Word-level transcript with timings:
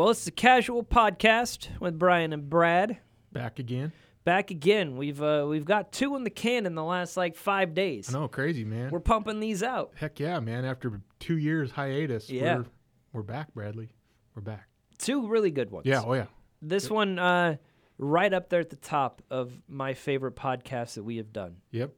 Well, 0.00 0.08
it's 0.08 0.24
the 0.24 0.30
Casual 0.30 0.82
Podcast 0.82 1.78
with 1.78 1.98
Bryan 1.98 2.32
and 2.32 2.48
Brad. 2.48 2.96
Back 3.34 3.58
again. 3.58 3.92
Back 4.24 4.50
again. 4.50 4.96
We've 4.96 5.20
uh, 5.20 5.44
we've 5.46 5.66
got 5.66 5.92
two 5.92 6.16
in 6.16 6.24
the 6.24 6.30
can 6.30 6.64
in 6.64 6.74
the 6.74 6.82
last 6.82 7.18
like 7.18 7.36
five 7.36 7.74
days. 7.74 8.08
I 8.08 8.18
know, 8.18 8.26
crazy 8.26 8.64
man. 8.64 8.88
We're 8.90 9.00
pumping 9.00 9.40
these 9.40 9.62
out. 9.62 9.92
Heck 9.96 10.18
yeah, 10.18 10.40
man! 10.40 10.64
After 10.64 11.02
two 11.18 11.36
years 11.36 11.70
hiatus, 11.70 12.30
Yeah. 12.30 12.56
we're, 12.56 12.64
we're 13.12 13.22
back, 13.24 13.52
Bradley. 13.52 13.90
We're 14.34 14.40
back. 14.40 14.68
Two 14.96 15.28
really 15.28 15.50
good 15.50 15.70
ones. 15.70 15.84
Yeah, 15.84 16.02
oh 16.02 16.14
yeah. 16.14 16.28
This 16.62 16.88
one, 16.88 17.18
uh, 17.18 17.56
right 17.98 18.32
up 18.32 18.48
there 18.48 18.60
at 18.60 18.70
the 18.70 18.76
top 18.76 19.20
of 19.30 19.52
my 19.68 19.92
favorite 19.92 20.34
podcasts 20.34 20.94
that 20.94 21.02
we 21.02 21.18
have 21.18 21.30
done. 21.30 21.56
Yep, 21.72 21.92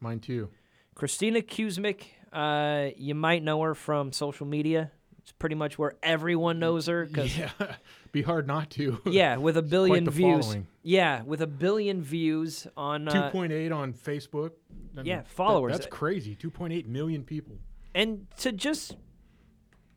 mine 0.00 0.20
too. 0.20 0.50
Kristina 0.94 1.42
Kuzmic, 1.42 2.02
uh, 2.34 2.90
you 2.98 3.14
might 3.14 3.42
know 3.42 3.62
her 3.62 3.74
from 3.74 4.12
social 4.12 4.46
media. 4.46 4.90
It's 5.26 5.32
pretty 5.32 5.56
much 5.56 5.76
where 5.76 5.94
everyone 6.04 6.60
knows 6.60 6.86
her 6.86 7.04
because 7.04 7.36
Yeah, 7.36 7.50
be 8.12 8.22
hard 8.22 8.46
not 8.46 8.70
to. 8.70 9.00
yeah, 9.06 9.38
with 9.38 9.56
a 9.56 9.62
billion 9.62 10.08
views. 10.08 10.44
following. 10.46 10.68
Yeah, 10.84 11.24
with 11.24 11.40
a 11.42 11.48
billion 11.48 12.00
views 12.00 12.68
on 12.76 13.06
Two 13.06 13.18
uh, 13.18 13.30
point 13.32 13.50
eight 13.50 13.72
on 13.72 13.92
Facebook. 13.92 14.52
I 14.96 15.00
Yeah, 15.02 15.16
that- 15.16 15.26
followers. 15.28 15.72
that's 15.72 15.86
crazy. 15.88 16.36
Two 16.36 16.48
point 16.48 16.72
eight 16.72 16.86
million 16.86 17.24
people. 17.24 17.56
and 17.92 18.28
to 18.38 18.52
just 18.52 18.96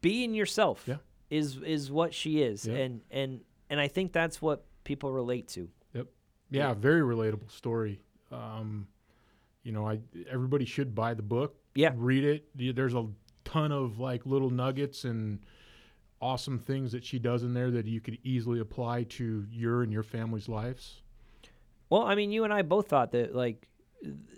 being 0.01 0.33
yourself 0.33 0.83
Yeah. 0.87 0.95
is 1.29 1.57
is 1.57 1.91
what 1.91 2.11
she 2.15 2.41
is 2.41 2.65
and 2.65 3.01
and 3.11 3.41
and 3.69 3.79
I 3.79 3.87
think 3.87 4.11
that's 4.13 4.41
what 4.41 4.65
people 4.83 5.11
relate 5.11 5.47
to. 5.49 5.69
Yep. 5.93 6.07
Yeah, 6.49 6.73
very 6.73 7.01
relatable 7.01 7.51
story. 7.51 8.01
Um, 8.31 8.87
you 9.61 9.73
know, 9.73 9.87
I 9.87 9.99
everybody 10.27 10.65
should 10.65 10.95
buy 10.95 11.13
the 11.13 11.21
book. 11.21 11.55
Yeah. 11.75 11.91
read 11.95 12.23
it. 12.23 12.75
There's 12.75 12.95
a 12.95 13.05
ton 13.49 13.71
of 13.71 13.99
like 13.99 14.25
little 14.25 14.49
nuggets 14.49 15.03
and 15.05 15.39
awesome 16.21 16.59
things 16.59 16.91
that 16.91 17.03
she 17.03 17.17
does 17.19 17.43
in 17.43 17.53
there 17.53 17.71
that 17.71 17.85
you 17.85 18.01
could 18.01 18.17
easily 18.23 18.59
apply 18.59 19.03
to 19.03 19.45
your 19.51 19.83
and 19.83 19.91
your 19.91 20.03
family's 20.03 20.49
lives. 20.49 21.01
Well, 21.89 22.03
I 22.03 22.15
mean, 22.15 22.31
you 22.31 22.43
and 22.43 22.53
I 22.53 22.61
both 22.61 22.87
thought 22.87 23.11
that 23.13 23.33
like 23.35 23.67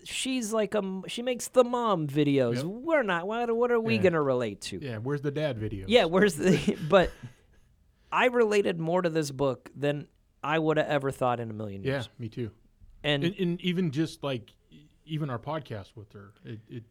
she's 0.03 0.51
like 0.53 0.73
um 0.75 1.03
she 1.07 1.21
makes 1.21 1.47
the 1.49 1.63
mom 1.63 2.07
videos. 2.07 2.55
Yep. 2.57 2.65
We're 2.65 3.03
not. 3.03 3.27
What 3.27 3.55
what 3.55 3.71
are 3.71 3.79
we 3.79 3.95
Yeah. 3.95 4.01
gonna 4.03 4.21
relate 4.21 4.61
to? 4.61 4.79
Yeah, 4.81 4.97
where's 4.97 5.21
the 5.21 5.31
dad 5.31 5.57
video? 5.57 5.85
Yeah, 5.87 6.05
where's 6.05 6.35
the? 6.35 6.77
but 6.89 7.11
I 8.11 8.25
related 8.27 8.79
more 8.79 9.01
to 9.01 9.09
this 9.09 9.31
book 9.31 9.69
than 9.75 10.07
I 10.43 10.57
would 10.59 10.77
have 10.77 10.87
ever 10.87 11.11
thought 11.11 11.39
in 11.39 11.49
a 11.49 11.53
million 11.53 11.83
years. 11.83 12.05
yeah, 12.05 12.11
me 12.19 12.29
too. 12.29 12.51
And, 13.03 13.23
And, 13.23 13.35
and 13.39 13.61
even 13.61 13.91
just 13.91 14.23
like 14.23 14.51
even 15.05 15.29
our 15.29 15.39
podcast 15.39 15.95
with 15.95 16.11
her, 16.13 16.31
it, 16.45 16.59
it, 16.69 16.83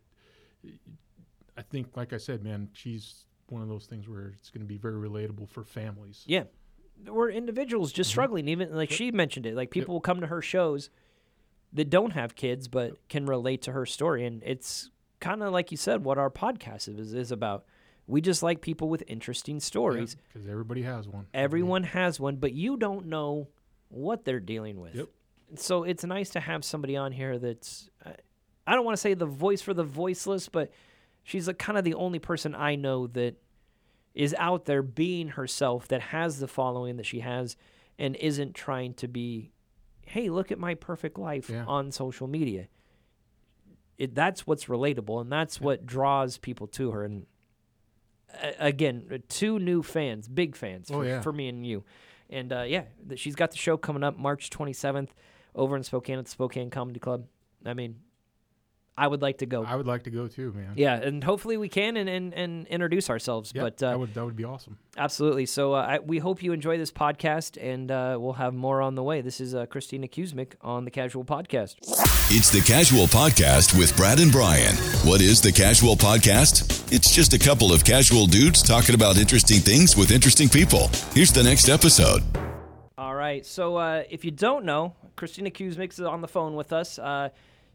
I 1.60 1.62
think, 1.70 1.96
like 1.96 2.12
I 2.12 2.16
said, 2.16 2.42
man, 2.42 2.68
she's 2.72 3.24
one 3.48 3.62
of 3.62 3.68
those 3.68 3.86
things 3.86 4.08
where 4.08 4.32
it's 4.38 4.50
going 4.50 4.62
to 4.62 4.66
be 4.66 4.76
very 4.78 4.94
relatable 5.08 5.48
for 5.48 5.62
families. 5.64 6.24
yeah, 6.26 6.44
we're 7.06 7.30
individuals 7.30 7.90
Mm-hmm. 7.90 7.96
just 7.96 8.10
struggling. 8.10 8.48
Even 8.48 8.74
like 8.74 8.90
she 8.90 9.10
mentioned 9.10 9.46
it, 9.46 9.54
like 9.54 9.70
people 9.70 9.94
will 9.94 10.00
come 10.00 10.20
to 10.20 10.26
her 10.26 10.42
shows 10.42 10.90
that 11.72 11.88
don't 11.90 12.12
have 12.12 12.34
kids 12.34 12.66
but 12.68 12.92
can 13.08 13.26
relate 13.26 13.62
to 13.62 13.72
her 13.72 13.86
story, 13.86 14.24
and 14.26 14.42
it's 14.44 14.90
kind 15.20 15.42
of 15.42 15.52
like 15.52 15.70
you 15.70 15.76
said, 15.76 16.02
what 16.04 16.18
our 16.18 16.30
podcast 16.30 16.88
is 16.98 17.12
is 17.14 17.30
about. 17.32 17.64
We 18.06 18.20
just 18.20 18.42
like 18.42 18.60
people 18.60 18.88
with 18.88 19.04
interesting 19.06 19.60
stories. 19.60 20.16
because 20.32 20.48
everybody 20.48 20.82
has 20.82 21.06
one. 21.06 21.26
Everyone 21.32 21.84
has 21.84 22.18
one, 22.18 22.36
but 22.36 22.52
you 22.52 22.76
don't 22.76 23.06
know 23.06 23.48
what 23.88 24.24
they're 24.24 24.40
dealing 24.40 24.80
with. 24.80 24.94
Yep. 24.96 25.08
So 25.56 25.84
it's 25.84 26.02
nice 26.04 26.30
to 26.30 26.40
have 26.40 26.64
somebody 26.64 26.96
on 26.96 27.12
here 27.12 27.38
that's, 27.38 27.88
I 28.66 28.74
don't 28.74 28.84
want 28.84 28.96
to 28.96 29.00
say 29.00 29.14
the 29.14 29.26
voice 29.26 29.62
for 29.62 29.74
the 29.74 29.84
voiceless, 29.84 30.48
but 30.48 30.72
she's 31.22 31.46
like 31.46 31.58
kind 31.58 31.78
of 31.78 31.84
the 31.84 31.94
only 31.94 32.18
person 32.18 32.54
I 32.54 32.74
know 32.76 33.06
that 33.08 33.36
is 34.14 34.34
out 34.38 34.64
there 34.64 34.82
being 34.82 35.28
herself, 35.28 35.86
that 35.88 36.00
has 36.00 36.40
the 36.40 36.48
following 36.48 36.96
that 36.96 37.06
she 37.06 37.20
has, 37.20 37.56
and 37.98 38.16
isn't 38.16 38.54
trying 38.54 38.94
to 38.94 39.06
be, 39.08 39.52
hey, 40.06 40.28
look 40.30 40.50
at 40.50 40.58
my 40.58 40.74
perfect 40.74 41.18
life 41.18 41.48
Yeah. 41.48 41.64
on 41.66 41.92
social 41.92 42.26
media. 42.26 42.66
It, 43.98 44.14
that's 44.14 44.46
what's 44.46 44.64
relatable, 44.64 45.20
and 45.20 45.30
that's 45.30 45.60
what 45.60 45.84
draws 45.86 46.38
people 46.38 46.66
to 46.68 46.90
her. 46.92 47.04
And 47.04 47.26
uh, 48.42 48.52
again, 48.58 49.22
two 49.28 49.58
new 49.58 49.82
fans, 49.82 50.26
big 50.26 50.56
fans 50.56 50.90
Oh, 50.90 50.94
for, 50.94 51.04
yeah. 51.04 51.20
for 51.20 51.32
me 51.32 51.48
and 51.48 51.66
you. 51.66 51.84
And 52.30 52.52
uh, 52.52 52.62
yeah, 52.62 52.84
she's 53.16 53.34
got 53.34 53.50
the 53.50 53.58
show 53.58 53.76
coming 53.76 54.02
up 54.02 54.16
March 54.18 54.50
27th 54.50 55.08
over 55.54 55.76
in 55.76 55.82
Spokane 55.82 56.18
at 56.18 56.24
the 56.24 56.30
Spokane 56.30 56.70
Comedy 56.70 56.98
Club. 57.00 57.26
I 57.66 57.74
mean, 57.74 57.96
I 58.98 59.06
would 59.06 59.22
like 59.22 59.38
to 59.38 59.46
go. 59.46 59.64
I 59.64 59.76
would 59.76 59.86
like 59.86 60.02
to 60.02 60.10
go 60.10 60.28
too, 60.28 60.52
man. 60.52 60.74
yeah, 60.76 60.94
and 60.94 61.24
hopefully 61.24 61.56
we 61.56 61.70
can 61.70 61.96
and, 61.96 62.08
and, 62.08 62.34
and 62.34 62.66
introduce 62.66 63.08
ourselves. 63.08 63.52
Yeah, 63.54 63.62
but 63.62 63.82
uh, 63.82 63.90
that 63.90 63.98
would 63.98 64.14
that 64.14 64.24
would 64.24 64.36
be 64.36 64.44
awesome. 64.44 64.76
absolutely. 64.98 65.46
So 65.46 65.72
uh, 65.74 65.86
I, 65.92 65.98
we 66.00 66.18
hope 66.18 66.42
you 66.42 66.52
enjoy 66.52 66.76
this 66.76 66.92
podcast, 66.92 67.56
and 67.60 67.90
uh, 67.90 68.18
we'll 68.20 68.34
have 68.34 68.52
more 68.52 68.82
on 68.82 68.96
the 68.96 69.02
way. 69.02 69.22
This 69.22 69.40
is 69.40 69.54
uh, 69.54 69.64
Kristina 69.66 70.10
Kuzmic 70.10 70.52
on 70.60 70.84
the 70.84 70.90
Casual 70.90 71.24
Podcast. 71.24 71.76
It's 72.32 72.50
the 72.50 72.60
Casual 72.60 73.06
Podcast 73.06 73.76
with 73.78 73.96
Brad 73.96 74.20
and 74.20 74.30
Bryan. 74.30 74.74
What 75.04 75.20
is 75.20 75.40
the 75.40 75.50
Casual 75.52 75.96
Podcast? 75.96 76.92
It's 76.92 77.10
just 77.10 77.32
a 77.32 77.38
couple 77.38 77.72
of 77.72 77.84
casual 77.84 78.26
dudes 78.26 78.62
talking 78.62 78.94
about 78.94 79.16
interesting 79.16 79.60
things 79.60 79.96
with 79.96 80.10
interesting 80.10 80.48
people. 80.48 80.90
Here's 81.14 81.32
the 81.32 81.42
next 81.42 81.68
episode. 81.68 82.22
All 82.98 83.14
right. 83.14 83.46
So 83.46 83.76
uh, 83.76 84.02
if 84.10 84.24
you 84.26 84.30
don't 84.30 84.64
know, 84.64 84.94
Kristina 85.16 85.50
Kuzmic 85.52 85.92
is 85.92 86.00
on 86.00 86.20
the 86.20 86.28
phone 86.28 86.54
with 86.54 86.72
us. 86.72 86.98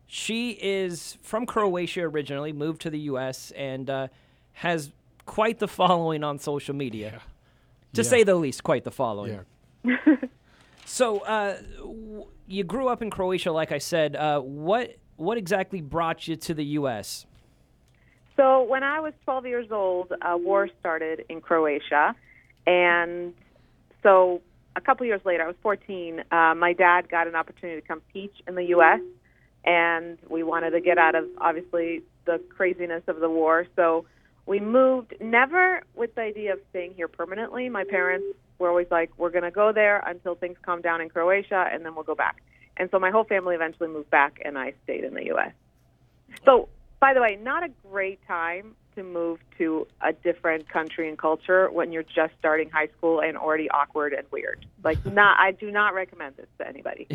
Uh, 0.06 0.08
she 0.08 0.52
is 0.52 1.18
from 1.22 1.46
Croatia 1.46 2.02
originally, 2.04 2.54
moved 2.54 2.82
to 2.82 2.90
the 2.90 3.00
U.S., 3.00 3.52
and 3.56 3.90
uh, 3.90 4.08
has 4.54 4.92
quite 5.26 5.60
the 5.60 5.68
following 5.68 6.24
on 6.24 6.40
social 6.40 6.76
media. 6.76 7.22
To 7.94 8.02
Yeah. 8.04 8.10
say 8.10 8.24
the 8.24 8.36
least, 8.36 8.64
quite 8.64 8.84
the 8.84 8.92
following. 8.92 9.40
Yeah. 9.84 9.96
So 10.88 11.22
uh, 11.22 11.58
w- 11.80 12.28
you 12.48 12.64
grew 12.64 12.90
up 12.90 13.02
in 13.02 13.10
Croatia, 13.10 13.52
like 13.52 13.72
I 13.72 13.80
said. 13.80 14.16
Uh, 14.16 14.40
what 14.40 14.96
what 15.16 15.36
exactly 15.36 15.82
brought 15.82 16.28
you 16.28 16.36
to 16.36 16.54
the 16.54 16.64
U.S.? 16.80 17.26
So 18.38 18.62
when 18.64 18.84
I 18.84 19.00
was 19.00 19.14
12 19.24 19.48
years 19.48 19.72
old, 19.72 20.14
a 20.22 20.38
war 20.38 20.70
started 20.80 21.26
in 21.28 21.42
Croatia, 21.42 22.14
and 22.68 23.34
so 24.04 24.42
a 24.76 24.82
couple 24.82 25.08
years 25.08 25.22
later, 25.26 25.42
I 25.44 25.48
was 25.48 25.56
14. 25.64 26.24
Uh, 26.32 26.54
my 26.56 26.74
dad 26.74 27.10
got 27.10 27.26
an 27.28 27.34
opportunity 27.36 27.82
to 27.82 27.88
come 27.88 28.04
teach 28.14 28.34
in 28.48 28.54
the 28.54 28.66
U.S., 28.66 29.00
and 29.66 30.18
we 30.30 30.44
wanted 30.44 30.72
to 30.72 30.82
get 30.82 30.98
out 30.98 31.16
of 31.16 31.26
obviously 31.40 32.04
the 32.26 32.40
craziness 32.50 33.04
of 33.08 33.20
the 33.20 33.30
war. 33.30 33.68
So 33.76 34.06
we 34.46 34.60
moved, 34.60 35.16
never 35.20 35.82
with 35.96 36.16
the 36.16 36.22
idea 36.22 36.54
of 36.54 36.60
staying 36.70 36.94
here 36.96 37.08
permanently. 37.08 37.70
My 37.70 37.84
parents 37.84 38.26
were 38.60 38.70
always 38.70 38.88
like, 38.92 39.12
"We're 39.18 39.32
going 39.32 39.44
to 39.44 39.52
go 39.52 39.72
there 39.72 40.04
until 40.06 40.36
things 40.36 40.58
calm 40.62 40.82
down 40.82 41.02
in 41.02 41.10
Croatia, 41.10 41.68
and 41.72 41.84
then 41.84 41.96
we'll 41.96 42.04
go 42.04 42.16
back." 42.16 42.42
And 42.78 42.90
so 42.92 43.00
my 43.00 43.10
whole 43.10 43.24
family 43.24 43.56
eventually 43.56 43.90
moved 43.90 44.10
back, 44.10 44.40
and 44.44 44.58
I 44.58 44.74
stayed 44.84 45.04
in 45.04 45.14
the 45.14 45.26
U.S. 45.26 45.54
So, 46.46 46.70
by 47.00 47.14
the 47.14 47.22
way, 47.22 47.38
not 47.42 47.64
a 47.64 47.70
great 47.90 48.20
time 48.28 48.76
to 48.96 49.04
move 49.04 49.40
to 49.58 49.88
a 50.02 50.14
different 50.14 50.68
country 50.70 51.08
and 51.08 51.18
culture 51.18 51.70
when 51.72 51.92
you're 51.92 52.04
just 52.04 52.34
starting 52.40 52.70
high 52.70 52.88
school 52.98 53.22
and 53.22 53.38
already 53.38 53.70
awkward 53.70 54.14
and 54.14 54.26
weird. 54.32 54.66
Like, 54.84 55.06
not, 55.14 55.40
I 55.40 55.52
do 55.52 55.72
not 55.72 55.94
recommend 55.94 56.36
this 56.38 56.48
to 56.58 56.68
anybody. 56.68 57.08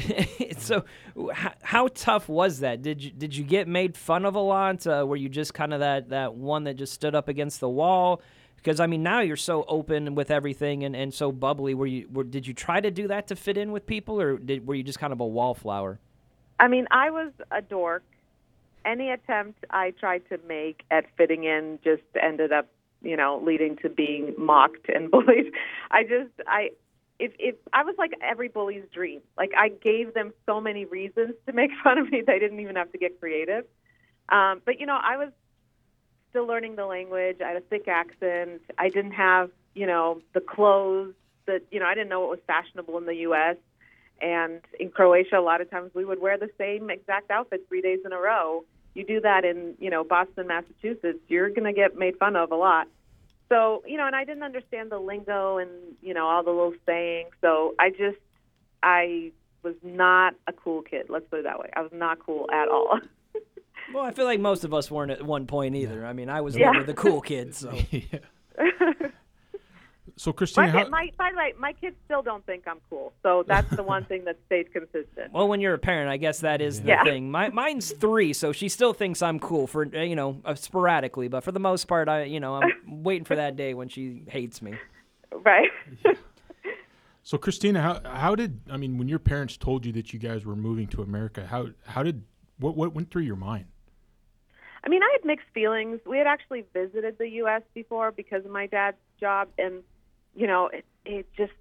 so 0.58 0.84
how, 1.32 1.52
how 1.62 1.88
tough 1.88 2.28
was 2.28 2.60
that? 2.60 2.82
Did 2.82 3.02
you 3.02 3.10
did 3.10 3.36
you 3.36 3.44
get 3.44 3.68
made 3.68 3.96
fun 3.96 4.24
of 4.24 4.34
a 4.34 4.41
lot? 4.41 4.86
Uh, 4.86 5.04
were 5.06 5.16
you 5.16 5.28
just 5.28 5.54
kind 5.54 5.74
of 5.74 5.80
that 5.80 6.10
that 6.10 6.34
one 6.34 6.64
that 6.64 6.74
just 6.74 6.92
stood 6.92 7.14
up 7.14 7.28
against 7.28 7.60
the 7.60 7.68
wall? 7.68 8.20
Because 8.56 8.78
I 8.78 8.86
mean, 8.86 9.02
now 9.02 9.20
you're 9.20 9.36
so 9.36 9.64
open 9.68 10.14
with 10.14 10.30
everything 10.30 10.84
and, 10.84 10.94
and 10.94 11.14
so 11.14 11.32
bubbly. 11.32 11.74
Were 11.74 11.86
you 11.86 12.08
were, 12.12 12.24
did 12.24 12.47
you 12.47 12.54
try 12.54 12.80
to 12.80 12.91
do 12.91 13.08
that 13.08 13.28
to 13.28 13.36
fit 13.36 13.56
in 13.56 13.72
with 13.72 13.86
people, 13.86 14.20
or 14.20 14.36
did, 14.36 14.66
were 14.66 14.74
you 14.74 14.82
just 14.82 14.98
kind 14.98 15.12
of 15.12 15.20
a 15.20 15.26
wallflower? 15.26 15.98
I 16.58 16.68
mean, 16.68 16.86
I 16.91 17.10
was 17.10 17.33
a 17.50 17.62
dork. 17.62 18.03
Any 18.84 19.10
attempt 19.10 19.65
I 19.71 19.92
tried 19.92 20.28
to 20.30 20.38
make 20.47 20.82
at 20.91 21.04
fitting 21.16 21.44
in 21.44 21.78
just 21.84 22.03
ended 22.21 22.53
up, 22.53 22.68
you 23.03 23.16
know, 23.16 23.42
leading 23.44 23.77
to 23.78 23.88
being 23.88 24.34
mocked 24.38 24.88
and 24.88 25.10
bullied. 25.10 25.53
I 25.91 26.03
just, 26.03 26.32
I, 26.47 26.71
if, 27.18 27.32
if 27.38 27.56
I 27.72 27.84
was 27.84 27.94
like 27.98 28.12
every 28.22 28.48
bully's 28.48 28.84
dream, 28.92 29.21
like 29.36 29.53
I 29.56 29.68
gave 29.68 30.15
them 30.15 30.32
so 30.47 30.60
many 30.60 30.84
reasons 30.86 31.34
to 31.47 31.53
make 31.53 31.71
fun 31.84 31.98
of 31.98 32.10
me, 32.10 32.22
they 32.27 32.38
didn't 32.38 32.60
even 32.60 32.77
have 32.77 32.91
to 32.92 32.98
get 32.98 33.21
creative. 33.21 33.65
Um, 34.28 34.62
but 34.65 34.80
you 34.80 34.86
know, 34.86 34.98
I 35.00 35.16
was 35.16 35.30
still 36.30 36.47
learning 36.47 36.76
the 36.76 36.86
language. 36.86 37.38
I 37.44 37.48
had 37.48 37.56
a 37.56 37.60
thick 37.60 37.88
accent. 37.88 38.62
I 38.78 38.88
didn't 38.88 39.12
have, 39.12 39.50
you 39.74 39.86
know, 39.86 40.22
the 40.33 40.41
clothes 40.41 41.15
that, 41.47 41.62
you 41.71 41.80
know, 41.80 41.86
I 41.86 41.94
didn't 41.94 42.09
know 42.09 42.21
what 42.21 42.30
was 42.30 42.38
fashionable 42.47 42.97
in 42.98 43.06
the 43.06 43.16
U.S. 43.16 43.56
And 44.21 44.61
in 44.78 44.91
Croatia, 44.91 45.39
a 45.39 45.41
lot 45.41 45.61
of 45.61 45.71
times 45.71 45.91
we 45.95 46.05
would 46.05 46.21
wear 46.21 46.37
the 46.39 46.51
same 46.59 46.91
exact 46.91 47.31
outfit 47.31 47.65
three 47.69 47.81
days 47.81 48.01
in 48.05 48.13
a 48.13 48.19
row. 48.19 48.65
You 48.95 49.05
do 49.05 49.21
that 49.21 49.45
in, 49.45 49.75
you 49.78 49.89
know, 49.91 50.05
Boston, 50.05 50.47
Massachusetts, 50.49 51.21
you're 51.28 51.49
going 51.51 51.65
to 51.65 51.72
get 51.72 51.97
made 51.97 52.17
fun 52.19 52.37
of 52.37 52.51
a 52.53 52.57
lot. 52.57 52.87
So, 53.49 53.83
you 53.87 53.97
know, 53.97 54.07
and 54.07 54.15
I 54.15 54.25
didn't 54.25 54.43
understand 54.43 54.91
the 54.91 54.99
lingo 54.99 55.59
and, 55.59 55.71
you 56.03 56.13
know, 56.15 56.27
all 56.27 56.43
the 56.43 56.51
little 56.51 56.75
sayings. 56.87 57.31
So 57.41 57.75
I 57.78 57.91
just, 57.91 58.19
I 58.83 59.33
was 59.63 59.75
not 59.83 60.34
a 60.47 60.53
cool 60.53 60.83
kid. 60.83 61.07
Let's 61.09 61.27
put 61.31 61.41
it 61.41 61.43
that 61.45 61.59
way. 61.59 61.71
I 61.77 61.83
was 61.83 61.93
not 61.93 62.19
cool 62.19 62.49
at 62.53 62.69
all. 62.69 62.99
Well, 63.93 64.05
I 64.05 64.13
feel 64.13 64.25
like 64.25 64.39
most 64.39 64.63
of 64.63 64.72
us 64.72 64.89
weren't 64.89 65.11
at 65.11 65.21
one 65.25 65.49
point 65.49 65.75
either. 65.75 66.07
I 66.07 66.13
mean, 66.13 66.28
I 66.28 66.43
was 66.43 66.57
Yeah. 66.57 66.71
never 66.71 66.84
the 66.84 66.95
cool 66.95 67.21
kid, 67.21 67.57
so 67.57 67.72
yeah. 67.91 68.21
So 70.21 70.34
Kristina, 70.34 70.57
My, 70.57 70.69
how, 70.69 70.89
my, 70.91 71.09
by 71.17 71.31
the 71.31 71.39
way, 71.39 71.55
my 71.59 71.72
kids 71.72 71.97
still 72.05 72.21
don't 72.21 72.45
think 72.45 72.65
I'm 72.67 72.81
cool, 72.91 73.15
so 73.22 73.43
that's 73.49 73.75
the 73.75 73.83
one 73.83 74.05
thing 74.11 74.27
that 74.27 74.37
stayed 74.45 74.71
consistent. 74.71 75.33
Well, 75.33 75.49
when 75.49 75.63
you're 75.63 75.72
a 75.72 75.78
parent, 75.78 76.11
I 76.11 76.19
guess 76.19 76.41
that 76.41 76.61
is 76.61 76.83
the 76.83 76.89
Yeah. 76.89 77.03
thing. 77.05 77.31
My 77.31 77.49
mine's 77.49 77.91
three, 77.93 78.34
so 78.34 78.53
she 78.53 78.69
still 78.69 78.93
thinks 78.93 79.22
I'm 79.22 79.41
cool 79.41 79.67
for 79.67 79.87
uh, 79.87 80.01
you 80.01 80.15
know 80.15 80.43
uh, 80.45 80.55
sporadically, 80.57 81.28
but 81.28 81.43
for 81.43 81.53
the 81.53 81.59
most 81.59 81.87
part, 81.87 82.11
I 82.11 82.25
you 82.25 82.39
know 82.39 82.55
I'm 82.57 82.71
waiting 83.03 83.25
for 83.25 83.34
that 83.34 83.57
day 83.57 83.72
when 83.72 83.89
she 83.89 84.25
hates 84.28 84.61
me. 84.61 84.75
Right? 85.33 85.71
so 87.22 87.39
Kristina, 87.39 87.81
how 87.81 88.03
how 88.05 88.34
did 88.34 88.61
I 88.71 88.77
mean 88.77 88.99
when 88.99 89.09
your 89.09 89.21
parents 89.21 89.57
told 89.57 89.87
you 89.87 89.93
that 89.93 90.13
you 90.13 90.19
guys 90.19 90.45
were 90.45 90.55
moving 90.55 90.87
to 90.89 91.01
America? 91.01 91.47
How 91.47 91.69
how 91.87 92.03
did 92.03 92.25
what 92.59 92.77
what 92.77 92.95
went 92.95 93.11
through 93.11 93.22
your 93.22 93.37
mind? 93.37 93.69
I 94.84 94.91
mean, 94.91 95.03
I 95.03 95.09
had 95.19 95.25
mixed 95.25 95.49
feelings. 95.55 95.99
We 96.05 96.19
had 96.19 96.27
actually 96.27 96.67
visited 96.75 97.17
the 97.17 97.28
U.S. 97.43 97.63
before 97.72 98.13
because 98.13 98.45
of 98.45 98.51
my 98.51 98.67
dad's 98.67 98.99
job, 99.19 99.49
and 99.57 99.83
you 100.34 100.47
know, 100.47 100.68
it, 100.72 100.84
it 101.04 101.27
just 101.36 101.53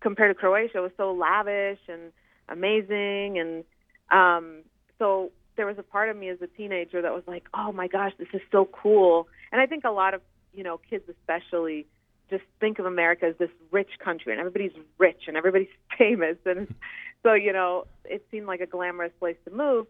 compared 0.00 0.34
to 0.34 0.38
Croatia 0.40 0.80
was 0.80 0.92
so 0.96 1.12
lavish 1.12 1.80
and 1.88 2.12
amazing, 2.48 3.38
and 3.38 3.64
um, 4.10 4.62
so 4.98 5.30
there 5.56 5.66
was 5.66 5.78
a 5.78 5.82
part 5.82 6.08
of 6.08 6.16
me 6.16 6.28
as 6.28 6.38
a 6.40 6.46
teenager 6.46 7.02
that 7.02 7.12
was 7.12 7.24
like, 7.26 7.44
oh 7.54 7.72
my 7.72 7.88
gosh, 7.88 8.12
this 8.18 8.28
is 8.32 8.40
so 8.50 8.68
cool. 8.70 9.28
And 9.52 9.60
I 9.60 9.66
think 9.66 9.84
a 9.84 9.90
lot 9.90 10.14
of 10.14 10.22
you 10.54 10.64
know 10.64 10.80
kids, 10.90 11.04
especially, 11.08 11.86
just 12.30 12.44
think 12.60 12.78
of 12.78 12.86
America 12.86 13.26
as 13.26 13.36
this 13.38 13.50
rich 13.70 13.90
country, 14.02 14.32
and 14.32 14.40
everybody's 14.40 14.76
rich 14.98 15.22
and 15.26 15.36
everybody's 15.36 15.68
famous, 15.98 16.36
and 16.44 16.72
so 17.22 17.34
you 17.34 17.52
know, 17.52 17.84
it 18.04 18.24
seemed 18.30 18.46
like 18.46 18.60
a 18.60 18.66
glamorous 18.66 19.12
place 19.18 19.36
to 19.44 19.50
move. 19.50 19.86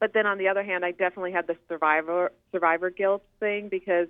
But 0.00 0.12
then 0.12 0.26
on 0.26 0.38
the 0.38 0.48
other 0.48 0.62
hand, 0.62 0.84
I 0.84 0.90
definitely 0.90 1.32
had 1.32 1.46
the 1.46 1.56
survivor 1.68 2.32
survivor 2.52 2.90
guilt 2.90 3.22
thing 3.40 3.68
because, 3.68 4.08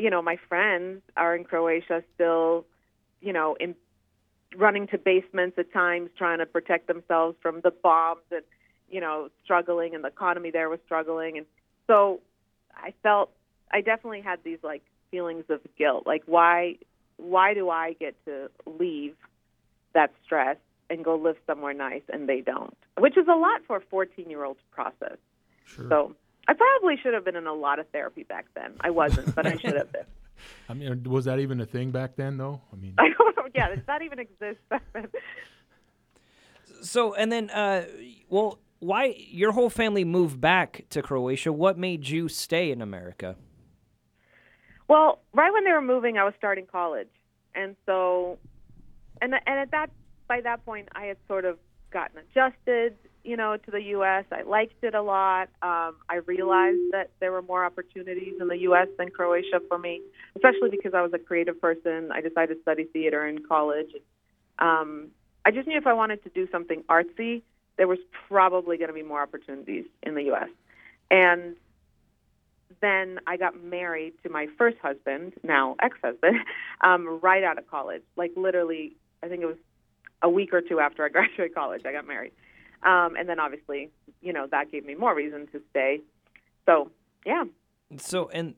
you 0.00 0.10
know, 0.10 0.22
my 0.22 0.36
friends 0.48 1.02
are 1.16 1.36
in 1.36 1.44
Croatia 1.44 2.02
still, 2.14 2.64
you 3.20 3.32
know, 3.32 3.56
in 3.60 3.74
running 4.56 4.86
to 4.88 4.98
basements 4.98 5.58
at 5.58 5.72
times 5.72 6.10
trying 6.16 6.38
to 6.38 6.46
protect 6.46 6.86
themselves 6.88 7.36
from 7.40 7.60
the 7.60 7.70
bombs 7.70 8.22
and, 8.30 8.42
you 8.90 9.00
know, 9.00 9.28
struggling 9.44 9.94
and 9.94 10.02
the 10.02 10.08
economy 10.08 10.50
there 10.50 10.68
was 10.68 10.80
struggling 10.86 11.36
and 11.36 11.46
so 11.86 12.20
I 12.74 12.94
felt 13.02 13.30
I 13.70 13.80
definitely 13.80 14.22
had 14.22 14.42
these 14.42 14.58
like 14.62 14.82
feelings 15.10 15.44
of 15.50 15.60
guilt. 15.76 16.06
Like 16.06 16.22
why 16.26 16.76
why 17.16 17.52
do 17.52 17.68
I 17.68 17.92
get 17.92 18.14
to 18.24 18.50
leave 18.66 19.14
that 19.92 20.12
stress 20.24 20.56
and 20.88 21.04
go 21.04 21.16
live 21.16 21.36
somewhere 21.46 21.74
nice 21.74 22.02
and 22.12 22.28
they 22.28 22.40
don't? 22.40 22.76
Which 22.98 23.16
is 23.18 23.28
a 23.28 23.36
lot 23.36 23.60
for 23.66 23.76
a 23.76 23.80
14-year-old 23.94 24.56
to 24.56 24.64
process. 24.70 25.18
Sure. 25.66 25.88
So 25.88 26.16
I 26.48 26.54
probably 26.54 26.96
should 27.02 27.14
have 27.14 27.24
been 27.24 27.36
in 27.36 27.46
a 27.46 27.52
lot 27.52 27.78
of 27.78 27.88
therapy 27.90 28.24
back 28.24 28.46
then. 28.54 28.74
I 28.80 28.90
wasn't, 28.90 29.34
but 29.34 29.46
I 29.46 29.56
should 29.56 29.74
have 29.74 29.92
been. 29.92 30.04
I 30.68 30.74
mean, 30.74 31.04
was 31.04 31.26
that 31.26 31.38
even 31.38 31.60
a 31.60 31.66
thing 31.66 31.90
back 31.90 32.16
then, 32.16 32.38
though? 32.38 32.60
I 32.72 32.76
mean, 32.76 32.94
I 32.98 33.10
don't 33.16 33.36
know. 33.36 33.44
Yeah, 33.54 33.74
does 33.74 33.84
that 33.86 34.02
even 34.02 34.18
exist 34.18 34.58
back 34.68 34.82
then? 34.92 35.08
So 36.82 37.14
and 37.14 37.30
then, 37.30 37.50
uh, 37.50 37.84
well, 38.28 38.58
why 38.78 39.14
your 39.18 39.52
whole 39.52 39.70
family 39.70 40.04
moved 40.04 40.40
back 40.40 40.86
to 40.90 41.02
Croatia? 41.02 41.52
What 41.52 41.76
made 41.76 42.08
you 42.08 42.28
stay 42.28 42.70
in 42.70 42.80
America? 42.80 43.36
Well, 44.88 45.20
right 45.34 45.52
when 45.52 45.64
they 45.64 45.72
were 45.72 45.82
moving, 45.82 46.16
I 46.16 46.24
was 46.24 46.32
starting 46.38 46.66
college, 46.66 47.10
and 47.54 47.76
so, 47.86 48.38
and 49.20 49.34
and 49.34 49.58
at 49.58 49.70
that 49.72 49.90
by 50.26 50.40
that 50.40 50.64
point, 50.64 50.88
I 50.92 51.04
had 51.04 51.16
sort 51.28 51.44
of 51.44 51.58
gotten 51.90 52.18
adjusted, 52.18 52.96
you 53.24 53.36
know, 53.36 53.56
to 53.56 53.70
the 53.70 53.82
U.S. 53.82 54.24
I 54.32 54.42
liked 54.42 54.82
it 54.82 54.94
a 54.94 55.02
lot. 55.02 55.48
Um, 55.62 55.96
I 56.08 56.20
realized 56.26 56.92
that 56.92 57.10
there 57.20 57.32
were 57.32 57.42
more 57.42 57.64
opportunities 57.64 58.34
in 58.40 58.48
the 58.48 58.58
U.S. 58.58 58.88
than 58.98 59.10
Croatia 59.10 59.60
for 59.68 59.78
me, 59.78 60.00
especially 60.36 60.70
because 60.70 60.94
I 60.94 61.02
was 61.02 61.12
a 61.12 61.18
creative 61.18 61.60
person. 61.60 62.10
I 62.12 62.20
decided 62.20 62.54
to 62.54 62.62
study 62.62 62.84
theater 62.84 63.26
in 63.26 63.40
college. 63.46 63.90
Um, 64.58 65.08
I 65.44 65.50
just 65.50 65.66
knew 65.66 65.76
if 65.76 65.86
I 65.86 65.92
wanted 65.92 66.22
to 66.24 66.30
do 66.30 66.48
something 66.50 66.82
artsy, 66.88 67.42
there 67.76 67.88
was 67.88 67.98
probably 68.28 68.76
going 68.76 68.88
to 68.88 68.94
be 68.94 69.02
more 69.02 69.22
opportunities 69.22 69.84
in 70.02 70.14
the 70.14 70.24
U.S. 70.24 70.48
And 71.10 71.56
then 72.80 73.18
I 73.26 73.36
got 73.36 73.62
married 73.62 74.14
to 74.22 74.30
my 74.30 74.46
first 74.56 74.78
husband, 74.82 75.34
now 75.42 75.76
ex-husband, 75.82 76.36
um, 76.82 77.20
right 77.22 77.44
out 77.44 77.58
of 77.58 77.68
college. 77.68 78.02
Like 78.16 78.32
literally, 78.36 78.96
I 79.22 79.28
think 79.28 79.42
it 79.42 79.46
was 79.46 79.56
a 80.22 80.28
week 80.28 80.52
or 80.52 80.60
two 80.60 80.80
after 80.80 81.04
I 81.04 81.08
graduated 81.10 81.54
college, 81.54 81.82
I 81.84 81.92
got 81.92 82.06
married. 82.06 82.32
Um, 82.82 83.14
and 83.16 83.28
then 83.28 83.38
obviously, 83.38 83.90
you 84.22 84.32
know, 84.32 84.46
that 84.50 84.70
gave 84.72 84.84
me 84.86 84.94
more 84.94 85.14
reason 85.14 85.46
to 85.52 85.60
stay. 85.70 86.00
So 86.66 86.90
yeah, 87.26 87.44
So 87.98 88.28
and 88.32 88.54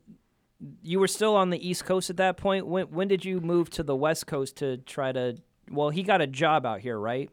you 0.82 1.00
were 1.00 1.08
still 1.08 1.34
on 1.34 1.50
the 1.50 1.69
East 1.69 1.84
Coast 1.84 2.10
at 2.10 2.16
that 2.19 2.36
point. 2.36 2.66
When 2.66 2.86
when 2.86 3.08
did 3.08 3.24
you 3.24 3.40
move 3.40 3.70
to 3.70 3.82
the 3.82 3.96
West 3.96 4.26
Coast 4.26 4.56
to 4.56 4.76
try 4.78 5.12
to? 5.12 5.36
Well, 5.70 5.90
he 5.90 6.02
got 6.02 6.20
a 6.20 6.26
job 6.26 6.66
out 6.66 6.80
here, 6.80 6.98
right? 6.98 7.30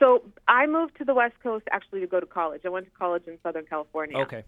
so 0.00 0.22
I 0.48 0.66
moved 0.66 0.96
to 0.98 1.04
the 1.04 1.14
West 1.14 1.34
Coast 1.42 1.64
actually 1.70 2.00
to 2.00 2.06
go 2.06 2.18
to 2.20 2.26
college. 2.26 2.62
I 2.64 2.68
went 2.68 2.86
to 2.86 2.90
college 2.98 3.22
in 3.26 3.38
Southern 3.42 3.64
California. 3.64 4.18
Okay. 4.18 4.44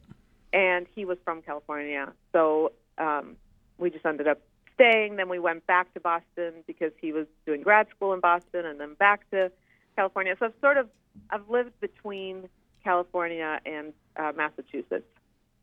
and 0.53 0.87
he 0.94 1.05
was 1.05 1.19
from 1.25 1.41
California. 1.43 2.12
So 2.32 2.73
um, 2.99 3.37
we 3.79 3.91
just 3.91 4.05
ended 4.05 4.26
up 4.26 4.41
staying. 4.75 5.17
Then 5.17 5.29
we 5.29 5.38
went 5.38 5.67
back 5.67 5.94
to 5.94 6.00
Boston 6.00 6.64
because 6.67 6.91
he 7.00 7.12
was 7.12 7.26
doing 7.46 7.62
grad 7.62 7.87
school 7.94 8.12
in 8.12 8.20
Boston, 8.20 8.67
and 8.67 8.81
then 8.81 8.94
back 8.94 9.31
to 9.31 9.53
California. 10.00 10.35
So 10.38 10.47
I've 10.47 10.55
sort 10.62 10.79
of 10.79 10.88
I've 11.29 11.49
lived 11.50 11.79
between 11.81 12.49
California 12.82 13.61
and 13.67 13.93
uh, 14.17 14.32
Massachusetts. 14.35 15.05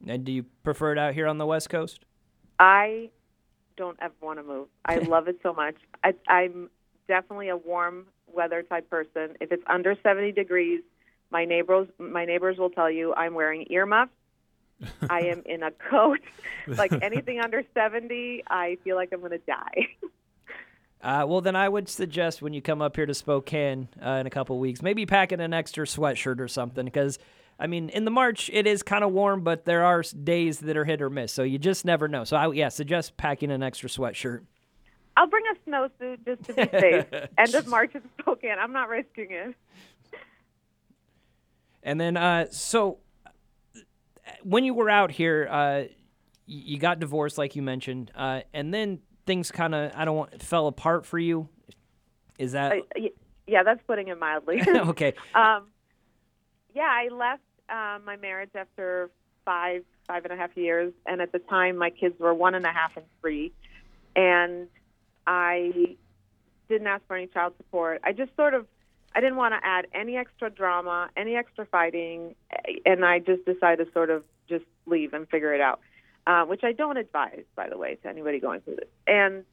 And 0.05 0.23
do 0.23 0.31
you 0.31 0.45
prefer 0.63 0.91
it 0.91 0.99
out 0.99 1.15
here 1.15 1.25
on 1.25 1.39
the 1.39 1.45
West 1.47 1.71
Coast? 1.71 2.05
I 2.59 3.09
don't 3.77 3.97
ever 3.99 4.13
want 4.21 4.37
to 4.37 4.43
move. 4.43 4.67
I 4.85 4.97
love 5.15 5.27
it 5.27 5.39
so 5.41 5.53
much. 5.53 5.75
I, 6.03 6.13
I'm 6.27 6.69
definitely 7.07 7.49
a 7.49 7.57
warm 7.57 8.05
weather 8.27 8.61
type 8.61 8.87
person. 8.91 9.35
If 9.41 9.51
it's 9.51 9.63
under 9.65 9.95
70 10.03 10.33
degrees, 10.33 10.81
my 11.31 11.45
neighbors 11.45 11.87
my 11.97 12.25
neighbors 12.25 12.57
will 12.59 12.69
tell 12.69 12.91
you 12.91 13.15
I'm 13.15 13.33
wearing 13.33 13.65
earmuffs. 13.71 14.11
I 15.09 15.21
am 15.21 15.41
in 15.47 15.63
a 15.63 15.71
coat. 15.71 16.19
like 16.67 16.93
anything 17.01 17.39
under 17.39 17.63
70, 17.73 18.43
I 18.47 18.77
feel 18.83 18.95
like 18.95 19.09
I'm 19.11 19.21
going 19.21 19.31
to 19.31 19.39
die. 19.39 19.87
Uh, 21.01 21.25
well, 21.27 21.41
then 21.41 21.55
I 21.55 21.69
would 21.69 21.87
suggest 21.87 22.41
when 22.41 22.53
you 22.53 22.61
come 22.61 22.81
up 22.81 22.95
here 22.95 23.05
to 23.05 23.13
Spokane 23.13 23.87
uh, 24.03 24.11
in 24.11 24.27
a 24.27 24.29
couple 24.29 24.57
weeks, 24.59 24.81
maybe 24.81 25.05
packing 25.05 25.39
an 25.39 25.53
extra 25.53 25.85
sweatshirt 25.85 26.39
or 26.39 26.47
something. 26.47 26.85
Because, 26.85 27.19
I 27.59 27.67
mean, 27.67 27.89
in 27.89 28.03
the 28.03 28.11
March 28.11 28.49
it 28.51 28.65
is 28.65 28.81
kind 28.81 29.03
of 29.03 29.11
warm, 29.11 29.41
but 29.41 29.65
there 29.65 29.85
are 29.85 30.01
days 30.01 30.59
that 30.59 30.75
are 30.75 30.85
hit 30.85 31.01
or 31.01 31.09
miss, 31.09 31.31
so 31.31 31.43
you 31.43 31.59
just 31.59 31.85
never 31.85 32.07
know. 32.07 32.23
So 32.23 32.35
I 32.35 32.51
yeah, 32.51 32.69
suggest 32.69 33.15
packing 33.15 33.51
an 33.51 33.61
extra 33.61 33.89
sweatshirt. 33.89 34.41
I'll 35.15 35.27
bring 35.27 35.43
a 35.51 35.69
snowsuit 35.69 36.25
just 36.25 36.43
to 36.43 36.53
be 36.53 36.79
safe. 36.79 37.05
End 37.37 37.55
of 37.55 37.67
March 37.67 37.95
in 37.95 38.01
Spokane. 38.19 38.57
I'm 38.59 38.73
not 38.73 38.89
risking 38.89 39.31
it. 39.31 39.55
And 41.83 42.01
then, 42.01 42.17
uh, 42.17 42.47
so 42.51 42.99
when 44.43 44.63
you 44.63 44.73
were 44.73 44.89
out 44.89 45.11
here, 45.11 45.47
uh, 45.49 45.83
you 46.45 46.77
got 46.79 46.99
divorced, 46.99 47.37
like 47.37 47.55
you 47.55 47.61
mentioned, 47.61 48.11
uh, 48.15 48.41
and 48.53 48.73
then 48.73 48.99
things 49.27 49.51
kind 49.51 49.75
of 49.75 49.91
I 49.93 50.05
don't 50.05 50.15
want 50.17 50.41
fell 50.41 50.65
apart 50.65 51.05
for 51.05 51.19
you. 51.19 51.47
Is 52.39 52.53
that 52.53 52.71
Uh, 52.71 53.01
yeah, 53.45 53.61
that's 53.63 53.81
putting 53.85 54.07
it 54.07 54.19
mildly. 54.19 54.61
okay? 54.67 55.13
Um, 55.35 55.67
yeah, 56.73 56.83
I 56.89 57.07
left 57.13 57.41
uh, 57.69 57.99
my 58.05 58.17
marriage 58.17 58.51
after 58.55 59.09
five, 59.45 59.83
five 60.07 60.23
and 60.25 60.33
a 60.33 60.35
half 60.35 60.55
years, 60.57 60.93
and 61.05 61.21
at 61.21 61.31
the 61.31 61.39
time 61.39 61.77
my 61.77 61.89
kids 61.89 62.19
were 62.19 62.33
one 62.33 62.55
and 62.55 62.65
a 62.65 62.71
half 62.71 62.97
and 62.97 63.05
three, 63.21 63.51
and 64.15 64.67
I 65.25 65.95
didn't 66.69 66.87
ask 66.87 67.05
for 67.07 67.15
any 67.15 67.27
child 67.27 67.53
support. 67.57 68.01
I 68.03 68.11
just 68.11 68.35
sort 68.35 68.53
of, 68.53 68.67
I 69.15 69.21
didn't 69.21 69.37
want 69.37 69.53
to 69.53 69.59
add 69.65 69.87
any 69.93 70.17
extra 70.17 70.49
drama, 70.49 71.09
any 71.15 71.35
extra 71.35 71.65
fighting, 71.65 72.35
and 72.85 73.03
I 73.05 73.19
just 73.19 73.45
decided 73.45 73.85
to 73.85 73.91
sort 73.93 74.09
of 74.09 74.23
just 74.47 74.65
leave 74.85 75.13
and 75.13 75.27
figure 75.29 75.53
it 75.55 75.61
out, 75.61 75.79
uh, 76.27 76.43
which 76.43 76.63
I 76.63 76.73
don't 76.73 76.97
advise, 76.97 77.45
by 77.55 77.69
the 77.69 77.77
way, 77.77 77.95
to 78.03 78.07
anybody 78.09 78.39
going 78.39 78.59
through 78.61 78.75
this. 78.75 78.89
And 79.07 79.45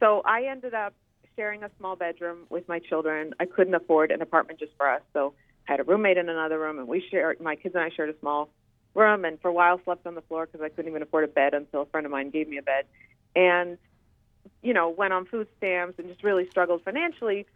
so 0.00 0.22
I 0.24 0.46
ended 0.50 0.74
up 0.74 0.92
sharing 1.36 1.62
a 1.62 1.70
small 1.78 1.94
bedroom 1.94 2.40
with 2.50 2.68
my 2.68 2.80
children. 2.80 3.32
I 3.38 3.46
couldn't 3.46 3.74
afford 3.74 4.10
an 4.10 4.20
apartment 4.20 4.58
just 4.58 4.72
for 4.76 4.90
us, 4.90 5.02
so 5.12 5.34
I 5.68 5.72
had 5.72 5.80
a 5.80 5.84
roommate 5.84 6.16
in 6.18 6.28
another 6.28 6.58
room, 6.58 6.78
and 6.78 6.88
we 6.88 7.02
shared. 7.10 7.40
My 7.40 7.54
kids 7.54 7.74
and 7.76 7.84
I 7.84 7.90
shared 7.90 8.10
a 8.10 8.18
small 8.18 8.48
room, 8.94 9.24
and 9.24 9.40
for 9.40 9.48
a 9.48 9.52
while 9.52 9.80
slept 9.84 10.06
on 10.06 10.16
the 10.16 10.22
floor 10.22 10.46
because 10.46 10.60
I 10.62 10.68
couldn't 10.68 10.90
even 10.90 11.02
afford 11.02 11.24
a 11.24 11.28
bed 11.28 11.54
until 11.54 11.82
a 11.82 11.86
friend 11.86 12.04
of 12.04 12.10
mine 12.10 12.30
gave 12.30 12.48
me 12.48 12.58
a 12.58 12.62
bed, 12.62 12.86
and 13.36 13.78
you 14.62 14.74
know 14.74 14.88
went 14.88 15.12
on 15.12 15.26
food 15.26 15.46
stamps 15.58 15.98
and 15.98 16.08
just 16.08 16.24
really 16.24 16.48
struggled 16.50 16.82
financially 16.82 17.46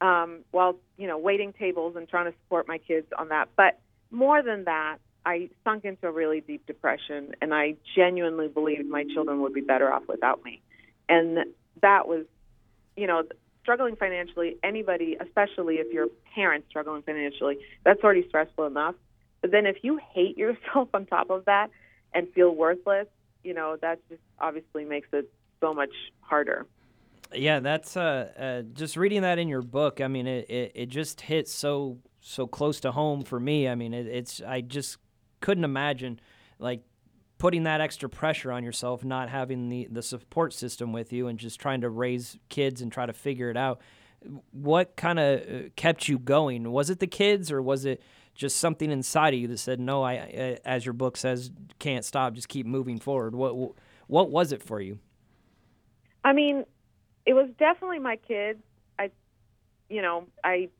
um, 0.00 0.44
while 0.52 0.76
you 0.96 1.08
know 1.08 1.18
waiting 1.18 1.52
tables 1.52 1.96
and 1.96 2.08
trying 2.08 2.30
to 2.30 2.38
support 2.44 2.68
my 2.68 2.78
kids 2.78 3.08
on 3.18 3.30
that. 3.30 3.48
But 3.56 3.80
more 4.12 4.42
than 4.42 4.64
that, 4.64 4.98
I 5.26 5.50
sunk 5.64 5.84
into 5.84 6.06
a 6.06 6.12
really 6.12 6.40
deep 6.40 6.66
depression, 6.66 7.34
and 7.42 7.52
I 7.52 7.74
genuinely 7.94 8.48
believed 8.48 8.88
my 8.88 9.04
children 9.12 9.42
would 9.42 9.52
be 9.52 9.60
better 9.60 9.92
off 9.92 10.04
without 10.08 10.42
me, 10.42 10.62
and 11.08 11.38
that 11.82 12.08
was 12.08 12.24
you 12.96 13.06
know, 13.06 13.22
struggling 13.62 13.96
financially, 13.96 14.56
anybody, 14.62 15.16
especially 15.20 15.76
if 15.76 15.92
you're 15.92 16.06
a 16.06 16.34
parent 16.34 16.64
struggling 16.68 17.02
financially, 17.02 17.58
that's 17.84 18.02
already 18.02 18.26
stressful 18.28 18.66
enough. 18.66 18.94
But 19.42 19.50
then 19.50 19.66
if 19.66 19.76
you 19.82 20.00
hate 20.12 20.36
yourself 20.38 20.88
on 20.94 21.06
top 21.06 21.30
of 21.30 21.44
that 21.44 21.70
and 22.14 22.28
feel 22.32 22.54
worthless, 22.54 23.06
you 23.44 23.54
know, 23.54 23.76
that 23.82 24.00
just 24.08 24.22
obviously 24.40 24.84
makes 24.84 25.08
it 25.12 25.30
so 25.60 25.72
much 25.72 25.92
harder. 26.20 26.66
Yeah, 27.34 27.60
that's 27.60 27.96
uh, 27.96 28.30
uh, 28.38 28.62
just 28.72 28.96
reading 28.96 29.22
that 29.22 29.38
in 29.38 29.48
your 29.48 29.62
book. 29.62 30.00
I 30.00 30.08
mean, 30.08 30.26
it, 30.26 30.48
it, 30.48 30.72
it 30.74 30.88
just 30.88 31.20
hits 31.20 31.52
so 31.52 31.98
so 32.20 32.46
close 32.46 32.80
to 32.80 32.92
home 32.92 33.22
for 33.22 33.38
me. 33.38 33.68
I 33.68 33.74
mean, 33.74 33.94
it, 33.94 34.06
it's 34.06 34.40
I 34.40 34.60
just 34.60 34.98
couldn't 35.46 35.62
imagine 35.62 36.18
like 36.58 36.82
putting 37.38 37.62
that 37.62 37.80
extra 37.80 38.08
pressure 38.08 38.50
on 38.50 38.64
yourself, 38.64 39.04
not 39.04 39.28
having 39.28 39.68
the 39.68 39.86
the 39.88 40.02
support 40.02 40.52
system 40.52 40.92
with 40.92 41.12
you, 41.12 41.28
and 41.28 41.38
just 41.38 41.60
trying 41.60 41.82
to 41.82 41.88
raise 41.88 42.36
kids 42.48 42.82
and 42.82 42.90
try 42.90 43.06
to 43.06 43.12
figure 43.12 43.48
it 43.48 43.56
out. 43.56 43.80
What 44.50 44.96
kind 44.96 45.20
of 45.20 45.40
uh, 45.40 45.68
kept 45.76 46.08
you 46.08 46.18
going? 46.18 46.72
Was 46.72 46.90
it 46.90 46.98
the 46.98 47.06
kids, 47.06 47.52
or 47.52 47.62
was 47.62 47.84
it 47.84 48.02
just 48.34 48.56
something 48.56 48.90
inside 48.90 49.34
of 49.34 49.40
you 49.40 49.46
that 49.46 49.58
said, 49.58 49.78
"No, 49.78 50.02
I, 50.02 50.14
I 50.14 50.58
as 50.64 50.84
your 50.84 50.94
book 50.94 51.16
says, 51.16 51.52
can't 51.78 52.04
stop, 52.04 52.32
just 52.32 52.48
keep 52.48 52.66
moving 52.66 52.98
forward"? 52.98 53.36
What 53.36 53.54
what 54.08 54.30
was 54.30 54.50
it 54.50 54.64
for 54.64 54.80
you? 54.80 54.98
I 56.24 56.32
mean, 56.32 56.64
it 57.24 57.34
was 57.34 57.48
definitely 57.56 58.00
my 58.00 58.16
kids. 58.16 58.58
I, 58.98 59.12
you 59.88 60.02
know, 60.02 60.24
I, 60.42 60.70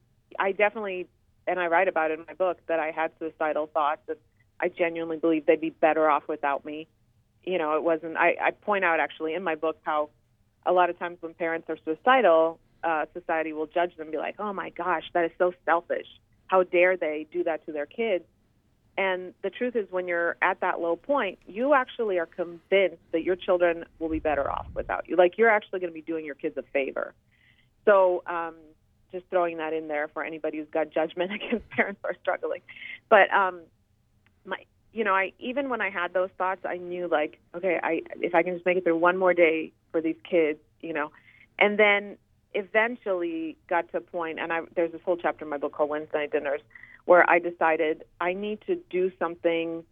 I 0.41 0.51
definitely, 0.51 1.07
and 1.47 1.61
I 1.61 1.69
write 1.69 1.87
about 1.87 2.11
it 2.11 2.19
in 2.19 2.27
my 2.27 2.35
book 2.35 2.59
that 2.67 2.81
I 2.81 2.91
had 2.91 3.13
suicidal 3.21 3.69
thoughts. 3.69 4.01
That 4.09 4.19
I 4.61 4.69
genuinely 4.69 5.17
believe 5.19 5.47
they'd 5.47 5.61
be 5.61 5.71
better 5.71 6.09
off 6.09 6.25
without 6.29 6.65
me. 6.65 6.89
You 7.45 7.59
know, 7.59 7.77
it 7.77 7.83
wasn't. 7.83 8.17
I, 8.17 8.37
I 8.43 8.51
point 8.51 8.85
out 8.85 9.01
actually 9.01 9.35
in 9.35 9.43
my 9.43 9.55
book 9.55 9.79
how 9.83 10.11
a 10.65 10.73
lot 10.73 10.91
of 10.91 10.99
times 10.99 11.19
when 11.21 11.35
parents 11.35 11.69
are 11.71 11.79
suicidal, 11.85 12.59
uh, 12.83 13.07
society 13.13 13.53
will 13.53 13.67
judge 13.67 13.97
them, 13.97 14.11
be 14.11 14.19
like, 14.19 14.37
"Oh 14.39 14.53
my 14.53 14.71
gosh, 14.71 15.05
that 15.15 15.25
is 15.25 15.31
so 15.39 15.53
selfish. 15.65 16.07
How 16.47 16.63
dare 16.63 16.97
they 16.97 17.27
do 17.33 17.45
that 17.45 17.65
to 17.67 17.73
their 17.73 17.87
kids?" 17.87 18.25
And 18.99 19.35
the 19.43 19.51
truth 19.51 19.77
is, 19.77 19.87
when 19.91 20.09
you're 20.09 20.37
at 20.41 20.61
that 20.61 20.81
low 20.81 20.97
point, 20.97 21.39
you 21.47 21.75
actually 21.75 22.19
are 22.19 22.27
convinced 22.27 23.03
that 23.13 23.23
your 23.23 23.37
children 23.37 23.85
will 23.99 24.09
be 24.09 24.21
better 24.21 24.51
off 24.51 24.67
without 24.75 25.09
you. 25.09 25.17
Like 25.17 25.37
you're 25.37 25.51
actually 25.51 25.81
going 25.81 25.91
to 25.91 25.95
be 25.95 26.03
doing 26.03 26.25
your 26.25 26.35
kids 26.35 26.57
a 26.57 26.63
favor. 26.73 27.15
So, 27.85 28.23
um, 28.27 28.55
just 29.13 29.27
throwing 29.31 29.59
that 29.59 29.73
in 29.73 29.87
there 29.89 30.09
for 30.09 30.25
anybody 30.25 30.59
who's 30.59 30.69
got 30.73 30.91
judgment 30.91 31.33
against 31.35 31.69
parents 31.71 32.01
who 32.03 32.11
are 32.11 32.17
struggling. 32.21 32.63
But 33.09 33.31
um, 33.33 33.61
you 34.97 35.05
know, 35.05 35.15
I 35.15 35.33
even 35.39 35.69
when 35.69 35.83
I 35.83 35.91
had 35.91 36.15
those 36.15 36.31
thoughts, 36.39 36.63
I 36.65 36.79
knew 36.79 37.07
like, 37.07 37.39
okay, 37.55 37.79
I 37.83 38.01
if 38.21 38.35
I 38.35 38.43
can 38.43 38.55
just 38.55 38.65
make 38.65 38.79
it 38.79 38.85
through 38.85 38.97
one 38.97 39.19
more 39.19 39.35
day 39.35 39.73
for 39.93 40.01
these 40.01 40.17
kids, 40.29 40.59
you 40.81 40.95
know, 40.95 41.13
and 41.59 41.79
then 41.79 42.17
eventually 42.55 43.59
got 43.69 43.91
to 43.93 43.99
a 43.99 44.01
point, 44.01 44.41
and 44.41 44.53
I 44.53 44.61
there's 44.75 44.93
this 44.93 45.03
whole 45.05 45.19
chapter 45.19 45.45
in 45.45 45.51
my 45.51 45.59
book 45.59 45.73
called 45.73 45.91
Wednesday 45.91 46.21
Night 46.21 46.33
Dinners 46.33 46.63
where 47.05 47.29
I 47.29 47.39
decided 47.39 48.05
I 48.21 48.33
need 48.33 48.61
to 48.67 48.77
do 48.91 49.13
something 49.19 49.85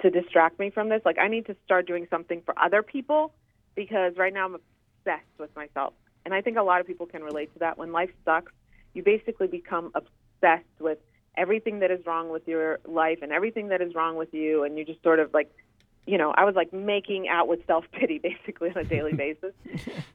to 0.00 0.10
distract 0.10 0.58
me 0.58 0.70
from 0.70 0.88
this. 0.88 1.02
Like 1.04 1.18
I 1.18 1.28
need 1.28 1.46
to 1.46 1.56
start 1.64 1.86
doing 1.86 2.08
something 2.10 2.42
for 2.44 2.54
other 2.58 2.82
people 2.82 3.32
because 3.76 4.16
right 4.16 4.34
now 4.34 4.44
I'm 4.44 4.54
obsessed 4.54 5.38
with 5.38 5.54
myself. 5.56 5.94
And 6.24 6.34
I 6.34 6.42
think 6.42 6.58
a 6.58 6.62
lot 6.62 6.80
of 6.80 6.86
people 6.86 7.06
can 7.06 7.22
relate 7.22 7.52
to 7.54 7.60
that. 7.60 7.78
When 7.78 7.92
life 7.92 8.10
sucks, 8.24 8.52
you 8.92 9.02
basically 9.02 9.46
become 9.46 9.92
obsessed 9.94 10.66
with 10.78 10.98
everything 11.38 11.78
that 11.78 11.90
is 11.90 12.04
wrong 12.04 12.28
with 12.28 12.46
your 12.46 12.80
life 12.84 13.20
and 13.22 13.32
everything 13.32 13.68
that 13.68 13.80
is 13.80 13.94
wrong 13.94 14.16
with 14.16 14.34
you 14.34 14.64
and 14.64 14.76
you 14.76 14.84
just 14.84 15.02
sort 15.02 15.20
of 15.20 15.32
like 15.32 15.50
you 16.06 16.16
know, 16.16 16.32
I 16.34 16.44
was 16.44 16.54
like 16.54 16.72
making 16.72 17.28
out 17.28 17.48
with 17.48 17.66
self 17.66 17.84
pity 17.92 18.18
basically 18.22 18.70
on 18.70 18.78
a 18.78 18.84
daily 18.84 19.12
basis. 19.26 19.52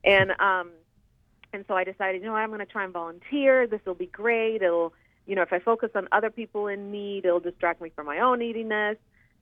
And 0.03 0.31
um 0.39 0.71
and 1.53 1.63
so 1.67 1.75
I 1.75 1.83
decided, 1.83 2.21
you 2.21 2.27
know, 2.27 2.35
I'm 2.35 2.49
going 2.49 2.61
to 2.61 2.65
try 2.65 2.83
and 2.83 2.91
volunteer. 2.91 3.67
This 3.67 3.79
will 3.85 3.93
be 3.93 4.07
great. 4.07 4.63
It'll 4.63 4.93
you 5.27 5.35
know, 5.35 5.43
if 5.43 5.53
I 5.53 5.59
focus 5.59 5.91
on 5.95 6.07
other 6.11 6.29
people 6.29 6.67
in 6.67 6.91
need, 6.91 7.25
it'll 7.25 7.39
distract 7.39 7.81
me 7.81 7.89
from 7.95 8.07
my 8.07 8.19
own 8.19 8.39
neediness. 8.39 8.97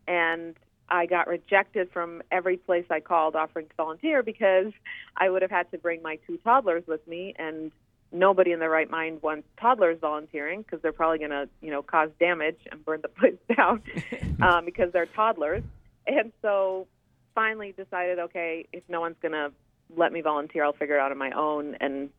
And 0.07 0.55
I 0.89 1.05
got 1.05 1.27
rejected 1.27 1.89
from 1.91 2.21
every 2.31 2.57
place 2.57 2.85
I 2.89 2.99
called 2.99 3.35
offering 3.35 3.67
to 3.67 3.75
volunteer 3.75 4.21
because 4.21 4.73
I 5.15 5.29
would 5.29 5.41
have 5.41 5.49
had 5.49 5.71
to 5.71 5.77
bring 5.77 6.01
my 6.01 6.19
two 6.27 6.37
toddlers 6.37 6.83
with 6.85 7.07
me, 7.07 7.33
and 7.39 7.71
nobody 8.11 8.51
in 8.51 8.59
their 8.59 8.69
right 8.69 8.89
mind 8.89 9.21
wants 9.21 9.47
toddlers 9.59 9.97
volunteering 9.99 10.61
because 10.61 10.81
they're 10.81 10.91
probably 10.91 11.19
going 11.19 11.31
to, 11.31 11.47
you 11.61 11.71
know, 11.71 11.81
cause 11.81 12.09
damage 12.19 12.57
and 12.71 12.83
burn 12.83 13.01
the 13.01 13.07
place 13.19 13.37
down 13.55 13.81
um, 14.41 14.65
because 14.65 14.91
they're 14.91 15.05
toddlers. 15.05 15.63
And 16.07 16.31
so 16.41 16.87
finally 17.33 17.73
decided, 17.73 18.19
okay, 18.19 18.67
if 18.73 18.83
no 18.89 18.99
one's 19.01 19.15
going 19.21 19.33
to 19.33 19.51
let 19.95 20.11
me 20.11 20.21
volunteer, 20.21 20.63
I'll 20.63 20.73
figure 20.73 20.97
it 20.97 20.99
out 20.99 21.11
on 21.11 21.17
my 21.17 21.31
own. 21.31 21.75
And 21.79 22.09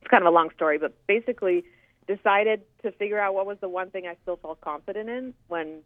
it's 0.00 0.10
kind 0.10 0.22
of 0.22 0.28
a 0.28 0.34
long 0.34 0.50
story, 0.54 0.78
but 0.78 0.94
basically 1.06 1.64
decided 2.06 2.62
to 2.82 2.92
figure 2.92 3.18
out 3.18 3.34
what 3.34 3.46
was 3.46 3.56
the 3.60 3.68
one 3.68 3.90
thing 3.90 4.06
I 4.06 4.16
still 4.22 4.36
felt 4.36 4.60
confident 4.60 5.08
in 5.08 5.34
when 5.48 5.80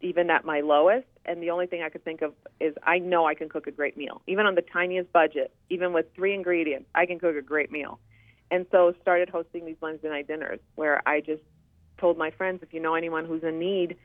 even 0.00 0.30
at 0.30 0.44
my 0.44 0.60
lowest. 0.60 1.06
And 1.24 1.42
the 1.42 1.50
only 1.50 1.66
thing 1.66 1.82
I 1.82 1.88
could 1.88 2.04
think 2.04 2.22
of 2.22 2.34
is 2.60 2.74
I 2.82 2.98
know 2.98 3.26
I 3.26 3.34
can 3.34 3.48
cook 3.48 3.66
a 3.66 3.70
great 3.70 3.96
meal. 3.96 4.22
Even 4.26 4.46
on 4.46 4.54
the 4.54 4.62
tiniest 4.62 5.12
budget, 5.12 5.52
even 5.70 5.92
with 5.92 6.06
three 6.14 6.34
ingredients, 6.34 6.88
I 6.94 7.06
can 7.06 7.18
cook 7.18 7.36
a 7.36 7.42
great 7.42 7.72
meal. 7.72 7.98
And 8.50 8.66
so 8.70 8.94
started 9.02 9.28
hosting 9.28 9.64
these 9.64 9.76
Wednesday 9.80 10.08
night 10.08 10.28
dinners 10.28 10.60
where 10.74 11.06
I 11.08 11.20
just 11.20 11.42
told 11.98 12.18
my 12.18 12.30
friends 12.30 12.62
if 12.62 12.72
you 12.72 12.80
know 12.80 12.94
anyone 12.94 13.24
who's 13.24 13.42
in 13.42 13.58
need, 13.58 13.96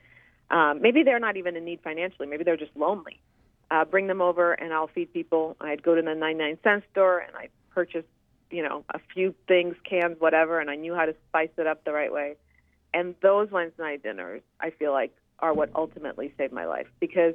um, 0.49 0.81
maybe 0.81 1.03
they're 1.03 1.19
not 1.19 1.37
even 1.37 1.55
in 1.55 1.65
need 1.65 1.81
financially, 1.83 2.27
maybe 2.27 2.43
they're 2.43 2.57
just 2.57 2.75
lonely. 2.75 3.21
Uh, 3.71 3.85
bring 3.85 4.07
them 4.07 4.21
over 4.21 4.53
and 4.53 4.73
I'll 4.73 4.87
feed 4.87 5.13
people. 5.13 5.55
I'd 5.61 5.83
go 5.83 5.93
to 5.93 6.01
the 6.01 6.15
99 6.15 6.57
cent 6.63 6.83
store 6.91 7.19
and 7.19 7.35
I'd 7.35 7.51
purchase 7.69 8.05
you 8.51 8.63
know, 8.63 8.83
a 8.93 8.99
few 9.13 9.35
things, 9.47 9.75
cans, 9.87 10.15
whatever, 10.19 10.59
and 10.59 10.69
I 10.69 10.75
knew 10.75 10.95
how 10.95 11.05
to 11.05 11.15
spice 11.27 11.49
it 11.57 11.67
up 11.67 11.83
the 11.83 11.91
right 11.91 12.11
way. 12.11 12.35
And 12.93 13.15
those 13.21 13.51
Wednesday 13.51 13.83
night 13.83 14.03
dinners, 14.03 14.41
I 14.59 14.71
feel 14.71 14.91
like, 14.91 15.13
are 15.39 15.53
what 15.53 15.69
ultimately 15.73 16.33
saved 16.37 16.51
my 16.51 16.65
life 16.65 16.87
because 16.99 17.33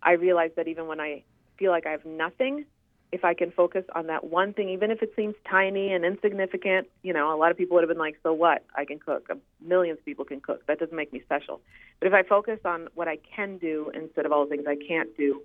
I 0.00 0.12
realized 0.12 0.54
that 0.56 0.68
even 0.68 0.86
when 0.86 1.00
I 1.00 1.24
feel 1.58 1.72
like 1.72 1.86
I 1.86 1.90
have 1.90 2.04
nothing, 2.04 2.66
if 3.12 3.24
I 3.24 3.34
can 3.34 3.52
focus 3.52 3.84
on 3.94 4.06
that 4.06 4.24
one 4.24 4.54
thing, 4.54 4.70
even 4.70 4.90
if 4.90 5.02
it 5.02 5.12
seems 5.14 5.34
tiny 5.48 5.92
and 5.92 6.02
insignificant, 6.04 6.88
you 7.02 7.12
know, 7.12 7.34
a 7.34 7.36
lot 7.36 7.50
of 7.50 7.58
people 7.58 7.74
would 7.74 7.82
have 7.82 7.88
been 7.90 7.98
like, 7.98 8.16
so 8.22 8.32
what? 8.32 8.64
I 8.74 8.86
can 8.86 8.98
cook. 8.98 9.28
Millions 9.60 9.98
of 9.98 10.04
people 10.06 10.24
can 10.24 10.40
cook. 10.40 10.66
That 10.66 10.78
doesn't 10.78 10.96
make 10.96 11.12
me 11.12 11.20
special. 11.22 11.60
But 12.00 12.06
if 12.08 12.14
I 12.14 12.22
focus 12.22 12.58
on 12.64 12.88
what 12.94 13.08
I 13.08 13.18
can 13.36 13.58
do 13.58 13.90
instead 13.94 14.24
of 14.24 14.32
all 14.32 14.44
the 14.44 14.50
things 14.50 14.64
I 14.66 14.76
can't 14.76 15.14
do, 15.16 15.42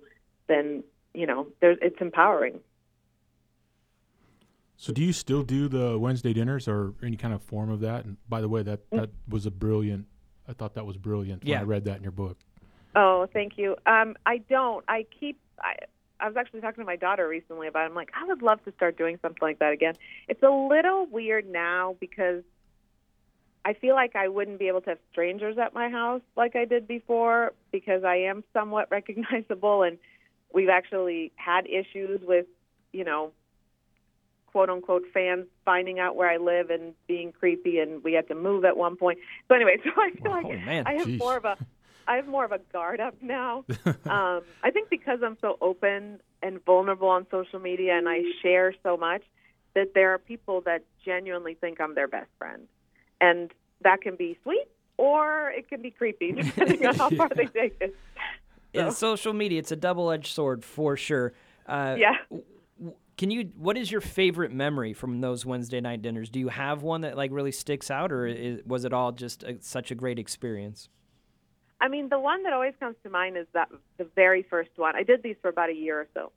then, 0.48 0.82
you 1.12 1.26
know, 1.26 1.46
there's, 1.60 1.76
it's 1.82 2.00
empowering. 2.00 2.60
So 4.76 4.92
do 4.92 5.02
you 5.02 5.12
still 5.12 5.42
do 5.42 5.68
the 5.68 5.98
Wednesday 5.98 6.32
dinners 6.32 6.68
or 6.68 6.94
any 7.02 7.16
kind 7.16 7.34
of 7.34 7.42
form 7.42 7.68
of 7.68 7.80
that? 7.80 8.04
And 8.06 8.16
by 8.28 8.40
the 8.40 8.48
way, 8.48 8.62
that 8.62 8.88
Mm. 8.90 9.00
that 9.00 9.10
was 9.28 9.44
a 9.44 9.50
brilliant. 9.50 10.06
I 10.46 10.54
thought 10.54 10.74
that 10.74 10.86
was 10.86 10.96
brilliant 10.96 11.42
when 11.42 11.50
Yeah. 11.50 11.60
I 11.60 11.64
read 11.64 11.84
that 11.84 11.98
in 11.98 12.02
your 12.02 12.12
book. 12.12 12.38
Oh, 12.94 13.26
thank 13.32 13.58
you. 13.58 13.76
Um, 13.84 14.16
I 14.24 14.38
don't. 14.38 14.84
I 14.88 15.04
keep. 15.18 15.38
I, 15.60 15.74
I 16.20 16.26
was 16.26 16.36
actually 16.36 16.60
talking 16.60 16.82
to 16.82 16.86
my 16.86 16.96
daughter 16.96 17.28
recently 17.28 17.68
about. 17.68 17.84
It. 17.84 17.90
I'm 17.90 17.94
like, 17.94 18.10
I 18.14 18.26
would 18.26 18.42
love 18.42 18.64
to 18.64 18.72
start 18.72 18.98
doing 18.98 19.18
something 19.22 19.40
like 19.40 19.58
that 19.60 19.72
again. 19.72 19.94
It's 20.26 20.42
a 20.42 20.50
little 20.50 21.06
weird 21.06 21.48
now 21.48 21.96
because 22.00 22.42
I 23.64 23.74
feel 23.74 23.94
like 23.94 24.16
I 24.16 24.28
wouldn't 24.28 24.58
be 24.58 24.68
able 24.68 24.80
to 24.82 24.90
have 24.90 24.98
strangers 25.12 25.58
at 25.58 25.74
my 25.74 25.88
house 25.88 26.22
like 26.36 26.56
I 26.56 26.64
did 26.64 26.88
before 26.88 27.52
because 27.70 28.04
I 28.04 28.16
am 28.16 28.42
somewhat 28.52 28.88
recognizable, 28.90 29.82
and 29.82 29.98
we've 30.52 30.68
actually 30.68 31.32
had 31.36 31.66
issues 31.66 32.20
with, 32.22 32.46
you 32.92 33.04
know, 33.04 33.32
quote 34.46 34.70
unquote 34.70 35.04
fans 35.12 35.46
finding 35.64 35.98
out 35.98 36.16
where 36.16 36.28
I 36.28 36.38
live 36.38 36.70
and 36.70 36.94
being 37.06 37.32
creepy, 37.32 37.78
and 37.78 38.02
we 38.02 38.14
had 38.14 38.28
to 38.28 38.34
move 38.34 38.64
at 38.64 38.76
one 38.76 38.96
point. 38.96 39.18
So 39.48 39.54
anyway, 39.54 39.78
so 39.84 39.90
I 39.96 40.10
feel 40.10 40.32
like 40.32 40.46
man. 40.64 40.86
I 40.86 40.94
have 40.94 41.08
more 41.10 41.36
of 41.36 41.44
a 41.44 41.56
I 42.08 42.16
have 42.16 42.26
more 42.26 42.44
of 42.44 42.52
a 42.52 42.58
guard 42.72 43.00
up 43.00 43.14
now. 43.22 43.64
um, 43.86 44.40
I 44.62 44.70
think 44.72 44.88
because 44.88 45.20
I'm 45.24 45.36
so 45.40 45.58
open 45.60 46.20
and 46.42 46.64
vulnerable 46.64 47.08
on 47.08 47.26
social 47.30 47.60
media 47.60 47.96
and 47.96 48.08
I 48.08 48.22
share 48.42 48.74
so 48.82 48.96
much 48.96 49.22
that 49.74 49.92
there 49.94 50.14
are 50.14 50.18
people 50.18 50.62
that 50.62 50.82
genuinely 51.04 51.54
think 51.54 51.80
I'm 51.80 51.94
their 51.94 52.08
best 52.08 52.30
friend, 52.38 52.66
and 53.20 53.52
that 53.82 54.00
can 54.00 54.16
be 54.16 54.38
sweet 54.42 54.66
or 54.96 55.50
it 55.50 55.68
can 55.68 55.80
be 55.82 55.90
creepy 55.90 56.32
depending 56.42 56.84
on 56.86 56.94
how 56.96 57.10
far 57.10 57.28
they 57.28 57.46
take 57.46 57.76
it. 57.80 57.94
In 58.72 58.90
social 58.90 59.32
media, 59.32 59.58
it's 59.58 59.72
a 59.72 59.76
double-edged 59.76 60.32
sword 60.32 60.64
for 60.64 60.96
sure. 60.96 61.32
Uh, 61.66 61.96
Yeah. 61.98 62.16
Can 63.16 63.32
you? 63.32 63.50
What 63.56 63.76
is 63.76 63.90
your 63.90 64.00
favorite 64.00 64.52
memory 64.52 64.92
from 64.92 65.20
those 65.20 65.44
Wednesday 65.44 65.80
night 65.80 66.02
dinners? 66.02 66.30
Do 66.30 66.38
you 66.38 66.48
have 66.48 66.84
one 66.84 67.00
that 67.00 67.16
like 67.16 67.32
really 67.32 67.50
sticks 67.50 67.90
out, 67.90 68.12
or 68.12 68.26
is, 68.26 68.60
was 68.64 68.84
it 68.84 68.92
all 68.92 69.10
just 69.10 69.42
a, 69.42 69.56
such 69.60 69.90
a 69.90 69.96
great 69.96 70.20
experience? 70.20 70.88
I 71.80 71.88
mean, 71.88 72.08
the 72.08 72.18
one 72.18 72.42
that 72.42 72.52
always 72.52 72.74
comes 72.80 72.96
to 73.04 73.10
mind 73.10 73.36
is 73.36 73.46
that 73.52 73.68
the 73.98 74.04
very 74.16 74.42
first 74.42 74.70
one. 74.76 74.96
I 74.96 75.02
did 75.02 75.22
these 75.22 75.36
for 75.40 75.48
about 75.48 75.70
a 75.70 75.74
year 75.74 76.00
or 76.00 76.08
so, 76.14 76.32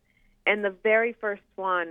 and 0.46 0.64
the 0.64 0.70
very 0.84 1.14
first 1.14 1.42
one, 1.56 1.90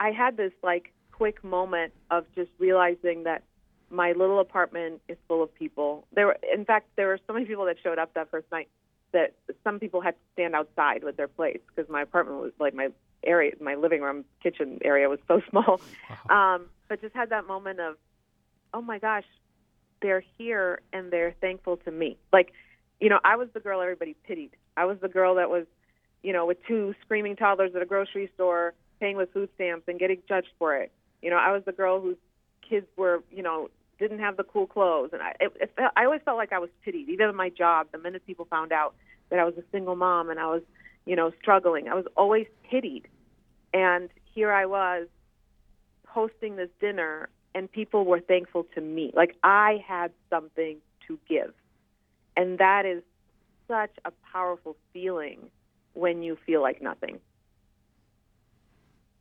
I- 0.00 0.10
had 0.10 0.36
this 0.36 0.52
like 0.62 0.92
quick 1.12 1.42
moment 1.44 1.92
of 2.10 2.26
just 2.34 2.50
realizing 2.58 3.24
that 3.24 3.42
my 3.90 4.12
little 4.12 4.40
apartment 4.40 5.00
is 5.08 5.16
full 5.28 5.42
of 5.42 5.54
people. 5.54 6.06
There 6.12 6.26
were, 6.26 6.36
in 6.52 6.64
fact, 6.64 6.88
there 6.96 7.06
were 7.06 7.18
so 7.26 7.32
many 7.32 7.44
people 7.46 7.64
that 7.66 7.76
showed 7.82 7.98
up 7.98 8.14
that 8.14 8.30
first 8.30 8.50
night 8.50 8.68
that 9.12 9.34
some 9.62 9.78
people 9.78 10.00
had 10.00 10.14
to 10.14 10.20
stand 10.32 10.54
outside 10.54 11.04
with 11.04 11.16
their 11.16 11.28
plates 11.28 11.62
because 11.74 11.88
my 11.90 12.02
apartment 12.02 12.40
was 12.40 12.52
like 12.58 12.74
my 12.74 12.88
area, 13.22 13.52
my 13.60 13.74
living 13.74 14.02
room, 14.02 14.24
kitchen 14.42 14.78
area 14.82 15.08
was 15.08 15.20
so 15.28 15.40
small. 15.50 15.80
Um, 16.28 16.66
but 16.88 17.00
just 17.00 17.14
had 17.14 17.30
that 17.30 17.46
moment 17.46 17.80
of, 17.80 17.96
oh 18.74 18.82
my 18.82 18.98
gosh, 18.98 19.24
they're 20.04 20.22
here 20.36 20.82
and 20.92 21.10
they're 21.10 21.34
thankful 21.40 21.78
to 21.78 21.90
me. 21.90 22.18
Like, 22.30 22.52
you 23.00 23.08
know, 23.08 23.20
I 23.24 23.36
was 23.36 23.48
the 23.54 23.60
girl 23.60 23.80
everybody 23.80 24.14
pitied. 24.28 24.50
I 24.76 24.84
was 24.84 24.98
the 25.00 25.08
girl 25.08 25.36
that 25.36 25.48
was, 25.48 25.64
you 26.22 26.34
know, 26.34 26.44
with 26.44 26.58
two 26.68 26.94
screaming 27.02 27.36
toddlers 27.36 27.74
at 27.74 27.80
a 27.80 27.86
grocery 27.86 28.30
store 28.34 28.74
paying 29.00 29.16
with 29.16 29.32
food 29.32 29.48
stamps 29.54 29.84
and 29.88 29.98
getting 29.98 30.18
judged 30.28 30.50
for 30.58 30.76
it. 30.76 30.92
You 31.22 31.30
know, 31.30 31.36
I 31.36 31.52
was 31.52 31.62
the 31.64 31.72
girl 31.72 32.02
whose 32.02 32.18
kids 32.68 32.86
were, 32.98 33.22
you 33.30 33.42
know, 33.42 33.70
didn't 33.98 34.18
have 34.18 34.36
the 34.36 34.44
cool 34.44 34.66
clothes, 34.66 35.10
and 35.14 35.22
I, 35.22 35.34
it, 35.40 35.52
it 35.58 35.72
I 35.96 36.04
always 36.04 36.20
felt 36.22 36.36
like 36.36 36.52
I 36.52 36.58
was 36.58 36.68
pitied. 36.84 37.08
Even 37.08 37.30
in 37.30 37.36
my 37.36 37.48
job, 37.48 37.86
the 37.90 37.98
minute 37.98 38.26
people 38.26 38.46
found 38.50 38.72
out 38.72 38.94
that 39.30 39.38
I 39.38 39.44
was 39.44 39.54
a 39.56 39.64
single 39.72 39.96
mom 39.96 40.28
and 40.28 40.38
I 40.38 40.46
was, 40.48 40.62
you 41.06 41.16
know, 41.16 41.32
struggling, 41.40 41.88
I 41.88 41.94
was 41.94 42.04
always 42.14 42.46
pitied. 42.68 43.08
And 43.72 44.10
here 44.34 44.52
I 44.52 44.66
was 44.66 45.06
hosting 46.06 46.56
this 46.56 46.68
dinner, 46.78 47.30
and 47.54 47.70
people 47.70 48.04
were 48.04 48.20
thankful 48.20 48.66
to 48.74 48.80
me. 48.80 49.12
Like 49.14 49.36
I 49.42 49.84
had 49.86 50.12
something 50.30 50.78
to 51.06 51.18
give, 51.28 51.52
and 52.36 52.58
that 52.58 52.86
is 52.86 53.02
such 53.68 53.92
a 54.04 54.12
powerful 54.32 54.76
feeling 54.92 55.50
when 55.94 56.22
you 56.22 56.36
feel 56.46 56.60
like 56.60 56.82
nothing. 56.82 57.20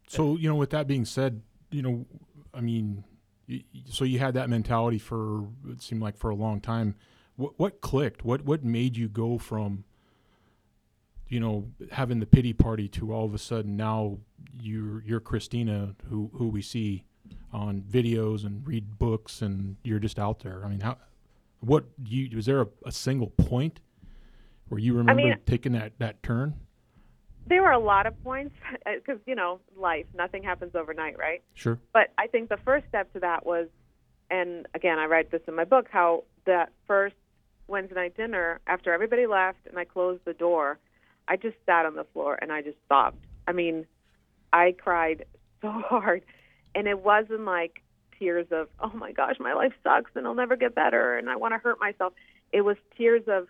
So 0.07 0.35
you 0.37 0.49
know, 0.49 0.55
with 0.55 0.71
that 0.71 0.87
being 0.87 1.05
said, 1.05 1.41
you 1.71 1.81
know, 1.81 2.05
I 2.53 2.61
mean, 2.61 3.03
so 3.89 4.03
you 4.05 4.19
had 4.19 4.33
that 4.35 4.49
mentality 4.49 4.99
for 4.99 5.47
it 5.69 5.81
seemed 5.81 6.01
like 6.01 6.17
for 6.17 6.29
a 6.29 6.35
long 6.35 6.61
time. 6.61 6.95
What 7.35 7.53
what 7.57 7.81
clicked? 7.81 8.23
What 8.23 8.45
what 8.45 8.63
made 8.63 8.97
you 8.97 9.07
go 9.07 9.37
from 9.37 9.85
you 11.33 11.39
know 11.39 11.67
having 11.91 12.19
the 12.19 12.25
pity 12.25 12.53
party 12.53 12.87
to 12.87 13.11
all 13.11 13.25
of 13.25 13.33
a 13.33 13.39
sudden 13.39 13.75
now 13.75 14.19
you're 14.59 15.01
you're 15.03 15.19
Kristina 15.19 15.95
who 16.09 16.29
who 16.33 16.47
we 16.47 16.61
see 16.61 17.05
on 17.51 17.81
videos 17.81 18.45
and 18.45 18.65
read 18.67 18.97
books 18.97 19.41
and 19.41 19.77
you're 19.83 19.99
just 19.99 20.19
out 20.19 20.39
there. 20.39 20.61
I 20.65 20.69
mean, 20.69 20.79
how 20.79 20.97
what 21.59 21.85
you 22.05 22.35
was 22.35 22.45
there 22.45 22.61
a, 22.61 22.67
a 22.85 22.91
single 22.91 23.27
point 23.27 23.79
where 24.69 24.79
you 24.79 24.93
remember 24.93 25.23
mean- 25.23 25.37
taking 25.45 25.73
that 25.73 25.93
that 25.99 26.21
turn? 26.23 26.55
There 27.45 27.61
were 27.61 27.71
a 27.71 27.79
lot 27.79 28.05
of 28.05 28.21
points 28.23 28.55
uh, 28.85 28.91
because 28.95 29.19
you 29.25 29.35
know 29.35 29.59
life, 29.75 30.05
nothing 30.15 30.43
happens 30.43 30.75
overnight, 30.75 31.17
right? 31.17 31.41
Sure. 31.53 31.79
But 31.93 32.11
I 32.17 32.27
think 32.27 32.49
the 32.49 32.57
first 32.57 32.87
step 32.87 33.11
to 33.13 33.19
that 33.19 33.45
was, 33.45 33.67
and 34.29 34.65
again, 34.73 34.97
I 34.99 35.05
write 35.05 35.31
this 35.31 35.41
in 35.47 35.55
my 35.55 35.65
book, 35.65 35.87
how 35.91 36.23
that 36.45 36.71
first 36.87 37.15
Wednesday 37.67 37.95
night 37.95 38.17
dinner, 38.17 38.59
after 38.67 38.93
everybody 38.93 39.25
left 39.27 39.59
and 39.67 39.77
I 39.77 39.85
closed 39.85 40.21
the 40.25 40.33
door, 40.33 40.79
I 41.27 41.37
just 41.37 41.55
sat 41.65 41.85
on 41.85 41.95
the 41.95 42.03
floor 42.05 42.37
and 42.41 42.51
I 42.51 42.61
just 42.61 42.77
sobbed. 42.87 43.25
I 43.47 43.51
mean, 43.51 43.85
I 44.51 44.73
cried 44.77 45.25
so 45.61 45.69
hard. 45.87 46.23
And 46.75 46.87
it 46.87 46.99
wasn't 47.03 47.45
like 47.45 47.83
tears 48.19 48.47
of, 48.51 48.67
oh 48.79 48.91
my 48.93 49.11
gosh, 49.11 49.35
my 49.39 49.53
life 49.53 49.73
sucks 49.83 50.11
and 50.15 50.25
I'll 50.25 50.33
never 50.33 50.55
get 50.55 50.75
better 50.75 51.17
and 51.17 51.29
I 51.29 51.35
want 51.35 51.53
to 51.53 51.57
hurt 51.57 51.79
myself. 51.79 52.13
It 52.51 52.61
was 52.61 52.77
tears 52.97 53.23
of, 53.27 53.47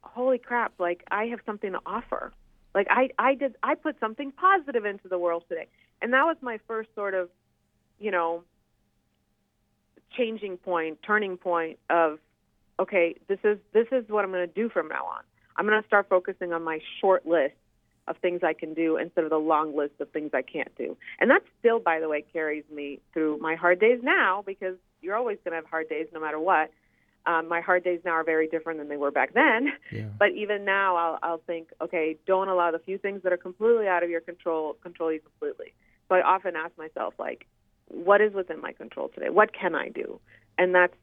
holy 0.00 0.38
crap, 0.38 0.72
like 0.78 1.04
I 1.10 1.24
have 1.26 1.40
something 1.44 1.72
to 1.72 1.80
offer. 1.84 2.32
Like 2.74 2.86
I, 2.90 3.10
I 3.18 3.34
did, 3.34 3.56
I 3.62 3.74
put 3.74 3.98
something 4.00 4.32
positive 4.32 4.84
into 4.84 5.08
the 5.08 5.18
world 5.18 5.44
today. 5.48 5.66
And 6.02 6.12
that 6.12 6.24
was 6.24 6.36
my 6.40 6.58
first 6.66 6.90
sort 6.94 7.14
of, 7.14 7.28
you 7.98 8.10
know, 8.10 8.44
changing 10.16 10.58
point, 10.58 10.98
turning 11.02 11.36
point 11.36 11.78
of, 11.90 12.18
okay, 12.78 13.16
this 13.28 13.38
is 13.44 13.58
this 13.72 13.86
is 13.92 14.04
what 14.08 14.24
I'm 14.24 14.30
going 14.30 14.46
to 14.46 14.54
do 14.54 14.68
from 14.68 14.88
now 14.88 15.04
on. 15.06 15.22
I'm 15.56 15.66
going 15.66 15.80
to 15.80 15.86
start 15.86 16.08
focusing 16.08 16.52
on 16.52 16.62
my 16.62 16.80
short 17.00 17.26
list 17.26 17.54
of 18.08 18.16
things 18.18 18.40
I 18.42 18.52
can 18.52 18.74
do 18.74 18.96
instead 18.96 19.24
of 19.24 19.30
the 19.30 19.38
long 19.38 19.76
list 19.76 19.94
of 20.00 20.10
things 20.10 20.30
I 20.32 20.42
can't 20.42 20.74
do. 20.76 20.96
And 21.20 21.30
that 21.30 21.42
still, 21.58 21.80
by 21.80 22.00
the 22.00 22.08
way, 22.08 22.24
carries 22.32 22.64
me 22.72 23.00
through 23.12 23.38
my 23.38 23.54
hard 23.56 23.80
days 23.80 24.00
now 24.02 24.42
because 24.46 24.76
you're 25.02 25.16
always 25.16 25.38
going 25.44 25.52
to 25.52 25.56
have 25.56 25.66
hard 25.66 25.88
days 25.88 26.06
no 26.12 26.20
matter 26.20 26.38
what. 26.38 26.70
Um, 27.26 27.48
my 27.48 27.60
hard 27.60 27.82
days 27.82 28.00
now 28.04 28.12
are 28.12 28.24
very 28.24 28.46
different 28.46 28.78
than 28.78 28.88
they 28.88 28.96
were 28.96 29.10
back 29.10 29.34
then. 29.34 29.72
Yeah. 29.90 30.04
But 30.16 30.30
even 30.32 30.64
now, 30.64 30.94
I'll, 30.96 31.18
I'll 31.22 31.42
think, 31.46 31.70
okay, 31.80 32.16
don't 32.24 32.48
allow 32.48 32.70
the 32.70 32.78
few 32.78 32.98
things 32.98 33.22
that 33.24 33.32
are 33.32 33.36
completely 33.36 33.88
out 33.88 34.04
of 34.04 34.10
your 34.10 34.20
control 34.20 34.74
control 34.74 35.12
you 35.12 35.20
completely. 35.20 35.74
So 36.08 36.14
I 36.14 36.22
often 36.22 36.54
ask 36.54 36.78
myself, 36.78 37.14
like, 37.18 37.46
what 37.88 38.20
is 38.20 38.32
within 38.32 38.60
my 38.60 38.72
control 38.72 39.08
today? 39.08 39.30
What 39.30 39.52
can 39.52 39.74
I 39.74 39.88
do? 39.88 40.20
And 40.56 40.72
that's 40.72 40.94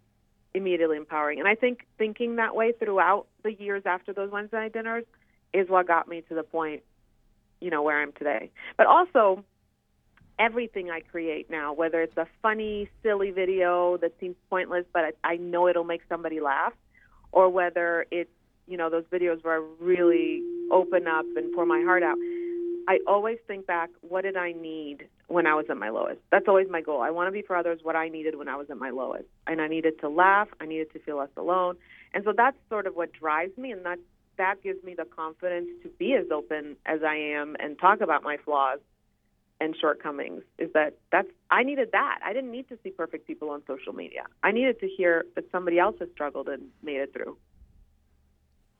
immediately 0.54 0.98
empowering. 0.98 1.40
And 1.40 1.48
I 1.48 1.56
think 1.56 1.86
thinking 1.98 2.38
that 2.38 2.56
way 2.56 2.72
throughout 2.72 3.28
the 3.44 3.54
years 3.54 3.84
after 3.86 4.14
those 4.14 4.32
Wednesday 4.32 4.58
night 4.58 4.74
dinners 4.74 5.04
is 5.54 5.70
what 5.70 5.88
got 5.88 6.08
me 6.08 6.22
to 6.30 6.36
the 6.36 6.44
point, 6.44 6.84
you 7.64 7.70
know, 7.70 7.82
where 7.82 8.02
I'm 8.02 8.12
today. 8.12 8.52
But 8.78 8.88
also, 8.88 9.44
everything 10.38 10.92
I 10.92 11.00
create 11.00 11.50
now, 11.50 11.72
whether 11.74 12.02
it's 12.02 12.18
a 12.18 12.28
funny, 12.42 12.90
silly 13.02 13.32
video 13.32 13.98
that 14.02 14.12
seems 14.20 14.36
pointless, 14.50 14.86
but 14.92 15.04
I, 15.06 15.12
I 15.24 15.38
know 15.38 15.70
it'll 15.70 15.86
make 15.86 16.02
somebody 16.10 16.42
laugh, 16.42 16.74
or 17.32 17.50
whether 17.50 18.06
it's, 18.12 18.30
you 18.68 18.76
know, 18.76 18.90
those 18.90 19.06
videos 19.06 19.42
where 19.46 19.56
I 19.56 19.66
really 19.80 20.42
open 20.72 21.08
up 21.08 21.26
and 21.38 21.54
pour 21.54 21.66
my 21.66 21.82
heart 21.86 22.04
out. 22.04 22.18
I 22.86 23.00
always 23.08 23.38
think 23.48 23.66
back, 23.66 23.90
what 24.02 24.24
did 24.24 24.36
I 24.36 24.52
need 24.52 25.08
when 25.28 25.48
I 25.48 25.56
was 25.56 25.66
at 25.70 25.78
my 25.78 25.90
lowest? 25.90 26.20
That's 26.34 26.50
always 26.50 26.68
my 26.70 26.82
goal. 26.82 27.02
I 27.02 27.12
want 27.12 27.30
to 27.30 27.32
be 27.32 27.42
for 27.42 27.56
others 27.56 27.80
what 27.82 27.96
I 27.96 28.10
needed 28.10 28.36
when 28.38 28.50
I 28.50 28.58
was 28.58 28.70
at 28.70 28.78
my 28.78 28.90
lowest. 28.90 29.26
And 29.48 29.62
I 29.62 29.70
needed 29.70 30.02
to 30.02 30.10
laugh, 30.10 30.50
I 30.60 30.66
needed 30.66 30.92
to 30.92 31.00
feel 31.00 31.18
less 31.18 31.30
alone. 31.38 31.78
And 32.14 32.26
so 32.26 32.34
that's 32.36 32.58
sort 32.70 32.88
of 32.88 32.96
what 32.96 33.14
drives 33.14 33.58
me 33.58 33.72
and 33.72 33.86
that 33.86 34.00
that 34.38 34.62
gives 34.64 34.84
me 34.84 34.96
the 34.96 35.06
confidence 35.06 35.68
to 35.84 35.90
be 35.90 36.14
as 36.14 36.26
open 36.32 36.76
as 36.86 37.02
I 37.04 37.16
am 37.16 37.56
and 37.60 37.78
talk 37.78 38.02
about 38.02 38.24
my 38.24 38.38
flaws 38.44 38.80
and 39.60 39.76
shortcomings 39.80 40.44
is 40.58 40.70
that 40.74 40.98
that's 41.12 41.28
I 41.50 41.64
needed 41.64 41.90
that. 41.94 42.20
I 42.26 42.34
didn't 42.34 42.52
need 42.52 42.68
to 42.70 42.78
see 42.84 42.90
perfect 42.90 43.28
people 43.28 43.50
on 43.50 43.64
social 43.68 43.94
media. 43.94 44.24
I 44.44 44.52
needed 44.52 44.80
to 44.82 44.88
hear 44.88 45.26
that 45.36 45.46
somebody 45.52 45.80
else 45.80 45.96
has 46.00 46.10
struggled 46.14 46.50
and 46.50 46.64
made 46.82 46.98
it 46.98 47.14
through. 47.14 47.38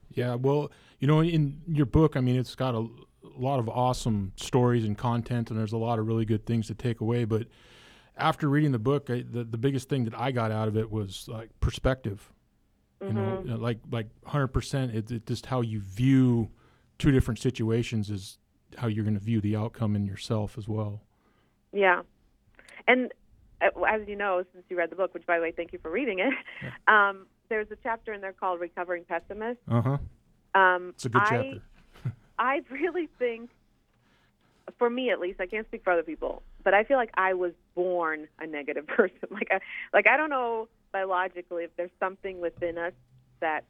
Yeah, 0.10 0.36
well, 0.36 0.72
you 1.00 1.08
know, 1.08 1.22
in 1.22 1.62
your 1.68 1.86
book, 1.86 2.16
I 2.16 2.22
mean, 2.22 2.36
it's 2.36 2.56
got 2.56 2.76
a, 2.76 2.88
lot 3.36 3.58
of 3.58 3.68
awesome 3.70 4.34
stories 4.36 4.84
and 4.84 4.98
content, 4.98 5.50
and 5.50 5.58
there's 5.58 5.72
a 5.72 5.78
lot 5.78 5.98
of 5.98 6.06
really 6.06 6.26
good 6.26 6.46
things 6.46 6.68
to 6.68 6.76
take 6.76 7.00
away. 7.00 7.24
But 7.24 7.48
after 8.18 8.50
reading 8.50 8.74
the 8.74 8.80
book, 8.80 9.10
I, 9.10 9.24
the 9.28 9.44
the 9.44 9.58
biggest 9.58 9.90
thing 9.90 10.04
that 10.06 10.14
I 10.14 10.32
got 10.32 10.52
out 10.52 10.68
of 10.68 10.78
it 10.78 10.92
was 10.92 11.26
like 11.28 11.50
perspective. 11.60 12.33
You 13.08 13.14
know, 13.14 13.22
Mm-hmm. 13.22 13.50
know, 13.50 13.56
like 13.58 13.80
like 13.92 14.08
hundred 14.26 14.48
percent. 14.50 14.96
It's 14.96 15.12
it 15.12 15.26
just 15.26 15.46
how 15.48 15.62
you 15.62 15.82
view 15.82 16.50
two 17.00 17.12
different 17.12 17.40
situations 17.40 18.10
is 18.10 18.38
how 18.78 18.88
you're 18.88 19.04
going 19.04 19.16
to 19.16 19.20
view 19.24 19.42
the 19.42 19.56
outcome 19.56 19.96
in 19.96 20.06
yourself 20.06 20.58
as 20.58 20.68
well. 20.68 21.02
Yeah. 21.74 22.02
And 22.88 23.12
uh, 23.62 23.82
as 23.84 24.08
you 24.08 24.16
know, 24.16 24.44
since 24.54 24.64
you 24.70 24.78
read 24.78 24.90
the 24.90 24.96
book, 24.96 25.14
which 25.14 25.26
by 25.26 25.38
the 25.38 25.44
way, 25.44 25.52
thank 25.52 25.74
you 25.74 25.80
for 25.80 25.92
reading 25.92 26.20
it, 26.20 26.34
um, 26.88 27.26
there's 27.50 27.70
a 27.72 27.78
chapter 27.84 28.14
in 28.14 28.22
there 28.22 28.34
called 28.34 28.60
Recovering 28.60 29.04
Pessimist. 29.06 29.60
Uh 29.70 29.82
huh. 29.82 29.98
Um, 30.60 30.90
It's 30.96 31.06
a 31.06 31.10
good 31.10 31.22
I, 31.24 31.30
chapter. 31.30 31.62
I 32.40 32.62
really 32.72 33.10
think, 33.20 33.50
for 34.78 34.90
me 34.90 35.10
at 35.12 35.20
least, 35.20 35.40
I 35.42 35.46
can't 35.46 35.68
speak 35.68 35.84
for 35.84 35.92
other 35.94 36.04
people, 36.04 36.42
but 36.64 36.74
I 36.74 36.84
feel 36.84 36.98
like 36.98 37.12
I 37.16 37.34
was 37.34 37.52
born 37.76 38.28
a 38.40 38.48
negative 38.48 38.88
person. 38.98 39.18
like, 39.30 39.50
I, 39.52 39.60
like 39.94 40.08
I 40.08 40.16
don't 40.18 40.30
know 40.30 40.68
biologically 40.94 41.66
if 41.66 41.76
there's 41.76 41.92
something 42.00 42.40
within 42.40 42.78
us 42.78 42.94
that 43.42 43.66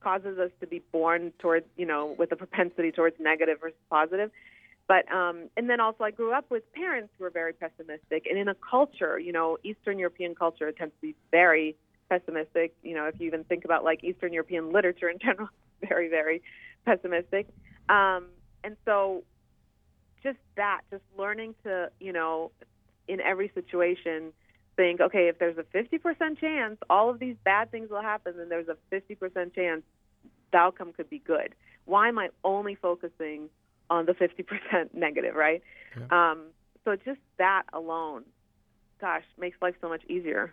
causes 0.00 0.38
us 0.38 0.50
to 0.60 0.66
be 0.66 0.82
born 0.92 1.32
towards, 1.38 1.66
you 1.76 1.86
know, 1.86 2.16
with 2.18 2.32
a 2.32 2.36
propensity 2.36 2.90
towards 2.90 3.16
negative 3.20 3.58
versus 3.60 3.78
positive. 3.88 4.30
But 4.88 5.10
um, 5.12 5.48
and 5.56 5.68
then 5.68 5.80
also 5.80 6.04
I 6.04 6.10
grew 6.10 6.32
up 6.32 6.50
with 6.50 6.62
parents 6.72 7.12
who 7.18 7.24
were 7.24 7.30
very 7.30 7.52
pessimistic, 7.52 8.26
and 8.28 8.38
in 8.38 8.48
a 8.48 8.54
culture, 8.54 9.18
you 9.18 9.32
know, 9.32 9.58
Eastern 9.64 9.98
European 9.98 10.34
culture 10.34 10.70
tends 10.70 10.94
to 10.94 11.00
be 11.00 11.16
very 11.32 11.76
pessimistic. 12.08 12.74
You 12.82 12.94
know, 12.94 13.06
if 13.06 13.18
you 13.18 13.26
even 13.26 13.42
think 13.44 13.64
about 13.64 13.82
like 13.82 14.04
Eastern 14.04 14.32
European 14.32 14.72
literature 14.72 15.08
in 15.08 15.18
general, 15.18 15.48
very 15.88 16.08
very 16.08 16.40
pessimistic. 16.84 17.48
Um, 17.88 18.26
and 18.62 18.76
so, 18.84 19.24
just 20.22 20.38
that, 20.56 20.82
just 20.90 21.02
learning 21.18 21.56
to, 21.64 21.90
you 21.98 22.12
know, 22.12 22.52
in 23.08 23.20
every 23.20 23.50
situation, 23.54 24.32
think, 24.76 25.00
okay, 25.00 25.28
if 25.28 25.38
there's 25.38 25.58
a 25.58 25.62
50% 25.62 26.38
chance 26.38 26.76
all 26.88 27.10
of 27.10 27.18
these 27.18 27.36
bad 27.44 27.70
things 27.70 27.90
will 27.90 28.02
happen, 28.02 28.34
then 28.36 28.48
there's 28.48 28.68
a 28.68 28.76
50% 28.94 29.54
chance 29.54 29.82
the 30.52 30.58
outcome 30.58 30.92
could 30.92 31.10
be 31.10 31.18
good. 31.18 31.54
Why 31.84 32.08
am 32.08 32.18
I 32.18 32.28
only 32.44 32.74
focusing 32.74 33.48
on 33.90 34.06
the 34.06 34.12
50% 34.12 34.44
negative, 34.94 35.34
right? 35.34 35.62
Um, 36.10 36.46
so 36.84 36.96
just 36.96 37.20
that 37.38 37.64
alone, 37.72 38.24
gosh, 39.00 39.24
makes 39.38 39.60
life 39.60 39.74
so 39.80 39.88
much 39.88 40.02
easier. 40.08 40.52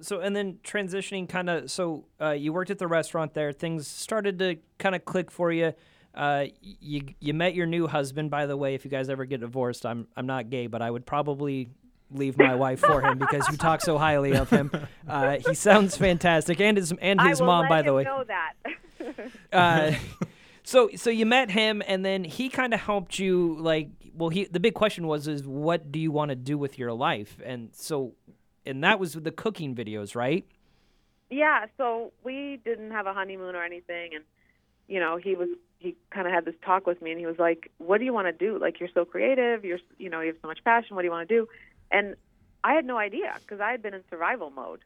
So 0.00 0.20
and 0.20 0.34
then 0.34 0.58
transitioning 0.64 1.28
kind 1.28 1.48
of 1.50 1.70
so 1.70 2.06
uh, 2.20 2.30
you 2.30 2.52
worked 2.52 2.70
at 2.70 2.78
the 2.78 2.88
restaurant 2.88 3.34
there. 3.34 3.52
Things 3.52 3.86
started 3.86 4.38
to 4.38 4.56
kind 4.78 4.94
of 4.94 5.04
click 5.04 5.30
for 5.30 5.52
you. 5.52 5.74
Uh, 6.14 6.46
you 6.60 7.02
you 7.20 7.34
met 7.34 7.54
your 7.54 7.66
new 7.66 7.86
husband. 7.86 8.30
By 8.30 8.46
the 8.46 8.56
way, 8.56 8.74
if 8.74 8.84
you 8.84 8.90
guys 8.90 9.08
ever 9.08 9.24
get 9.24 9.40
divorced, 9.40 9.84
I'm 9.84 10.08
I'm 10.16 10.26
not 10.26 10.48
gay, 10.48 10.66
but 10.66 10.80
I 10.82 10.90
would 10.90 11.06
probably 11.06 11.68
leave 12.10 12.38
my 12.38 12.54
wife 12.54 12.80
for 12.80 13.02
him 13.02 13.18
because 13.18 13.48
you 13.50 13.56
talk 13.56 13.80
so 13.80 13.98
highly 13.98 14.34
of 14.34 14.50
him. 14.50 14.70
Uh, 15.06 15.38
he 15.46 15.54
sounds 15.54 15.96
fantastic, 15.96 16.60
and 16.60 16.76
his 16.76 16.92
and 17.00 17.20
his 17.20 17.40
mom, 17.40 17.68
by 17.68 17.82
the 17.82 17.92
way. 17.92 18.04
know 18.04 18.24
that. 18.24 18.52
Uh, 19.52 19.92
so 20.64 20.88
so 20.96 21.10
you 21.10 21.26
met 21.26 21.50
him, 21.50 21.82
and 21.86 22.04
then 22.04 22.24
he 22.24 22.48
kind 22.48 22.72
of 22.72 22.80
helped 22.80 23.18
you. 23.18 23.56
Like, 23.60 23.90
well, 24.14 24.30
he 24.30 24.44
the 24.44 24.60
big 24.60 24.74
question 24.74 25.06
was 25.06 25.28
is 25.28 25.46
what 25.46 25.92
do 25.92 25.98
you 25.98 26.10
want 26.10 26.30
to 26.30 26.34
do 26.34 26.56
with 26.56 26.78
your 26.78 26.92
life? 26.92 27.38
And 27.44 27.70
so, 27.72 28.14
and 28.64 28.82
that 28.82 28.98
was 28.98 29.14
the 29.14 29.30
cooking 29.30 29.74
videos, 29.74 30.14
right? 30.14 30.46
Yeah, 31.30 31.66
so 31.76 32.12
we 32.22 32.60
didn't 32.64 32.92
have 32.92 33.06
a 33.06 33.12
honeymoon 33.12 33.54
or 33.54 33.64
anything, 33.64 34.14
and 34.14 34.24
you 34.88 35.00
know, 35.00 35.16
he 35.16 35.34
was 35.34 35.48
he 35.78 35.96
kind 36.10 36.26
of 36.26 36.32
had 36.32 36.44
this 36.44 36.54
talk 36.64 36.86
with 36.86 37.02
me, 37.02 37.10
and 37.10 37.20
he 37.20 37.26
was 37.26 37.38
like, 37.38 37.70
"What 37.78 37.98
do 37.98 38.04
you 38.04 38.12
want 38.12 38.26
to 38.26 38.32
do? 38.32 38.58
Like, 38.58 38.80
you're 38.80 38.88
so 38.94 39.04
creative. 39.04 39.64
You're 39.64 39.80
you 39.98 40.10
know, 40.10 40.20
you 40.20 40.28
have 40.28 40.36
so 40.40 40.48
much 40.48 40.64
passion. 40.64 40.96
What 40.96 41.02
do 41.02 41.06
you 41.06 41.12
want 41.12 41.28
to 41.28 41.34
do?" 41.34 41.48
And 41.94 42.16
I 42.64 42.74
had 42.74 42.84
no 42.84 42.98
idea 42.98 43.32
because 43.40 43.60
I 43.60 43.70
had 43.70 43.80
been 43.80 43.94
in 43.94 44.02
survival 44.10 44.50
mode. 44.50 44.80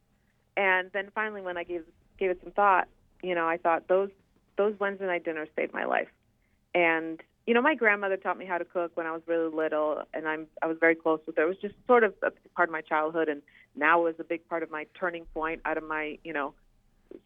And 0.57 0.91
then 0.93 1.11
finally, 1.15 1.41
when 1.41 1.57
I 1.57 1.65
gave 1.65 1.85
gave 2.19 2.31
it 2.31 2.41
some 2.43 2.53
thought, 2.53 2.87
you 3.23 3.35
know, 3.35 3.49
I 3.49 3.57
thought 3.57 3.89
those 3.89 4.11
those 4.57 4.79
Wednesday 4.79 5.07
night 5.07 5.25
dinners 5.25 5.49
saved 5.57 5.73
my 5.73 5.85
life. 5.85 6.09
And 6.75 7.21
you 7.47 7.55
know, 7.55 7.63
my 7.63 7.75
grandmother 7.75 8.19
taught 8.19 8.37
me 8.37 8.45
how 8.45 8.59
to 8.59 8.65
cook 8.67 8.91
when 8.95 9.07
I 9.07 9.13
was 9.13 9.23
really 9.27 9.51
little, 9.51 10.03
and 10.13 10.29
I'm 10.29 10.47
I 10.61 10.67
was 10.67 10.77
very 10.79 10.95
close 10.95 11.21
with 11.27 11.37
her. 11.37 11.45
It 11.45 11.49
was 11.49 11.57
just 11.57 11.75
sort 11.87 12.05
of 12.05 12.13
a 12.23 12.31
part 12.55 12.69
of 12.69 12.73
my 12.75 12.83
childhood, 12.83 13.31
and 13.31 13.41
now 13.75 14.05
is 14.07 14.17
a 14.19 14.25
big 14.25 14.47
part 14.49 14.63
of 14.63 14.71
my 14.71 14.87
turning 15.01 15.25
point 15.33 15.63
out 15.65 15.79
of 15.79 15.85
my 15.85 16.19
you 16.25 16.35
know 16.35 16.53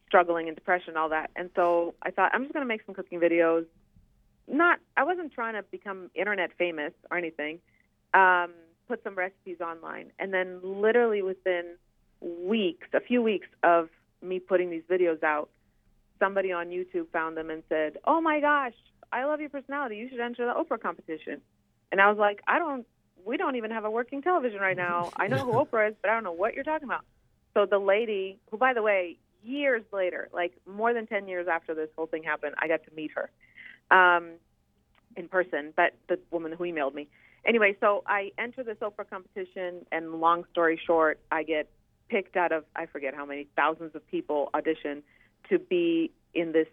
struggling 0.06 0.46
and 0.46 0.54
depression 0.54 0.96
all 0.96 1.08
that. 1.08 1.30
And 1.34 1.50
so 1.56 1.94
I 2.02 2.12
thought 2.12 2.30
I'm 2.32 2.42
just 2.42 2.52
going 2.54 2.64
to 2.64 2.68
make 2.68 2.86
some 2.86 2.94
cooking 2.94 3.18
videos. 3.18 3.66
Not 4.46 4.78
I 4.96 5.02
wasn't 5.02 5.32
trying 5.32 5.54
to 5.54 5.64
become 5.64 6.08
internet 6.14 6.52
famous 6.56 6.92
or 7.10 7.16
anything. 7.16 7.58
Um, 8.14 8.52
put 8.92 9.02
some 9.02 9.14
recipes 9.14 9.56
online, 9.62 10.12
and 10.18 10.34
then 10.34 10.60
literally 10.62 11.22
within 11.22 11.76
weeks, 12.20 12.86
a 12.92 13.00
few 13.00 13.22
weeks 13.22 13.48
of 13.62 13.88
me 14.20 14.38
putting 14.38 14.68
these 14.68 14.82
videos 14.90 15.22
out, 15.22 15.48
somebody 16.18 16.52
on 16.52 16.66
YouTube 16.66 17.08
found 17.10 17.38
them 17.38 17.48
and 17.48 17.62
said, 17.70 17.96
"Oh 18.04 18.20
my 18.20 18.38
gosh, 18.40 18.74
I 19.10 19.24
love 19.24 19.40
your 19.40 19.48
personality. 19.48 19.96
You 19.96 20.10
should 20.10 20.20
enter 20.20 20.44
the 20.44 20.52
Oprah 20.52 20.80
competition." 20.80 21.40
And 21.90 22.02
I 22.02 22.10
was 22.10 22.18
like, 22.18 22.42
"I 22.46 22.58
don't. 22.58 22.86
We 23.24 23.38
don't 23.38 23.56
even 23.56 23.70
have 23.70 23.86
a 23.86 23.90
working 23.90 24.20
television 24.20 24.60
right 24.60 24.76
now. 24.76 25.10
I 25.16 25.26
know 25.26 25.38
who 25.38 25.52
Oprah 25.64 25.88
is, 25.88 25.96
but 26.02 26.10
I 26.10 26.14
don't 26.14 26.24
know 26.24 26.32
what 26.32 26.54
you're 26.54 26.64
talking 26.64 26.86
about." 26.86 27.04
So 27.54 27.64
the 27.64 27.78
lady, 27.78 28.38
who 28.50 28.58
by 28.58 28.74
the 28.74 28.82
way, 28.82 29.16
years 29.42 29.84
later, 29.90 30.28
like 30.34 30.52
more 30.66 30.92
than 30.92 31.06
10 31.06 31.28
years 31.28 31.46
after 31.50 31.74
this 31.74 31.88
whole 31.96 32.06
thing 32.06 32.22
happened, 32.24 32.56
I 32.58 32.68
got 32.68 32.84
to 32.84 32.94
meet 32.94 33.12
her 33.12 33.30
um, 33.90 34.32
in 35.16 35.28
person, 35.28 35.72
but 35.74 35.94
the 36.08 36.18
woman 36.30 36.52
who 36.52 36.64
emailed 36.64 36.94
me. 36.94 37.08
Anyway, 37.44 37.76
so 37.80 38.02
I 38.06 38.30
enter 38.38 38.62
this 38.62 38.76
Oprah 38.82 39.08
competition, 39.08 39.84
and 39.90 40.20
long 40.20 40.44
story 40.52 40.80
short, 40.86 41.18
I 41.30 41.42
get 41.42 41.68
picked 42.08 42.36
out 42.36 42.52
of, 42.52 42.64
I 42.76 42.86
forget 42.86 43.14
how 43.14 43.26
many, 43.26 43.48
thousands 43.56 43.94
of 43.94 44.06
people 44.08 44.50
audition 44.54 45.02
to 45.48 45.58
be 45.58 46.12
in 46.34 46.52
this 46.52 46.68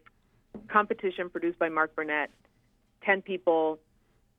competition 0.68 1.30
produced 1.30 1.58
by 1.60 1.70
Mark 1.70 1.96
Burnett. 1.96 2.30
10 3.04 3.22
people 3.22 3.80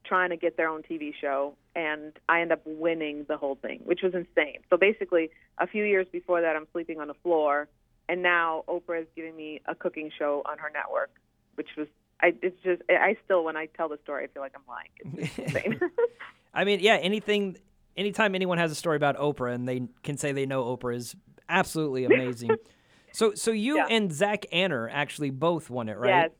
trying 0.04 0.30
to 0.30 0.36
get 0.36 0.56
their 0.56 0.68
own 0.68 0.82
TV 0.82 1.12
show, 1.18 1.54
and 1.74 2.12
I 2.28 2.42
end 2.42 2.52
up 2.52 2.60
winning 2.64 3.24
the 3.28 3.36
whole 3.36 3.56
thing, 3.56 3.80
which 3.84 4.00
was 4.02 4.14
insane. 4.14 4.58
So 4.68 4.76
basically, 4.76 5.30
a 5.58 5.66
few 5.66 5.84
years 5.84 6.06
before 6.12 6.42
that, 6.42 6.56
I'm 6.56 6.66
sleeping 6.72 7.00
on 7.00 7.08
the 7.08 7.14
floor 7.22 7.68
and 8.10 8.22
now 8.22 8.64
Oprah 8.66 9.02
is 9.02 9.06
giving 9.14 9.36
me 9.36 9.60
a 9.66 9.74
cooking 9.76 10.10
show 10.18 10.42
on 10.44 10.58
her 10.58 10.68
network, 10.74 11.12
which 11.54 11.68
was 11.78 11.86
I 12.22 12.34
it's 12.42 12.56
just 12.62 12.82
I 12.88 13.16
still 13.24 13.44
when 13.44 13.56
I 13.56 13.66
tell 13.66 13.88
the 13.88 13.98
story 14.02 14.24
I 14.24 14.26
feel 14.28 14.42
like 14.42 14.54
I'm 14.54 14.62
lying. 14.68 15.18
It's 15.24 15.38
insane. 15.54 15.80
I 16.54 16.64
mean, 16.64 16.80
yeah, 16.80 16.96
anything 16.96 17.56
anytime 17.96 18.34
anyone 18.34 18.58
has 18.58 18.70
a 18.72 18.74
story 18.74 18.96
about 18.96 19.16
Oprah 19.16 19.54
and 19.54 19.68
they 19.68 19.82
can 20.02 20.16
say 20.16 20.32
they 20.32 20.46
know 20.46 20.64
Oprah 20.76 20.96
is 20.96 21.14
absolutely 21.48 22.04
amazing. 22.04 22.50
so 23.12 23.34
so 23.34 23.50
you 23.50 23.76
Yeah. 23.76 23.86
and 23.90 24.12
Zach 24.12 24.46
Anner 24.52 24.88
actually 24.88 25.30
both 25.30 25.70
won 25.70 25.88
it, 25.88 25.96
right? 25.98 26.08
Yes. 26.08 26.30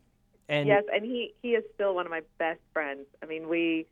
And 0.48 0.66
yes, 0.66 0.84
and 0.92 1.04
he 1.04 1.34
he 1.42 1.50
is 1.50 1.64
still 1.74 1.94
one 1.94 2.06
of 2.06 2.10
my 2.10 2.22
best 2.38 2.60
friends. 2.72 3.06
I 3.22 3.26
mean, 3.26 3.48
we 3.48 3.86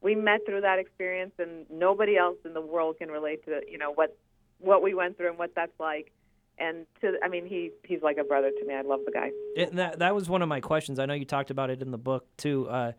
we 0.00 0.14
met 0.14 0.46
through 0.46 0.60
that 0.60 0.78
experience, 0.78 1.32
and 1.38 1.66
nobody 1.70 2.16
else 2.16 2.36
in 2.44 2.54
the 2.54 2.60
world 2.60 2.98
can 2.98 3.10
relate 3.10 3.44
to 3.46 3.62
you 3.68 3.78
know 3.78 3.92
what 3.92 4.16
what 4.58 4.80
we 4.82 4.94
went 4.94 5.16
through 5.16 5.30
and 5.30 5.38
what 5.38 5.54
that's 5.56 5.78
like. 5.80 6.12
And 6.58 6.86
to 7.00 7.14
I 7.22 7.28
mean, 7.28 7.46
he 7.46 7.70
he's 7.84 8.02
like 8.02 8.16
a 8.16 8.24
brother 8.24 8.50
to 8.50 8.64
me. 8.66 8.74
I 8.74 8.82
love 8.82 9.00
the 9.04 9.12
guy. 9.12 9.30
it, 9.56 9.74
that 9.76 9.98
that 9.98 10.14
was 10.14 10.28
one 10.28 10.40
of 10.42 10.48
my 10.48 10.60
questions. 10.60 10.98
I 10.98 11.06
know 11.06 11.14
you 11.14 11.24
talked 11.24 11.50
about 11.50 11.70
it 11.70 11.82
in 11.82 11.90
the 11.90 11.98
book 11.98 12.26
too. 12.36 12.68
Uh, 12.68 12.92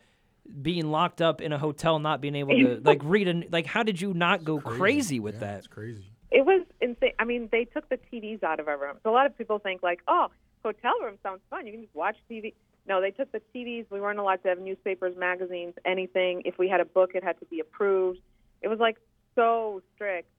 being 0.62 0.92
locked 0.92 1.22
up 1.22 1.42
in 1.42 1.52
a 1.54 1.58
hotel, 1.58 1.98
not 1.98 2.22
being 2.22 2.36
able 2.36 2.52
to 2.54 2.82
like 2.84 3.02
read 3.04 3.28
a 3.28 3.44
like. 3.50 3.66
How 3.66 3.84
did 3.84 4.00
you 4.02 4.14
not 4.14 4.44
go 4.44 4.60
crazy, 4.60 5.20
with 5.20 5.36
Yeah, 5.36 5.40
that? 5.42 5.58
It's 5.60 5.68
crazy. 5.68 6.04
It 6.32 6.46
was 6.46 6.66
insane. 6.82 7.14
I 7.18 7.24
mean, 7.24 7.48
they 7.52 7.66
took 7.66 7.88
the 7.88 7.98
TVs 8.12 8.44
out 8.44 8.60
of 8.60 8.68
our 8.68 8.78
room. 8.78 8.98
So 9.04 9.10
a 9.10 9.14
lot 9.14 9.26
of 9.26 9.38
people 9.38 9.58
think 9.60 9.82
like, 9.82 10.02
oh, 10.08 10.28
hotel 10.64 10.94
room 11.02 11.18
sounds 11.24 11.40
fun. 11.50 11.66
You 11.66 11.72
can 11.74 11.82
just 11.84 11.96
watch 11.96 12.18
TV. 12.30 12.54
No, 12.88 13.00
they 13.00 13.12
took 13.12 13.32
the 13.32 13.42
TVs. 13.56 13.86
We 13.90 14.02
weren't 14.02 14.20
allowed 14.20 14.44
to 14.44 14.50
have 14.50 14.60
newspapers, 14.60 15.16
magazines, 15.18 15.76
anything. 15.86 16.42
If 16.46 16.58
we 16.58 16.68
had 16.68 16.82
a 16.82 16.86
book, 16.86 17.12
it 17.16 17.24
had 17.24 17.40
to 17.40 17.46
be 17.46 17.60
approved. 17.62 18.20
It 18.62 18.68
was 18.68 18.80
like 18.80 18.98
so 19.34 19.82
strict. 19.96 20.30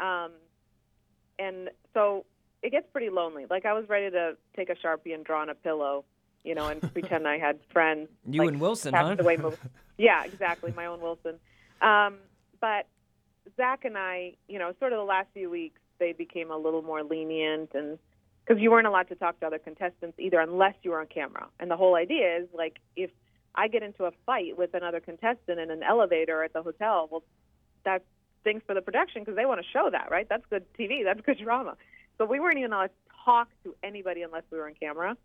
Um, 0.00 0.32
and 1.38 1.70
so 1.94 2.24
it 2.62 2.70
gets 2.70 2.86
pretty 2.92 3.10
lonely. 3.10 3.46
Like 3.48 3.64
I 3.64 3.72
was 3.72 3.88
ready 3.88 4.10
to 4.10 4.36
take 4.56 4.70
a 4.70 4.74
sharpie 4.74 5.14
and 5.14 5.24
draw 5.24 5.42
on 5.42 5.48
a 5.48 5.54
pillow, 5.54 6.04
you 6.44 6.54
know, 6.54 6.68
and 6.68 6.80
pretend 6.92 7.26
I 7.26 7.38
had 7.38 7.58
friends. 7.72 8.08
You 8.26 8.40
like, 8.40 8.50
and 8.50 8.60
Wilson, 8.60 8.94
huh? 8.94 9.16
Yeah, 9.96 10.24
exactly. 10.24 10.72
My 10.76 10.86
own 10.86 11.00
Wilson. 11.00 11.36
Um, 11.80 12.16
but 12.60 12.86
Zach 13.56 13.84
and 13.84 13.96
I, 13.96 14.34
you 14.48 14.58
know, 14.58 14.72
sort 14.78 14.92
of 14.92 14.98
the 14.98 15.04
last 15.04 15.28
few 15.32 15.50
weeks, 15.50 15.80
they 15.98 16.12
became 16.12 16.50
a 16.50 16.56
little 16.56 16.82
more 16.82 17.02
lenient, 17.02 17.70
and 17.74 17.98
because 18.44 18.62
you 18.62 18.70
weren't 18.70 18.86
allowed 18.86 19.08
to 19.08 19.14
talk 19.14 19.38
to 19.40 19.46
other 19.46 19.58
contestants 19.58 20.18
either, 20.18 20.40
unless 20.40 20.74
you 20.82 20.92
were 20.92 21.00
on 21.00 21.06
camera. 21.06 21.48
And 21.60 21.70
the 21.70 21.76
whole 21.76 21.96
idea 21.96 22.38
is 22.38 22.48
like, 22.54 22.78
if 22.96 23.10
I 23.54 23.68
get 23.68 23.82
into 23.82 24.04
a 24.04 24.12
fight 24.24 24.56
with 24.56 24.74
another 24.74 25.00
contestant 25.00 25.58
in 25.58 25.70
an 25.70 25.82
elevator 25.82 26.42
at 26.44 26.52
the 26.52 26.62
hotel, 26.62 27.08
well, 27.10 27.22
that's 27.84 28.04
things 28.44 28.62
for 28.66 28.74
the 28.74 28.80
production 28.80 29.22
because 29.22 29.36
they 29.36 29.44
want 29.44 29.60
to 29.60 29.66
show 29.72 29.88
that, 29.90 30.10
right? 30.10 30.26
That's 30.28 30.44
good 30.48 30.64
TV. 30.78 31.04
That's 31.04 31.20
good 31.20 31.38
drama. 31.42 31.76
So 32.18 32.24
we 32.24 32.40
weren't 32.40 32.58
even 32.58 32.72
allowed 32.72 32.86
to 32.86 33.24
talk 33.24 33.48
to 33.64 33.74
anybody 33.82 34.22
unless 34.22 34.42
we 34.50 34.58
were 34.58 34.66
on 34.66 34.74
camera. 34.74 35.16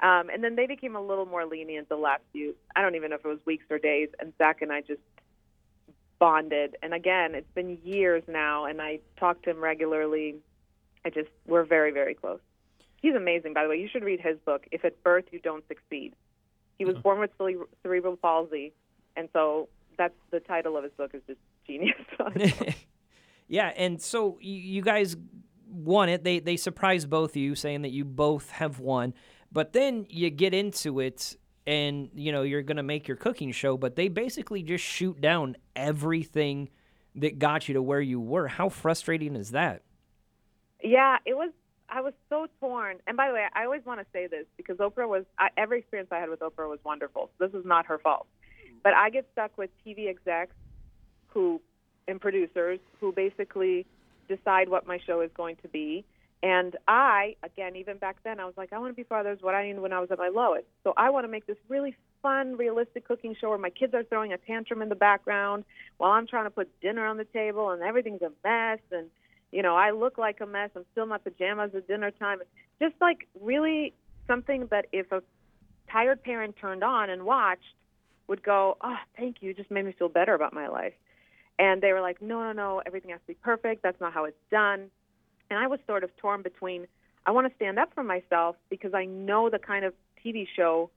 Um, 0.00 0.28
and 0.28 0.42
then 0.42 0.56
they 0.56 0.66
became 0.66 0.96
a 0.96 1.00
little 1.00 1.26
more 1.26 1.46
lenient 1.46 1.88
the 1.88 1.96
last 1.96 2.22
few, 2.32 2.54
I 2.74 2.82
don't 2.82 2.96
even 2.96 3.10
know 3.10 3.16
if 3.16 3.24
it 3.24 3.28
was 3.28 3.38
weeks 3.46 3.64
or 3.70 3.78
days. 3.78 4.08
And 4.18 4.32
Zach 4.38 4.60
and 4.60 4.72
I 4.72 4.80
just 4.80 5.00
bonded. 6.18 6.76
And 6.82 6.92
again, 6.92 7.34
it's 7.34 7.50
been 7.54 7.78
years 7.84 8.24
now, 8.26 8.64
and 8.64 8.82
I 8.82 8.98
talk 9.18 9.42
to 9.42 9.50
him 9.50 9.60
regularly. 9.60 10.36
I 11.04 11.10
just, 11.10 11.28
we're 11.46 11.64
very, 11.64 11.92
very 11.92 12.14
close. 12.14 12.40
He's 13.00 13.14
amazing, 13.14 13.54
by 13.54 13.62
the 13.62 13.68
way. 13.68 13.76
You 13.76 13.88
should 13.88 14.02
read 14.02 14.20
his 14.20 14.38
book, 14.44 14.66
If 14.72 14.84
at 14.84 15.02
Birth 15.02 15.26
You 15.30 15.38
Don't 15.38 15.66
Succeed. 15.68 16.14
He 16.78 16.84
was 16.84 16.96
born 16.96 17.20
with 17.20 17.30
cere- 17.38 17.68
cerebral 17.82 18.16
palsy. 18.16 18.72
And 19.16 19.28
so 19.32 19.68
that's 19.96 20.14
the 20.30 20.40
title 20.40 20.76
of 20.76 20.84
his 20.84 20.92
book 20.92 21.12
is 21.14 21.22
just 21.26 21.38
genius. 21.66 21.94
yeah, 23.48 23.68
and 23.76 24.02
so 24.02 24.38
you, 24.40 24.54
you 24.54 24.82
guys 24.82 25.16
won 25.74 26.08
it. 26.08 26.24
They 26.24 26.38
they 26.38 26.56
surprised 26.56 27.10
both 27.10 27.30
of 27.30 27.36
you, 27.36 27.54
saying 27.54 27.82
that 27.82 27.90
you 27.90 28.04
both 28.04 28.50
have 28.50 28.78
won. 28.78 29.14
But 29.52 29.72
then 29.72 30.06
you 30.08 30.30
get 30.30 30.54
into 30.54 31.00
it, 31.00 31.36
and 31.66 32.10
you 32.14 32.32
know 32.32 32.42
you're 32.42 32.62
gonna 32.62 32.82
make 32.82 33.08
your 33.08 33.16
cooking 33.16 33.52
show. 33.52 33.76
But 33.76 33.96
they 33.96 34.08
basically 34.08 34.62
just 34.62 34.84
shoot 34.84 35.20
down 35.20 35.56
everything 35.74 36.70
that 37.16 37.38
got 37.38 37.68
you 37.68 37.74
to 37.74 37.82
where 37.82 38.00
you 38.00 38.20
were. 38.20 38.48
How 38.48 38.68
frustrating 38.68 39.36
is 39.36 39.50
that? 39.50 39.82
Yeah, 40.82 41.18
it 41.24 41.34
was. 41.34 41.50
I 41.88 42.00
was 42.00 42.14
so 42.28 42.46
torn. 42.60 42.96
And 43.06 43.16
by 43.16 43.28
the 43.28 43.34
way, 43.34 43.46
I 43.54 43.64
always 43.64 43.84
want 43.84 44.00
to 44.00 44.06
say 44.12 44.26
this 44.26 44.46
because 44.56 44.78
Oprah 44.78 45.08
was 45.08 45.24
I, 45.38 45.48
every 45.56 45.80
experience 45.80 46.08
I 46.12 46.18
had 46.18 46.30
with 46.30 46.40
Oprah 46.40 46.68
was 46.68 46.80
wonderful. 46.84 47.30
This 47.38 47.52
is 47.52 47.64
not 47.64 47.86
her 47.86 47.98
fault, 47.98 48.26
but 48.82 48.94
I 48.94 49.10
get 49.10 49.26
stuck 49.32 49.56
with 49.58 49.70
TV 49.84 50.08
execs 50.08 50.54
who 51.28 51.60
and 52.06 52.20
producers 52.20 52.80
who 53.00 53.12
basically 53.12 53.86
decide 54.28 54.68
what 54.68 54.86
my 54.86 54.98
show 55.06 55.20
is 55.20 55.30
going 55.36 55.56
to 55.62 55.68
be. 55.68 56.04
And 56.42 56.76
I, 56.86 57.36
again, 57.42 57.74
even 57.76 57.96
back 57.96 58.16
then, 58.22 58.38
I 58.38 58.44
was 58.44 58.54
like, 58.56 58.72
I 58.72 58.78
want 58.78 58.92
to 58.92 58.96
be 58.96 59.02
Father's 59.02 59.38
what 59.40 59.54
I 59.54 59.66
needed 59.66 59.80
when 59.80 59.94
I 59.94 60.00
was 60.00 60.10
at 60.10 60.18
my 60.18 60.28
lowest. 60.28 60.66
So 60.82 60.92
I 60.96 61.08
want 61.08 61.24
to 61.24 61.28
make 61.28 61.46
this 61.46 61.56
really 61.68 61.96
fun, 62.22 62.56
realistic 62.58 63.08
cooking 63.08 63.34
show 63.40 63.48
where 63.48 63.58
my 63.58 63.70
kids 63.70 63.94
are 63.94 64.04
throwing 64.04 64.32
a 64.32 64.38
tantrum 64.38 64.82
in 64.82 64.90
the 64.90 64.94
background 64.94 65.64
while 65.96 66.10
I'm 66.10 66.26
trying 66.26 66.44
to 66.44 66.50
put 66.50 66.68
dinner 66.80 67.06
on 67.06 67.16
the 67.16 67.24
table 67.24 67.70
and 67.70 67.82
everything's 67.82 68.20
a 68.20 68.30
mess 68.44 68.80
and 68.92 69.08
you 69.54 69.62
know, 69.62 69.76
I 69.76 69.92
look 69.92 70.18
like 70.18 70.40
a 70.40 70.46
mess. 70.46 70.70
I'm 70.74 70.84
still 70.90 71.04
in 71.04 71.10
my 71.10 71.18
pajamas 71.18 71.70
at 71.76 71.86
dinner 71.86 72.10
time. 72.10 72.40
Just 72.82 72.96
like 73.00 73.28
really 73.40 73.94
something 74.26 74.66
that 74.72 74.86
if 74.90 75.12
a 75.12 75.22
tired 75.90 76.24
parent 76.24 76.56
turned 76.60 76.82
on 76.82 77.08
and 77.08 77.22
watched 77.22 77.62
would 78.26 78.42
go, 78.42 78.76
oh, 78.80 78.96
thank 79.16 79.36
you. 79.42 79.54
Just 79.54 79.70
made 79.70 79.84
me 79.84 79.94
feel 79.96 80.08
better 80.08 80.34
about 80.34 80.52
my 80.52 80.66
life. 80.66 80.94
And 81.58 81.82
they 81.82 81.92
were 81.92 82.00
like, 82.00 82.20
no, 82.20 82.42
no, 82.42 82.52
no, 82.52 82.82
everything 82.84 83.10
has 83.10 83.20
to 83.20 83.26
be 83.28 83.34
perfect. 83.34 83.82
That's 83.82 84.00
not 84.00 84.12
how 84.12 84.24
it's 84.24 84.36
done. 84.50 84.90
And 85.50 85.58
I 85.58 85.66
was 85.66 85.78
sort 85.86 86.02
of 86.04 86.16
torn 86.16 86.42
between 86.42 86.86
I 87.26 87.30
want 87.30 87.48
to 87.48 87.54
stand 87.56 87.78
up 87.78 87.94
for 87.94 88.02
myself 88.02 88.56
because 88.68 88.92
I 88.92 89.06
know 89.06 89.48
the 89.48 89.58
kind 89.58 89.84
of 89.84 89.94
TV 90.24 90.46
show 90.56 90.90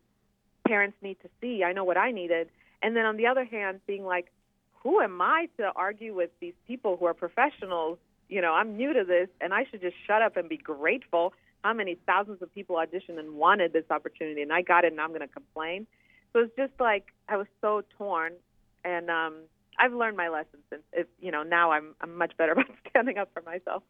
parents 0.67 0.98
need 1.02 1.17
to 1.22 1.30
see. 1.39 1.63
I 1.63 1.72
know 1.72 1.84
what 1.84 1.98
I 1.98 2.12
needed. 2.12 2.50
And 2.84 2.96
then 2.96 3.06
on 3.06 3.17
the 3.17 3.28
other 3.28 3.46
hand, 3.46 3.80
being 3.88 4.04
like, 4.04 4.32
who 4.74 5.00
am 5.02 5.22
I 5.22 5.48
to 5.58 5.72
argue 5.76 6.13
with 6.13 6.30
these 6.39 6.54
people 6.67 6.98
who 6.98 7.06
are 7.06 7.13
professionals? 7.13 7.98
You 8.30 8.41
know, 8.41 8.54
I'm 8.54 8.76
new 8.76 8.93
to 8.93 9.04
this 9.04 9.30
and 9.39 9.54
I 9.54 9.65
should 9.70 9.82
just 9.82 9.96
shut 10.06 10.22
up 10.22 10.38
and 10.38 10.50
be 10.50 10.58
grateful. 10.58 11.34
How 11.63 11.74
many 11.74 11.98
thousands 12.06 12.41
of 12.41 12.54
people 12.54 12.76
auditioned 12.76 13.20
and 13.20 13.36
wanted 13.36 13.74
this 13.74 13.86
opportunity 13.89 14.41
and 14.41 14.52
I 14.52 14.62
got 14.62 14.84
it 14.84 14.91
and 14.91 15.02
I'm 15.02 15.10
going 15.10 15.22
to 15.22 15.28
complain. 15.28 15.88
So 16.34 16.39
it's 16.39 16.56
just 16.58 16.74
like 16.80 17.06
I 17.30 17.38
was 17.38 17.48
so 17.62 17.84
torn 17.98 18.34
and 18.84 19.10
um 19.10 19.36
I've 19.79 19.93
learned 19.93 20.17
my 20.17 20.29
lesson 20.29 20.59
since 20.69 20.83
if 20.93 21.07
you 21.19 21.31
know, 21.31 21.43
now 21.43 21.71
I'm 21.71 21.95
I'm 22.01 22.17
much 22.17 22.35
better 22.37 22.51
about 22.53 22.65
standing 22.89 23.17
up 23.17 23.29
for 23.33 23.41
myself. 23.41 23.83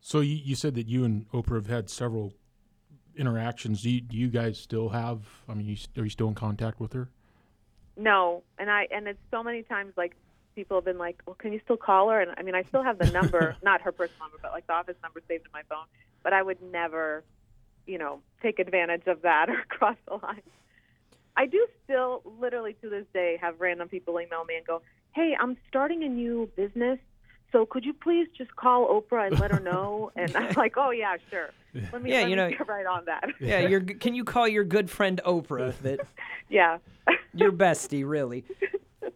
So 0.00 0.20
you, 0.20 0.36
you 0.36 0.54
said 0.54 0.74
that 0.74 0.86
you 0.86 1.04
and 1.04 1.30
Oprah 1.30 1.54
have 1.54 1.66
had 1.66 1.88
several 1.88 2.34
interactions, 3.16 3.82
do 3.82 3.90
you, 3.90 4.00
do 4.00 4.16
you 4.16 4.28
guys 4.28 4.58
still 4.58 4.90
have? 4.90 5.22
I 5.48 5.54
mean, 5.54 5.66
you, 5.66 5.76
are 5.96 6.04
you 6.04 6.10
still 6.10 6.28
in 6.28 6.34
contact 6.34 6.80
with 6.80 6.92
her? 6.92 7.08
No, 7.96 8.42
and 8.58 8.70
I 8.70 8.88
and 8.90 9.06
it's 9.06 9.20
so 9.30 9.42
many 9.42 9.62
times 9.62 9.92
like 9.96 10.16
people 10.54 10.76
have 10.76 10.84
been 10.84 10.98
like, 10.98 11.22
"Well, 11.26 11.36
can 11.36 11.52
you 11.52 11.60
still 11.64 11.76
call 11.76 12.10
her?" 12.10 12.20
And 12.20 12.32
I 12.36 12.42
mean, 12.42 12.54
I 12.54 12.62
still 12.64 12.82
have 12.82 12.98
the 12.98 13.10
number, 13.10 13.56
not 13.62 13.82
her 13.82 13.92
personal 13.92 14.24
number, 14.24 14.38
but 14.42 14.52
like 14.52 14.66
the 14.66 14.72
office 14.72 14.96
number 15.02 15.22
saved 15.28 15.46
in 15.46 15.52
my 15.52 15.62
phone. 15.68 15.86
But 16.22 16.32
I 16.32 16.42
would 16.42 16.60
never, 16.60 17.22
you 17.86 17.98
know, 17.98 18.20
take 18.42 18.58
advantage 18.58 19.06
of 19.06 19.22
that 19.22 19.48
or 19.50 19.64
cross 19.68 19.96
the 20.08 20.14
line. 20.14 20.42
I 21.36 21.46
do 21.46 21.66
still, 21.84 22.22
literally 22.40 22.74
to 22.82 22.88
this 22.88 23.06
day, 23.12 23.38
have 23.40 23.60
random 23.60 23.88
people 23.88 24.20
email 24.20 24.44
me 24.44 24.56
and 24.56 24.66
go, 24.66 24.82
"Hey, 25.12 25.36
I'm 25.38 25.56
starting 25.68 26.04
a 26.04 26.08
new 26.08 26.48
business, 26.56 26.98
so 27.52 27.66
could 27.66 27.84
you 27.84 27.92
please 27.92 28.28
just 28.36 28.54
call 28.56 28.86
Oprah 28.88 29.28
and 29.28 29.38
let 29.40 29.50
her 29.50 29.60
know?" 29.72 30.12
And 30.16 30.34
I'm 30.36 30.54
like, 30.54 30.74
"Oh 30.76 30.90
yeah, 30.90 31.16
sure. 31.30 31.50
Let 31.92 32.02
me, 32.02 32.10
Yeah, 32.10 32.20
let 32.20 32.30
you 32.30 32.30
me 32.30 32.36
know- 32.36 32.50
get 32.50 32.68
right 32.68 32.86
on 32.86 33.04
that." 33.06 33.24
Yeah, 33.40 33.60
you're. 33.60 33.80
Can 33.80 34.14
you 34.14 34.24
call 34.24 34.46
your 34.46 34.64
good 34.64 34.88
friend 34.90 35.20
Oprah 35.26 35.76
that 35.82 36.00
yeah. 36.48 36.78
your 37.34 37.52
bestie, 37.52 38.08
really? 38.08 38.44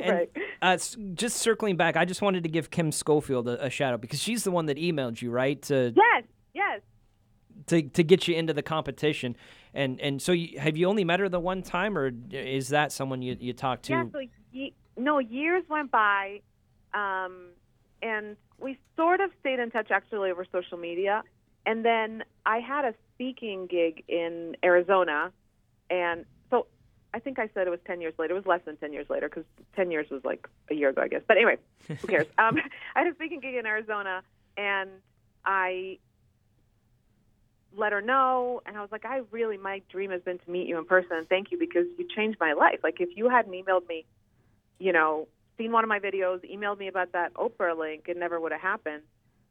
And 0.00 0.10
Right. 0.16 0.30
uh, 0.62 0.76
just 1.14 1.38
circling 1.38 1.76
back, 1.76 1.96
I 1.96 2.04
just 2.04 2.22
wanted 2.22 2.42
to 2.44 2.48
give 2.48 2.70
Kim 2.70 2.92
Schofield 2.92 3.48
a, 3.48 3.64
a 3.66 3.70
shout 3.70 3.94
out 3.94 4.00
because 4.00 4.20
she's 4.20 4.44
the 4.44 4.50
one 4.52 4.66
that 4.66 4.76
emailed 4.76 5.20
you, 5.22 5.30
right? 5.30 5.60
To 5.62 5.92
yes, 5.96 6.24
yes. 6.54 6.80
To 7.68 7.82
to 7.82 8.02
get 8.02 8.28
you 8.28 8.34
into 8.34 8.52
the 8.52 8.62
competition, 8.62 9.36
and 9.74 10.00
and 10.00 10.20
so 10.20 10.32
you, 10.32 10.58
have 10.58 10.76
you 10.76 10.86
only 10.86 11.04
met 11.04 11.20
her 11.20 11.28
the 11.28 11.40
one 11.40 11.62
time, 11.62 11.96
or 11.96 12.10
is 12.30 12.68
that 12.68 12.92
someone 12.92 13.22
you 13.22 13.36
you 13.38 13.52
talked 13.52 13.84
to? 13.84 13.92
Yeah, 13.92 14.04
so 14.12 14.20
ye- 14.52 14.74
no, 14.96 15.18
years 15.18 15.64
went 15.68 15.90
by, 15.90 16.40
um, 16.94 17.48
and 18.02 18.36
we 18.58 18.78
sort 18.96 19.20
of 19.20 19.30
stayed 19.40 19.58
in 19.58 19.70
touch 19.70 19.90
actually 19.90 20.30
over 20.30 20.44
social 20.50 20.78
media. 20.78 21.22
And 21.66 21.84
then 21.84 22.24
I 22.46 22.60
had 22.60 22.84
a 22.84 22.94
speaking 23.14 23.66
gig 23.66 24.02
in 24.08 24.56
Arizona, 24.64 25.32
and 25.90 26.24
so 26.50 26.66
I 27.12 27.18
think 27.18 27.38
I 27.38 27.48
said 27.52 27.66
it 27.66 27.70
was 27.70 27.80
10 27.86 28.00
years 28.00 28.14
later. 28.18 28.34
It 28.34 28.36
was 28.36 28.46
less 28.46 28.60
than 28.64 28.76
10 28.76 28.92
years 28.92 29.06
later 29.10 29.28
because 29.28 29.44
10 29.76 29.90
years 29.90 30.08
was 30.10 30.24
like 30.24 30.48
a 30.70 30.74
year 30.74 30.90
ago, 30.90 31.02
I 31.02 31.08
guess. 31.08 31.22
But 31.26 31.36
anyway, 31.36 31.56
who 31.86 32.06
cares? 32.06 32.26
um, 32.38 32.56
I 32.94 33.00
had 33.00 33.08
a 33.08 33.14
speaking 33.14 33.40
gig 33.40 33.54
in 33.54 33.66
Arizona, 33.66 34.22
and 34.56 34.90
I 35.44 35.98
let 37.78 37.92
her 37.92 38.00
know 38.00 38.60
and 38.66 38.76
I 38.76 38.80
was 38.80 38.90
like, 38.90 39.04
I 39.04 39.22
really 39.30 39.56
my 39.56 39.82
dream 39.90 40.10
has 40.10 40.22
been 40.22 40.38
to 40.38 40.50
meet 40.50 40.66
you 40.66 40.78
in 40.78 40.84
person 40.84 41.12
and 41.12 41.28
thank 41.28 41.50
you 41.50 41.58
because 41.58 41.86
you 41.98 42.06
changed 42.14 42.38
my 42.40 42.52
life. 42.52 42.80
Like 42.82 43.00
if 43.00 43.10
you 43.16 43.28
hadn't 43.28 43.52
emailed 43.52 43.88
me, 43.88 44.04
you 44.78 44.92
know, 44.92 45.28
seen 45.56 45.72
one 45.72 45.84
of 45.84 45.88
my 45.88 45.98
videos, 45.98 46.40
emailed 46.44 46.78
me 46.78 46.88
about 46.88 47.12
that 47.12 47.34
Oprah 47.34 47.76
link, 47.78 48.04
it 48.08 48.16
never 48.16 48.40
would 48.40 48.52
have 48.52 48.60
happened. 48.60 49.02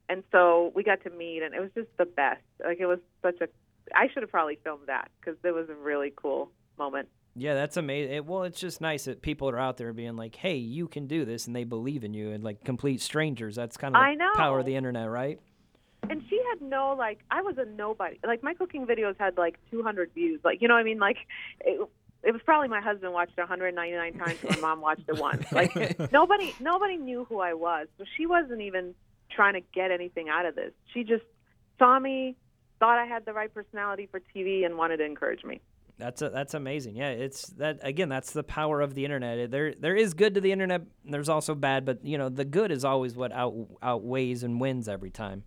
And 0.10 0.24
so 0.32 0.72
we 0.76 0.84
got 0.84 1.04
to 1.04 1.10
meet 1.10 1.42
and 1.44 1.54
it 1.54 1.60
was 1.60 1.72
just 1.76 1.90
the 1.98 2.06
best. 2.06 2.42
Like 2.64 2.80
it 2.80 2.86
was 2.86 3.00
such 3.22 3.42
a 3.42 3.48
I 3.96 4.08
should 4.14 4.24
have 4.24 4.32
probably 4.32 4.60
filmed 4.64 4.88
that 4.88 5.10
because 5.20 5.38
it 5.44 5.52
was 5.52 5.70
a 5.70 5.76
really 5.76 6.12
cool 6.16 6.52
moment. 6.78 7.10
Yeah, 7.36 7.54
that's 7.54 7.78
amazing. 7.78 8.14
It, 8.14 8.26
well, 8.26 8.44
it's 8.44 8.60
just 8.60 8.82
nice 8.82 9.06
that 9.06 9.22
people 9.22 9.48
are 9.48 9.60
out 9.60 9.78
there 9.78 9.94
being 9.94 10.16
like, 10.16 10.36
"Hey, 10.36 10.56
you 10.56 10.88
can 10.88 11.06
do 11.06 11.24
this," 11.24 11.46
and 11.46 11.56
they 11.56 11.66
believe 11.66 12.04
in 12.04 12.16
you, 12.16 12.32
and 12.32 12.44
like 12.44 12.64
complete 12.64 13.00
strangers. 13.00 13.56
That's 13.56 13.78
kind 13.78 13.96
of 13.96 14.00
the 14.00 14.06
I 14.06 14.16
know. 14.16 14.32
power 14.36 14.60
of 14.60 14.66
the 14.66 14.76
internet, 14.76 15.08
right? 15.10 15.40
And 16.10 16.24
she 16.30 16.42
had 16.50 16.62
no 16.62 16.96
like 16.98 17.20
I 17.32 17.42
was 17.42 17.58
a 17.58 17.66
nobody. 17.66 18.20
Like 18.26 18.44
my 18.44 18.54
cooking 18.54 18.86
videos 18.86 19.16
had 19.20 19.38
like 19.38 19.58
200 19.72 20.12
views. 20.14 20.40
Like 20.44 20.62
you 20.62 20.68
know 20.68 20.76
what 20.76 20.82
I 20.82 20.84
mean? 20.84 21.00
Like 21.00 21.18
it, 21.62 21.80
it 22.24 22.32
was 22.32 22.42
probably 22.44 22.68
my 22.68 22.82
husband 22.82 23.14
watched 23.14 23.34
it 23.38 23.42
199 23.42 24.14
times 24.14 24.40
and 24.42 24.56
my 24.56 24.70
mom 24.70 24.82
watched 24.82 25.08
it 25.08 25.20
once. 25.20 25.52
Like 25.52 26.12
nobody 26.12 26.54
nobody 26.60 26.98
knew 26.98 27.26
who 27.26 27.40
I 27.40 27.54
was. 27.54 27.88
So 27.98 28.06
she 28.18 28.26
wasn't 28.26 28.62
even 28.62 28.96
trying 29.32 29.54
to 29.54 29.62
get 29.74 29.92
anything 29.92 30.30
out 30.30 30.46
of 30.46 30.56
this. 30.56 30.72
She 30.94 31.04
just 31.04 31.24
saw 31.80 32.00
me, 32.00 32.36
thought 32.80 32.98
I 32.98 33.06
had 33.06 33.26
the 33.26 33.34
right 33.34 33.54
personality 33.54 34.08
for 34.10 34.20
TV 34.36 34.66
and 34.66 34.78
wanted 34.78 34.98
to 34.98 35.06
encourage 35.06 35.44
me. 35.44 35.62
That's 36.00 36.22
a, 36.22 36.30
that's 36.30 36.54
amazing. 36.54 36.96
Yeah, 36.96 37.10
it's 37.10 37.48
that 37.58 37.80
again. 37.82 38.08
That's 38.08 38.32
the 38.32 38.44
power 38.44 38.82
of 38.82 38.94
the 38.94 39.04
internet. 39.04 39.50
There 39.50 39.74
there 39.74 39.96
is 39.96 40.14
good 40.14 40.36
to 40.36 40.42
the 40.42 40.52
internet. 40.52 40.82
and 40.82 41.14
There's 41.14 41.30
also 41.30 41.56
bad, 41.56 41.86
but 41.86 42.06
you 42.06 42.18
know 42.18 42.30
the 42.30 42.46
good 42.46 42.72
is 42.72 42.86
always 42.86 43.16
what 43.16 43.32
out, 43.32 43.56
outweighs 43.82 44.44
and 44.44 44.62
wins 44.62 44.88
every 44.88 45.10
time. 45.10 45.44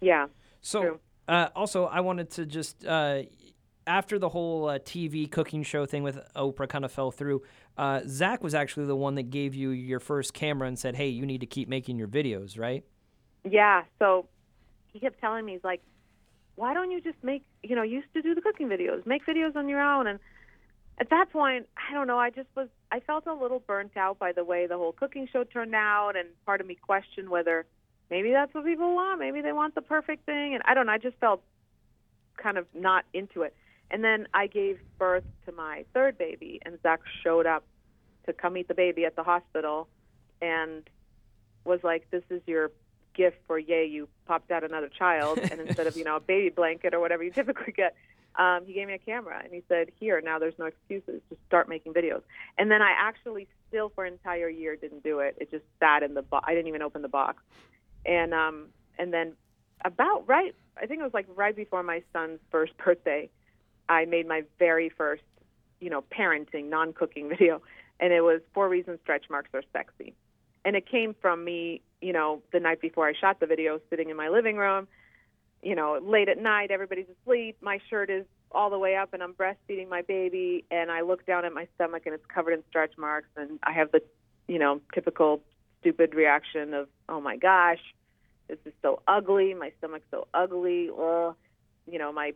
Yeah. 0.00 0.26
So 0.60 1.00
uh, 1.26 1.48
also, 1.54 1.86
I 1.86 2.00
wanted 2.00 2.30
to 2.32 2.46
just 2.46 2.84
uh, 2.84 3.22
after 3.86 4.18
the 4.18 4.28
whole 4.28 4.68
uh, 4.68 4.78
TV 4.78 5.30
cooking 5.30 5.62
show 5.62 5.86
thing 5.86 6.02
with 6.02 6.18
Oprah 6.34 6.68
kind 6.68 6.84
of 6.84 6.92
fell 6.92 7.10
through. 7.10 7.42
Uh, 7.76 8.00
Zach 8.06 8.42
was 8.42 8.54
actually 8.54 8.86
the 8.86 8.96
one 8.96 9.14
that 9.14 9.30
gave 9.30 9.54
you 9.54 9.70
your 9.70 10.00
first 10.00 10.34
camera 10.34 10.68
and 10.68 10.78
said, 10.78 10.96
"Hey, 10.96 11.08
you 11.08 11.26
need 11.26 11.40
to 11.40 11.46
keep 11.46 11.68
making 11.68 11.98
your 11.98 12.08
videos, 12.08 12.58
right?" 12.58 12.84
Yeah. 13.44 13.84
So 13.98 14.28
he 14.92 15.00
kept 15.00 15.20
telling 15.20 15.44
me, 15.44 15.52
he's 15.52 15.64
like, 15.64 15.82
why 16.56 16.74
don't 16.74 16.90
you 16.90 17.00
just 17.00 17.22
make, 17.22 17.44
you 17.62 17.76
know, 17.76 17.82
you 17.82 17.96
used 17.96 18.12
to 18.14 18.22
do 18.22 18.34
the 18.34 18.40
cooking 18.40 18.68
videos, 18.68 19.06
make 19.06 19.24
videos 19.24 19.54
on 19.54 19.68
your 19.68 19.80
own. 19.80 20.06
And 20.06 20.18
at 20.98 21.10
that 21.10 21.30
point, 21.30 21.68
I 21.76 21.94
don't 21.94 22.06
know, 22.06 22.18
I 22.18 22.30
just 22.30 22.48
was, 22.56 22.68
I 22.90 23.00
felt 23.00 23.26
a 23.26 23.34
little 23.34 23.60
burnt 23.60 23.96
out 23.96 24.18
by 24.18 24.32
the 24.32 24.44
way 24.44 24.66
the 24.66 24.76
whole 24.76 24.92
cooking 24.92 25.28
show 25.32 25.44
turned 25.44 25.74
out. 25.74 26.14
And 26.16 26.28
part 26.44 26.60
of 26.60 26.66
me 26.66 26.74
questioned 26.74 27.28
whether 27.28 27.66
maybe 28.10 28.32
that's 28.32 28.52
what 28.54 28.64
people 28.64 28.94
want. 28.94 29.20
Maybe 29.20 29.40
they 29.40 29.52
want 29.52 29.74
the 29.74 29.82
perfect 29.82 30.26
thing. 30.26 30.54
And 30.54 30.62
I 30.66 30.74
don't 30.74 30.86
know, 30.86 30.92
I 30.92 30.98
just 30.98 31.16
felt 31.18 31.42
kind 32.36 32.58
of 32.58 32.66
not 32.74 33.04
into 33.12 33.42
it. 33.42 33.54
And 33.90 34.04
then 34.04 34.28
I 34.34 34.46
gave 34.46 34.78
birth 34.98 35.24
to 35.46 35.52
my 35.52 35.84
third 35.94 36.18
baby, 36.18 36.60
and 36.64 36.78
Zach 36.82 37.00
showed 37.22 37.46
up 37.46 37.64
to 38.26 38.32
come 38.32 38.52
meet 38.52 38.68
the 38.68 38.74
baby 38.74 39.06
at 39.06 39.16
the 39.16 39.22
hospital 39.22 39.88
and 40.42 40.88
was 41.64 41.80
like, 41.82 42.10
This 42.10 42.22
is 42.30 42.42
your 42.46 42.70
gift 43.14 43.38
for 43.46 43.58
yay, 43.58 43.86
you 43.86 44.08
popped 44.26 44.50
out 44.50 44.62
another 44.64 44.88
child. 44.88 45.40
And 45.50 45.60
instead 45.60 45.86
of, 45.86 45.96
you 45.96 46.04
know, 46.04 46.16
a 46.16 46.20
baby 46.20 46.50
blanket 46.50 46.94
or 46.94 47.00
whatever 47.00 47.22
you 47.24 47.30
typically 47.30 47.72
get, 47.72 47.94
um, 48.36 48.64
he 48.66 48.72
gave 48.74 48.86
me 48.86 48.94
a 48.94 48.98
camera 48.98 49.40
and 49.42 49.52
he 49.52 49.62
said, 49.68 49.90
Here, 49.98 50.20
now 50.20 50.38
there's 50.38 50.58
no 50.58 50.66
excuses. 50.66 51.22
Just 51.28 51.40
start 51.46 51.68
making 51.68 51.94
videos. 51.94 52.22
And 52.58 52.70
then 52.70 52.82
I 52.82 52.92
actually 52.96 53.48
still 53.68 53.90
for 53.94 54.04
an 54.04 54.12
entire 54.12 54.48
year 54.48 54.76
didn't 54.76 55.02
do 55.02 55.20
it. 55.20 55.36
It 55.40 55.50
just 55.50 55.64
sat 55.80 56.02
in 56.02 56.14
the 56.14 56.22
box. 56.22 56.44
I 56.46 56.54
didn't 56.54 56.68
even 56.68 56.82
open 56.82 57.02
the 57.02 57.08
box. 57.08 57.42
And 58.08 58.34
um 58.34 58.66
and 58.98 59.12
then 59.12 59.34
about 59.84 60.26
right 60.26 60.54
I 60.80 60.86
think 60.86 61.00
it 61.00 61.04
was 61.04 61.14
like 61.14 61.26
right 61.34 61.54
before 61.54 61.82
my 61.82 62.02
son's 62.12 62.40
first 62.50 62.76
birthday, 62.78 63.28
I 63.88 64.04
made 64.04 64.26
my 64.26 64.42
very 64.58 64.88
first, 64.88 65.22
you 65.80 65.90
know, 65.90 66.02
parenting, 66.16 66.68
non 66.68 66.92
cooking 66.92 67.28
video. 67.38 67.62
And 68.00 68.12
it 68.12 68.20
was 68.20 68.40
four 68.54 68.68
reasons 68.68 69.00
stretch 69.02 69.24
marks 69.28 69.50
are 69.54 69.62
sexy. 69.72 70.14
And 70.64 70.76
it 70.76 70.88
came 70.88 71.14
from 71.20 71.44
me, 71.44 71.82
you 72.00 72.12
know, 72.12 72.42
the 72.52 72.60
night 72.60 72.80
before 72.80 73.08
I 73.08 73.12
shot 73.12 73.40
the 73.40 73.46
video, 73.46 73.80
sitting 73.90 74.10
in 74.10 74.16
my 74.16 74.28
living 74.28 74.56
room, 74.56 74.86
you 75.62 75.74
know, 75.74 75.98
late 76.00 76.28
at 76.28 76.38
night, 76.38 76.70
everybody's 76.70 77.06
asleep, 77.22 77.56
my 77.60 77.80
shirt 77.90 78.10
is 78.10 78.24
all 78.52 78.70
the 78.70 78.78
way 78.78 78.96
up 78.96 79.12
and 79.12 79.22
I'm 79.22 79.34
breastfeeding 79.34 79.88
my 79.88 80.02
baby 80.02 80.64
and 80.70 80.90
I 80.90 81.02
look 81.02 81.26
down 81.26 81.44
at 81.44 81.52
my 81.52 81.66
stomach 81.74 82.04
and 82.06 82.14
it's 82.14 82.24
covered 82.26 82.52
in 82.52 82.62
stretch 82.68 82.96
marks 82.96 83.28
and 83.36 83.58
I 83.62 83.72
have 83.72 83.92
the, 83.92 84.00
you 84.46 84.58
know, 84.58 84.80
typical 84.94 85.40
stupid 85.80 86.14
reaction 86.14 86.74
of, 86.74 86.88
"Oh 87.08 87.20
my 87.20 87.36
gosh, 87.36 87.80
this 88.48 88.58
is 88.64 88.72
so 88.82 89.02
ugly. 89.06 89.54
My 89.54 89.72
stomach's 89.78 90.06
so 90.10 90.26
ugly. 90.34 90.88
Ugh. 90.90 91.34
You 91.86 91.98
know, 91.98 92.12
my 92.12 92.32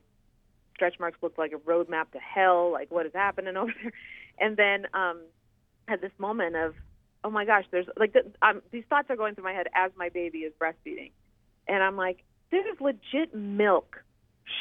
stretch 0.75 0.98
marks 0.98 1.18
look 1.22 1.38
like 1.38 1.53
a 1.53 1.57
roadmap 1.57 2.11
to 2.12 2.18
hell. 2.18 2.72
Like, 2.72 2.90
what 2.90 3.07
is 3.07 3.12
happening 3.14 3.57
over 3.57 3.72
there? 3.83 3.92
And 4.38 4.57
then 4.57 4.87
um, 4.94 5.20
had 5.87 6.01
this 6.01 6.12
moment 6.18 6.57
of, 6.57 6.75
oh 7.25 7.31
my 7.31 7.44
gosh, 7.44 7.64
there's 7.70 7.87
like 7.96 8.12
th- 8.12 8.27
um, 8.42 8.62
these 8.70 8.85
thoughts 8.88 9.09
are 9.11 9.16
going 9.16 9.35
through 9.35 9.44
my 9.44 9.53
head 9.53 9.66
as 9.75 9.92
my 9.96 10.09
baby 10.09 10.38
is 10.38 10.53
breastfeeding, 10.61 11.12
and 11.68 11.83
I'm 11.83 11.96
like, 11.96 12.25
there's 12.51 12.64
legit 12.81 13.35
milk 13.35 14.03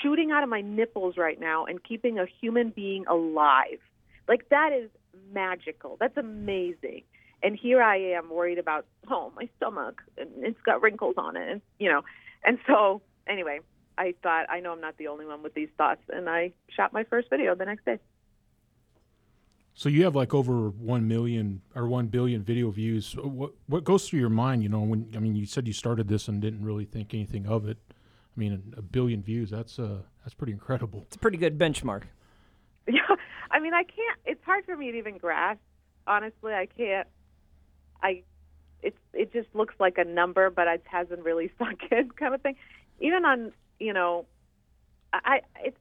shooting 0.01 0.31
out 0.31 0.43
of 0.43 0.49
my 0.49 0.61
nipples 0.61 1.17
right 1.17 1.39
now 1.39 1.65
and 1.65 1.83
keeping 1.83 2.19
a 2.19 2.25
human 2.39 2.69
being 2.69 3.05
alive. 3.07 3.79
Like 4.27 4.49
that 4.49 4.71
is 4.71 4.89
magical. 5.33 5.97
That's 5.99 6.17
amazing. 6.17 7.03
And 7.43 7.57
here 7.57 7.81
I 7.81 7.97
am 7.97 8.29
worried 8.29 8.59
about, 8.59 8.85
oh, 9.09 9.31
my 9.35 9.49
stomach, 9.57 10.01
and 10.17 10.29
it's 10.43 10.61
got 10.61 10.81
wrinkles 10.81 11.15
on 11.17 11.35
it, 11.35 11.49
and 11.49 11.61
you 11.79 11.89
know. 11.89 12.01
And 12.43 12.59
so, 12.67 13.01
anyway, 13.27 13.59
I 13.97 14.13
thought 14.21 14.45
I 14.49 14.59
know 14.59 14.71
I'm 14.73 14.81
not 14.81 14.97
the 14.97 15.07
only 15.07 15.25
one 15.25 15.43
with 15.43 15.53
these 15.53 15.69
thoughts, 15.77 16.01
and 16.09 16.29
I 16.29 16.53
shot 16.69 16.93
my 16.93 17.03
first 17.03 17.29
video 17.29 17.55
the 17.55 17.65
next 17.65 17.85
day. 17.85 17.99
So 19.73 19.89
you 19.89 20.03
have 20.03 20.15
like 20.15 20.33
over 20.33 20.69
one 20.69 21.07
million 21.07 21.61
or 21.75 21.87
one 21.87 22.07
billion 22.07 22.43
video 22.43 22.69
views. 22.71 23.15
What 23.15 23.53
what 23.67 23.83
goes 23.83 24.07
through 24.07 24.19
your 24.19 24.29
mind? 24.29 24.63
You 24.63 24.69
know, 24.69 24.81
when 24.81 25.11
I 25.15 25.19
mean, 25.19 25.35
you 25.35 25.45
said 25.45 25.67
you 25.67 25.73
started 25.73 26.07
this 26.07 26.27
and 26.27 26.41
didn't 26.41 26.63
really 26.63 26.85
think 26.85 27.13
anything 27.13 27.47
of 27.47 27.67
it. 27.67 27.77
I 27.89 28.39
mean, 28.39 28.73
a 28.77 28.81
billion 28.81 29.21
views. 29.21 29.49
That's 29.49 29.79
uh, 29.79 29.99
that's 30.23 30.33
pretty 30.33 30.53
incredible. 30.53 31.03
It's 31.07 31.15
a 31.15 31.19
pretty 31.19 31.37
good 31.37 31.57
benchmark. 31.57 32.03
Yeah, 32.87 33.15
I 33.51 33.59
mean, 33.59 33.75
I 33.75 33.83
can't. 33.83 34.19
It's 34.25 34.43
hard 34.43 34.65
for 34.65 34.75
me 34.75 34.91
to 34.91 34.97
even 34.97 35.19
grasp. 35.19 35.61
Honestly, 36.07 36.51
I 36.51 36.65
can't. 36.65 37.07
I, 38.03 38.23
it's 38.81 38.97
it 39.13 39.33
just 39.33 39.47
looks 39.53 39.75
like 39.79 39.97
a 39.97 40.03
number, 40.03 40.49
but 40.49 40.67
it 40.67 40.83
hasn't 40.85 41.23
really 41.23 41.51
sunk 41.59 41.81
in, 41.91 42.09
kind 42.11 42.33
of 42.33 42.41
thing. 42.41 42.55
Even 42.99 43.25
on, 43.25 43.51
you 43.79 43.93
know, 43.93 44.25
I 45.13 45.41
it's. 45.63 45.77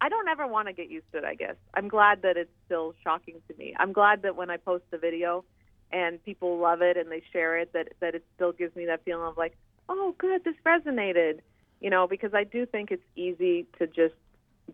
I 0.00 0.08
don't 0.08 0.26
ever 0.26 0.48
want 0.48 0.66
to 0.66 0.72
get 0.72 0.90
used 0.90 1.06
to 1.12 1.18
it. 1.18 1.24
I 1.24 1.36
guess 1.36 1.54
I'm 1.74 1.86
glad 1.86 2.22
that 2.22 2.36
it's 2.36 2.50
still 2.66 2.92
shocking 3.04 3.36
to 3.48 3.56
me. 3.56 3.72
I'm 3.78 3.92
glad 3.92 4.22
that 4.22 4.34
when 4.34 4.50
I 4.50 4.56
post 4.56 4.82
the 4.90 4.98
video, 4.98 5.44
and 5.92 6.22
people 6.24 6.58
love 6.58 6.82
it 6.82 6.96
and 6.96 7.10
they 7.10 7.22
share 7.32 7.58
it, 7.58 7.72
that 7.72 7.88
that 8.00 8.14
it 8.14 8.24
still 8.34 8.52
gives 8.52 8.74
me 8.74 8.86
that 8.86 9.04
feeling 9.04 9.26
of 9.26 9.36
like, 9.36 9.56
oh, 9.88 10.14
good, 10.18 10.42
this 10.44 10.56
resonated. 10.66 11.40
You 11.80 11.90
know, 11.90 12.06
because 12.06 12.32
I 12.34 12.44
do 12.44 12.64
think 12.64 12.90
it's 12.90 13.02
easy 13.16 13.66
to 13.78 13.86
just 13.86 14.14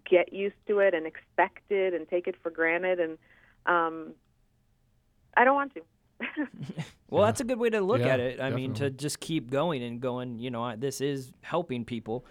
get 0.08 0.32
used 0.32 0.56
to 0.66 0.80
it 0.80 0.94
and 0.94 1.06
expect 1.06 1.70
it 1.70 1.94
and 1.94 2.08
take 2.08 2.26
it 2.26 2.34
for 2.42 2.50
granted 2.50 3.00
and 3.00 3.18
um, 3.66 4.12
I 5.36 5.44
don't 5.44 5.54
want 5.54 5.74
to. 5.74 5.82
well, 7.10 7.24
that's 7.24 7.40
a 7.40 7.44
good 7.44 7.58
way 7.58 7.70
to 7.70 7.80
look 7.80 8.00
Yeah, 8.00 8.08
at 8.14 8.20
it. 8.20 8.40
I 8.40 8.50
mean, 8.50 8.74
to 8.74 8.90
just 8.90 9.20
keep 9.20 9.50
going 9.50 9.82
and 9.82 10.00
going, 10.00 10.38
you 10.38 10.50
know, 10.50 10.62
I- 10.62 10.76
this 10.76 11.00
is 11.00 11.32
helping 11.42 11.84
people. 11.84 12.24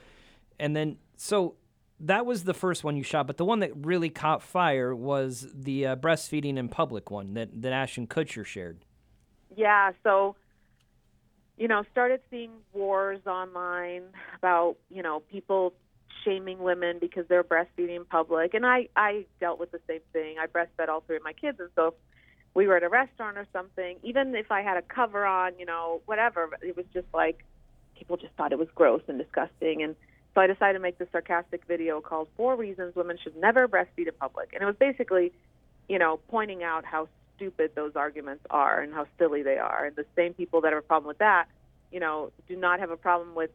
And 0.60 0.76
then, 0.76 0.98
so 1.16 1.56
that 2.00 2.26
was 2.26 2.44
the 2.44 2.54
first 2.54 2.84
one 2.84 2.98
you 2.98 3.04
shot, 3.04 3.28
but 3.28 3.38
the 3.38 3.46
one 3.46 3.60
that 3.60 3.72
really 3.76 4.10
caught 4.10 4.42
fire 4.44 4.96
was 4.96 5.48
the 5.54 5.88
uh, 5.88 5.96
breastfeeding 5.96 6.58
in 6.58 6.70
public 6.70 7.10
one 7.10 7.34
that, 7.36 7.62
that 7.62 7.74
Ashton 7.74 8.08
Kutcher 8.08 8.46
shared. 8.46 8.86
Yeah, 9.56 9.92
so 10.04 10.36
you 11.58 11.68
know, 11.68 11.84
started 11.92 12.22
seeing 12.30 12.52
wars 12.72 13.20
online 13.26 14.04
about, 14.38 14.78
you 14.92 15.02
know, 15.02 15.22
people 15.22 15.74
shaming 16.24 16.60
women 16.60 17.00
because 17.02 17.26
they're 17.28 17.44
breastfeeding 17.44 17.96
in 17.96 18.06
public. 18.06 18.54
And 18.54 18.66
I 18.66 18.90
I 18.96 19.26
dealt 19.40 19.60
with 19.60 19.72
the 19.72 19.80
same 19.88 20.02
thing. 20.14 20.36
I 20.40 20.46
breastfed 20.46 20.88
all 20.88 21.02
three 21.02 21.18
of 21.18 21.24
my 21.24 21.34
kids 21.34 21.60
and 21.60 21.70
so 21.76 21.88
if 21.88 21.94
we 22.58 22.66
were 22.66 22.76
at 22.76 22.82
a 22.82 22.90
restaurant 22.90 23.38
or 23.38 23.46
something, 23.54 23.98
even 24.02 24.34
if 24.34 24.52
I 24.52 24.64
had 24.64 24.78
a 24.78 24.82
cover 24.82 25.28
on, 25.28 25.52
you 25.60 25.66
know, 25.68 26.02
whatever, 26.08 26.50
it 26.64 26.76
was 26.76 26.88
just 26.92 27.06
like 27.14 27.46
people 27.96 28.18
just 28.18 28.34
thought 28.34 28.52
it 28.52 28.58
was 28.58 28.68
gross 28.74 29.04
and 29.08 29.20
disgusting 29.20 29.84
and 29.84 29.96
so 30.34 30.42
I 30.42 30.48
decided 30.48 30.74
to 30.74 30.80
make 30.80 31.00
this 31.00 31.08
sarcastic 31.12 31.66
video 31.68 32.00
called 32.00 32.28
Four 32.38 32.56
Reasons 32.56 32.96
Women 32.96 33.18
Should 33.24 33.36
Never 33.38 33.68
Breastfeed 33.68 34.08
in 34.08 34.14
Public. 34.20 34.54
And 34.54 34.62
it 34.62 34.68
was 34.68 34.76
basically, 34.76 35.32
you 35.90 35.98
know, 35.98 36.20
pointing 36.30 36.62
out 36.64 36.86
how 36.86 37.08
stupid 37.36 37.72
those 37.74 37.94
arguments 37.96 38.46
are 38.52 38.82
and 38.82 38.94
how 38.94 39.08
silly 39.18 39.42
they 39.42 39.58
are. 39.58 39.86
And 39.86 39.96
the 39.96 40.06
same 40.16 40.36
people 40.36 40.62
that 40.62 40.74
have 40.74 40.84
a 40.84 40.86
problem 40.86 41.08
with 41.08 41.18
that, 41.18 41.48
you 41.92 42.00
know, 42.00 42.32
do 42.48 42.56
not 42.56 42.80
have 42.80 42.92
a 42.92 42.98
problem 42.98 43.34
with, 43.34 43.50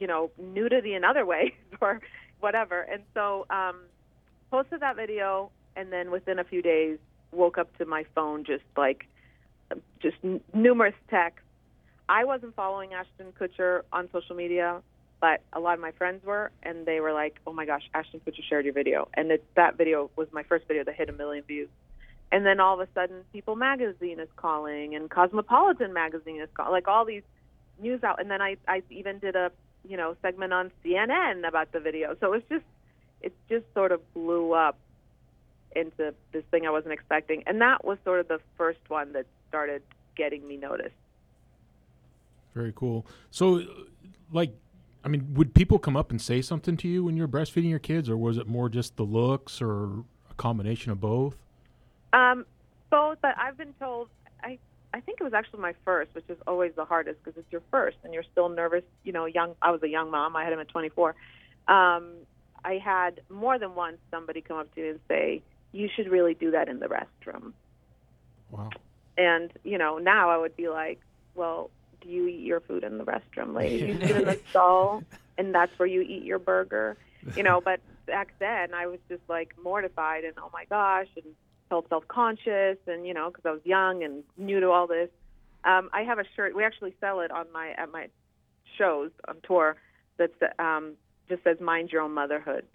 you 0.00 0.06
know, 0.06 0.30
nudity 0.38 0.94
in 0.94 1.04
other 1.04 1.26
ways 1.26 1.52
or 1.82 2.00
whatever. 2.40 2.80
And 2.80 3.02
so, 3.12 3.44
um, 3.50 3.76
posted 4.50 4.80
that 4.80 4.96
video, 4.96 5.50
and 5.74 5.92
then 5.92 6.10
within 6.10 6.38
a 6.38 6.44
few 6.44 6.62
days, 6.62 6.96
woke 7.32 7.58
up 7.58 7.76
to 7.78 7.86
my 7.86 8.04
phone 8.14 8.44
just 8.44 8.64
like, 8.76 9.06
just 10.00 10.16
n- 10.24 10.40
numerous 10.54 10.94
texts. 11.10 11.42
I 12.08 12.24
wasn't 12.24 12.54
following 12.54 12.94
Ashton 12.94 13.32
Kutcher 13.38 13.82
on 13.92 14.08
social 14.12 14.36
media, 14.36 14.80
but 15.20 15.42
a 15.52 15.60
lot 15.60 15.74
of 15.74 15.80
my 15.80 15.92
friends 15.92 16.24
were, 16.24 16.52
and 16.62 16.86
they 16.86 17.00
were 17.00 17.12
like, 17.12 17.40
"Oh 17.46 17.52
my 17.52 17.66
gosh, 17.66 17.82
Ashton 17.94 18.20
Kutcher 18.20 18.44
shared 18.48 18.64
your 18.64 18.74
video," 18.74 19.08
and 19.14 19.30
it, 19.30 19.44
that 19.56 19.76
video 19.76 20.10
was 20.14 20.28
my 20.32 20.44
first 20.44 20.68
video 20.68 20.84
that 20.84 20.94
hit 20.94 21.08
a 21.08 21.12
million 21.12 21.42
views. 21.44 21.68
And 22.32 22.44
then 22.44 22.60
all 22.60 22.80
of 22.80 22.86
a 22.86 22.92
sudden, 22.92 23.22
People 23.32 23.56
Magazine 23.56 24.20
is 24.20 24.28
calling, 24.36 24.94
and 24.94 25.08
Cosmopolitan 25.08 25.92
Magazine 25.92 26.40
is 26.40 26.48
calling, 26.54 26.72
like 26.72 26.88
all 26.88 27.04
these 27.04 27.22
news 27.80 28.02
out. 28.02 28.20
And 28.20 28.30
then 28.30 28.42
I, 28.42 28.56
I 28.66 28.82
even 28.90 29.18
did 29.18 29.36
a, 29.36 29.52
you 29.88 29.96
know, 29.96 30.16
segment 30.22 30.52
on 30.52 30.70
CNN 30.84 31.46
about 31.46 31.72
the 31.72 31.80
video. 31.80 32.16
So 32.20 32.32
it's 32.32 32.48
just, 32.48 32.64
it 33.20 33.32
just 33.48 33.64
sort 33.74 33.92
of 33.92 34.00
blew 34.12 34.52
up 34.52 34.78
into 35.76 36.14
this 36.32 36.44
thing 36.50 36.66
I 36.66 36.70
wasn't 36.70 36.92
expecting. 36.92 37.42
And 37.46 37.60
that 37.60 37.84
was 37.84 37.98
sort 38.04 38.20
of 38.20 38.28
the 38.28 38.40
first 38.56 38.80
one 38.88 39.12
that 39.12 39.26
started 39.48 39.82
getting 40.16 40.46
me 40.46 40.56
noticed. 40.56 40.94
Very 42.54 42.72
cool. 42.74 43.06
So, 43.30 43.62
like, 44.32 44.52
I 45.04 45.08
mean, 45.08 45.34
would 45.34 45.54
people 45.54 45.78
come 45.78 45.96
up 45.96 46.10
and 46.10 46.20
say 46.20 46.40
something 46.42 46.76
to 46.78 46.88
you 46.88 47.04
when 47.04 47.16
you're 47.16 47.28
breastfeeding 47.28 47.68
your 47.68 47.78
kids, 47.78 48.08
or 48.08 48.16
was 48.16 48.38
it 48.38 48.48
more 48.48 48.68
just 48.68 48.96
the 48.96 49.04
looks, 49.04 49.60
or 49.60 50.04
a 50.30 50.34
combination 50.36 50.90
of 50.90 51.00
both? 51.00 51.36
Um, 52.12 52.46
both, 52.90 53.18
but 53.20 53.36
I've 53.38 53.58
been 53.58 53.74
told 53.74 54.08
I 54.42 54.58
I 54.94 55.00
think 55.00 55.20
it 55.20 55.24
was 55.24 55.34
actually 55.34 55.60
my 55.60 55.74
first, 55.84 56.14
which 56.14 56.24
is 56.28 56.38
always 56.46 56.72
the 56.74 56.84
hardest 56.84 57.22
because 57.22 57.38
it's 57.38 57.52
your 57.52 57.62
first 57.70 57.98
and 58.02 58.14
you're 58.14 58.24
still 58.32 58.48
nervous. 58.48 58.84
You 59.04 59.12
know, 59.12 59.26
young. 59.26 59.54
I 59.60 59.70
was 59.70 59.82
a 59.82 59.88
young 59.88 60.10
mom. 60.10 60.34
I 60.34 60.44
had 60.44 60.52
him 60.52 60.60
at 60.60 60.68
24. 60.68 61.14
Um, 61.68 62.12
I 62.64 62.78
had 62.82 63.20
more 63.28 63.58
than 63.58 63.74
once 63.74 63.98
somebody 64.10 64.40
come 64.40 64.56
up 64.56 64.74
to 64.74 64.80
me 64.80 64.88
and 64.88 65.00
say, 65.08 65.42
"You 65.72 65.88
should 65.94 66.08
really 66.08 66.34
do 66.34 66.50
that 66.52 66.68
in 66.68 66.78
the 66.78 66.86
restroom." 66.86 67.52
Wow. 68.50 68.70
And 69.18 69.52
you 69.64 69.78
know, 69.78 69.98
now 69.98 70.30
I 70.30 70.38
would 70.38 70.56
be 70.56 70.68
like, 70.68 71.00
"Well, 71.34 71.70
do 72.00 72.08
you 72.08 72.26
eat 72.26 72.44
your 72.44 72.60
food 72.60 72.84
in 72.84 72.98
the 72.98 73.04
restroom, 73.04 73.54
lady? 73.54 73.86
You 73.86 74.00
sit 74.00 74.16
in 74.16 74.24
the 74.24 74.40
stall, 74.50 75.02
and 75.38 75.54
that's 75.54 75.76
where 75.78 75.88
you 75.88 76.02
eat 76.02 76.24
your 76.24 76.38
burger." 76.38 76.96
You 77.34 77.42
know, 77.42 77.60
but 77.60 77.80
back 78.06 78.34
then 78.38 78.72
I 78.72 78.86
was 78.86 79.00
just 79.08 79.22
like 79.28 79.54
mortified 79.62 80.24
and 80.24 80.34
oh 80.38 80.50
my 80.52 80.64
gosh, 80.66 81.08
and 81.16 81.34
felt 81.68 81.88
self-conscious, 81.88 82.78
and 82.86 83.06
you 83.06 83.14
know, 83.14 83.30
because 83.30 83.44
I 83.44 83.50
was 83.50 83.60
young 83.64 84.04
and 84.04 84.22
new 84.36 84.60
to 84.60 84.70
all 84.70 84.86
this. 84.86 85.10
Um, 85.64 85.90
I 85.92 86.02
have 86.02 86.18
a 86.18 86.24
shirt. 86.36 86.54
We 86.54 86.64
actually 86.64 86.94
sell 87.00 87.20
it 87.20 87.30
on 87.30 87.46
my 87.52 87.70
at 87.76 87.90
my 87.90 88.08
shows 88.78 89.10
on 89.28 89.36
tour. 89.42 89.76
That's 90.18 90.32
um, 90.58 90.92
just 91.28 91.42
says 91.44 91.60
"Mind 91.60 91.90
Your 91.90 92.02
Own 92.02 92.12
Motherhood," 92.12 92.66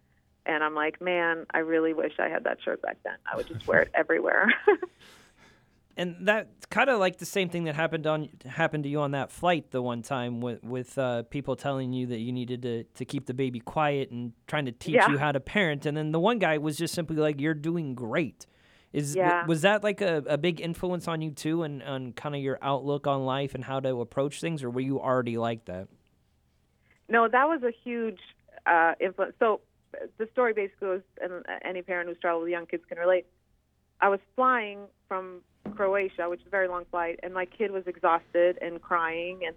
and 0.45 0.63
I'm 0.63 0.75
like, 0.75 1.01
man, 1.01 1.45
I 1.53 1.59
really 1.59 1.93
wish 1.93 2.13
I 2.19 2.27
had 2.29 2.43
that 2.45 2.57
shirt 2.63 2.81
back 2.81 2.97
then. 3.03 3.15
I 3.31 3.35
would 3.35 3.47
just 3.47 3.65
wear 3.67 3.81
it 3.81 3.91
everywhere. 3.95 4.51
and 5.97 6.15
that's 6.21 6.65
kind 6.67 6.89
of 6.89 6.99
like 6.99 7.17
the 7.17 7.25
same 7.25 7.49
thing 7.49 7.65
that 7.65 7.75
happened 7.75 8.07
on 8.07 8.29
happened 8.45 8.83
to 8.85 8.89
you 8.89 8.99
on 9.01 9.11
that 9.11 9.31
flight 9.31 9.71
the 9.71 9.81
one 9.81 10.01
time 10.01 10.39
with 10.41 10.63
with 10.63 10.97
uh, 10.97 11.23
people 11.23 11.55
telling 11.55 11.91
you 11.93 12.07
that 12.07 12.19
you 12.19 12.31
needed 12.31 12.61
to 12.61 12.83
to 12.83 13.05
keep 13.05 13.25
the 13.25 13.33
baby 13.33 13.59
quiet 13.59 14.09
and 14.11 14.31
trying 14.47 14.65
to 14.65 14.71
teach 14.71 14.95
Yeah. 14.95 15.09
you 15.09 15.17
how 15.17 15.31
to 15.31 15.39
parent, 15.39 15.85
and 15.85 15.95
then 15.97 16.11
the 16.11 16.19
one 16.19 16.39
guy 16.39 16.57
was 16.57 16.77
just 16.77 16.93
simply 16.93 17.17
like, 17.17 17.39
"You're 17.41 17.53
doing 17.53 17.93
great." 17.93 18.47
Is 18.93 19.15
Yeah. 19.15 19.45
was 19.45 19.61
that 19.61 19.83
like 19.83 20.01
a, 20.01 20.23
a 20.27 20.37
big 20.37 20.59
influence 20.59 21.07
on 21.07 21.21
you 21.21 21.31
too, 21.31 21.63
and 21.63 21.83
on 21.83 22.13
kind 22.13 22.35
of 22.35 22.41
your 22.41 22.57
outlook 22.61 23.05
on 23.07 23.25
life 23.25 23.53
and 23.55 23.63
how 23.63 23.79
to 23.79 24.01
approach 24.01 24.41
things, 24.41 24.63
or 24.63 24.69
were 24.69 24.81
you 24.81 24.99
already 24.99 25.37
like 25.37 25.65
that? 25.65 25.87
No, 27.09 27.27
that 27.27 27.47
was 27.49 27.61
a 27.63 27.71
huge 27.83 28.19
uh, 28.65 28.93
influence. 29.01 29.35
So 29.39 29.61
the 30.17 30.27
story 30.31 30.53
basically 30.53 30.87
was, 30.87 31.01
and 31.21 31.33
uh, 31.33 31.59
any 31.63 31.81
parent 31.81 32.09
who's 32.09 32.17
traveled 32.19 32.43
with 32.43 32.51
young 32.51 32.65
kids 32.65 32.83
can 32.87 32.97
relate. 32.97 33.25
I 33.99 34.09
was 34.09 34.19
flying 34.35 34.87
from 35.07 35.41
Croatia, 35.75 36.29
which 36.29 36.41
is 36.41 36.47
a 36.47 36.49
very 36.49 36.67
long 36.67 36.85
flight, 36.89 37.19
and 37.23 37.33
my 37.33 37.45
kid 37.45 37.71
was 37.71 37.83
exhausted 37.85 38.57
and 38.61 38.81
crying, 38.81 39.41
and 39.45 39.55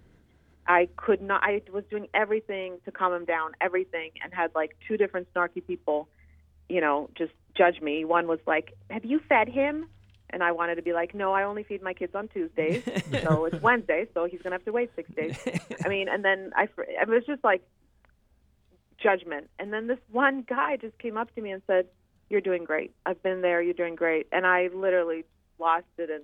I 0.67 0.87
could 0.97 1.21
not. 1.21 1.43
I 1.43 1.61
was 1.71 1.83
doing 1.89 2.07
everything 2.13 2.77
to 2.85 2.91
calm 2.91 3.13
him 3.13 3.25
down, 3.25 3.51
everything, 3.61 4.11
and 4.23 4.33
had 4.33 4.51
like 4.55 4.75
two 4.87 4.97
different 4.97 5.27
snarky 5.33 5.65
people, 5.65 6.07
you 6.69 6.81
know, 6.81 7.09
just 7.15 7.33
judge 7.55 7.81
me. 7.81 8.05
One 8.05 8.27
was 8.27 8.39
like, 8.45 8.73
"Have 8.89 9.05
you 9.05 9.19
fed 9.27 9.47
him?" 9.47 9.87
And 10.31 10.43
I 10.43 10.51
wanted 10.51 10.75
to 10.75 10.81
be 10.81 10.93
like, 10.93 11.13
"No, 11.13 11.33
I 11.33 11.43
only 11.43 11.63
feed 11.63 11.81
my 11.81 11.93
kids 11.93 12.15
on 12.15 12.27
Tuesdays, 12.27 12.83
so 13.23 13.45
it's 13.45 13.61
Wednesday, 13.61 14.07
so 14.13 14.25
he's 14.25 14.41
gonna 14.41 14.55
have 14.55 14.65
to 14.65 14.71
wait 14.71 14.91
six 14.95 15.09
days." 15.11 15.37
I 15.83 15.87
mean, 15.87 16.07
and 16.09 16.23
then 16.23 16.51
I, 16.55 16.67
fr- 16.67 16.83
it 16.83 17.07
was 17.07 17.23
just 17.25 17.43
like 17.43 17.61
judgment. 19.01 19.49
And 19.59 19.71
then 19.73 19.87
this 19.87 19.99
one 20.11 20.43
guy 20.47 20.77
just 20.77 20.97
came 20.99 21.17
up 21.17 21.33
to 21.35 21.41
me 21.41 21.51
and 21.51 21.61
said, 21.67 21.87
"You're 22.29 22.41
doing 22.41 22.63
great. 22.63 22.93
I've 23.05 23.21
been 23.21 23.41
there. 23.41 23.61
You're 23.61 23.73
doing 23.73 23.95
great." 23.95 24.27
And 24.31 24.45
I 24.45 24.67
literally 24.73 25.25
lost 25.59 25.85
it 25.97 26.09
and 26.09 26.23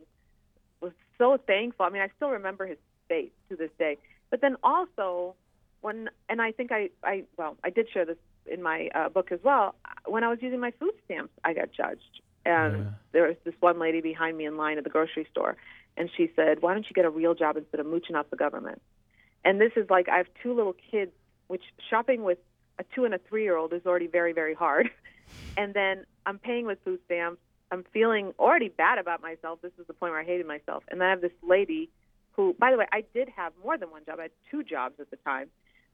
was 0.81 0.93
so 1.17 1.37
thankful. 1.37 1.85
I 1.85 1.89
mean, 1.89 2.01
I 2.01 2.09
still 2.15 2.29
remember 2.29 2.65
his 2.65 2.77
face 3.07 3.31
to 3.49 3.55
this 3.55 3.71
day. 3.77 3.97
But 4.29 4.41
then 4.41 4.55
also, 4.63 5.35
when 5.81 6.09
and 6.29 6.41
I 6.41 6.51
think 6.51 6.71
I, 6.71 6.89
I 7.03 7.23
well, 7.37 7.57
I 7.63 7.69
did 7.69 7.89
share 7.91 8.05
this 8.05 8.17
in 8.45 8.63
my 8.63 8.89
uh, 8.95 9.09
book 9.09 9.31
as 9.31 9.39
well. 9.43 9.75
When 10.05 10.23
I 10.23 10.29
was 10.29 10.39
using 10.41 10.59
my 10.59 10.71
food 10.71 10.93
stamps, 11.05 11.33
I 11.43 11.53
got 11.53 11.71
judged. 11.71 12.21
And 12.45 12.77
Yeah. 12.77 12.83
there 13.11 13.27
was 13.27 13.35
this 13.43 13.53
one 13.59 13.77
lady 13.77 14.01
behind 14.01 14.37
me 14.37 14.45
in 14.45 14.57
line 14.57 14.77
at 14.79 14.83
the 14.83 14.89
grocery 14.89 15.27
store, 15.29 15.57
and 15.97 16.09
she 16.15 16.31
said, 16.35 16.61
"Why 16.61 16.73
don't 16.73 16.87
you 16.89 16.93
get 16.93 17.05
a 17.05 17.09
real 17.09 17.35
job 17.35 17.57
instead 17.57 17.79
of 17.79 17.85
mooching 17.85 18.15
off 18.15 18.29
the 18.31 18.37
government?" 18.37 18.81
And 19.45 19.61
this 19.61 19.73
is 19.75 19.89
like 19.89 20.09
I 20.09 20.17
have 20.17 20.27
two 20.41 20.53
little 20.53 20.73
kids, 20.73 21.11
which 21.47 21.63
shopping 21.89 22.23
with 22.23 22.39
a 22.81 22.95
two 22.95 23.05
and 23.05 23.13
a 23.13 23.19
three 23.29 23.43
year 23.43 23.55
old 23.55 23.73
is 23.73 23.85
already 23.85 24.07
very 24.07 24.33
very 24.33 24.53
hard. 24.53 24.89
And 25.57 25.73
then 25.73 26.05
I'm 26.25 26.39
paying 26.39 26.65
with 26.65 26.79
food 26.83 26.99
stamps. 27.05 27.41
I'm 27.71 27.85
feeling 27.93 28.33
already 28.37 28.69
bad 28.69 28.97
about 28.97 29.21
myself. 29.21 29.59
This 29.61 29.71
is 29.79 29.87
the 29.87 29.93
point 29.93 30.11
where 30.11 30.21
I 30.21 30.25
hated 30.25 30.45
myself. 30.45 30.83
And 30.89 30.99
then 30.99 31.07
I 31.07 31.11
have 31.11 31.21
this 31.21 31.31
lady 31.41 31.89
who, 32.33 32.55
by 32.59 32.71
the 32.71 32.77
way, 32.77 32.85
I 32.91 33.03
did 33.13 33.29
have 33.35 33.53
more 33.63 33.77
than 33.77 33.91
one 33.91 34.03
job. 34.05 34.19
I 34.19 34.23
had 34.23 34.31
two 34.49 34.63
jobs 34.63 34.95
at 34.99 35.09
the 35.09 35.17
time. 35.17 35.49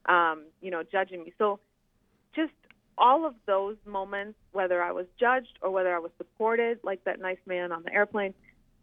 Um, 0.07 0.45
you 0.61 0.71
know, 0.71 0.83
judging 0.83 1.23
me. 1.23 1.33
So 1.37 1.59
just 2.35 2.53
all 2.97 3.25
of 3.25 3.35
those 3.45 3.77
moments, 3.85 4.39
whether 4.51 4.81
I 4.81 4.91
was 4.91 5.05
judged 5.19 5.59
or 5.61 5.69
whether 5.69 5.95
I 5.95 5.99
was 5.99 6.11
supported, 6.17 6.79
like 6.83 7.03
that 7.03 7.19
nice 7.19 7.37
man 7.45 7.71
on 7.71 7.83
the 7.83 7.93
airplane, 7.93 8.33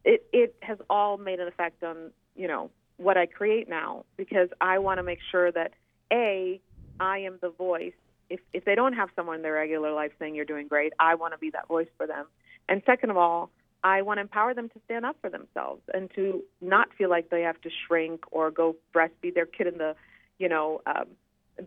it 0.04 0.26
it 0.32 0.54
has 0.60 0.78
all 0.90 1.16
made 1.16 1.40
an 1.40 1.48
effect 1.48 1.82
on 1.82 2.10
you 2.36 2.46
know 2.46 2.70
what 2.96 3.16
I 3.16 3.26
create 3.26 3.68
now 3.68 4.04
because 4.16 4.48
I 4.60 4.78
want 4.78 4.98
to 4.98 5.02
make 5.02 5.18
sure 5.30 5.50
that 5.50 5.72
a 6.12 6.60
I 7.00 7.18
am 7.18 7.38
the 7.40 7.50
voice. 7.50 7.92
If 8.30 8.40
if 8.52 8.64
they 8.64 8.74
don't 8.74 8.94
have 8.94 9.10
someone 9.16 9.36
in 9.36 9.42
their 9.42 9.54
regular 9.54 9.92
life 9.92 10.12
saying 10.18 10.34
you're 10.34 10.44
doing 10.44 10.68
great, 10.68 10.92
I 10.98 11.14
want 11.14 11.34
to 11.34 11.38
be 11.38 11.50
that 11.50 11.68
voice 11.68 11.88
for 11.96 12.06
them. 12.06 12.26
And 12.68 12.82
second 12.86 13.10
of 13.10 13.16
all, 13.16 13.50
I 13.82 14.00
want 14.00 14.16
to 14.16 14.22
empower 14.22 14.54
them 14.54 14.70
to 14.70 14.80
stand 14.86 15.04
up 15.04 15.16
for 15.20 15.28
themselves 15.28 15.82
and 15.92 16.10
to 16.14 16.42
not 16.62 16.88
feel 16.96 17.10
like 17.10 17.28
they 17.28 17.42
have 17.42 17.60
to 17.60 17.70
shrink 17.86 18.24
or 18.30 18.50
go 18.50 18.76
breastfeed 18.94 19.34
their 19.34 19.44
kid 19.44 19.66
in 19.66 19.76
the, 19.76 19.94
you 20.38 20.48
know, 20.48 20.80
um, 20.86 21.04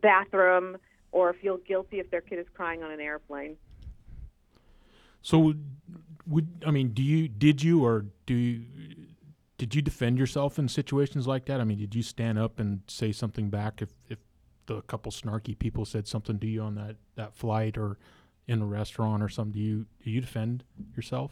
bathroom 0.02 0.78
or 1.12 1.34
feel 1.34 1.58
guilty 1.58 2.00
if 2.00 2.10
their 2.10 2.22
kid 2.22 2.40
is 2.40 2.48
crying 2.56 2.82
on 2.82 2.92
an 2.92 3.00
airplane. 3.00 3.56
So, 5.22 5.54
would 6.26 6.64
I 6.66 6.72
mean, 6.72 6.90
do 6.90 7.04
you 7.04 7.28
did 7.28 7.62
you 7.62 7.84
or 7.86 8.06
do 8.26 8.34
you 8.34 8.66
did 9.58 9.76
you 9.76 9.82
defend 9.82 10.18
yourself 10.18 10.58
in 10.58 10.68
situations 10.68 11.28
like 11.28 11.46
that? 11.46 11.62
I 11.62 11.64
mean, 11.64 11.78
did 11.78 11.96
you 11.96 12.04
stand 12.04 12.40
up 12.40 12.60
and 12.60 12.82
say 12.88 13.12
something 13.12 13.50
back 13.50 13.82
if 13.82 13.90
if 14.10 14.20
the 14.68 14.82
couple 14.84 15.12
snarky 15.12 15.58
people 15.58 15.86
said 15.86 16.08
something 16.08 16.40
to 16.40 16.48
you 16.48 16.62
on 16.62 16.76
that 16.76 16.96
that 17.16 17.36
flight, 17.36 17.78
or 17.78 17.98
in 18.48 18.62
a 18.62 18.66
restaurant 18.66 19.24
or 19.24 19.30
something, 19.30 19.54
do 19.54 19.60
you 19.60 19.86
do 20.04 20.12
you 20.12 20.22
defend 20.22 20.64
yourself? 20.96 21.32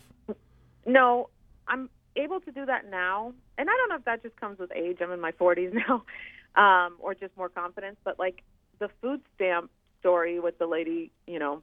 No, 0.85 1.29
I'm 1.67 1.89
able 2.15 2.39
to 2.41 2.51
do 2.51 2.65
that 2.65 2.89
now, 2.89 3.33
and 3.57 3.69
I 3.69 3.73
don't 3.73 3.89
know 3.89 3.95
if 3.95 4.05
that 4.05 4.23
just 4.23 4.35
comes 4.37 4.59
with 4.59 4.71
age. 4.71 4.97
I'm 5.01 5.11
in 5.11 5.19
my 5.19 5.31
40s 5.31 5.73
now, 5.87 6.03
um, 6.55 6.95
or 6.99 7.13
just 7.13 7.35
more 7.37 7.49
confidence. 7.49 7.97
But 8.03 8.19
like 8.19 8.43
the 8.79 8.89
food 9.01 9.21
stamp 9.35 9.71
story 9.99 10.39
with 10.39 10.57
the 10.57 10.67
lady, 10.67 11.11
you 11.27 11.39
know, 11.39 11.61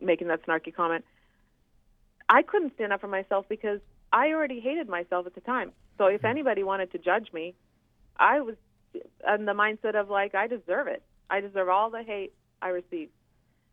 making 0.00 0.28
that 0.28 0.44
snarky 0.46 0.74
comment, 0.74 1.04
I 2.28 2.42
couldn't 2.42 2.74
stand 2.74 2.92
up 2.92 3.00
for 3.00 3.08
myself 3.08 3.46
because 3.48 3.80
I 4.12 4.28
already 4.28 4.60
hated 4.60 4.88
myself 4.88 5.26
at 5.26 5.34
the 5.34 5.40
time. 5.40 5.72
So 5.98 6.06
if 6.06 6.24
anybody 6.24 6.62
wanted 6.62 6.92
to 6.92 6.98
judge 6.98 7.32
me, 7.32 7.54
I 8.16 8.40
was 8.40 8.54
in 8.94 9.44
the 9.44 9.52
mindset 9.52 9.94
of 9.94 10.08
like 10.10 10.34
I 10.34 10.46
deserve 10.46 10.86
it. 10.86 11.02
I 11.30 11.40
deserve 11.40 11.68
all 11.68 11.90
the 11.90 12.02
hate 12.02 12.32
I 12.62 12.68
receive, 12.68 13.10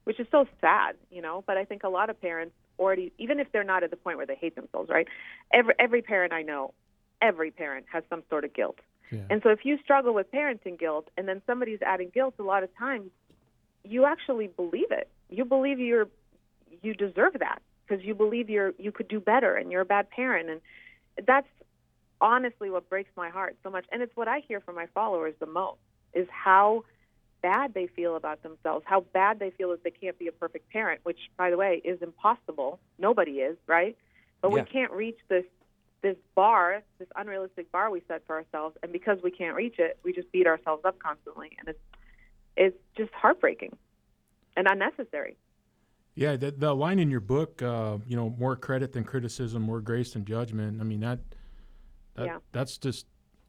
which 0.03 0.19
is 0.19 0.27
so 0.31 0.45
sad, 0.61 0.95
you 1.09 1.21
know. 1.21 1.43
But 1.45 1.57
I 1.57 1.65
think 1.65 1.83
a 1.83 1.89
lot 1.89 2.09
of 2.09 2.19
parents 2.21 2.53
already, 2.77 3.13
even 3.17 3.39
if 3.39 3.51
they're 3.51 3.63
not 3.63 3.83
at 3.83 3.91
the 3.91 3.97
point 3.97 4.17
where 4.17 4.25
they 4.25 4.35
hate 4.35 4.55
themselves, 4.55 4.89
right? 4.89 5.07
Every 5.53 5.73
every 5.79 6.01
parent 6.01 6.33
I 6.33 6.41
know, 6.41 6.73
every 7.21 7.51
parent 7.51 7.85
has 7.91 8.03
some 8.09 8.23
sort 8.29 8.43
of 8.43 8.53
guilt. 8.53 8.79
Yeah. 9.11 9.19
And 9.29 9.41
so 9.43 9.49
if 9.49 9.59
you 9.63 9.77
struggle 9.83 10.13
with 10.13 10.31
parenting 10.31 10.79
guilt 10.79 11.09
and 11.17 11.27
then 11.27 11.41
somebody's 11.45 11.79
adding 11.85 12.09
guilt 12.13 12.35
a 12.39 12.43
lot 12.43 12.63
of 12.63 12.75
times 12.75 13.11
you 13.83 14.05
actually 14.05 14.47
believe 14.47 14.91
it. 14.91 15.09
You 15.29 15.45
believe 15.45 15.79
you're 15.79 16.07
you 16.81 16.93
deserve 16.93 17.33
that 17.39 17.61
because 17.87 18.03
you 18.03 18.15
believe 18.15 18.49
you're 18.49 18.73
you 18.77 18.91
could 18.91 19.07
do 19.07 19.19
better 19.19 19.55
and 19.55 19.71
you're 19.71 19.81
a 19.81 19.85
bad 19.85 20.09
parent 20.09 20.49
and 20.49 20.61
that's 21.25 21.47
honestly 22.21 22.69
what 22.69 22.89
breaks 22.89 23.11
my 23.15 23.29
heart 23.29 23.57
so 23.63 23.69
much 23.69 23.85
and 23.91 24.01
it's 24.01 24.15
what 24.15 24.27
I 24.27 24.41
hear 24.47 24.61
from 24.61 24.75
my 24.75 24.87
followers 24.93 25.33
the 25.39 25.45
most 25.45 25.79
is 26.13 26.27
how 26.31 26.83
bad 27.41 27.75
they 27.75 27.85
feel 27.85 28.15
about 28.15 28.41
themselves, 28.41 28.83
how 28.87 29.01
bad 29.13 29.37
they 29.37 29.51
feel 29.51 29.69
that 29.69 29.83
they 29.83 29.91
can't 29.91 30.17
be 30.17 30.27
a 30.27 30.31
perfect 30.31 30.71
parent, 30.71 30.99
which 31.03 31.19
by 31.37 31.51
the 31.51 31.57
way 31.57 31.79
is 31.85 32.01
impossible. 32.01 32.79
Nobody 32.97 33.33
is, 33.33 33.55
right? 33.67 33.95
But 34.41 34.51
Yeah. 34.51 34.63
we 34.63 34.69
can't 34.69 34.91
reach 34.91 35.19
this 35.27 35.45
this 36.01 36.17
bar, 36.35 36.83
this 36.99 37.07
unrealistic 37.15 37.71
bar 37.71 37.89
we 37.89 38.01
set 38.07 38.25
for 38.27 38.35
ourselves, 38.35 38.77
and 38.83 38.91
because 38.91 39.17
we 39.23 39.31
can't 39.31 39.55
reach 39.55 39.79
it, 39.79 39.97
we 40.03 40.13
just 40.13 40.31
beat 40.31 40.45
ourselves 40.45 40.85
up 40.85 40.97
constantly, 40.99 41.51
and 41.59 41.67
it's 41.67 41.79
it's 42.55 42.77
just 42.95 43.11
heartbreaking 43.13 43.75
and 44.55 44.67
unnecessary. 44.67 45.37
Yeah, 46.15 46.37
the, 46.37 46.51
the 46.51 46.73
line 46.73 46.99
in 46.99 47.11
your 47.11 47.19
book, 47.19 47.61
uh, 47.61 47.97
you 48.07 48.15
know, 48.15 48.29
more 48.37 48.55
credit 48.55 48.93
than 48.93 49.03
criticism, 49.03 49.61
more 49.61 49.81
grace 49.81 50.13
than 50.13 50.23
judgment. 50.25 50.79
I 50.79 50.83
mean 50.83 51.01
that, 51.01 51.19
that 52.15 52.25
Yeah. 52.25 52.37
that's 52.51 52.77
just 52.77 53.05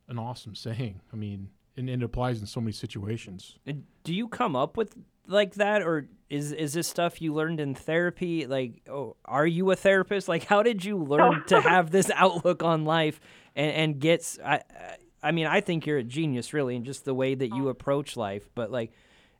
an 0.08 0.18
awesome 0.18 0.54
saying. 0.54 1.00
I 1.12 1.16
mean, 1.16 1.48
and, 1.76 1.88
and 1.88 2.02
it 2.02 2.04
applies 2.04 2.40
in 2.40 2.46
so 2.46 2.60
many 2.60 2.72
situations. 2.72 3.58
And 3.66 3.84
Do 4.04 4.14
you 4.14 4.28
come 4.28 4.54
up 4.56 4.76
with 4.76 4.94
like 5.26 5.54
that, 5.54 5.82
or 5.82 6.08
is 6.30 6.52
is 6.52 6.72
this 6.74 6.86
stuff 6.88 7.20
you 7.20 7.34
learned 7.34 7.60
in 7.60 7.74
therapy? 7.74 8.46
Like, 8.46 8.82
oh, 8.88 9.16
are 9.24 9.46
you 9.46 9.70
a 9.70 9.76
therapist? 9.76 10.28
Like, 10.28 10.44
how 10.44 10.62
did 10.62 10.84
you 10.84 10.96
learn 10.96 11.44
to 11.48 11.60
have 11.60 11.90
this 11.90 12.10
outlook 12.14 12.62
on 12.62 12.84
life 12.84 13.20
and 13.54 13.72
and 13.72 13.98
get? 14.00 14.20
s- 14.20 14.38
I, 14.44 14.54
I- 14.56 14.96
I 15.22 15.32
mean, 15.32 15.46
I 15.46 15.60
think 15.60 15.86
you're 15.86 15.98
a 15.98 16.04
genius, 16.04 16.52
really, 16.52 16.76
in 16.76 16.84
just 16.84 17.04
the 17.04 17.14
way 17.14 17.34
that 17.34 17.48
you 17.48 17.66
oh. 17.66 17.70
approach 17.70 18.16
life. 18.16 18.48
But 18.54 18.70
like, 18.70 18.92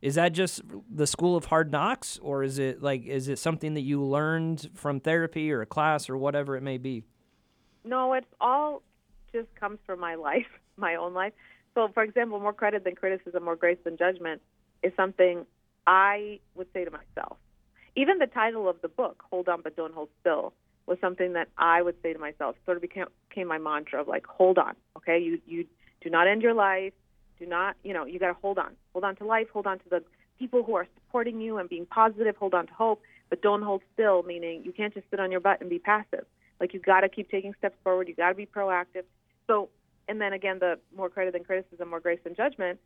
is 0.03 0.17
that 0.17 0.33
just 0.33 0.63
the 0.91 1.07
school 1.07 1.37
of 1.37 1.45
hard 1.45 1.71
knocks, 1.71 2.19
or 2.23 2.43
is 2.43 2.59
it 2.59 2.83
like 2.83 3.05
is 3.07 3.29
it 3.29 3.39
something 3.39 3.75
that 3.75 3.83
you 3.83 4.03
learned 4.03 4.71
from 4.75 4.99
therapy 4.99 5.53
or 5.53 5.61
a 5.61 5.67
class 5.67 6.11
or 6.11 6.17
whatever 6.17 6.57
it 6.57 6.63
may 6.63 6.79
be? 6.79 7.05
No, 7.85 8.15
it's 8.15 8.35
all 8.41 8.83
just 9.33 9.49
comes 9.59 9.79
from 9.87 10.01
my 10.01 10.15
life, 10.29 10.47
my 10.77 10.95
own 10.97 11.15
life. 11.15 11.33
So, 11.75 11.89
for 11.93 12.03
example, 12.03 12.41
more 12.41 12.55
credit 12.55 12.85
than 12.85 12.95
criticism, 12.95 13.45
more 13.45 13.57
grace 13.57 13.79
than 13.85 13.97
judgment 13.97 14.41
is 14.83 14.93
something 14.97 15.45
I 15.87 16.41
would 16.55 16.69
say 16.73 16.85
to 16.85 16.91
myself. 16.91 17.37
Even 17.95 18.19
the 18.19 18.27
title 18.27 18.69
of 18.69 18.81
the 18.83 18.89
book, 18.89 19.23
Hold 19.31 19.49
On 19.49 19.61
But 19.63 19.77
Don't 19.77 19.95
Hold 19.95 20.09
Still, 20.21 20.53
was 20.87 20.99
something 21.01 21.33
that 21.33 21.49
I 21.59 21.83
would 21.83 21.97
say 22.03 22.13
to 22.13 22.19
myself. 22.19 22.57
Sort 22.65 22.77
of 22.77 22.81
became, 22.81 23.07
became 23.29 23.49
my 23.49 23.59
mantra 23.59 24.01
of 24.01 24.09
like, 24.09 24.27
hold 24.27 24.59
on, 24.59 24.75
okay? 24.97 25.19
You 25.19 25.41
you 25.47 25.67
do 26.01 26.11
not 26.11 26.29
end 26.29 26.43
your 26.43 26.55
life. 26.55 26.93
Do 27.39 27.47
not, 27.47 27.77
you 27.83 27.93
know, 27.93 28.07
you 28.07 28.19
got 28.19 28.29
to 28.29 28.39
hold 28.41 28.59
on. 28.59 28.75
Hold 28.93 29.05
on 29.05 29.17
to 29.17 29.25
life. 29.25 29.49
Hold 29.53 29.67
on 29.67 29.79
to 29.81 29.89
the 29.91 30.03
people 30.39 30.63
who 30.63 30.75
are 30.75 30.87
supporting 30.95 31.41
you 31.41 31.59
and 31.59 31.69
being 31.69 31.87
positive. 31.87 32.37
Hold 32.37 32.55
on 32.55 32.67
to 32.67 32.73
hope, 32.73 33.03
but 33.29 33.43
don't 33.43 33.63
hold 33.63 33.83
still. 33.93 34.23
Meaning, 34.23 34.63
you 34.65 34.73
can't 34.73 34.95
just 34.95 35.07
sit 35.11 35.21
on 35.21 35.31
your 35.31 35.41
butt 35.41 35.61
and 35.61 35.69
be 35.69 35.79
passive. 35.79 36.25
Like 36.61 36.75
you 36.75 36.81
got 36.81 37.01
to 37.01 37.09
keep 37.09 37.31
taking 37.31 37.55
steps 37.59 37.77
forward. 37.85 38.09
You 38.09 38.15
got 38.15 38.31
to 38.31 38.35
be 38.35 38.47
proactive. 38.47 39.05
So, 39.47 39.69
and 40.09 40.21
then 40.21 40.33
again, 40.33 40.59
the 40.59 40.79
more 40.97 41.09
credit 41.09 41.33
than 41.33 41.45
criticism, 41.45 41.91
more 41.91 42.01
grace 42.01 42.21
than 42.25 42.35
judgment. 42.35 42.79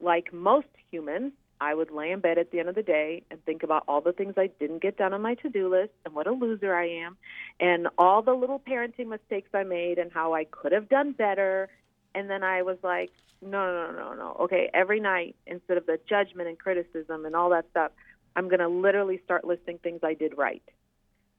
Like 0.00 0.32
most 0.32 0.68
humans, 0.90 1.32
I 1.60 1.74
would 1.74 1.90
lay 1.90 2.12
in 2.12 2.20
bed 2.20 2.38
at 2.38 2.52
the 2.52 2.60
end 2.60 2.68
of 2.68 2.76
the 2.76 2.82
day 2.82 3.24
and 3.30 3.44
think 3.44 3.64
about 3.64 3.82
all 3.88 4.00
the 4.00 4.12
things 4.12 4.34
I 4.36 4.48
didn't 4.60 4.80
get 4.80 4.96
done 4.96 5.12
on 5.12 5.22
my 5.22 5.34
to-do 5.34 5.68
list 5.68 5.92
and 6.04 6.14
what 6.14 6.28
a 6.28 6.32
loser 6.32 6.74
I 6.74 6.88
am, 6.88 7.16
and 7.58 7.88
all 7.98 8.22
the 8.22 8.32
little 8.32 8.60
parenting 8.60 9.08
mistakes 9.08 9.50
I 9.52 9.64
made 9.64 9.98
and 9.98 10.12
how 10.12 10.34
I 10.34 10.44
could 10.44 10.70
have 10.70 10.88
done 10.88 11.12
better. 11.12 11.68
And 12.14 12.30
then 12.30 12.44
I 12.44 12.62
was 12.62 12.78
like, 12.84 13.10
no, 13.42 13.50
no, 13.50 13.90
no, 13.90 13.98
no, 13.98 14.14
no. 14.14 14.36
Okay, 14.44 14.70
every 14.72 15.00
night 15.00 15.34
instead 15.46 15.78
of 15.78 15.86
the 15.86 15.98
judgment 16.08 16.48
and 16.48 16.58
criticism 16.58 17.26
and 17.26 17.34
all 17.34 17.50
that 17.50 17.66
stuff, 17.70 17.90
I'm 18.36 18.48
going 18.48 18.60
to 18.60 18.68
literally 18.68 19.20
start 19.24 19.44
listing 19.44 19.78
things 19.78 20.00
I 20.04 20.14
did 20.14 20.38
right 20.38 20.62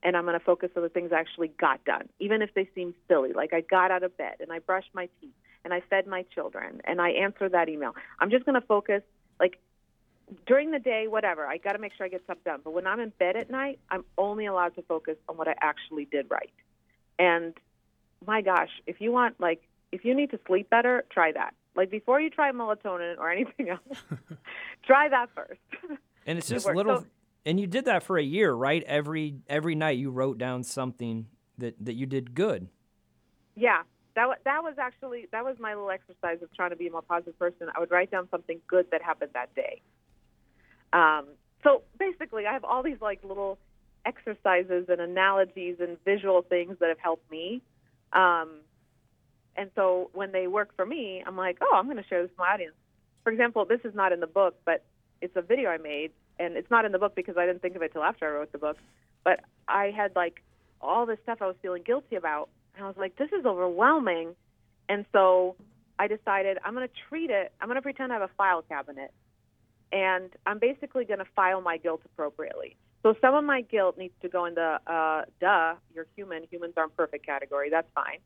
and 0.02 0.16
I'm 0.16 0.24
going 0.24 0.38
to 0.38 0.44
focus 0.44 0.70
on 0.76 0.82
the 0.82 0.88
things 0.88 1.12
I 1.12 1.20
actually 1.20 1.48
got 1.48 1.84
done, 1.84 2.08
even 2.18 2.42
if 2.42 2.54
they 2.54 2.68
seem 2.74 2.94
silly. 3.08 3.32
Like 3.32 3.52
I 3.52 3.60
got 3.60 3.90
out 3.90 4.02
of 4.02 4.16
bed 4.16 4.36
and 4.40 4.50
I 4.52 4.58
brushed 4.58 4.90
my 4.94 5.08
teeth 5.20 5.34
and 5.64 5.74
I 5.74 5.80
fed 5.90 6.06
my 6.06 6.22
children 6.34 6.80
and 6.84 7.00
I 7.00 7.10
answered 7.10 7.52
that 7.52 7.68
email. 7.68 7.94
I'm 8.18 8.30
just 8.30 8.44
going 8.44 8.60
to 8.60 8.66
focus, 8.66 9.02
like 9.38 9.58
during 10.46 10.70
the 10.70 10.78
day, 10.78 11.06
whatever. 11.08 11.46
I 11.46 11.58
got 11.58 11.72
to 11.72 11.78
make 11.78 11.92
sure 11.96 12.06
I 12.06 12.08
get 12.08 12.24
stuff 12.24 12.38
done. 12.44 12.60
But 12.64 12.72
when 12.72 12.86
I'm 12.86 13.00
in 13.00 13.12
bed 13.18 13.36
at 13.36 13.50
night, 13.50 13.78
I'm 13.90 14.04
only 14.16 14.46
allowed 14.46 14.74
to 14.76 14.82
focus 14.82 15.16
on 15.28 15.36
what 15.36 15.48
I 15.48 15.54
actually 15.60 16.06
did 16.06 16.26
right. 16.30 16.52
And 17.18 17.54
my 18.26 18.40
gosh, 18.40 18.70
if 18.86 19.00
you 19.00 19.12
want, 19.12 19.40
like, 19.40 19.62
if 19.92 20.04
you 20.04 20.14
need 20.14 20.30
to 20.30 20.40
sleep 20.46 20.70
better, 20.70 21.04
try 21.10 21.32
that. 21.32 21.54
Like 21.76 21.90
before 21.90 22.20
you 22.20 22.30
try 22.30 22.50
melatonin 22.52 23.18
or 23.18 23.30
anything 23.30 23.68
else, 23.70 23.98
try 24.86 25.08
that 25.08 25.30
first. 25.34 25.60
And 26.26 26.38
it's 26.38 26.48
just 26.48 26.66
works. 26.66 26.76
little. 26.76 26.98
So- 27.00 27.06
and 27.44 27.58
you 27.58 27.66
did 27.66 27.86
that 27.86 28.02
for 28.02 28.18
a 28.18 28.22
year, 28.22 28.52
right? 28.52 28.82
Every 28.84 29.36
every 29.48 29.74
night 29.74 29.98
you 29.98 30.10
wrote 30.10 30.38
down 30.38 30.62
something 30.62 31.26
that 31.58 31.74
that 31.84 31.94
you 31.94 32.06
did 32.06 32.34
good. 32.34 32.68
Yeah, 33.54 33.82
that 34.14 34.28
that 34.44 34.62
was 34.62 34.74
actually 34.78 35.26
that 35.32 35.44
was 35.44 35.56
my 35.58 35.74
little 35.74 35.90
exercise 35.90 36.42
of 36.42 36.54
trying 36.54 36.70
to 36.70 36.76
be 36.76 36.88
a 36.88 36.90
more 36.90 37.02
positive 37.02 37.38
person. 37.38 37.68
I 37.74 37.80
would 37.80 37.90
write 37.90 38.10
down 38.10 38.28
something 38.30 38.60
good 38.66 38.86
that 38.90 39.02
happened 39.02 39.32
that 39.34 39.54
day. 39.54 39.82
Um, 40.92 41.26
so 41.62 41.82
basically, 41.98 42.46
I 42.46 42.52
have 42.52 42.64
all 42.64 42.82
these 42.82 43.00
like 43.00 43.22
little 43.22 43.58
exercises 44.04 44.86
and 44.88 45.00
analogies 45.00 45.76
and 45.80 45.96
visual 46.04 46.42
things 46.42 46.76
that 46.80 46.88
have 46.88 46.98
helped 46.98 47.30
me. 47.30 47.62
Um, 48.12 48.60
and 49.56 49.70
so 49.74 50.10
when 50.14 50.32
they 50.32 50.46
work 50.46 50.74
for 50.76 50.86
me, 50.86 51.22
I'm 51.26 51.36
like, 51.36 51.58
oh, 51.60 51.74
I'm 51.76 51.84
going 51.84 51.98
to 51.98 52.08
share 52.08 52.22
this 52.22 52.30
with 52.30 52.38
my 52.38 52.52
audience. 52.54 52.74
For 53.24 53.32
example, 53.32 53.64
this 53.66 53.80
is 53.84 53.94
not 53.94 54.12
in 54.12 54.20
the 54.20 54.26
book, 54.26 54.56
but 54.64 54.84
it's 55.20 55.36
a 55.36 55.42
video 55.42 55.68
I 55.68 55.76
made, 55.76 56.12
and 56.40 56.56
it's 56.56 56.70
not 56.70 56.84
in 56.84 56.92
the 56.92 56.98
book 56.98 57.14
because 57.14 57.36
I 57.36 57.46
didn't 57.46 57.62
think 57.62 57.76
of 57.76 57.82
it 57.82 57.92
till 57.92 58.02
after 58.02 58.26
I 58.26 58.38
wrote 58.38 58.50
the 58.50 58.58
book. 58.58 58.78
But 59.22 59.40
I 59.68 59.92
had 59.94 60.16
like 60.16 60.42
all 60.80 61.06
this 61.06 61.18
stuff 61.22 61.38
I 61.40 61.46
was 61.46 61.56
feeling 61.62 61.82
guilty 61.84 62.16
about, 62.16 62.48
and 62.74 62.84
I 62.84 62.88
was 62.88 62.96
like, 62.96 63.16
this 63.16 63.28
is 63.38 63.44
overwhelming. 63.44 64.34
And 64.88 65.04
so 65.12 65.54
I 65.98 66.08
decided 66.08 66.58
I'm 66.64 66.74
going 66.74 66.88
to 66.88 66.94
treat 67.08 67.30
it. 67.30 67.52
I'm 67.60 67.68
going 67.68 67.76
to 67.76 67.82
pretend 67.82 68.10
I 68.10 68.18
have 68.18 68.28
a 68.28 68.34
file 68.36 68.62
cabinet, 68.62 69.12
and 69.92 70.30
I'm 70.46 70.58
basically 70.58 71.04
going 71.04 71.18
to 71.20 71.26
file 71.36 71.60
my 71.60 71.76
guilt 71.76 72.00
appropriately. 72.06 72.76
So 73.02 73.14
some 73.20 73.34
of 73.34 73.44
my 73.44 73.60
guilt 73.62 73.96
needs 73.96 74.14
to 74.22 74.28
go 74.28 74.46
in 74.46 74.54
the 74.54 74.78
uh, 74.86 75.22
duh, 75.40 75.74
you're 75.94 76.06
human, 76.16 76.44
humans 76.50 76.74
aren't 76.76 76.96
perfect 76.96 77.24
category. 77.24 77.70
That's 77.70 77.88
fine. 77.94 78.18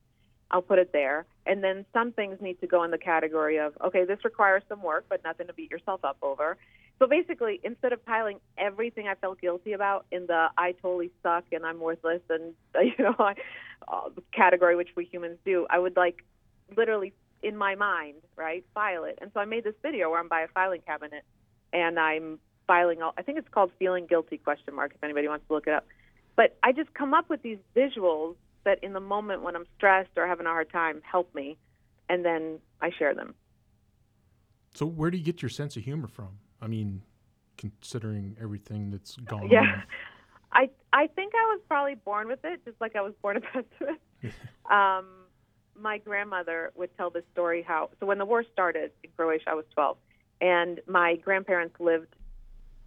I'll 0.51 0.63
put 0.63 0.79
it 0.79 0.93
there. 0.93 1.27
And 1.47 1.63
then 1.63 1.85
some 1.93 2.13
things 2.13 2.39
need 2.41 2.61
to 2.61 2.67
go 2.67 2.85
in 2.85 2.91
the 2.91 2.99
category 2.99 3.59
of, 3.59 3.73
okay, 3.85 4.05
this 4.05 4.19
requires 4.25 4.63
some 4.69 4.83
work, 4.83 5.07
but 5.09 5.23
nothing 5.25 5.47
to 5.47 5.53
beat 5.53 5.71
yourself 5.71 6.05
up 6.05 6.17
over. 6.23 6.57
So 6.99 7.07
basically, 7.07 7.61
instead 7.65 7.93
of 7.93 8.05
piling 8.05 8.39
everything 8.57 9.09
I 9.09 9.15
felt 9.15 9.41
guilty 9.41 9.73
about 9.73 10.07
in 10.13 10.27
the 10.27 10.49
I 10.57 10.73
totally 10.81 11.11
suck 11.23 11.45
and 11.53 11.67
I'm 11.67 11.81
worthless 11.81 12.23
and, 12.31 12.55
you 12.81 12.93
know, 12.99 13.15
uh, 13.19 14.11
category, 14.33 14.77
which 14.77 14.91
we 14.97 15.05
humans 15.05 15.39
do, 15.45 15.67
I 15.69 15.79
would 15.79 15.97
like 15.97 16.25
literally 16.77 17.13
in 17.43 17.57
my 17.57 17.75
mind, 17.75 18.17
right, 18.37 18.65
file 18.75 19.05
it. 19.05 19.19
And 19.21 19.31
so 19.35 19.41
I 19.41 19.45
made 19.45 19.65
this 19.65 19.75
video 19.83 20.11
where 20.11 20.21
I'm 20.21 20.29
by 20.29 20.43
a 20.43 20.49
filing 20.49 20.81
cabinet 20.87 21.25
and 21.73 21.99
I'm 21.99 22.39
filing 22.67 23.03
all, 23.03 23.13
I 23.19 23.23
think 23.23 23.39
it's 23.39 23.49
called 23.49 23.71
feeling 23.79 24.07
guilty 24.07 24.39
question 24.39 24.75
mark 24.75 24.93
if 24.95 25.05
anybody 25.05 25.29
wants 25.29 25.47
to 25.49 25.55
look 25.55 25.67
it 25.67 25.75
up. 25.75 25.87
But 26.37 26.57
I 26.63 26.73
just 26.73 26.95
come 26.95 27.13
up 27.13 27.29
with 27.29 27.43
these 27.43 27.59
visuals 27.77 28.37
that 28.65 28.83
in 28.83 28.93
the 28.93 29.01
moment 29.01 29.43
when 29.43 29.55
I'm 29.57 29.67
stressed 29.77 30.11
or 30.17 30.27
having 30.27 30.47
a 30.47 30.51
hard 30.51 30.71
time 30.71 31.03
help 31.05 31.35
me 31.35 31.59
and 32.09 32.25
then 32.25 32.59
I 32.81 32.91
share 32.99 33.15
them. 33.15 33.35
So 34.75 34.87
where 34.87 35.11
do 35.11 35.19
you 35.19 35.25
get 35.25 35.43
your 35.43 35.51
sense 35.51 35.77
of 35.77 35.85
humor 35.85 36.09
from? 36.09 36.39
I 36.61 36.67
mean, 36.67 37.03
considering 37.57 38.37
everything 38.41 38.91
that's 38.91 39.17
gone 39.17 39.49
Yeah. 39.51 39.61
on. 39.61 39.83
I 40.53 40.71
I 40.93 41.09
think 41.09 41.35
I 41.35 41.45
was 41.55 41.61
probably 41.67 41.97
born 41.97 42.29
with 42.29 42.45
it, 42.45 42.65
just 42.65 42.81
like 42.81 42.95
I 42.95 43.01
was 43.01 43.13
born 43.23 43.37
a 43.39 43.41
pessimist. 43.41 44.01
um, 44.71 45.07
my 45.77 45.99
grandmother 45.99 46.71
would 46.77 46.97
tell 46.97 47.11
this 47.11 47.25
story 47.33 47.63
how 47.63 47.91
so 47.99 48.07
when 48.07 48.19
the 48.19 48.25
war 48.25 48.45
started 48.53 48.93
in 49.03 49.11
Croatia, 49.17 49.51
I 49.51 49.55
was 49.55 49.65
12, 49.75 49.97
and 50.41 50.81
my 50.87 51.17
grandparents 51.17 51.75
lived 51.81 52.15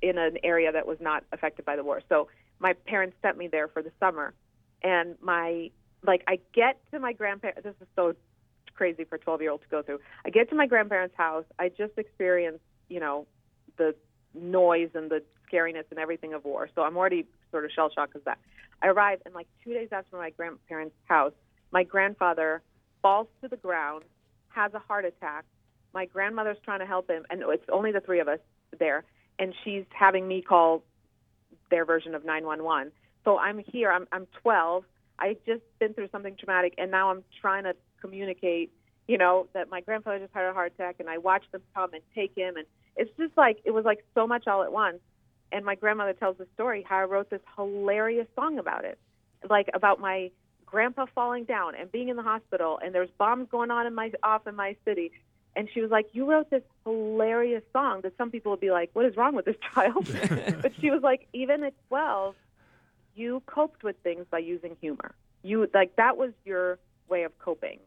in 0.01 0.17
an 0.17 0.37
area 0.43 0.71
that 0.71 0.87
was 0.87 0.97
not 1.01 1.23
affected 1.33 1.65
by 1.65 1.75
the 1.75 1.83
war. 1.83 2.01
So 2.07 2.29
my 2.59 2.71
parents 2.73 3.17
sent 3.21 3.37
me 3.37 3.47
there 3.49 3.67
for 3.67 3.81
the 3.81 3.91
summer, 3.99 4.33
and 4.81 5.15
my 5.21 5.69
like 6.05 6.23
I 6.27 6.39
get 6.53 6.79
to 6.91 6.99
my 6.99 7.11
grandparents. 7.11 7.63
This 7.63 7.75
is 7.81 7.87
so 7.97 8.15
crazy 8.75 9.03
for 9.03 9.15
a 9.15 9.19
12 9.19 9.41
year 9.41 9.51
old 9.51 9.61
to 9.63 9.67
go 9.67 9.81
through. 9.81 9.99
I 10.23 10.29
get 10.29 10.49
to 10.51 10.55
my 10.55 10.67
grandparents' 10.67 11.15
house. 11.17 11.45
I 11.59 11.67
just 11.69 11.97
experienced, 11.97 12.63
you 12.87 12.99
know, 13.01 13.27
the 13.77 13.95
noise 14.33 14.89
and 14.93 15.09
the 15.09 15.23
scariness 15.51 15.85
and 15.91 15.99
everything 15.99 16.33
of 16.33 16.45
war. 16.45 16.69
So 16.75 16.81
I'm 16.83 16.97
already 16.97 17.25
sort 17.51 17.65
of 17.65 17.71
shell 17.71 17.89
shocked 17.93 18.15
of 18.15 18.23
that. 18.25 18.37
I 18.81 18.87
arrive, 18.87 19.21
and 19.25 19.33
like 19.33 19.47
two 19.63 19.73
days 19.73 19.89
after 19.91 20.17
my 20.17 20.29
grandparents' 20.29 20.95
house, 21.05 21.33
my 21.71 21.83
grandfather 21.83 22.61
falls 23.01 23.27
to 23.41 23.47
the 23.47 23.57
ground, 23.57 24.03
has 24.49 24.73
a 24.73 24.79
heart 24.79 25.05
attack. 25.05 25.45
My 25.93 26.05
grandmother's 26.05 26.57
trying 26.63 26.79
to 26.79 26.85
help 26.85 27.09
him, 27.09 27.25
and 27.29 27.41
it's 27.47 27.63
only 27.71 27.91
the 27.91 28.01
three 28.01 28.19
of 28.19 28.27
us 28.27 28.39
there, 28.77 29.03
and 29.39 29.53
she's 29.63 29.85
having 29.89 30.27
me 30.27 30.41
call 30.41 30.83
their 31.69 31.85
version 31.85 32.15
of 32.15 32.23
911. 32.23 32.91
So 33.23 33.37
I'm 33.37 33.59
here. 33.59 33.91
I'm 33.91 34.07
I'm 34.11 34.27
12. 34.41 34.83
I 35.19 35.37
just 35.45 35.61
been 35.79 35.93
through 35.93 36.09
something 36.11 36.35
traumatic, 36.37 36.75
and 36.77 36.91
now 36.91 37.09
I'm 37.09 37.23
trying 37.41 37.63
to 37.63 37.75
communicate. 37.99 38.71
You 39.07 39.17
know 39.17 39.47
that 39.53 39.69
my 39.69 39.81
grandfather 39.81 40.19
just 40.19 40.33
had 40.33 40.45
a 40.45 40.53
heart 40.53 40.73
attack, 40.75 40.97
and 40.99 41.09
I 41.09 41.17
watched 41.17 41.51
them 41.51 41.61
come 41.73 41.93
and 41.93 42.03
take 42.13 42.35
him, 42.35 42.57
and 42.57 42.65
it's 42.97 43.15
just 43.17 43.37
like 43.37 43.59
it 43.63 43.71
was 43.71 43.85
like 43.85 44.03
so 44.13 44.27
much 44.27 44.47
all 44.47 44.63
at 44.63 44.71
once. 44.71 44.99
And 45.51 45.63
my 45.63 45.75
grandmother 45.75 46.13
tells 46.13 46.37
the 46.37 46.47
story 46.55 46.85
how 46.87 46.97
I 46.97 47.03
wrote 47.03 47.29
this 47.29 47.41
hilarious 47.55 48.27
song 48.35 48.59
about 48.59 48.83
it, 48.83 48.99
like 49.49 49.69
about 49.73 50.01
my 50.01 50.31
grandpa 50.65 51.05
falling 51.15 51.45
down 51.45 51.73
and 51.75 51.89
being 51.89 52.09
in 52.09 52.17
the 52.17 52.23
hospital, 52.23 52.79
and 52.83 52.93
there's 52.93 53.09
bombs 53.17 53.47
going 53.49 53.71
on 53.71 53.87
in 53.87 53.95
my 53.95 54.11
off 54.23 54.45
in 54.47 54.55
my 54.55 54.75
city. 54.83 55.11
And 55.55 55.69
she 55.73 55.81
was 55.81 55.89
like, 55.89 56.07
"You 56.13 56.29
wrote 56.29 56.49
this 56.49 56.63
hilarious 56.83 57.63
song 57.71 58.01
that 58.01 58.15
some 58.17 58.29
people 58.29 58.51
would 58.51 58.59
be 58.59 58.71
like, 58.71 58.91
what 58.93 59.05
is 59.05 59.15
wrong 59.15 59.35
with 59.35 59.45
this 59.45 59.55
child?" 59.73 60.07
but 60.61 60.73
she 60.79 60.91
was 60.91 61.01
like, 61.01 61.27
"Even 61.33 61.63
at 61.63 61.73
12, 61.87 62.35
you 63.15 63.41
coped 63.45 63.83
with 63.83 63.95
things 64.03 64.25
by 64.29 64.39
using 64.39 64.75
humor. 64.81 65.15
You 65.43 65.67
like 65.73 65.95
that 65.95 66.17
was 66.17 66.33
your 66.45 66.77
way 67.07 67.23
of 67.23 67.37
coping." 67.39 67.79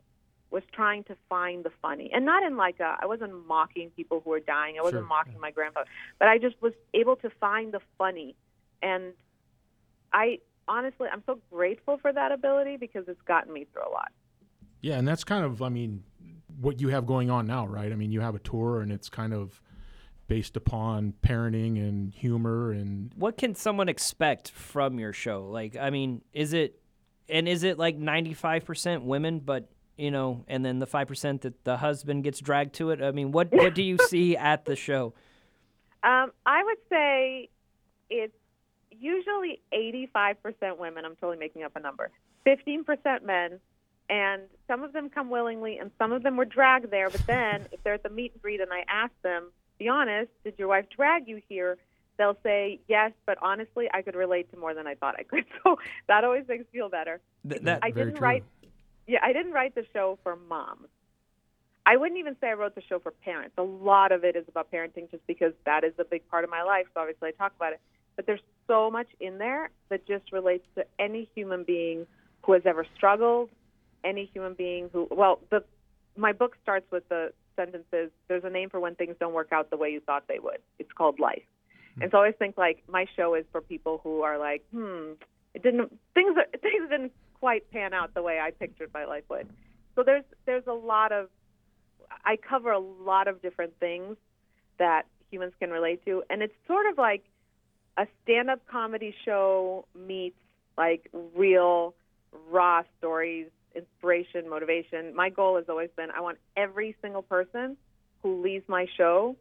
Was 0.50 0.62
trying 0.72 1.04
to 1.04 1.16
find 1.28 1.64
the 1.64 1.70
funny 1.80 2.10
and 2.12 2.24
not 2.26 2.42
in 2.42 2.56
like 2.56 2.80
a 2.80 2.96
I 3.00 3.06
wasn't 3.06 3.46
mocking 3.46 3.90
people 3.90 4.20
who 4.24 4.30
were 4.30 4.40
dying. 4.40 4.76
I 4.78 4.82
wasn't 4.82 5.02
Sure. 5.02 5.08
mocking 5.08 5.38
my 5.40 5.50
grandfather, 5.50 5.86
but 6.18 6.28
I 6.28 6.38
just 6.38 6.60
was 6.60 6.72
able 6.94 7.16
to 7.16 7.30
find 7.40 7.72
the 7.72 7.80
funny 7.98 8.34
and 8.82 9.12
I 10.12 10.38
honestly 10.66 11.08
I'm 11.12 11.22
so 11.26 11.38
grateful 11.52 11.98
for 11.98 12.12
that 12.12 12.32
ability 12.32 12.76
because 12.78 13.04
it's 13.08 13.22
gotten 13.22 13.52
me 13.52 13.66
through 13.72 13.82
a 13.88 13.92
lot. 13.92 14.10
Yeah, 14.80 14.96
and 14.98 15.06
that's 15.06 15.24
kind 15.24 15.44
of, 15.44 15.60
I 15.60 15.68
mean, 15.68 16.02
what 16.58 16.80
you 16.80 16.88
have 16.88 17.04
going 17.06 17.30
on 17.30 17.46
now, 17.46 17.66
right? 17.66 17.92
I 17.92 17.96
mean, 17.96 18.12
you 18.12 18.22
have 18.22 18.34
a 18.34 18.38
tour, 18.38 18.80
and 18.80 18.90
it's 18.90 19.10
kind 19.10 19.34
of 19.34 19.60
based 20.26 20.56
upon 20.56 21.12
parenting 21.22 21.76
and 21.76 22.14
humor, 22.14 22.70
and 22.72 23.12
What 23.14 23.36
can 23.36 23.54
someone 23.54 23.88
expect 23.90 24.50
from 24.50 24.98
your 24.98 25.12
show? 25.12 25.46
Like, 25.46 25.76
I 25.76 25.90
mean, 25.90 26.22
is 26.32 26.52
it 26.54 26.80
and 27.28 27.46
is 27.46 27.62
it 27.62 27.78
like 27.78 27.96
95% 27.98 29.02
women 29.02 29.38
but 29.40 29.68
you 30.00 30.10
know, 30.10 30.44
and 30.48 30.64
then 30.64 30.78
the 30.78 30.86
5% 30.86 31.42
that 31.42 31.64
the 31.64 31.76
husband 31.76 32.24
gets 32.24 32.40
dragged 32.40 32.74
to 32.76 32.90
it? 32.90 33.02
I 33.02 33.10
mean, 33.10 33.32
what 33.32 33.52
what 33.52 33.74
do 33.74 33.82
you 33.82 33.98
see 34.08 34.36
at 34.36 34.64
the 34.64 34.74
show? 34.74 35.12
Um, 36.02 36.32
I 36.46 36.64
would 36.64 36.78
say 36.88 37.50
it's 38.08 38.34
usually 38.90 39.60
85% 39.72 40.78
women. 40.78 41.04
I'm 41.04 41.16
totally 41.16 41.36
making 41.36 41.62
up 41.62 41.76
a 41.76 41.80
number. 41.80 42.10
15% 42.46 43.22
men, 43.22 43.60
and 44.08 44.42
some 44.66 44.82
of 44.82 44.94
them 44.94 45.10
come 45.10 45.28
willingly, 45.28 45.76
and 45.76 45.90
some 45.98 46.12
of 46.12 46.22
them 46.22 46.38
were 46.38 46.46
dragged 46.46 46.90
there. 46.90 47.10
But 47.10 47.26
then, 47.26 47.66
if 47.72 47.82
they're 47.84 47.94
at 47.94 48.02
the 48.02 48.08
meet 48.08 48.32
and 48.32 48.40
greet, 48.40 48.62
and 48.62 48.72
I 48.72 48.84
ask 48.88 49.12
them, 49.22 49.52
"Be 49.78 49.88
honest, 49.88 50.30
did 50.44 50.54
your 50.58 50.68
wife 50.68 50.86
drag 50.96 51.28
you 51.28 51.42
here?" 51.46 51.76
They'll 52.16 52.36
say 52.42 52.80
yes, 52.88 53.12
but 53.24 53.38
honestly, 53.40 53.88
I 53.94 54.02
could 54.02 54.14
relate 54.14 54.50
to 54.52 54.58
more 54.58 54.74
than 54.74 54.86
I 54.86 54.94
thought 54.94 55.16
I 55.18 55.24
could. 55.24 55.44
So 55.62 55.78
that 56.08 56.24
always 56.24 56.46
makes 56.48 56.64
me 56.64 56.80
feel 56.80 56.88
better. 56.88 57.20
Th- 57.48 57.62
that 57.62 57.80
I 57.82 57.90
didn't 57.90 58.16
true. 58.16 58.26
write. 58.26 58.44
Yeah, 59.10 59.18
I 59.24 59.32
didn't 59.32 59.50
write 59.50 59.74
the 59.74 59.84
show 59.92 60.20
for 60.22 60.36
moms. 60.36 60.86
I 61.84 61.96
wouldn't 61.96 62.20
even 62.20 62.36
say 62.40 62.50
I 62.50 62.52
wrote 62.52 62.76
the 62.76 62.82
show 62.88 63.00
for 63.00 63.10
parents. 63.10 63.54
A 63.58 63.62
lot 63.62 64.12
of 64.12 64.22
it 64.22 64.36
is 64.36 64.44
about 64.46 64.70
parenting, 64.70 65.10
just 65.10 65.26
because 65.26 65.52
that 65.66 65.82
is 65.82 65.92
a 65.98 66.04
big 66.04 66.28
part 66.28 66.44
of 66.44 66.50
my 66.50 66.62
life. 66.62 66.86
So 66.94 67.00
obviously, 67.00 67.30
I 67.30 67.32
talk 67.32 67.52
about 67.56 67.72
it. 67.72 67.80
But 68.14 68.26
there's 68.26 68.42
so 68.68 68.88
much 68.88 69.08
in 69.18 69.38
there 69.38 69.70
that 69.88 70.06
just 70.06 70.30
relates 70.30 70.64
to 70.76 70.84
any 71.00 71.28
human 71.34 71.64
being 71.64 72.06
who 72.44 72.52
has 72.52 72.62
ever 72.64 72.86
struggled, 72.96 73.50
any 74.04 74.30
human 74.32 74.54
being 74.54 74.90
who. 74.92 75.08
Well, 75.10 75.40
the 75.50 75.64
my 76.16 76.32
book 76.32 76.56
starts 76.62 76.86
with 76.92 77.08
the 77.08 77.32
sentences. 77.56 78.12
There's 78.28 78.44
a 78.44 78.50
name 78.50 78.70
for 78.70 78.78
when 78.78 78.94
things 78.94 79.16
don't 79.18 79.34
work 79.34 79.48
out 79.50 79.70
the 79.70 79.76
way 79.76 79.90
you 79.90 79.98
thought 79.98 80.28
they 80.28 80.38
would. 80.38 80.58
It's 80.78 80.92
called 80.92 81.18
life. 81.18 81.42
And 82.00 82.12
so 82.12 82.18
I 82.18 82.20
always 82.20 82.36
think 82.38 82.56
like 82.56 82.84
my 82.88 83.06
show 83.16 83.34
is 83.34 83.44
for 83.50 83.60
people 83.60 84.00
who 84.04 84.22
are 84.22 84.38
like, 84.38 84.62
hmm, 84.72 85.14
it 85.54 85.64
didn't 85.64 85.98
things 86.14 86.36
are, 86.36 86.46
things 86.62 86.88
didn't 86.88 87.12
quite 87.40 87.70
pan 87.70 87.92
out 87.92 88.14
the 88.14 88.22
way 88.22 88.38
I 88.38 88.50
pictured 88.50 88.90
my 88.94 89.04
life 89.04 89.24
would. 89.28 89.48
So 89.96 90.02
there's 90.04 90.24
there's 90.46 90.66
a 90.66 90.72
lot 90.72 91.10
of 91.10 91.28
I 92.24 92.36
cover 92.36 92.70
a 92.70 92.78
lot 92.78 93.28
of 93.28 93.42
different 93.42 93.78
things 93.80 94.16
that 94.78 95.02
humans 95.30 95.52
can 95.58 95.70
relate 95.70 96.04
to, 96.04 96.22
and 96.30 96.42
it's 96.42 96.54
sort 96.66 96.86
of 96.86 96.98
like 96.98 97.24
a 97.96 98.06
stand-up 98.22 98.60
comedy 98.66 99.14
show 99.24 99.84
meets 99.94 100.36
like 100.78 101.10
real 101.36 101.94
raw 102.50 102.82
stories, 102.98 103.48
inspiration, 103.74 104.48
motivation. 104.48 105.14
My 105.14 105.28
goal 105.28 105.56
has 105.56 105.66
always 105.68 105.90
been 105.96 106.10
I 106.10 106.20
want 106.20 106.38
every 106.56 106.96
single 107.02 107.22
person 107.22 107.76
who 108.22 108.42
leaves 108.42 108.64
my 108.68 108.86
show 108.96 109.36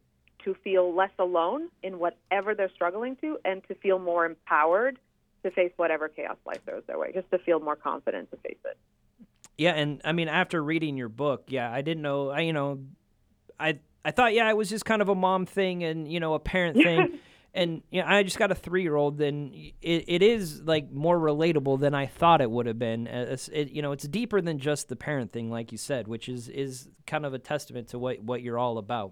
to 0.45 0.56
feel 0.64 0.95
less 0.95 1.12
alone 1.20 1.70
in 1.84 2.00
whatever 2.00 2.56
they're 2.56 2.72
struggling 2.74 3.18
to 3.18 3.38
and 3.43 3.62
to 3.68 3.76
feel 3.76 4.00
more 4.00 4.26
empowered 4.26 4.97
to 5.44 5.52
face 5.52 5.72
whatever 5.78 6.08
chaos 6.08 6.38
life 6.46 6.60
throws 6.66 6.84
their 6.88 6.98
way, 6.98 7.12
just 7.14 7.30
to 7.32 7.40
feel 7.40 7.60
more 7.60 7.76
confident 7.76 8.30
to 8.32 8.38
face 8.38 8.58
it. 8.66 8.78
Yeah, 9.58 9.72
and 9.72 10.02
I 10.06 10.14
mean, 10.14 10.30
after 10.30 10.64
reading 10.64 10.98
your 10.98 11.10
book, 11.10 11.46
yeah, 11.48 11.72
I 11.72 11.82
didn't 11.82 12.02
know. 12.02 12.30
I 12.30 12.42
you 12.42 12.54
know, 12.54 12.80
I 13.60 13.80
I 14.06 14.12
thought 14.12 14.34
yeah, 14.34 14.50
it 14.50 14.56
was 14.56 14.70
just 14.70 14.86
kind 14.86 15.02
of 15.02 15.10
a 15.10 15.16
mom 15.16 15.46
thing 15.46 15.84
and 15.84 16.12
you 16.12 16.20
know 16.20 16.34
a 16.34 16.40
parent 16.40 16.78
thing, 16.78 17.20
and 17.54 17.82
you 17.92 18.02
know, 18.02 18.08
I 18.08 18.24
just 18.24 18.38
got 18.38 18.52
a 18.52 18.56
three 18.56 18.84
year 18.84 18.96
old. 18.96 19.18
Then 19.18 19.52
it, 19.82 20.06
it 20.08 20.24
is 20.24 20.62
like 20.62 20.92
more 20.92 21.20
relatable 21.20 21.80
than 21.80 21.94
I 21.94 22.06
thought 22.06 22.40
it 22.42 22.50
would 22.50 22.68
have 22.68 22.80
been. 22.80 23.08
Uh, 23.08 23.28
It's, 23.32 23.50
it, 23.50 23.72
you 23.72 23.82
know, 23.82 23.92
it's 23.92 24.08
deeper 24.08 24.40
than 24.40 24.60
just 24.60 24.88
the 24.88 24.96
parent 24.96 25.34
thing, 25.34 25.52
like 25.52 25.72
you 25.74 25.78
said, 25.78 26.08
which 26.08 26.30
is 26.30 26.48
is 26.48 26.88
kind 27.06 27.26
of 27.26 27.34
a 27.34 27.40
testament 27.40 27.90
to 27.90 28.00
what 28.00 28.22
what 28.24 28.42
you're 28.42 28.58
all 28.58 28.78
about. 28.78 29.12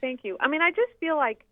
Thank 0.00 0.24
you. 0.24 0.36
I 0.40 0.48
mean, 0.48 0.62
I 0.62 0.70
just 0.70 0.92
feel 0.98 1.16
like 1.16 1.44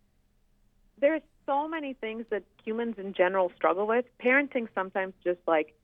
there's 1.01 1.23
so 1.47 1.69
many 1.69 1.95
things 1.95 2.25
that 2.31 2.43
humans 2.67 2.97
in 2.99 3.15
general 3.15 3.51
struggle 3.57 3.87
with. 3.87 4.05
Parenting 4.23 4.69
sometimes 4.75 5.15
just 5.25 5.39
like 5.47 5.75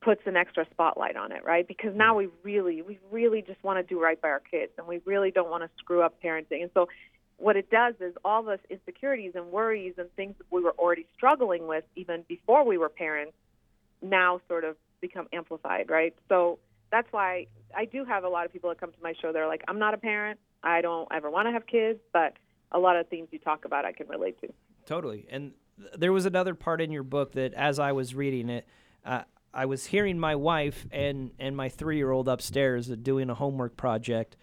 puts 0.00 0.20
an 0.26 0.36
extra 0.36 0.64
spotlight 0.70 1.16
on 1.16 1.32
it, 1.32 1.44
right? 1.44 1.66
Because 1.66 1.92
now 1.96 2.14
we 2.14 2.28
really, 2.44 2.82
we 2.82 2.98
really 3.10 3.42
just 3.42 3.62
want 3.64 3.78
to 3.78 3.82
do 3.82 4.00
right 4.00 4.20
by 4.20 4.28
our 4.28 4.40
kids, 4.40 4.72
and 4.78 4.86
we 4.86 5.00
really 5.04 5.30
don't 5.30 5.50
want 5.50 5.64
to 5.64 5.70
screw 5.78 6.02
up 6.02 6.14
parenting. 6.22 6.62
And 6.62 6.70
so, 6.74 6.88
what 7.38 7.56
it 7.56 7.70
does 7.70 7.94
is 8.00 8.14
all 8.24 8.42
those 8.42 8.58
insecurities 8.68 9.32
and 9.34 9.46
worries 9.46 9.94
and 9.96 10.12
things 10.14 10.34
that 10.38 10.46
we 10.50 10.60
were 10.60 10.74
already 10.78 11.06
struggling 11.14 11.68
with 11.68 11.84
even 11.94 12.24
before 12.28 12.64
we 12.64 12.78
were 12.78 12.88
parents 12.88 13.32
now 14.02 14.40
sort 14.48 14.64
of 14.64 14.76
become 15.00 15.28
amplified, 15.32 15.88
right? 15.88 16.14
So 16.28 16.58
that's 16.90 17.06
why 17.12 17.46
I 17.76 17.84
do 17.84 18.04
have 18.04 18.24
a 18.24 18.28
lot 18.28 18.44
of 18.44 18.52
people 18.52 18.70
that 18.70 18.80
come 18.80 18.90
to 18.90 18.98
my 19.02 19.14
show. 19.20 19.32
They're 19.32 19.46
like, 19.46 19.62
I'm 19.68 19.78
not 19.78 19.94
a 19.94 19.98
parent. 19.98 20.40
I 20.64 20.80
don't 20.80 21.08
ever 21.12 21.30
want 21.30 21.46
to 21.46 21.52
have 21.52 21.66
kids, 21.66 22.00
but 22.12 22.34
a 22.72 22.78
lot 22.78 22.96
of 22.96 23.08
themes 23.08 23.28
you 23.30 23.38
talk 23.38 23.64
about 23.64 23.84
I 23.84 23.92
can 23.92 24.08
relate 24.08 24.40
to. 24.40 24.48
Totally. 24.86 25.26
And 25.30 25.52
th- 25.78 25.92
there 25.96 26.12
was 26.12 26.26
another 26.26 26.54
part 26.54 26.80
in 26.80 26.90
your 26.90 27.02
book 27.02 27.32
that, 27.32 27.54
as 27.54 27.78
I 27.78 27.92
was 27.92 28.14
reading 28.14 28.48
it, 28.48 28.66
uh, 29.04 29.22
I 29.52 29.66
was 29.66 29.86
hearing 29.86 30.18
my 30.18 30.34
wife 30.34 30.86
and, 30.90 31.30
and 31.38 31.56
my 31.56 31.68
three 31.68 31.96
year 31.96 32.10
old 32.10 32.28
upstairs 32.28 32.88
doing 32.88 33.30
a 33.30 33.34
homework 33.34 33.76
project, 33.76 34.36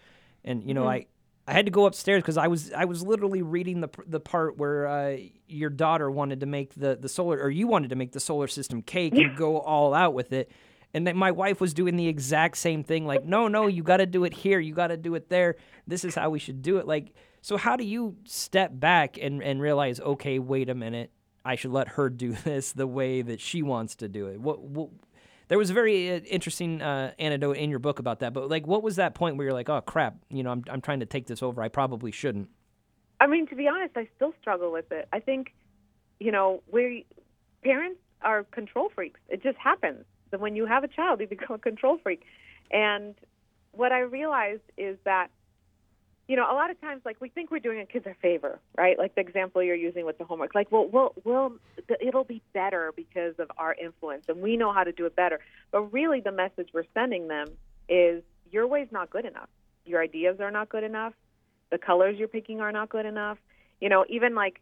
and 0.44 0.64
you 0.64 0.74
know 0.74 0.86
I. 0.86 1.06
I 1.48 1.52
had 1.52 1.66
to 1.66 1.70
go 1.70 1.86
upstairs 1.86 2.22
because 2.22 2.36
I 2.36 2.48
was 2.48 2.72
I 2.72 2.86
was 2.86 3.04
literally 3.04 3.40
reading 3.40 3.80
the 3.80 3.88
the 4.04 4.18
part 4.18 4.58
where 4.58 4.88
uh, 4.88 5.16
your 5.46 5.70
daughter 5.70 6.10
wanted 6.10 6.40
to 6.40 6.46
make 6.46 6.74
the, 6.74 6.98
the 7.00 7.08
solar 7.08 7.38
or 7.38 7.50
you 7.50 7.68
wanted 7.68 7.90
to 7.90 7.94
make 7.94 8.10
the 8.10 8.18
solar 8.18 8.48
system 8.48 8.82
cake 8.82 9.14
and 9.14 9.36
go 9.36 9.60
all 9.60 9.94
out 9.94 10.12
with 10.12 10.32
it, 10.32 10.50
and 10.96 11.06
then 11.06 11.16
my 11.16 11.30
wife 11.30 11.60
was 11.60 11.74
doing 11.74 11.96
the 11.96 12.08
exact 12.08 12.56
same 12.56 12.82
thing 12.82 13.06
like 13.06 13.24
no 13.24 13.48
no 13.48 13.66
you 13.66 13.82
got 13.82 13.98
to 13.98 14.06
do 14.06 14.24
it 14.24 14.32
here 14.32 14.58
you 14.58 14.74
got 14.74 14.86
to 14.88 14.96
do 14.96 15.14
it 15.14 15.28
there 15.28 15.56
this 15.86 16.04
is 16.04 16.14
how 16.14 16.30
we 16.30 16.38
should 16.38 16.62
do 16.62 16.78
it 16.78 16.86
like 16.86 17.12
so 17.46 17.56
how 17.56 17.76
do 17.76 17.84
you 17.84 18.16
step 18.24 18.72
back 18.74 19.18
and, 19.20 19.42
and 19.42 19.60
realize 19.60 20.00
okay 20.00 20.38
wait 20.38 20.68
a 20.68 20.74
minute 20.74 21.10
I 21.44 21.54
should 21.54 21.70
let 21.70 21.88
her 21.88 22.10
do 22.10 22.32
this 22.44 22.72
the 22.72 22.86
way 22.86 23.22
that 23.22 23.40
she 23.40 23.62
wants 23.62 23.96
to 23.96 24.08
do 24.08 24.26
it 24.26 24.40
what, 24.40 24.60
what 24.60 24.90
there 25.48 25.58
was 25.58 25.70
a 25.70 25.74
very 25.74 26.10
uh, 26.10 26.20
interesting 26.20 26.82
uh, 26.82 27.12
anecdote 27.20 27.56
in 27.56 27.70
your 27.70 27.78
book 27.78 27.98
about 27.98 28.20
that 28.20 28.32
but 28.32 28.48
like 28.48 28.66
what 28.66 28.82
was 28.82 28.96
that 28.96 29.14
point 29.14 29.36
where 29.36 29.46
you're 29.46 29.54
like 29.54 29.68
oh 29.68 29.80
crap 29.80 30.16
you 30.28 30.42
know 30.42 30.50
I'm, 30.50 30.64
I'm 30.68 30.80
trying 30.80 31.00
to 31.00 31.06
take 31.06 31.26
this 31.26 31.42
over 31.42 31.62
I 31.62 31.68
probably 31.68 32.10
shouldn't 32.10 32.48
I 33.20 33.26
mean, 33.26 33.46
to 33.48 33.54
be 33.54 33.68
honest, 33.68 33.96
I 33.96 34.08
still 34.16 34.34
struggle 34.40 34.70
with 34.72 34.92
it. 34.92 35.08
I 35.12 35.20
think, 35.20 35.54
you 36.20 36.30
know, 36.30 36.62
we 36.70 37.06
parents 37.62 38.00
are 38.22 38.44
control 38.44 38.90
freaks. 38.94 39.20
It 39.28 39.42
just 39.42 39.58
happens. 39.58 40.04
That 40.30 40.40
when 40.40 40.56
you 40.56 40.66
have 40.66 40.82
a 40.82 40.88
child, 40.88 41.20
you 41.20 41.26
become 41.26 41.54
a 41.54 41.58
control 41.58 41.98
freak. 42.02 42.24
And 42.72 43.14
what 43.72 43.92
I 43.92 44.00
realized 44.00 44.62
is 44.76 44.98
that 45.04 45.28
you 46.28 46.34
know, 46.34 46.50
a 46.50 46.54
lot 46.54 46.70
of 46.70 46.80
times, 46.80 47.02
like 47.04 47.20
we 47.20 47.28
think 47.28 47.50
we're 47.50 47.60
doing 47.60 47.80
a 47.80 47.86
kid 47.86 48.06
a 48.06 48.14
favor, 48.14 48.58
right? 48.76 48.98
Like 48.98 49.14
the 49.14 49.20
example 49.20 49.62
you're 49.62 49.76
using 49.76 50.04
with 50.04 50.18
the 50.18 50.24
homework. 50.24 50.54
Like, 50.54 50.72
well, 50.72 50.88
we'll, 50.92 51.14
we'll, 51.24 51.52
it'll 52.00 52.24
be 52.24 52.42
better 52.52 52.92
because 52.96 53.34
of 53.38 53.50
our 53.58 53.74
influence, 53.74 54.24
and 54.28 54.42
we 54.42 54.56
know 54.56 54.72
how 54.72 54.82
to 54.82 54.92
do 54.92 55.06
it 55.06 55.14
better. 55.14 55.38
But 55.70 55.92
really, 55.92 56.20
the 56.20 56.32
message 56.32 56.70
we're 56.74 56.84
sending 56.94 57.28
them 57.28 57.48
is 57.88 58.24
your 58.50 58.66
way's 58.66 58.88
not 58.90 59.10
good 59.10 59.24
enough. 59.24 59.48
Your 59.84 60.02
ideas 60.02 60.40
are 60.40 60.50
not 60.50 60.68
good 60.68 60.82
enough. 60.82 61.12
The 61.70 61.78
colors 61.78 62.16
you're 62.18 62.28
picking 62.28 62.60
are 62.60 62.72
not 62.72 62.88
good 62.88 63.06
enough. 63.06 63.38
You 63.80 63.88
know, 63.88 64.04
even 64.08 64.34
like 64.34 64.60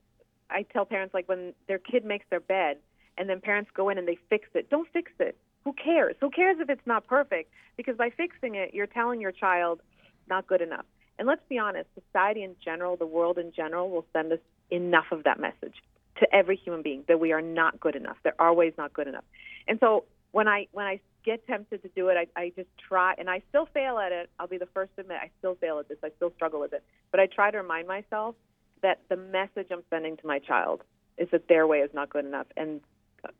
I 0.50 0.66
tell 0.70 0.84
parents, 0.84 1.14
like 1.14 1.28
when 1.30 1.54
their 1.66 1.78
kid 1.78 2.04
makes 2.04 2.26
their 2.28 2.40
bed, 2.40 2.76
and 3.16 3.28
then 3.28 3.40
parents 3.40 3.70
go 3.72 3.88
in 3.88 3.96
and 3.96 4.06
they 4.06 4.18
fix 4.28 4.48
it. 4.54 4.68
Don't 4.68 4.88
fix 4.92 5.12
it. 5.18 5.38
Who 5.64 5.72
cares? 5.72 6.14
Who 6.20 6.28
cares 6.28 6.58
if 6.60 6.68
it's 6.68 6.86
not 6.86 7.06
perfect? 7.06 7.50
Because 7.78 7.96
by 7.96 8.10
fixing 8.10 8.54
it, 8.54 8.74
you're 8.74 8.86
telling 8.86 9.22
your 9.22 9.32
child 9.32 9.80
not 10.28 10.46
good 10.46 10.60
enough 10.60 10.84
and 11.18 11.28
let's 11.28 11.42
be 11.48 11.58
honest, 11.58 11.88
society 11.94 12.42
in 12.42 12.56
general, 12.64 12.96
the 12.96 13.06
world 13.06 13.38
in 13.38 13.52
general, 13.52 13.90
will 13.90 14.06
send 14.12 14.32
us 14.32 14.40
enough 14.70 15.06
of 15.12 15.24
that 15.24 15.38
message 15.38 15.74
to 16.18 16.34
every 16.34 16.56
human 16.56 16.82
being 16.82 17.04
that 17.08 17.20
we 17.20 17.32
are 17.32 17.42
not 17.42 17.80
good 17.80 17.96
enough. 17.96 18.16
They're 18.22 18.40
always 18.40 18.72
not 18.78 18.92
good 18.92 19.08
enough. 19.08 19.24
And 19.66 19.78
so 19.80 20.04
when 20.32 20.48
I 20.48 20.66
when 20.72 20.86
I 20.86 21.00
get 21.24 21.46
tempted 21.46 21.82
to 21.82 21.88
do 21.88 22.08
it, 22.08 22.16
I, 22.16 22.40
I 22.40 22.52
just 22.54 22.68
try, 22.88 23.14
and 23.16 23.30
I 23.30 23.42
still 23.48 23.66
fail 23.72 23.98
at 23.98 24.12
it. 24.12 24.30
I'll 24.38 24.46
be 24.46 24.58
the 24.58 24.68
first 24.74 24.94
to 24.96 25.00
admit 25.00 25.18
I 25.20 25.30
still 25.38 25.54
fail 25.54 25.78
at 25.78 25.88
this. 25.88 25.98
I 26.04 26.10
still 26.16 26.32
struggle 26.36 26.60
with 26.60 26.72
it. 26.72 26.82
But 27.10 27.20
I 27.20 27.26
try 27.26 27.50
to 27.50 27.58
remind 27.58 27.88
myself 27.88 28.34
that 28.82 29.00
the 29.08 29.16
message 29.16 29.68
I'm 29.70 29.82
sending 29.88 30.16
to 30.18 30.26
my 30.26 30.38
child 30.38 30.82
is 31.16 31.28
that 31.30 31.48
their 31.48 31.66
way 31.66 31.78
is 31.78 31.90
not 31.94 32.10
good 32.10 32.26
enough. 32.26 32.46
And 32.56 32.80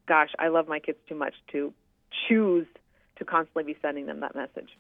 gosh, 0.09 0.31
I 0.39 0.49
love 0.49 0.69
my 0.69 0.79
kids 0.79 0.99
too 1.09 1.15
much 1.15 1.35
to 1.53 1.75
choose 2.29 2.67
to 3.17 3.25
constantly 3.25 3.65
be 3.65 3.79
sending 3.83 4.07
them 4.07 4.21
that 4.21 4.35
message. 4.35 4.71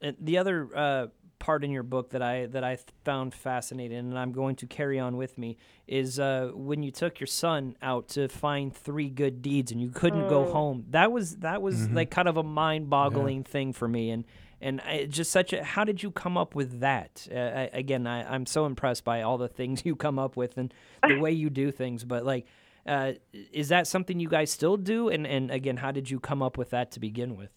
And 0.00 0.16
the 0.18 0.38
other 0.38 0.68
uh, 0.74 1.06
part 1.40 1.64
in 1.64 1.72
your 1.72 1.82
book 1.82 2.10
that 2.10 2.22
I 2.22 2.46
that 2.46 2.62
I 2.62 2.78
found 3.04 3.34
fascinating, 3.34 3.98
and 3.98 4.16
I'm 4.16 4.30
going 4.30 4.54
to 4.56 4.66
carry 4.66 5.00
on 5.00 5.16
with 5.16 5.36
me 5.36 5.56
is 5.88 6.20
uh, 6.20 6.52
when 6.54 6.84
you 6.84 6.92
took 6.92 7.18
your 7.18 7.26
son 7.26 7.74
out 7.82 8.06
to 8.10 8.28
find 8.28 8.72
three 8.72 9.08
good 9.08 9.42
deeds 9.42 9.72
and 9.72 9.80
you 9.80 9.90
couldn't 9.90 10.28
go 10.28 10.44
mm. 10.44 10.52
home. 10.52 10.84
That 10.90 11.10
was 11.10 11.38
that 11.38 11.60
was 11.60 11.76
mm-hmm. 11.76 11.96
like 11.96 12.10
kind 12.10 12.28
of 12.28 12.36
a 12.36 12.44
mind-boggling 12.44 13.38
yeah. 13.38 13.50
thing 13.50 13.72
for 13.72 13.88
me, 13.88 14.10
and 14.10 14.24
and 14.60 14.80
I, 14.82 15.06
just 15.06 15.32
such 15.32 15.52
a. 15.52 15.64
How 15.64 15.82
did 15.82 16.02
you 16.02 16.12
come 16.12 16.36
up 16.36 16.54
with 16.54 16.78
that? 16.80 17.26
Uh, 17.28 17.38
I, 17.38 17.70
again, 17.72 18.06
I, 18.06 18.32
I'm 18.32 18.46
so 18.46 18.66
impressed 18.66 19.04
by 19.04 19.22
all 19.22 19.38
the 19.38 19.48
things 19.48 19.82
you 19.84 19.96
come 19.96 20.20
up 20.20 20.36
with 20.36 20.56
and 20.56 20.72
the 21.02 21.18
way 21.18 21.32
you 21.32 21.50
do 21.50 21.72
things, 21.72 22.04
but 22.04 22.24
like. 22.24 22.46
Uh, 22.86 23.12
is 23.52 23.68
that 23.68 23.86
something 23.86 24.18
you 24.18 24.28
guys 24.28 24.50
still 24.50 24.78
do? 24.78 25.10
And 25.10 25.26
and 25.26 25.50
again, 25.50 25.76
how 25.76 25.90
did 25.90 26.10
you 26.10 26.18
come 26.18 26.42
up 26.42 26.56
with 26.56 26.70
that 26.70 26.90
to 26.92 26.98
begin 26.98 27.36
with? 27.36 27.50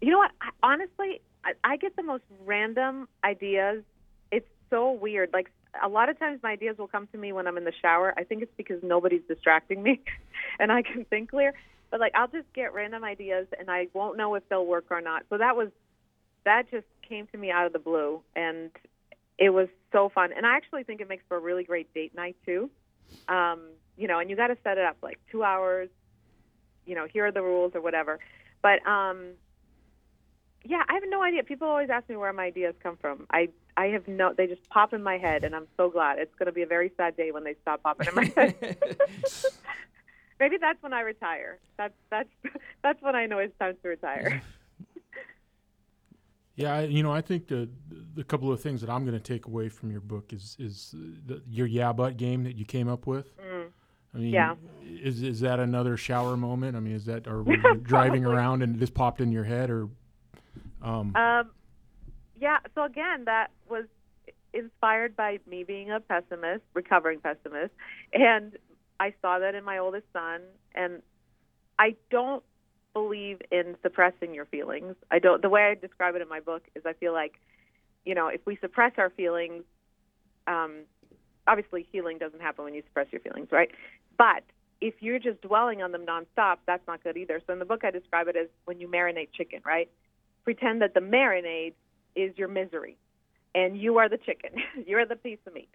You 0.00 0.10
know 0.10 0.18
what? 0.18 0.30
I, 0.40 0.50
honestly, 0.62 1.20
I, 1.44 1.52
I 1.64 1.76
get 1.76 1.96
the 1.96 2.02
most 2.02 2.24
random 2.44 3.08
ideas. 3.22 3.82
It's 4.30 4.46
so 4.70 4.92
weird. 4.92 5.30
Like 5.32 5.50
a 5.82 5.88
lot 5.88 6.08
of 6.08 6.18
times 6.18 6.40
my 6.42 6.52
ideas 6.52 6.78
will 6.78 6.88
come 6.88 7.06
to 7.08 7.18
me 7.18 7.32
when 7.32 7.46
I'm 7.46 7.56
in 7.56 7.64
the 7.64 7.72
shower. 7.82 8.14
I 8.16 8.24
think 8.24 8.42
it's 8.42 8.52
because 8.56 8.82
nobody's 8.82 9.22
distracting 9.28 9.82
me 9.82 10.00
and 10.58 10.72
I 10.72 10.82
can 10.82 11.04
think 11.04 11.30
clear. 11.30 11.54
But 11.90 12.00
like 12.00 12.12
I'll 12.14 12.28
just 12.28 12.52
get 12.54 12.74
random 12.74 13.04
ideas 13.04 13.46
and 13.58 13.70
I 13.70 13.88
won't 13.92 14.16
know 14.16 14.34
if 14.34 14.48
they'll 14.48 14.66
work 14.66 14.86
or 14.90 15.00
not. 15.00 15.24
So 15.30 15.38
that 15.38 15.56
was 15.56 15.68
that 16.44 16.70
just 16.70 16.86
came 17.08 17.26
to 17.28 17.38
me 17.38 17.50
out 17.50 17.66
of 17.66 17.72
the 17.72 17.78
blue 17.78 18.20
and 18.34 18.70
it 19.38 19.50
was 19.50 19.68
so 19.92 20.10
fun. 20.14 20.30
And 20.36 20.46
I 20.46 20.56
actually 20.56 20.84
think 20.84 21.00
it 21.00 21.08
makes 21.08 21.24
for 21.28 21.36
a 21.36 21.40
really 21.40 21.64
great 21.64 21.92
date 21.94 22.14
night 22.14 22.36
too. 22.44 22.70
Um, 23.28 23.60
you 23.96 24.08
know, 24.08 24.18
and 24.18 24.30
you 24.30 24.36
got 24.36 24.48
to 24.48 24.56
set 24.64 24.78
it 24.78 24.84
up 24.84 24.96
like 25.02 25.18
2 25.30 25.42
hours, 25.42 25.88
you 26.86 26.94
know, 26.94 27.06
here 27.06 27.26
are 27.26 27.32
the 27.32 27.42
rules 27.42 27.72
or 27.74 27.80
whatever. 27.80 28.18
But 28.62 28.86
um 28.86 29.34
yeah, 30.64 30.82
I 30.88 30.94
have 30.94 31.02
no 31.06 31.22
idea. 31.22 31.42
People 31.44 31.68
always 31.68 31.90
ask 31.90 32.08
me 32.08 32.16
where 32.16 32.32
my 32.32 32.44
ideas 32.44 32.74
come 32.82 32.96
from. 32.96 33.26
I 33.30 33.48
I 33.76 33.86
have 33.86 34.08
no. 34.08 34.32
They 34.36 34.46
just 34.46 34.68
pop 34.70 34.94
in 34.94 35.02
my 35.02 35.18
head, 35.18 35.44
and 35.44 35.54
I'm 35.54 35.66
so 35.76 35.90
glad. 35.90 36.18
It's 36.18 36.34
going 36.36 36.46
to 36.46 36.52
be 36.52 36.62
a 36.62 36.66
very 36.66 36.90
sad 36.96 37.16
day 37.16 37.32
when 37.32 37.44
they 37.44 37.54
stop 37.62 37.82
popping 37.82 38.08
in 38.08 38.14
my 38.14 38.32
head. 38.34 38.54
Maybe 40.40 40.56
that's 40.56 40.82
when 40.82 40.92
I 40.92 41.00
retire. 41.00 41.58
That's 41.76 41.94
that's 42.10 42.28
that's 42.82 43.02
when 43.02 43.14
I 43.14 43.26
know 43.26 43.38
it's 43.38 43.56
time 43.58 43.76
to 43.82 43.88
retire. 43.88 44.42
Yeah, 46.56 46.76
I, 46.76 46.82
you 46.82 47.02
know, 47.02 47.10
I 47.10 47.20
think 47.20 47.48
the 47.48 47.68
the 48.14 48.22
couple 48.22 48.52
of 48.52 48.60
things 48.60 48.80
that 48.82 48.88
I'm 48.88 49.04
going 49.04 49.20
to 49.20 49.20
take 49.20 49.46
away 49.46 49.68
from 49.68 49.90
your 49.90 50.00
book 50.00 50.32
is 50.32 50.56
is 50.60 50.94
the, 51.26 51.42
your 51.48 51.66
yeah 51.66 51.92
but 51.92 52.16
game 52.16 52.44
that 52.44 52.54
you 52.54 52.64
came 52.64 52.86
up 52.86 53.08
with. 53.08 53.36
Mm. 53.38 53.70
I 54.14 54.18
mean, 54.18 54.32
yeah. 54.32 54.54
is 54.84 55.20
is 55.20 55.40
that 55.40 55.58
another 55.58 55.96
shower 55.96 56.36
moment? 56.36 56.76
I 56.76 56.80
mean, 56.80 56.94
is 56.94 57.06
that 57.06 57.26
or 57.26 57.42
driving 57.82 58.24
around 58.24 58.62
and 58.62 58.76
it 58.76 58.78
just 58.78 58.94
popped 58.94 59.20
in 59.20 59.32
your 59.32 59.42
head, 59.42 59.68
or 59.68 59.88
um, 60.84 61.16
um, 61.16 61.50
yeah. 62.36 62.58
So 62.74 62.84
again, 62.84 63.24
that 63.24 63.48
was 63.68 63.84
inspired 64.52 65.16
by 65.16 65.38
me 65.48 65.64
being 65.64 65.90
a 65.90 66.00
pessimist, 66.00 66.62
recovering 66.74 67.20
pessimist, 67.20 67.72
and 68.12 68.56
I 69.00 69.14
saw 69.20 69.38
that 69.40 69.54
in 69.54 69.64
my 69.64 69.78
oldest 69.78 70.06
son. 70.12 70.42
And 70.74 71.02
I 71.78 71.96
don't 72.10 72.42
believe 72.92 73.40
in 73.50 73.76
suppressing 73.82 74.34
your 74.34 74.46
feelings. 74.46 74.94
I 75.10 75.18
don't. 75.18 75.42
The 75.42 75.48
way 75.48 75.62
I 75.62 75.74
describe 75.74 76.14
it 76.14 76.22
in 76.22 76.28
my 76.28 76.40
book 76.40 76.62
is, 76.74 76.82
I 76.86 76.92
feel 76.92 77.12
like, 77.12 77.34
you 78.04 78.14
know, 78.14 78.28
if 78.28 78.40
we 78.46 78.56
suppress 78.60 78.92
our 78.98 79.10
feelings, 79.10 79.64
um, 80.46 80.82
obviously 81.46 81.86
healing 81.90 82.18
doesn't 82.18 82.40
happen 82.40 82.64
when 82.64 82.74
you 82.74 82.82
suppress 82.86 83.08
your 83.10 83.20
feelings, 83.20 83.48
right? 83.50 83.70
But 84.16 84.44
if 84.80 84.94
you're 85.00 85.18
just 85.18 85.40
dwelling 85.40 85.82
on 85.82 85.92
them 85.92 86.04
nonstop, 86.06 86.58
that's 86.66 86.86
not 86.86 87.02
good 87.02 87.16
either. 87.16 87.40
So 87.46 87.52
in 87.52 87.58
the 87.58 87.64
book, 87.64 87.84
I 87.84 87.90
describe 87.90 88.28
it 88.28 88.36
as 88.36 88.48
when 88.64 88.80
you 88.80 88.88
marinate 88.88 89.28
chicken, 89.32 89.60
right? 89.64 89.90
Pretend 90.44 90.82
that 90.82 90.94
the 90.94 91.00
marinade 91.00 91.74
is 92.14 92.36
your 92.36 92.48
misery 92.48 92.96
and 93.54 93.78
you 93.78 93.98
are 93.98 94.08
the 94.08 94.18
chicken. 94.18 94.50
You're 94.86 95.06
the 95.06 95.16
piece 95.16 95.38
of 95.46 95.54
meat. 95.54 95.68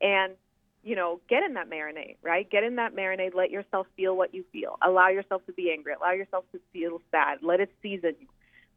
And, 0.00 0.34
you 0.82 0.96
know, 0.96 1.20
get 1.28 1.42
in 1.42 1.54
that 1.54 1.70
marinade, 1.70 2.16
right? 2.22 2.48
Get 2.48 2.64
in 2.64 2.76
that 2.76 2.94
marinade. 2.94 3.34
Let 3.34 3.50
yourself 3.50 3.86
feel 3.96 4.16
what 4.16 4.34
you 4.34 4.44
feel. 4.52 4.78
Allow 4.82 5.08
yourself 5.08 5.44
to 5.46 5.52
be 5.52 5.70
angry. 5.70 5.94
Allow 5.94 6.12
yourself 6.12 6.44
to 6.52 6.60
feel 6.72 7.00
sad. 7.10 7.38
Let 7.42 7.60
it 7.60 7.70
season 7.82 8.14
you. 8.20 8.26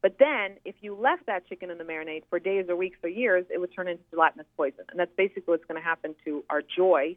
But 0.02 0.16
then, 0.18 0.56
if 0.64 0.76
you 0.80 0.94
left 0.94 1.26
that 1.26 1.46
chicken 1.46 1.70
in 1.70 1.76
the 1.76 1.84
marinade 1.84 2.22
for 2.30 2.38
days 2.38 2.66
or 2.70 2.76
weeks 2.76 2.96
or 3.02 3.10
years, 3.10 3.44
it 3.52 3.58
would 3.58 3.74
turn 3.74 3.86
into 3.86 4.02
gelatinous 4.10 4.46
poison. 4.56 4.84
And 4.90 4.98
that's 4.98 5.12
basically 5.14 5.44
what's 5.46 5.64
going 5.66 5.80
to 5.80 5.86
happen 5.86 6.14
to 6.24 6.42
our 6.48 6.62
joy 6.62 7.16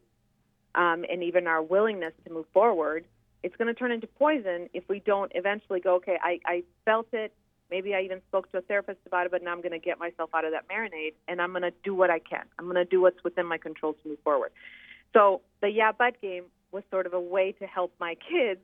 um, 0.76 1.06
and 1.10 1.24
even 1.24 1.48
our 1.48 1.62
willingness 1.62 2.14
to 2.26 2.34
move 2.34 2.46
forward. 2.54 3.06
It's 3.42 3.56
going 3.56 3.68
to 3.68 3.74
turn 3.74 3.92
into 3.92 4.08
poison 4.08 4.70
if 4.74 4.84
we 4.90 5.00
don't 5.00 5.32
eventually 5.36 5.80
go, 5.80 5.96
okay, 5.96 6.18
I, 6.22 6.40
I 6.46 6.64
felt 6.84 7.08
it. 7.14 7.34
Maybe 7.72 7.95
I 7.95 8.01
even 8.01 8.22
spoke 8.28 8.51
to 8.51 8.57
a 8.57 8.61
therapist 8.61 8.99
about 9.05 9.26
it, 9.26 9.32
but 9.32 9.43
now 9.43 9.51
I'm 9.51 9.61
going 9.61 9.72
to 9.72 9.80
get 9.80 9.97
myself 9.97 10.30
out 10.34 10.45
of 10.45 10.51
that 10.51 10.68
marinade 10.70 11.14
and 11.28 11.41
I'm 11.41 11.51
going 11.51 11.64
to 11.64 11.74
do 11.84 11.95
what 11.95 12.09
I 12.09 12.20
can. 12.20 12.45
I'm 12.59 12.66
going 12.66 12.76
to 12.76 12.86
do 12.86 13.01
what's 13.01 13.24
within 13.24 13.45
my 13.45 13.57
control 13.57 13.93
to 13.93 14.09
move 14.09 14.20
forward. 14.24 14.51
So 15.14 15.41
the 15.61 15.70
yeah 15.70 15.91
but 15.97 16.20
game 16.22 16.45
was 16.72 16.84
sort 16.91 17.05
of 17.05 17.14
a 17.14 17.20
way 17.20 17.51
to 17.53 17.66
help 17.66 17.93
my 17.99 18.16
kids 18.16 18.59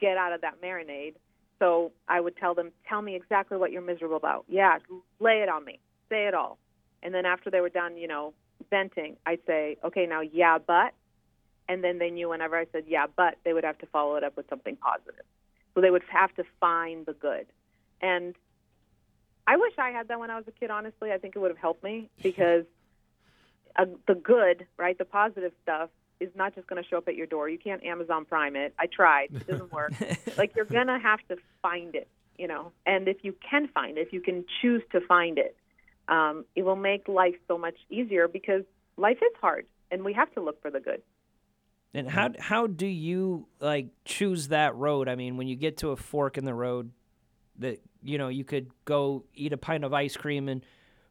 get 0.00 0.16
out 0.16 0.32
of 0.32 0.40
that 0.40 0.62
marinade. 0.62 1.14
So 1.58 1.92
I 2.08 2.20
would 2.20 2.36
tell 2.36 2.54
them, 2.54 2.70
tell 2.88 3.02
me 3.02 3.16
exactly 3.16 3.58
what 3.58 3.72
you're 3.72 3.82
miserable 3.82 4.16
about. 4.16 4.44
Yeah, 4.48 4.78
lay 5.18 5.40
it 5.42 5.48
on 5.48 5.64
me. 5.64 5.80
Say 6.08 6.26
it 6.26 6.34
all. 6.34 6.58
And 7.02 7.12
then 7.12 7.26
after 7.26 7.50
they 7.50 7.60
were 7.60 7.68
done, 7.68 7.96
you 7.96 8.08
know, 8.08 8.32
venting, 8.70 9.16
I'd 9.26 9.40
say, 9.46 9.76
okay, 9.84 10.06
now 10.06 10.20
yeah, 10.20 10.58
but. 10.58 10.94
And 11.68 11.84
then 11.84 11.98
they 11.98 12.10
knew 12.10 12.30
whenever 12.30 12.56
I 12.56 12.66
said 12.72 12.84
yeah, 12.86 13.06
but, 13.14 13.36
they 13.44 13.52
would 13.52 13.64
have 13.64 13.78
to 13.78 13.86
follow 13.86 14.16
it 14.16 14.24
up 14.24 14.36
with 14.36 14.48
something 14.48 14.76
positive. 14.76 15.24
So 15.74 15.80
they 15.80 15.90
would 15.90 16.02
have 16.10 16.34
to 16.36 16.44
find 16.60 17.04
the 17.04 17.12
good. 17.12 17.46
And 18.00 18.34
I 19.46 19.56
wish 19.56 19.72
I 19.78 19.90
had 19.90 20.08
that 20.08 20.20
when 20.20 20.30
I 20.30 20.36
was 20.36 20.44
a 20.46 20.52
kid. 20.52 20.70
Honestly, 20.70 21.10
I 21.12 21.18
think 21.18 21.36
it 21.36 21.38
would 21.38 21.50
have 21.50 21.58
helped 21.58 21.82
me 21.82 22.10
because 22.22 22.64
uh, 23.76 23.86
the 24.06 24.14
good, 24.14 24.66
right, 24.76 24.96
the 24.96 25.04
positive 25.04 25.52
stuff 25.62 25.90
is 26.20 26.30
not 26.34 26.54
just 26.54 26.66
going 26.66 26.82
to 26.82 26.88
show 26.88 26.98
up 26.98 27.08
at 27.08 27.14
your 27.14 27.26
door. 27.26 27.48
You 27.48 27.58
can't 27.58 27.82
Amazon 27.84 28.24
Prime 28.24 28.56
it. 28.56 28.74
I 28.78 28.86
tried; 28.86 29.28
it 29.32 29.46
doesn't 29.46 29.72
work. 29.72 29.92
like 30.36 30.54
you're 30.56 30.64
gonna 30.64 30.98
have 30.98 31.20
to 31.28 31.36
find 31.62 31.94
it, 31.94 32.08
you 32.36 32.48
know. 32.48 32.72
And 32.86 33.08
if 33.08 33.18
you 33.22 33.34
can 33.48 33.68
find 33.68 33.98
it, 33.98 34.06
if 34.06 34.12
you 34.12 34.20
can 34.20 34.44
choose 34.60 34.82
to 34.92 35.00
find 35.00 35.38
it, 35.38 35.56
um, 36.08 36.44
it 36.56 36.64
will 36.64 36.76
make 36.76 37.06
life 37.08 37.36
so 37.46 37.56
much 37.56 37.76
easier 37.88 38.26
because 38.26 38.64
life 38.96 39.18
is 39.22 39.32
hard, 39.40 39.66
and 39.90 40.04
we 40.04 40.12
have 40.12 40.32
to 40.34 40.40
look 40.40 40.60
for 40.60 40.70
the 40.70 40.80
good. 40.80 41.02
And 41.94 42.08
how 42.08 42.30
how 42.38 42.66
do 42.66 42.86
you 42.86 43.46
like 43.60 43.88
choose 44.04 44.48
that 44.48 44.74
road? 44.74 45.08
I 45.08 45.14
mean, 45.14 45.36
when 45.36 45.48
you 45.48 45.56
get 45.56 45.78
to 45.78 45.90
a 45.90 45.96
fork 45.96 46.36
in 46.36 46.44
the 46.44 46.54
road, 46.54 46.90
that 47.58 47.80
you 48.02 48.18
know 48.18 48.28
you 48.28 48.44
could 48.44 48.70
go 48.84 49.24
eat 49.34 49.52
a 49.52 49.56
pint 49.56 49.84
of 49.84 49.92
ice 49.92 50.16
cream 50.16 50.48
and 50.48 50.64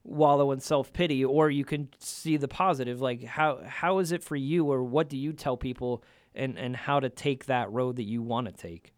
wallow 0.03 0.51
in 0.51 0.59
self 0.59 0.93
pity, 0.93 1.23
or 1.23 1.49
you 1.49 1.65
can 1.65 1.89
see 1.99 2.37
the 2.37 2.47
positive. 2.47 3.01
Like 3.01 3.23
how 3.23 3.61
how 3.65 3.99
is 3.99 4.11
it 4.11 4.23
for 4.23 4.35
you, 4.35 4.71
or 4.71 4.83
what 4.83 5.09
do 5.09 5.17
you 5.17 5.33
tell 5.33 5.57
people, 5.57 6.03
and 6.33 6.57
and 6.57 6.75
how 6.75 6.99
to 6.99 7.09
take 7.09 7.45
that 7.45 7.71
road 7.71 7.97
that 7.97 8.05
you 8.05 8.21
want 8.21 8.47
to 8.47 8.53
take? 8.53 8.93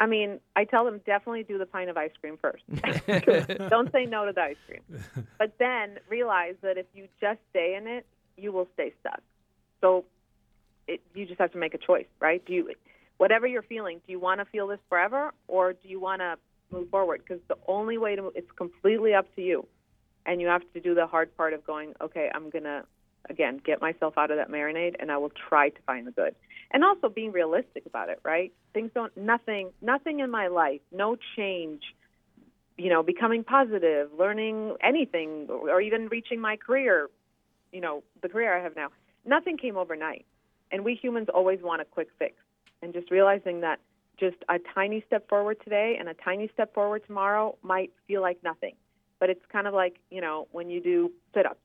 I 0.00 0.06
mean, 0.06 0.40
I 0.56 0.64
tell 0.64 0.84
them 0.84 1.00
definitely 1.06 1.44
do 1.44 1.56
the 1.56 1.66
pint 1.66 1.88
of 1.88 1.96
ice 1.96 2.10
cream 2.20 2.36
first. 2.36 2.64
Don't 3.70 3.92
say 3.92 4.06
no 4.06 4.26
to 4.26 4.32
the 4.32 4.40
ice 4.42 4.56
cream. 4.66 4.82
But 5.38 5.54
then 5.58 5.98
realize 6.08 6.56
that 6.62 6.76
if 6.76 6.86
you 6.94 7.06
just 7.20 7.38
stay 7.50 7.76
in 7.80 7.86
it, 7.86 8.04
you 8.36 8.52
will 8.52 8.68
stay 8.74 8.92
stuck. 9.00 9.22
So 9.80 10.04
it, 10.88 11.00
you 11.14 11.26
just 11.26 11.40
have 11.40 11.52
to 11.52 11.58
make 11.58 11.74
a 11.74 11.78
choice, 11.78 12.06
right? 12.20 12.44
Do 12.44 12.52
you 12.52 12.70
whatever 13.18 13.46
you're 13.46 13.62
feeling, 13.62 14.00
do 14.06 14.12
you 14.12 14.20
want 14.20 14.40
to 14.40 14.44
feel 14.46 14.66
this 14.66 14.80
forever 14.88 15.32
or 15.48 15.72
do 15.72 15.88
you 15.88 16.00
want 16.00 16.20
to 16.20 16.36
move 16.70 16.88
forward? 16.90 17.22
Because 17.26 17.42
the 17.48 17.56
only 17.66 17.98
way 17.98 18.16
to 18.16 18.32
it's 18.34 18.50
completely 18.56 19.14
up 19.14 19.32
to 19.36 19.42
you. 19.42 19.66
and 20.26 20.40
you 20.40 20.46
have 20.48 20.62
to 20.74 20.80
do 20.80 20.94
the 20.94 21.06
hard 21.06 21.36
part 21.36 21.52
of 21.52 21.64
going, 21.66 21.94
okay, 22.00 22.30
I'm 22.34 22.50
gonna 22.50 22.84
again 23.28 23.60
get 23.64 23.80
myself 23.80 24.14
out 24.18 24.30
of 24.30 24.36
that 24.36 24.50
marinade, 24.50 24.96
and 24.98 25.10
I 25.10 25.16
will 25.18 25.32
try 25.48 25.70
to 25.70 25.82
find 25.86 26.06
the 26.06 26.10
good, 26.10 26.34
and 26.70 26.84
also 26.84 27.08
being 27.08 27.32
realistic 27.32 27.86
about 27.86 28.08
it. 28.08 28.20
Right? 28.22 28.52
Things 28.72 28.90
don't 28.94 29.16
nothing 29.16 29.70
nothing 29.80 30.20
in 30.20 30.30
my 30.30 30.48
life, 30.48 30.80
no 30.92 31.16
change. 31.36 31.82
You 32.76 32.90
know, 32.90 33.04
becoming 33.04 33.44
positive, 33.44 34.10
learning 34.18 34.76
anything, 34.82 35.46
or 35.48 35.80
even 35.80 36.08
reaching 36.08 36.40
my 36.40 36.56
career. 36.56 37.08
You 37.72 37.80
know, 37.80 38.02
the 38.20 38.28
career 38.28 38.56
I 38.56 38.62
have 38.62 38.74
now. 38.74 38.88
Nothing 39.24 39.56
came 39.58 39.76
overnight, 39.76 40.26
and 40.72 40.84
we 40.84 40.94
humans 40.94 41.28
always 41.32 41.60
want 41.62 41.82
a 41.82 41.84
quick 41.84 42.08
fix. 42.18 42.34
And 42.84 42.92
just 42.92 43.10
realizing 43.10 43.62
that 43.62 43.80
just 44.20 44.36
a 44.50 44.58
tiny 44.74 45.02
step 45.06 45.26
forward 45.26 45.56
today 45.64 45.96
and 45.98 46.06
a 46.06 46.14
tiny 46.14 46.50
step 46.52 46.74
forward 46.74 47.02
tomorrow 47.06 47.56
might 47.62 47.90
feel 48.06 48.20
like 48.20 48.36
nothing. 48.44 48.74
But 49.18 49.30
it's 49.30 49.40
kind 49.50 49.66
of 49.66 49.72
like, 49.72 49.96
you 50.10 50.20
know, 50.20 50.48
when 50.52 50.68
you 50.68 50.82
do 50.82 51.10
sit 51.32 51.46
ups 51.46 51.60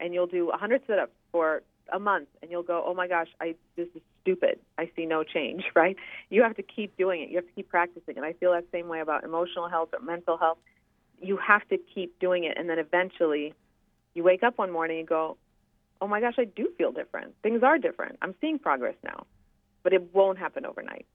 and 0.00 0.12
you'll 0.12 0.26
do 0.26 0.46
100 0.46 0.82
sit 0.88 0.98
ups 0.98 1.12
for 1.30 1.62
a 1.92 2.00
month 2.00 2.26
and 2.42 2.50
you'll 2.50 2.64
go, 2.64 2.82
oh 2.84 2.94
my 2.94 3.06
gosh, 3.06 3.28
I, 3.40 3.54
this 3.76 3.86
is 3.94 4.02
stupid. 4.22 4.58
I 4.76 4.90
see 4.96 5.06
no 5.06 5.22
change, 5.22 5.62
right? 5.76 5.96
You 6.30 6.42
have 6.42 6.56
to 6.56 6.64
keep 6.64 6.96
doing 6.96 7.22
it. 7.22 7.30
You 7.30 7.36
have 7.36 7.46
to 7.46 7.52
keep 7.52 7.68
practicing. 7.68 8.16
And 8.16 8.26
I 8.26 8.32
feel 8.32 8.50
that 8.50 8.64
same 8.72 8.88
way 8.88 8.98
about 8.98 9.22
emotional 9.22 9.68
health 9.68 9.90
or 9.92 10.00
mental 10.00 10.36
health. 10.36 10.58
You 11.22 11.36
have 11.36 11.66
to 11.68 11.78
keep 11.78 12.18
doing 12.18 12.42
it. 12.42 12.58
And 12.58 12.68
then 12.68 12.80
eventually 12.80 13.54
you 14.14 14.24
wake 14.24 14.42
up 14.42 14.58
one 14.58 14.72
morning 14.72 14.98
and 14.98 15.08
go, 15.08 15.36
oh 16.00 16.08
my 16.08 16.20
gosh, 16.20 16.34
I 16.38 16.44
do 16.44 16.70
feel 16.76 16.90
different. 16.90 17.34
Things 17.44 17.62
are 17.62 17.78
different. 17.78 18.18
I'm 18.20 18.34
seeing 18.40 18.58
progress 18.58 18.96
now. 19.04 19.26
But 19.86 19.92
it 19.92 20.12
won't 20.12 20.36
happen 20.36 20.66
overnight. 20.66 21.06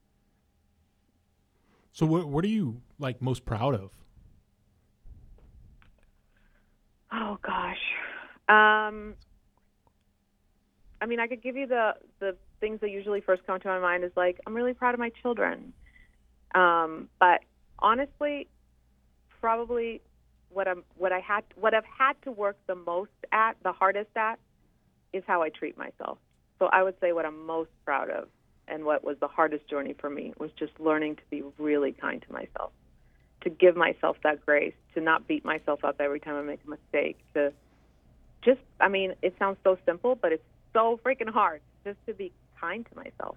So 1.92 2.06
what 2.06 2.24
what 2.26 2.42
are 2.42 2.48
you 2.48 2.80
like 2.98 3.20
most 3.20 3.44
proud 3.44 3.74
of? 3.74 3.90
Oh 7.12 7.38
gosh. 7.42 7.82
Um 8.48 9.12
I 11.02 11.06
mean, 11.06 11.20
I 11.20 11.26
could 11.26 11.42
give 11.42 11.54
you 11.54 11.66
the 11.66 11.96
the 12.18 12.34
things 12.60 12.80
that 12.80 12.88
usually 12.88 13.20
first 13.20 13.46
come 13.46 13.60
to 13.60 13.68
my 13.68 13.78
mind 13.78 14.04
is 14.04 14.12
like 14.16 14.40
I'm 14.46 14.54
really 14.54 14.72
proud 14.72 14.94
of 14.94 15.00
my 15.00 15.10
children. 15.20 15.74
Um 16.54 17.10
but 17.20 17.40
honestly, 17.78 18.48
probably 19.38 20.00
what 20.48 20.66
I'm 20.66 20.82
what 20.96 21.12
I 21.12 21.20
had 21.20 21.44
what 21.56 21.74
I've 21.74 21.84
had 21.84 22.14
to 22.22 22.32
work 22.32 22.56
the 22.66 22.74
most 22.74 23.10
at, 23.32 23.52
the 23.64 23.72
hardest 23.72 24.16
at 24.16 24.38
is 25.12 25.22
how 25.26 25.42
I 25.42 25.50
treat 25.50 25.76
myself. 25.76 26.16
So 26.58 26.70
I 26.72 26.82
would 26.82 26.94
say 27.02 27.12
what 27.12 27.26
I'm 27.26 27.44
most 27.44 27.68
proud 27.84 28.08
of 28.08 28.28
and 28.68 28.84
what 28.84 29.04
was 29.04 29.18
the 29.18 29.28
hardest 29.28 29.68
journey 29.68 29.94
for 29.98 30.08
me 30.08 30.32
was 30.38 30.50
just 30.52 30.72
learning 30.78 31.16
to 31.16 31.22
be 31.30 31.42
really 31.58 31.92
kind 31.92 32.22
to 32.22 32.32
myself, 32.32 32.72
to 33.42 33.50
give 33.50 33.76
myself 33.76 34.16
that 34.22 34.44
grace, 34.44 34.74
to 34.94 35.00
not 35.00 35.26
beat 35.26 35.44
myself 35.44 35.84
up 35.84 35.96
every 36.00 36.20
time 36.20 36.36
I 36.36 36.42
make 36.42 36.60
a 36.66 36.70
mistake, 36.70 37.18
to 37.34 37.52
just, 38.42 38.60
I 38.80 38.88
mean, 38.88 39.14
it 39.22 39.34
sounds 39.38 39.58
so 39.64 39.78
simple, 39.84 40.14
but 40.14 40.32
it's 40.32 40.44
so 40.72 40.98
freaking 41.04 41.28
hard 41.28 41.60
just 41.84 41.98
to 42.06 42.14
be 42.14 42.32
kind 42.60 42.86
to 42.86 42.96
myself. 42.96 43.36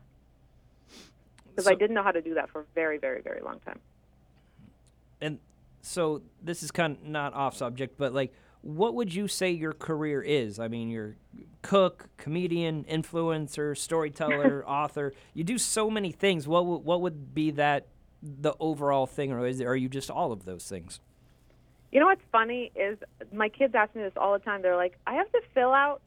Because 1.49 1.65
So- 1.65 1.71
I 1.71 1.75
didn't 1.75 1.95
know 1.95 2.03
how 2.03 2.11
to 2.11 2.21
do 2.21 2.35
that 2.35 2.49
for 2.49 2.61
a 2.61 2.65
very, 2.75 2.97
very, 2.97 3.21
very 3.21 3.41
long 3.41 3.59
time. 3.61 3.79
and 5.21 5.39
so 5.81 6.21
this 6.41 6.61
is 6.61 6.71
kind 6.71 6.97
of 6.97 7.03
not 7.03 7.33
off 7.33 7.55
subject, 7.55 7.97
but 7.97 8.13
like, 8.13 8.33
what 8.65 8.95
would 8.95 9.13
you 9.13 9.27
say 9.27 9.51
your 9.51 9.73
career 9.73 10.23
is? 10.23 10.59
I 10.59 10.67
mean, 10.67 10.89
you're 10.89 11.17
cook, 11.61 12.09
comedian, 12.17 12.83
influencer, 12.85 13.77
storyteller, 13.77 14.63
author. 14.67 15.13
You 15.35 15.43
do 15.43 15.59
so 15.59 15.91
many 15.91 16.11
things. 16.11 16.47
What 16.47 16.65
would 16.65 16.79
what 16.79 17.01
would 17.01 17.35
be 17.35 17.51
that 17.51 17.85
the 18.23 18.53
overall 18.59 19.05
thing, 19.05 19.31
or 19.31 19.45
is 19.45 19.61
are 19.61 19.75
you 19.75 19.87
just 19.87 20.09
all 20.09 20.31
of 20.31 20.45
those 20.45 20.67
things? 20.67 20.99
You 21.91 21.99
know 21.99 22.07
what's 22.07 22.23
funny 22.31 22.71
is 22.75 22.97
my 23.31 23.49
kids 23.49 23.75
ask 23.75 23.95
me 23.95 24.01
this 24.01 24.13
all 24.17 24.33
the 24.33 24.39
time. 24.39 24.63
They're 24.63 24.75
like, 24.75 24.97
I 25.05 25.13
have 25.13 25.31
to 25.33 25.41
fill 25.53 25.71
out 25.71 26.01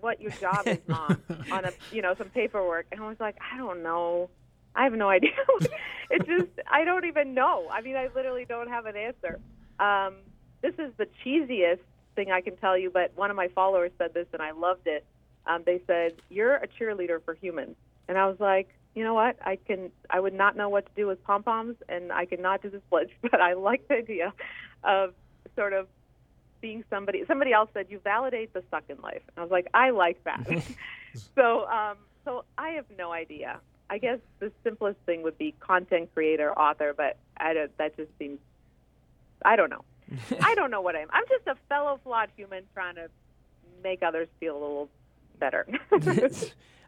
what 0.00 0.20
your 0.20 0.30
job 0.32 0.66
is, 0.66 0.78
mom, 0.86 1.22
on 1.50 1.64
a 1.64 1.72
you 1.90 2.02
know 2.02 2.14
some 2.18 2.28
paperwork, 2.28 2.86
and 2.92 3.00
I 3.00 3.08
was 3.08 3.18
like, 3.18 3.38
I 3.50 3.56
don't 3.56 3.82
know. 3.82 4.28
I 4.76 4.84
have 4.84 4.92
no 4.92 5.08
idea. 5.08 5.30
it's 6.10 6.26
just 6.26 6.50
I 6.70 6.84
don't 6.84 7.06
even 7.06 7.32
know. 7.32 7.66
I 7.72 7.80
mean, 7.80 7.96
I 7.96 8.10
literally 8.14 8.44
don't 8.46 8.68
have 8.68 8.84
an 8.84 8.94
answer. 8.94 9.40
Um, 9.80 10.16
this 10.62 10.74
is 10.78 10.92
the 10.96 11.06
cheesiest 11.24 11.80
thing 12.14 12.30
I 12.30 12.40
can 12.40 12.56
tell 12.56 12.76
you, 12.76 12.90
but 12.90 13.12
one 13.16 13.30
of 13.30 13.36
my 13.36 13.48
followers 13.48 13.92
said 13.98 14.14
this, 14.14 14.26
and 14.32 14.42
I 14.42 14.50
loved 14.52 14.86
it. 14.86 15.04
Um, 15.46 15.62
they 15.64 15.80
said, 15.86 16.14
"You're 16.28 16.56
a 16.56 16.66
cheerleader 16.66 17.22
for 17.24 17.34
humans," 17.34 17.76
and 18.08 18.18
I 18.18 18.26
was 18.26 18.38
like, 18.40 18.68
you 18.98 19.04
know 19.04 19.14
what? 19.14 19.36
I 19.44 19.56
can. 19.64 19.92
I 20.10 20.18
would 20.18 20.34
not 20.34 20.56
know 20.56 20.68
what 20.68 20.86
to 20.86 20.92
do 20.96 21.06
with 21.06 21.22
pom 21.22 21.44
poms, 21.44 21.76
and 21.88 22.10
I 22.10 22.24
could 22.26 22.40
not 22.40 22.62
do 22.62 22.70
the 22.70 22.80
splits, 22.88 23.12
but 23.22 23.40
I 23.40 23.52
like 23.52 23.86
the 23.86 23.94
idea 23.94 24.32
of 24.82 25.14
sort 25.54 25.72
of 25.72 25.86
being 26.60 26.82
somebody. 26.90 27.24
Somebody 27.26 27.52
else 27.52 27.70
said 27.72 27.86
you 27.90 28.00
validate 28.00 28.52
the 28.52 28.64
suck 28.72 28.82
in 28.88 29.00
life, 29.00 29.22
and 29.28 29.38
I 29.38 29.42
was 29.42 29.52
like, 29.52 29.68
I 29.72 29.90
like 29.90 30.22
that. 30.24 30.44
so, 31.36 31.66
um, 31.68 31.96
so 32.24 32.44
I 32.58 32.70
have 32.70 32.86
no 32.98 33.12
idea. 33.12 33.60
I 33.88 33.98
guess 33.98 34.18
the 34.40 34.50
simplest 34.64 34.98
thing 35.06 35.22
would 35.22 35.38
be 35.38 35.54
content 35.60 36.10
creator, 36.12 36.52
author, 36.52 36.92
but 36.94 37.16
I 37.36 37.54
don't, 37.54 37.78
that 37.78 37.96
just 37.96 38.10
seems. 38.18 38.40
I 39.44 39.54
don't 39.54 39.70
know. 39.70 39.84
I 40.40 40.54
don't 40.54 40.70
know 40.70 40.80
what 40.80 40.96
I 40.96 41.00
am. 41.00 41.08
I'm 41.12 41.24
just 41.28 41.46
a 41.46 41.56
fellow 41.68 42.00
flawed 42.02 42.30
human 42.36 42.64
trying 42.74 42.94
to 42.96 43.08
make 43.82 44.02
others 44.02 44.28
feel 44.40 44.54
a 44.54 44.60
little 44.60 44.88
better. 45.38 45.66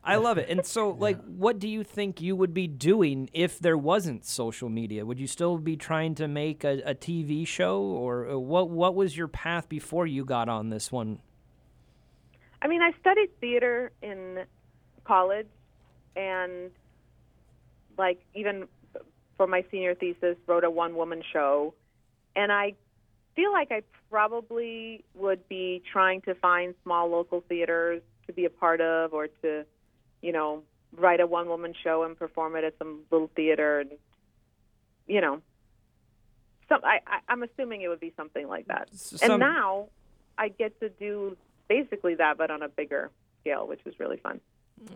I 0.02 0.16
love 0.16 0.38
it. 0.38 0.48
And 0.48 0.64
so, 0.64 0.90
like, 0.90 1.22
what 1.24 1.58
do 1.58 1.68
you 1.68 1.84
think 1.84 2.22
you 2.22 2.34
would 2.34 2.54
be 2.54 2.66
doing 2.66 3.28
if 3.34 3.58
there 3.58 3.76
wasn't 3.76 4.24
social 4.24 4.70
media? 4.70 5.04
Would 5.04 5.20
you 5.20 5.26
still 5.26 5.58
be 5.58 5.76
trying 5.76 6.14
to 6.16 6.26
make 6.26 6.64
a, 6.64 6.80
a 6.86 6.94
TV 6.94 7.46
show, 7.46 7.82
or 7.82 8.30
uh, 8.30 8.38
what? 8.38 8.70
What 8.70 8.94
was 8.94 9.16
your 9.16 9.28
path 9.28 9.68
before 9.68 10.06
you 10.06 10.24
got 10.24 10.48
on 10.48 10.70
this 10.70 10.90
one? 10.90 11.18
I 12.62 12.68
mean, 12.68 12.80
I 12.80 12.92
studied 12.98 13.28
theater 13.40 13.92
in 14.00 14.44
college, 15.04 15.48
and 16.16 16.70
like 17.98 18.22
even 18.34 18.68
for 19.36 19.46
my 19.46 19.64
senior 19.70 19.94
thesis, 19.94 20.36
wrote 20.46 20.64
a 20.64 20.70
one-woman 20.70 21.22
show, 21.30 21.74
and 22.34 22.50
I 22.50 22.74
feel 23.40 23.52
like 23.52 23.72
I 23.72 23.82
probably 24.10 25.02
would 25.14 25.48
be 25.48 25.82
trying 25.90 26.20
to 26.22 26.34
find 26.34 26.74
small 26.82 27.08
local 27.08 27.42
theaters 27.48 28.02
to 28.26 28.32
be 28.32 28.44
a 28.44 28.50
part 28.50 28.80
of, 28.82 29.14
or 29.14 29.28
to, 29.42 29.64
you 30.20 30.32
know, 30.32 30.62
write 30.96 31.20
a 31.20 31.26
one-woman 31.26 31.72
show 31.82 32.02
and 32.02 32.18
perform 32.18 32.56
it 32.56 32.64
at 32.64 32.74
some 32.78 33.00
little 33.10 33.30
theater, 33.34 33.80
and 33.80 33.90
you 35.06 35.20
know, 35.20 35.40
some. 36.68 36.80
I, 36.84 36.98
I 37.06 37.18
I'm 37.28 37.42
assuming 37.42 37.80
it 37.82 37.88
would 37.88 38.00
be 38.00 38.12
something 38.16 38.46
like 38.46 38.66
that. 38.66 38.88
S- 38.92 39.18
And 39.22 39.38
now 39.40 39.88
I 40.36 40.48
get 40.48 40.78
to 40.80 40.88
do 40.90 41.36
basically 41.68 42.16
that, 42.16 42.36
but 42.36 42.50
on 42.50 42.62
a 42.62 42.68
bigger 42.68 43.10
scale, 43.40 43.66
which 43.66 43.80
is 43.86 43.94
really 43.98 44.18
fun. 44.18 44.40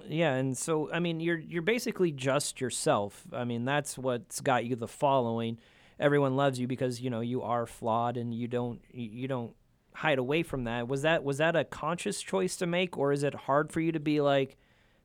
Yeah, 0.08 0.34
and 0.34 0.56
so 0.56 0.90
I 0.92 0.98
mean, 1.00 1.20
you're 1.20 1.38
you're 1.38 1.62
basically 1.62 2.12
just 2.12 2.60
yourself. 2.60 3.24
I 3.32 3.44
mean, 3.44 3.64
that's 3.64 3.96
what's 3.96 4.40
got 4.40 4.64
you 4.66 4.76
the 4.76 4.88
following. 4.88 5.58
Everyone 5.98 6.36
loves 6.36 6.58
you 6.58 6.66
because 6.66 7.00
you 7.00 7.10
know 7.10 7.20
you 7.20 7.42
are 7.42 7.66
flawed 7.66 8.16
and 8.16 8.34
you 8.34 8.48
don't 8.48 8.80
you 8.92 9.28
don't 9.28 9.54
hide 9.94 10.18
away 10.18 10.42
from 10.42 10.64
that. 10.64 10.88
Was 10.88 11.02
that 11.02 11.22
was 11.24 11.38
that 11.38 11.54
a 11.56 11.64
conscious 11.64 12.20
choice 12.20 12.56
to 12.56 12.66
make, 12.66 12.98
or 12.98 13.12
is 13.12 13.22
it 13.22 13.34
hard 13.34 13.72
for 13.72 13.80
you 13.80 13.92
to 13.92 14.00
be 14.00 14.20
like, 14.20 14.56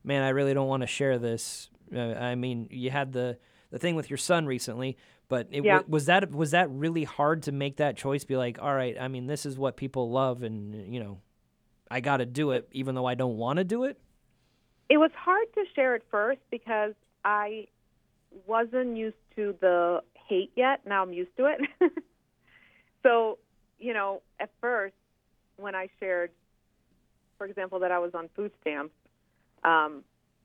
man, 0.04 0.24
I 0.24 0.30
really 0.30 0.54
don't 0.54 0.68
want 0.68 0.82
to 0.82 0.88
share 0.88 1.20
this? 1.20 1.70
Uh, 1.94 2.00
I 2.14 2.36
mean, 2.36 2.68
you 2.72 2.90
had 2.90 3.14
the 3.14 3.38
the 3.72 3.78
thing 3.78 3.96
with 3.96 4.10
your 4.10 4.18
son 4.18 4.48
recently, 4.48 4.98
but 5.28 5.48
it, 5.52 5.64
Yeah. 5.64 5.82
was 5.88 6.08
that 6.08 6.32
was 6.32 6.52
that 6.52 6.70
really 6.72 7.04
hard 7.04 7.44
to 7.44 7.52
make 7.52 7.78
that 7.78 7.96
choice? 7.98 8.24
Be 8.24 8.36
like, 8.36 8.60
all 8.60 8.74
right, 8.74 8.98
I 9.00 9.08
mean, 9.08 9.28
this 9.28 9.46
is 9.46 9.58
what 9.60 9.78
people 9.78 10.10
love, 10.10 10.42
and 10.42 10.92
you 10.92 11.00
know, 11.00 11.20
I 11.92 12.00
got 12.00 12.18
to 12.18 12.26
do 12.26 12.52
it, 12.52 12.68
even 12.72 12.96
though 12.96 13.06
I 13.06 13.14
don't 13.14 13.38
want 13.38 13.58
to 13.58 13.64
do 13.64 13.84
it. 13.84 14.00
It 14.90 14.98
was 14.98 15.12
hard 15.16 15.46
to 15.54 15.66
share 15.76 15.94
at 15.94 16.02
first 16.10 16.40
because 16.50 16.94
I 17.24 17.68
wasn't 18.48 18.98
used 18.98 19.18
to 19.36 19.56
the 19.62 20.02
hate 20.30 20.52
yet. 20.56 20.82
Now 20.86 21.04
I'm 21.04 21.12
used 21.12 21.36
to 21.38 21.46
it. 21.48 21.60
so, 23.04 23.40
you 23.80 23.94
know, 23.94 24.22
at 24.40 24.50
first, 24.62 24.96
when 25.58 25.76
I 25.76 25.90
shared, 26.00 26.32
for 27.38 27.46
example, 27.46 27.80
that 27.80 27.92
I 27.92 28.00
was 28.00 28.12
on 28.14 28.30
food 28.36 28.52
stamps, 28.62 28.94
um, 29.64 30.04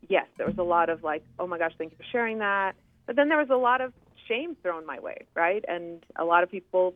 yes, 0.09 0.27
there 0.37 0.47
was 0.47 0.59
a 0.59 0.63
lot 0.63 0.91
of 0.91 1.05
like, 1.05 1.25
oh 1.39 1.47
my 1.47 1.59
gosh, 1.59 1.73
thank 1.79 1.93
you 1.93 1.97
for 1.97 2.07
sharing 2.11 2.39
that. 2.39 2.73
But 3.07 3.17
then 3.17 3.29
there 3.29 3.39
was 3.39 3.51
a 3.51 3.57
lot 3.57 3.81
of 3.81 3.93
shame 4.29 4.57
thrown 4.63 4.87
my 4.87 4.99
way, 4.99 5.27
right? 5.35 5.65
And 5.69 6.05
a 6.17 6.25
lot 6.25 6.43
of 6.43 6.51
people 6.51 6.95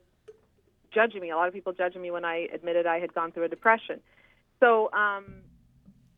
judging 0.92 1.20
me. 1.20 1.30
A 1.30 1.36
lot 1.36 1.48
of 1.48 1.54
people 1.54 1.72
judging 1.72 2.02
me 2.02 2.10
when 2.10 2.24
I 2.24 2.48
admitted 2.52 2.86
I 2.86 2.98
had 2.98 3.14
gone 3.14 3.32
through 3.32 3.44
a 3.44 3.48
depression. 3.48 4.00
So 4.60 4.90
um, 4.92 5.26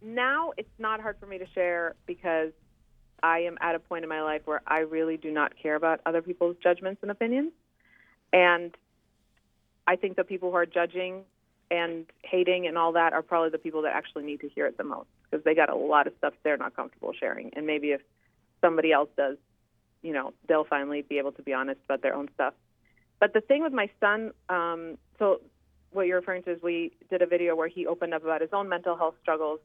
now 0.02 0.52
it's 0.56 0.68
not 0.78 1.00
hard 1.00 1.16
for 1.18 1.26
me 1.26 1.38
to 1.38 1.46
share 1.54 1.94
because 2.06 2.52
I 3.22 3.40
am 3.40 3.56
at 3.60 3.74
a 3.74 3.78
point 3.78 4.04
in 4.04 4.08
my 4.08 4.22
life 4.22 4.42
where 4.44 4.62
I 4.66 4.80
really 4.80 5.16
do 5.16 5.30
not 5.30 5.52
care 5.60 5.74
about 5.74 6.00
other 6.06 6.22
people's 6.22 6.56
judgments 6.62 7.02
and 7.02 7.10
opinions. 7.10 7.52
And 8.32 8.76
I 9.86 9.96
think 9.96 10.16
the 10.16 10.24
people 10.24 10.50
who 10.50 10.56
are 10.56 10.66
judging 10.66 11.24
and 11.70 12.06
hating 12.22 12.66
and 12.66 12.76
all 12.76 12.92
that 12.92 13.12
are 13.12 13.22
probably 13.22 13.50
the 13.50 13.58
people 13.58 13.82
that 13.82 13.94
actually 13.94 14.24
need 14.24 14.40
to 14.40 14.48
hear 14.48 14.66
it 14.66 14.76
the 14.76 14.84
most 14.84 15.08
because 15.30 15.44
they 15.44 15.54
got 15.54 15.68
a 15.68 15.74
lot 15.74 16.06
of 16.06 16.12
stuff 16.18 16.34
they're 16.42 16.56
not 16.56 16.74
comfortable 16.74 17.12
sharing. 17.12 17.50
And 17.54 17.66
maybe 17.66 17.88
if 17.88 18.00
somebody 18.60 18.92
else 18.92 19.08
does, 19.16 19.36
you 20.02 20.12
know, 20.12 20.32
they'll 20.48 20.64
finally 20.64 21.02
be 21.02 21.18
able 21.18 21.32
to 21.32 21.42
be 21.42 21.52
honest 21.52 21.80
about 21.84 22.02
their 22.02 22.14
own 22.14 22.28
stuff. 22.34 22.54
But 23.20 23.34
the 23.34 23.40
thing 23.40 23.62
with 23.62 23.72
my 23.72 23.90
son, 24.00 24.32
um, 24.48 24.98
so 25.18 25.40
what 25.92 26.06
you're 26.06 26.18
referring 26.18 26.42
to 26.44 26.52
is 26.52 26.62
we 26.62 26.92
did 27.10 27.22
a 27.22 27.26
video 27.26 27.54
where 27.54 27.68
he 27.68 27.86
opened 27.86 28.14
up 28.14 28.24
about 28.24 28.40
his 28.40 28.50
own 28.52 28.68
mental 28.68 28.96
health 28.96 29.14
struggles 29.20 29.60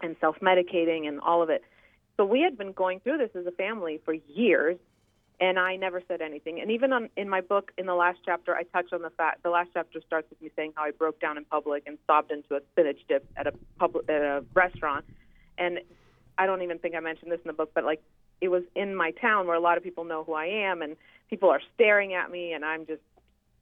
and 0.00 0.16
self-medicating 0.20 1.08
and 1.08 1.20
all 1.20 1.42
of 1.42 1.50
it. 1.50 1.62
So 2.16 2.24
we 2.24 2.40
had 2.40 2.56
been 2.56 2.72
going 2.72 3.00
through 3.00 3.18
this 3.18 3.30
as 3.34 3.46
a 3.46 3.50
family 3.50 4.00
for 4.04 4.14
years, 4.14 4.78
and 5.38 5.58
I 5.58 5.76
never 5.76 6.02
said 6.08 6.22
anything. 6.22 6.60
And 6.60 6.70
even 6.70 6.92
on, 6.92 7.10
in 7.16 7.28
my 7.28 7.42
book, 7.42 7.72
in 7.76 7.84
the 7.86 7.94
last 7.94 8.20
chapter, 8.24 8.54
I 8.54 8.62
touch 8.62 8.92
on 8.92 9.02
the 9.02 9.10
fact. 9.10 9.42
The 9.42 9.50
last 9.50 9.70
chapter 9.74 10.00
starts 10.06 10.30
with 10.30 10.40
me 10.40 10.50
saying 10.56 10.72
how 10.76 10.84
I 10.84 10.92
broke 10.92 11.20
down 11.20 11.36
in 11.36 11.44
public 11.44 11.82
and 11.86 11.98
sobbed 12.06 12.30
into 12.30 12.54
a 12.54 12.60
spinach 12.72 13.00
dip 13.06 13.28
at 13.36 13.46
a 13.46 13.52
public 13.78 14.08
at 14.08 14.22
a 14.22 14.44
restaurant, 14.54 15.04
and 15.58 15.80
I 16.38 16.46
don't 16.46 16.62
even 16.62 16.78
think 16.78 16.94
I 16.94 17.00
mentioned 17.00 17.30
this 17.32 17.40
in 17.44 17.48
the 17.48 17.54
book, 17.54 17.72
but 17.74 17.84
like 17.84 18.02
it 18.40 18.48
was 18.48 18.62
in 18.74 18.94
my 18.94 19.10
town 19.12 19.46
where 19.46 19.56
a 19.56 19.60
lot 19.60 19.76
of 19.76 19.82
people 19.82 20.04
know 20.04 20.24
who 20.24 20.34
I 20.34 20.46
am, 20.46 20.82
and 20.82 20.96
people 21.28 21.50
are 21.50 21.60
staring 21.74 22.14
at 22.14 22.30
me, 22.30 22.52
and 22.52 22.64
I'm 22.64 22.86
just 22.86 23.02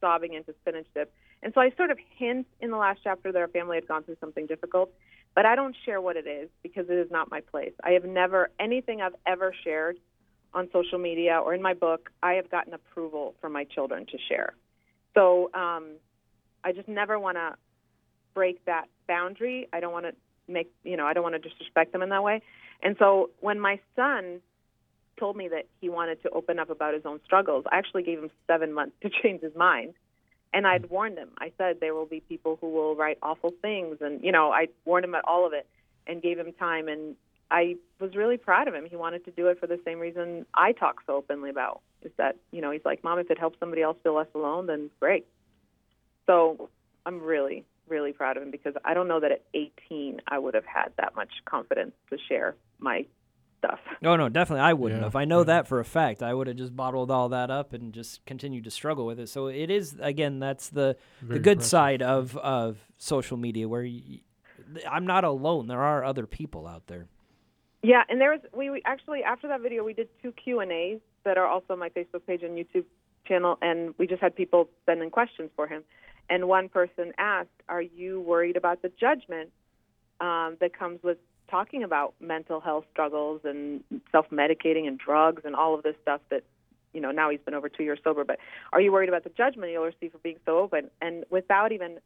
sobbing 0.00 0.34
into 0.34 0.54
spinach 0.60 0.86
dip. 0.94 1.12
And 1.42 1.52
so 1.54 1.60
I 1.60 1.70
sort 1.76 1.90
of 1.90 1.98
hint 2.16 2.46
in 2.60 2.70
the 2.70 2.76
last 2.76 3.00
chapter 3.04 3.30
that 3.30 3.38
our 3.38 3.48
family 3.48 3.76
had 3.76 3.86
gone 3.86 4.02
through 4.02 4.16
something 4.20 4.46
difficult, 4.46 4.90
but 5.34 5.46
I 5.46 5.56
don't 5.56 5.76
share 5.84 6.00
what 6.00 6.16
it 6.16 6.26
is 6.26 6.48
because 6.62 6.86
it 6.88 6.94
is 6.94 7.10
not 7.10 7.30
my 7.30 7.40
place. 7.40 7.72
I 7.82 7.90
have 7.92 8.04
never 8.04 8.50
anything 8.58 9.00
I've 9.00 9.16
ever 9.26 9.54
shared 9.64 9.98
on 10.52 10.68
social 10.72 10.98
media 10.98 11.40
or 11.44 11.54
in 11.54 11.60
my 11.60 11.74
book, 11.74 12.10
I 12.22 12.34
have 12.34 12.50
gotten 12.50 12.72
approval 12.72 13.34
from 13.40 13.52
my 13.52 13.64
children 13.64 14.06
to 14.06 14.18
share. 14.28 14.54
So 15.14 15.50
um, 15.52 15.96
I 16.62 16.72
just 16.72 16.88
never 16.88 17.18
want 17.18 17.36
to 17.36 17.56
break 18.34 18.64
that 18.66 18.86
boundary. 19.08 19.68
I 19.72 19.80
don't 19.80 19.92
want 19.92 20.06
to 20.06 20.12
make, 20.46 20.72
you 20.84 20.96
know, 20.96 21.06
I 21.06 21.12
don't 21.12 21.22
want 21.22 21.34
to 21.34 21.48
disrespect 21.48 21.92
them 21.92 22.02
in 22.02 22.10
that 22.10 22.22
way. 22.22 22.42
And 22.82 22.96
so 22.98 23.30
when 23.40 23.58
my 23.58 23.80
son 23.96 24.40
told 25.18 25.36
me 25.36 25.48
that 25.48 25.66
he 25.80 25.88
wanted 25.88 26.22
to 26.22 26.30
open 26.30 26.58
up 26.58 26.70
about 26.70 26.94
his 26.94 27.04
own 27.04 27.20
struggles, 27.24 27.64
I 27.70 27.78
actually 27.78 28.02
gave 28.02 28.18
him 28.18 28.30
seven 28.46 28.72
months 28.72 28.94
to 29.02 29.10
change 29.22 29.42
his 29.42 29.54
mind. 29.54 29.94
And 30.54 30.66
I'd 30.66 30.84
mm. 30.84 30.90
warned 30.90 31.18
him. 31.18 31.30
I 31.38 31.52
said 31.58 31.78
there 31.80 31.94
will 31.94 32.06
be 32.06 32.20
people 32.20 32.56
who 32.60 32.70
will 32.70 32.96
write 32.96 33.18
awful 33.22 33.52
things, 33.60 33.98
and 34.00 34.22
you 34.24 34.32
know, 34.32 34.52
I 34.52 34.68
warned 34.86 35.04
him 35.04 35.14
at 35.14 35.24
all 35.26 35.46
of 35.46 35.52
it 35.52 35.66
and 36.06 36.22
gave 36.22 36.38
him 36.38 36.52
time. 36.52 36.88
And 36.88 37.16
I 37.50 37.76
was 38.00 38.14
really 38.14 38.36
proud 38.36 38.68
of 38.68 38.74
him. 38.74 38.86
He 38.88 38.96
wanted 38.96 39.24
to 39.26 39.30
do 39.30 39.48
it 39.48 39.58
for 39.60 39.66
the 39.66 39.80
same 39.84 39.98
reason 39.98 40.46
I 40.54 40.72
talk 40.72 41.02
so 41.06 41.16
openly 41.16 41.50
about 41.50 41.82
is 42.02 42.12
that, 42.18 42.36
you 42.52 42.60
know, 42.60 42.70
he's 42.70 42.84
like, 42.84 43.02
Mom, 43.04 43.18
if 43.18 43.30
it 43.30 43.38
helps 43.38 43.58
somebody 43.58 43.82
else 43.82 43.96
feel 44.02 44.14
less 44.14 44.26
alone, 44.34 44.66
then 44.66 44.90
great. 45.00 45.26
So 46.26 46.68
I'm 47.06 47.22
really, 47.22 47.64
really 47.88 48.12
proud 48.12 48.36
of 48.36 48.42
him 48.42 48.50
because 48.50 48.74
I 48.84 48.94
don't 48.94 49.08
know 49.08 49.20
that 49.20 49.32
at 49.32 49.42
18 49.54 50.20
I 50.26 50.38
would 50.38 50.54
have 50.54 50.64
had 50.64 50.92
that 50.98 51.16
much 51.16 51.30
confidence 51.44 51.92
to 52.10 52.18
share 52.28 52.54
my 52.78 53.06
stuff. 53.64 53.78
No, 54.02 54.16
no, 54.16 54.28
definitely 54.28 54.62
I 54.62 54.72
wouldn't 54.72 55.00
Yeah, 55.00 55.04
have. 55.06 55.16
I 55.16 55.24
know 55.24 55.38
yeah. 55.40 55.44
that 55.44 55.68
for 55.68 55.80
a 55.80 55.84
fact. 55.84 56.22
I 56.22 56.34
would 56.34 56.46
have 56.46 56.56
just 56.56 56.74
bottled 56.76 57.10
all 57.10 57.28
that 57.30 57.50
up 57.50 57.72
and 57.72 57.92
just 57.92 58.24
continued 58.26 58.64
to 58.64 58.70
struggle 58.70 59.06
with 59.06 59.18
it. 59.18 59.28
So 59.28 59.46
it 59.46 59.70
is 59.70 59.96
again, 60.00 60.38
that's 60.38 60.68
the 60.68 60.96
Very 61.22 61.38
the 61.38 61.42
good 61.42 61.50
impressive. 61.52 61.70
side 61.70 62.02
of 62.02 62.36
of 62.38 62.78
social 62.98 63.36
media 63.36 63.68
where 63.68 63.82
you, 63.82 64.20
I'm 64.90 65.06
not 65.06 65.24
alone. 65.24 65.66
There 65.66 65.82
are 65.82 66.04
other 66.04 66.26
people 66.26 66.66
out 66.66 66.86
there. 66.86 67.06
Yeah, 67.82 68.02
and 68.08 68.20
there 68.20 68.30
was 68.32 68.40
we, 68.54 68.70
we 68.70 68.82
actually 68.84 69.22
after 69.22 69.48
that 69.48 69.60
video 69.60 69.84
we 69.84 69.92
did 69.94 70.08
two 70.22 70.32
Q 70.32 70.60
and 70.60 70.72
A's 70.72 71.00
that 71.24 71.36
are 71.38 71.46
also 71.46 71.72
on 71.74 71.78
my 71.78 71.88
Facebook 71.90 72.26
page 72.26 72.42
and 72.42 72.56
YouTube 72.56 72.84
channel, 73.26 73.58
and 73.62 73.94
we 73.98 74.06
just 74.06 74.20
had 74.20 74.34
people 74.36 74.68
sending 74.86 75.10
questions 75.10 75.50
for 75.56 75.66
him. 75.66 75.82
And 76.30 76.48
one 76.48 76.68
person 76.70 77.12
asked, 77.18 77.48
"Are 77.68 77.82
you 77.82 78.20
worried 78.20 78.56
about 78.56 78.80
the 78.82 78.90
judgment 78.98 79.50
um, 80.20 80.56
that 80.60 80.72
comes 80.78 81.02
with 81.02 81.18
talking 81.50 81.82
about 81.82 82.14
mental 82.20 82.60
health 82.60 82.84
struggles 82.92 83.40
and 83.44 83.82
self-medicating 84.12 84.86
and 84.86 84.98
drugs 84.98 85.42
and 85.44 85.54
all 85.54 85.74
of 85.74 85.82
this 85.82 85.96
stuff 86.02 86.20
that 86.30 86.44
you 86.92 87.00
know 87.00 87.10
now 87.10 87.30
he's 87.30 87.40
been 87.40 87.54
over 87.54 87.68
two 87.68 87.82
years 87.82 87.98
sober? 88.04 88.24
But 88.24 88.38
are 88.72 88.80
you 88.80 88.92
worried 88.92 89.08
about 89.08 89.24
the 89.24 89.30
judgment 89.30 89.72
you'll 89.72 89.84
receive 89.84 90.12
for 90.12 90.18
being 90.18 90.38
so 90.44 90.58
open?" 90.58 90.90
And 91.00 91.24
without 91.30 91.72
even 91.72 91.98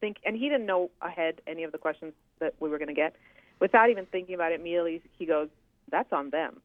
think, 0.00 0.18
and 0.24 0.36
he 0.36 0.48
didn't 0.48 0.66
know 0.66 0.90
ahead 1.00 1.40
any 1.46 1.64
of 1.64 1.72
the 1.72 1.78
questions 1.78 2.12
that 2.40 2.54
we 2.60 2.68
were 2.68 2.78
going 2.78 2.88
to 2.88 2.94
get 2.94 3.16
without 3.60 3.90
even 3.90 4.06
thinking 4.06 4.34
about 4.34 4.52
it 4.52 4.60
immediately 4.60 5.02
he 5.18 5.26
goes 5.26 5.48
that's 5.90 6.12
on 6.12 6.30
them 6.30 6.60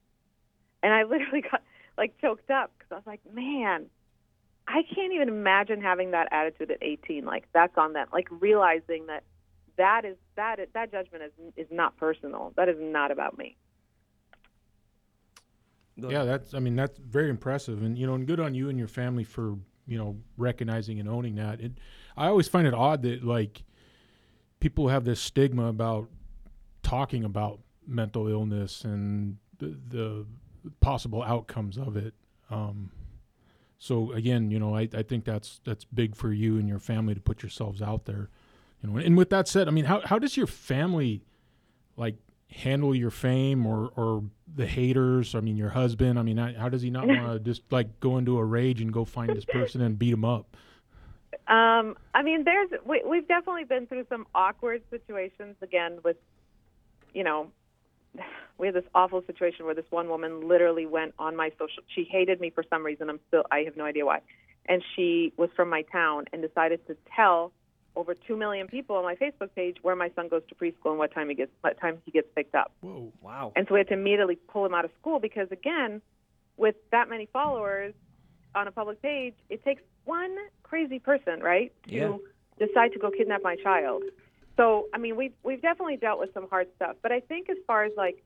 and 0.84 0.94
i 0.94 1.04
literally 1.04 1.42
got 1.52 1.62
like 1.98 2.14
choked 2.22 2.50
up 2.50 2.72
because 2.78 2.92
i 2.92 2.96
was 2.96 3.08
like 3.08 3.22
man 3.34 3.86
i 4.68 4.82
can't 4.94 5.14
even 5.14 5.30
imagine 5.30 5.82
having 5.82 6.12
that 6.12 6.28
attitude 6.32 6.72
at 6.72 6.78
18 6.82 7.26
like 7.26 7.46
that's 7.54 7.78
on 7.78 7.94
them 7.94 8.08
like 8.12 8.28
realizing 8.32 9.08
that 9.08 9.24
that 9.80 10.06
is 10.06 10.16
that 10.36 10.60
that 10.74 10.92
judgment 10.92 11.24
is 11.24 11.32
is 11.56 11.68
not 11.72 11.98
personal 11.98 12.54
that 12.56 12.70
is 12.70 12.78
not 12.80 13.10
about 13.10 13.38
me 13.38 13.58
Yeah, 16.10 16.24
that's. 16.24 16.54
I 16.54 16.60
mean, 16.60 16.78
that's 16.78 16.98
very 16.98 17.30
impressive, 17.30 17.84
and 17.84 17.98
you 17.98 18.08
know, 18.08 18.14
and 18.14 18.26
good 18.26 18.40
on 18.40 18.54
you 18.54 18.70
and 18.70 18.80
your 18.80 18.88
family 18.88 19.26
for 19.26 19.58
you 19.86 19.98
know 19.98 20.16
recognizing 20.38 21.00
and 21.00 21.10
owning 21.10 21.36
that. 21.36 21.60
It, 21.60 21.74
I 22.16 22.28
always 22.28 22.48
find 22.48 22.66
it 22.66 22.74
odd 22.74 23.02
that 23.04 23.24
like 23.24 23.64
people 24.60 24.88
have 24.88 25.04
this 25.04 25.20
stigma 25.20 25.66
about 25.66 26.10
talking 26.84 27.24
about 27.24 27.60
mental 27.86 28.28
illness 28.28 28.84
and 28.84 29.38
the, 29.58 29.78
the 29.88 30.26
possible 30.80 31.24
outcomes 31.24 31.78
of 31.78 31.98
it. 31.98 32.14
Um, 32.50 32.92
so 33.78 34.12
again, 34.12 34.52
you 34.52 34.60
know, 34.60 34.76
I, 34.76 34.88
I 34.94 35.04
think 35.04 35.26
that's 35.26 35.62
that's 35.64 35.86
big 35.86 36.16
for 36.16 36.32
you 36.32 36.58
and 36.58 36.68
your 36.68 36.80
family 36.80 37.14
to 37.14 37.22
put 37.22 37.44
yourselves 37.44 37.82
out 37.82 38.06
there. 38.06 38.30
You 38.82 38.90
know, 38.90 38.98
and 38.98 39.18
with 39.18 39.30
that 39.32 39.48
said, 39.48 39.68
I 39.68 39.72
mean, 39.72 39.86
how 39.86 40.02
how 40.06 40.20
does 40.20 40.38
your 40.38 40.48
family 40.48 41.22
like 41.98 42.16
handle 42.52 42.96
your 42.96 43.12
fame 43.12 43.66
or 43.66 43.92
or 43.96 44.24
the 44.54 44.66
haters? 44.66 45.36
I 45.36 45.42
mean, 45.42 45.58
your 45.58 45.70
husband. 45.70 46.18
I 46.18 46.24
mean, 46.24 46.38
how 46.38 46.54
how 46.54 46.70
does 46.70 46.82
he 46.82 46.90
not 46.90 47.08
want 47.08 47.26
to 47.26 47.40
just 47.52 47.64
like 47.72 48.00
go 48.00 48.18
into 48.18 48.38
a 48.38 48.44
rage 48.44 48.82
and 48.82 48.92
go 48.92 49.06
find 49.06 49.30
this 49.36 49.46
person 49.46 49.82
and 49.82 50.00
beat 50.00 50.14
him 50.14 50.26
up? 50.26 50.56
Um, 51.48 51.98
I 52.14 52.22
mean, 52.22 52.44
there's 52.44 52.70
we, 52.86 53.02
we've 53.06 53.28
definitely 53.28 53.66
been 53.66 53.88
through 53.88 54.06
some 54.08 54.28
awkward 54.36 54.84
situations 54.92 55.56
again 55.62 56.00
with, 56.04 56.18
you 57.14 57.24
know, 57.24 57.48
we 58.58 58.68
had 58.68 58.76
this 58.76 58.86
awful 58.94 59.24
situation 59.26 59.66
where 59.66 59.76
this 59.76 59.86
one 59.90 60.10
woman 60.10 60.48
literally 60.48 60.86
went 60.86 61.16
on 61.18 61.36
my 61.36 61.50
social. 61.58 61.84
She 61.88 62.04
hated 62.04 62.40
me 62.40 62.50
for 62.50 62.64
some 62.70 62.86
reason. 62.86 63.10
I'm 63.10 63.20
still 63.28 63.44
I 63.52 63.60
have 63.62 63.76
no 63.76 63.86
idea 63.86 64.06
why, 64.06 64.22
and 64.68 64.84
she 64.96 65.34
was 65.38 65.50
from 65.56 65.70
my 65.70 65.82
town 65.84 66.26
and 66.32 66.42
decided 66.42 66.86
to 66.88 66.96
tell 67.16 67.52
over 68.00 68.14
two 68.16 68.36
million 68.38 68.68
people 68.68 68.96
on 68.96 69.04
my 69.04 69.16
Facebook 69.16 69.54
page 69.56 69.78
where 69.82 69.96
my 69.96 70.10
son 70.16 70.28
goes 70.30 70.42
to 70.50 70.56
preschool 70.56 70.90
and 70.92 70.98
what 70.98 71.14
time 71.14 71.30
he 71.30 71.36
gets 71.36 71.52
what 71.62 71.80
time 71.80 71.98
he 72.06 72.12
gets 72.12 72.28
picked 72.36 72.56
up. 72.56 72.72
Whoa. 72.82 73.12
Wow. 73.22 73.52
And 73.56 73.68
so 73.68 73.74
we 73.76 73.80
had 73.80 73.88
to 73.90 73.94
immediately 73.94 74.36
pull 74.36 74.66
him 74.66 74.74
out 74.74 74.86
of 74.86 74.92
school 75.00 75.20
because, 75.20 75.48
again, 75.52 76.02
with 76.58 76.76
that 76.92 77.10
many 77.10 77.28
followers 77.32 77.94
on 78.56 78.68
a 78.68 78.72
public 78.72 79.02
page, 79.02 79.36
it 79.50 79.64
takes 79.64 79.82
one 80.06 80.36
crazy 80.64 81.00
person, 81.00 81.40
right, 81.42 81.72
to 81.88 81.94
Yeah. 81.94 82.18
decide 82.58 82.94
to 82.94 83.00
go 83.00 83.12
kidnap 83.12 83.44
my 83.44 83.56
child. 83.58 84.04
So, 84.58 84.88
I 84.94 84.98
mean, 84.98 85.16
we've 85.16 85.34
we've 85.44 85.62
definitely 85.62 85.98
dealt 85.98 86.20
with 86.20 86.34
some 86.34 86.48
hard 86.50 86.68
stuff. 86.76 86.96
But 87.02 87.12
I 87.12 87.20
think 87.20 87.50
as 87.50 87.58
far 87.68 87.84
as 87.84 87.92
like, 87.96 88.24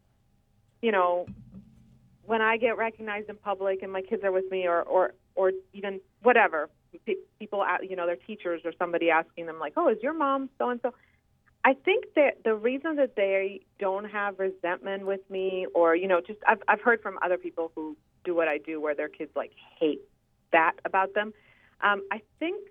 you 0.82 0.92
know, 0.92 1.26
when 2.26 2.42
I 2.42 2.58
get 2.58 2.78
recognized 2.78 3.30
in 3.30 3.36
public 3.36 3.84
and 3.84 3.92
my 3.92 4.02
kids 4.02 4.24
are 4.24 4.32
with 4.32 4.50
me, 4.50 4.68
or 4.68 4.82
or 4.84 5.14
or 5.36 5.52
even 5.74 6.00
whatever, 6.22 6.70
pe- 6.70 6.72
people, 7.40 7.66
you 7.82 7.96
know, 7.96 8.06
their 8.06 8.16
teachers 8.16 8.62
or 8.66 8.74
somebody 8.78 9.10
asking 9.10 9.46
them 9.46 9.60
like, 9.60 9.74
"Oh, 9.76 9.90
is 9.90 9.98
your 10.02 10.14
mom 10.14 10.50
so 10.58 10.70
and 10.70 10.80
so?" 10.82 10.94
I 11.66 11.74
think 11.74 12.06
that 12.16 12.44
the 12.44 12.56
reason 12.56 12.98
that 12.98 13.16
they 13.16 13.62
don't 13.80 14.06
have 14.06 14.40
resentment 14.40 15.06
with 15.06 15.22
me, 15.30 15.68
or 15.74 15.96
you 15.96 16.08
know, 16.08 16.22
just 16.22 16.40
I've 16.48 16.62
I've 16.68 16.82
heard 16.82 17.02
from 17.02 17.18
other 17.22 17.38
people 17.38 17.72
who 17.76 17.96
do 18.24 18.36
what 18.36 18.48
I 18.48 18.58
do, 18.58 18.82
where 18.82 18.96
their 18.96 19.10
kids 19.10 19.32
like 19.36 19.52
hate 19.80 20.02
that 20.52 20.74
about 20.86 21.14
them. 21.14 21.34
Um, 21.82 22.04
I 22.12 22.22
think 22.40 22.68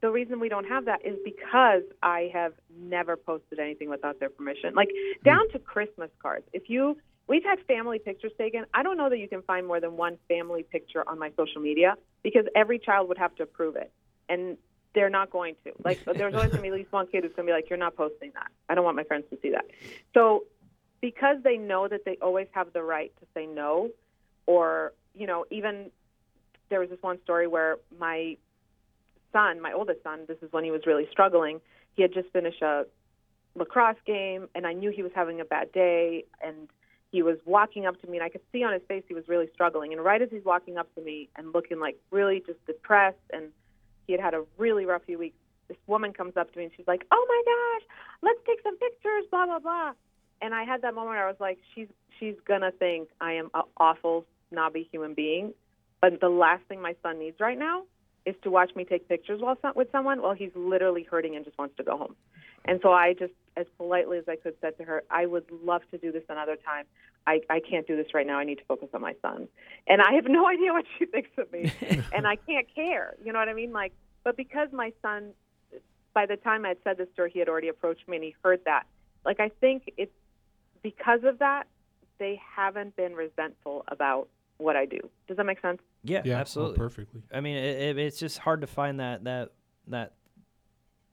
the 0.00 0.10
reason 0.10 0.40
we 0.40 0.48
don't 0.48 0.66
have 0.66 0.84
that 0.84 1.04
is 1.04 1.16
because 1.24 1.82
I 2.02 2.30
have 2.32 2.52
never 2.78 3.16
posted 3.16 3.58
anything 3.58 3.88
without 3.88 4.20
their 4.20 4.28
permission, 4.28 4.74
like 4.74 4.90
down 5.24 5.48
to 5.52 5.58
Christmas 5.58 6.10
cards. 6.20 6.46
If 6.52 6.68
you 6.68 6.98
We've 7.26 7.44
had 7.44 7.58
family 7.66 7.98
pictures 7.98 8.32
taken. 8.36 8.66
I 8.74 8.82
don't 8.82 8.98
know 8.98 9.08
that 9.08 9.18
you 9.18 9.28
can 9.28 9.42
find 9.42 9.66
more 9.66 9.80
than 9.80 9.96
one 9.96 10.18
family 10.28 10.62
picture 10.62 11.08
on 11.08 11.18
my 11.18 11.30
social 11.36 11.60
media 11.60 11.96
because 12.22 12.44
every 12.54 12.78
child 12.78 13.08
would 13.08 13.18
have 13.18 13.34
to 13.36 13.42
approve 13.44 13.76
it. 13.76 13.90
And 14.28 14.58
they're 14.94 15.10
not 15.10 15.30
going 15.30 15.56
to. 15.64 15.72
Like, 15.84 16.04
there's 16.16 16.34
always 16.34 16.50
going 16.50 16.58
to 16.58 16.62
be 16.62 16.68
at 16.68 16.74
least 16.74 16.92
one 16.92 17.06
kid 17.06 17.24
who's 17.24 17.32
going 17.34 17.46
to 17.46 17.50
be 17.50 17.54
like, 17.54 17.70
you're 17.70 17.78
not 17.78 17.96
posting 17.96 18.32
that. 18.34 18.48
I 18.68 18.74
don't 18.74 18.84
want 18.84 18.96
my 18.96 19.04
friends 19.04 19.24
to 19.30 19.38
see 19.42 19.50
that. 19.50 19.64
So, 20.12 20.44
because 21.00 21.36
they 21.42 21.56
know 21.56 21.88
that 21.88 22.04
they 22.04 22.16
always 22.22 22.46
have 22.52 22.72
the 22.72 22.82
right 22.82 23.12
to 23.20 23.26
say 23.34 23.46
no, 23.46 23.90
or, 24.46 24.92
you 25.14 25.26
know, 25.26 25.44
even 25.50 25.90
there 26.70 26.80
was 26.80 26.88
this 26.88 27.02
one 27.02 27.22
story 27.22 27.46
where 27.46 27.76
my 27.98 28.36
son, 29.32 29.60
my 29.60 29.72
oldest 29.72 30.02
son, 30.02 30.20
this 30.26 30.38
is 30.42 30.52
when 30.52 30.64
he 30.64 30.70
was 30.70 30.82
really 30.86 31.06
struggling, 31.10 31.60
he 31.94 32.02
had 32.02 32.14
just 32.14 32.30
finished 32.32 32.62
a 32.62 32.86
lacrosse 33.54 33.96
game, 34.06 34.48
and 34.54 34.66
I 34.66 34.72
knew 34.72 34.90
he 34.90 35.02
was 35.02 35.12
having 35.14 35.40
a 35.40 35.44
bad 35.44 35.72
day, 35.72 36.24
and 36.42 36.68
he 37.14 37.22
was 37.22 37.38
walking 37.44 37.86
up 37.86 38.00
to 38.00 38.08
me, 38.08 38.16
and 38.16 38.24
I 38.24 38.28
could 38.28 38.40
see 38.50 38.64
on 38.64 38.72
his 38.72 38.82
face 38.88 39.04
he 39.06 39.14
was 39.14 39.28
really 39.28 39.48
struggling. 39.54 39.92
And 39.92 40.02
right 40.04 40.20
as 40.20 40.30
he's 40.32 40.44
walking 40.44 40.78
up 40.78 40.92
to 40.96 41.00
me 41.00 41.28
and 41.36 41.54
looking 41.54 41.78
like 41.78 41.96
really 42.10 42.42
just 42.44 42.58
depressed, 42.66 43.24
and 43.32 43.50
he 44.08 44.14
had 44.14 44.20
had 44.20 44.34
a 44.34 44.42
really 44.58 44.84
rough 44.84 45.04
few 45.06 45.16
weeks, 45.16 45.36
this 45.68 45.76
woman 45.86 46.12
comes 46.12 46.36
up 46.36 46.52
to 46.52 46.58
me 46.58 46.64
and 46.64 46.72
she's 46.76 46.88
like, 46.88 47.06
"Oh 47.12 47.24
my 47.28 47.42
gosh, 47.52 47.88
let's 48.20 48.40
take 48.44 48.60
some 48.64 48.76
pictures, 48.78 49.26
blah 49.30 49.46
blah 49.46 49.60
blah." 49.60 49.92
And 50.42 50.52
I 50.52 50.64
had 50.64 50.82
that 50.82 50.92
moment 50.96 51.14
where 51.14 51.24
I 51.24 51.28
was 51.28 51.38
like, 51.38 51.60
"She's 51.72 51.86
she's 52.18 52.34
gonna 52.48 52.72
think 52.72 53.10
I 53.20 53.34
am 53.34 53.48
an 53.54 53.62
awful 53.76 54.26
snobby 54.50 54.88
human 54.90 55.14
being." 55.14 55.54
But 56.00 56.20
the 56.20 56.28
last 56.28 56.64
thing 56.64 56.82
my 56.82 56.96
son 57.00 57.20
needs 57.20 57.38
right 57.38 57.56
now 57.56 57.84
is 58.26 58.34
to 58.42 58.50
watch 58.50 58.74
me 58.74 58.84
take 58.84 59.08
pictures 59.08 59.40
while 59.40 59.56
some, 59.62 59.74
with 59.76 59.92
someone 59.92 60.20
while 60.20 60.34
he's 60.34 60.50
literally 60.56 61.04
hurting 61.04 61.36
and 61.36 61.44
just 61.44 61.58
wants 61.58 61.76
to 61.76 61.84
go 61.84 61.96
home. 61.96 62.16
And 62.64 62.80
so 62.82 62.90
I 62.92 63.12
just, 63.12 63.34
as 63.56 63.66
politely 63.76 64.18
as 64.18 64.24
I 64.28 64.36
could, 64.36 64.54
said 64.60 64.76
to 64.78 64.84
her, 64.84 65.04
I 65.10 65.26
would 65.26 65.44
love 65.50 65.82
to 65.90 65.98
do 65.98 66.10
this 66.12 66.24
another 66.28 66.56
time. 66.56 66.84
I, 67.26 67.40
I 67.48 67.60
can't 67.60 67.86
do 67.86 67.96
this 67.96 68.08
right 68.12 68.26
now. 68.26 68.38
I 68.38 68.44
need 68.44 68.58
to 68.58 68.64
focus 68.66 68.88
on 68.92 69.00
my 69.00 69.14
son. 69.22 69.48
And 69.86 70.02
I 70.02 70.14
have 70.14 70.26
no 70.26 70.46
idea 70.54 70.72
what 70.72 70.84
she 70.98 71.06
thinks 71.06 71.30
of 71.38 71.50
me. 71.52 71.72
and 72.14 72.26
I 72.26 72.36
can't 72.36 72.66
care. 72.74 73.14
You 73.24 73.32
know 73.32 73.38
what 73.38 73.48
I 73.48 73.54
mean? 73.54 73.72
Like, 73.72 73.92
but 74.24 74.36
because 74.36 74.68
my 74.72 74.92
son, 75.02 75.30
by 76.12 76.26
the 76.26 76.36
time 76.36 76.64
I 76.64 76.68
had 76.68 76.78
said 76.84 76.98
this 76.98 77.08
to 77.16 77.22
her, 77.22 77.28
he 77.28 77.38
had 77.38 77.48
already 77.48 77.68
approached 77.68 78.08
me 78.08 78.16
and 78.16 78.24
he 78.24 78.34
heard 78.42 78.60
that. 78.64 78.84
Like, 79.24 79.40
I 79.40 79.50
think 79.60 79.92
it's 79.96 80.12
because 80.82 81.20
of 81.24 81.38
that, 81.38 81.64
they 82.18 82.40
haven't 82.56 82.94
been 82.96 83.14
resentful 83.14 83.84
about 83.88 84.28
what 84.58 84.76
I 84.76 84.86
do. 84.86 85.00
Does 85.26 85.36
that 85.36 85.44
make 85.44 85.60
sense? 85.60 85.80
Yeah, 86.02 86.22
Yeah, 86.24 86.36
oh, 86.36 86.40
absolutely. 86.40 86.76
perfectly. 86.78 87.22
I 87.32 87.40
mean, 87.40 87.56
it, 87.56 87.96
it, 87.96 87.98
it's 87.98 88.18
just 88.18 88.38
hard 88.38 88.60
to 88.60 88.66
find 88.66 89.00
that 89.00 89.24
that 89.24 89.52
that 89.88 90.12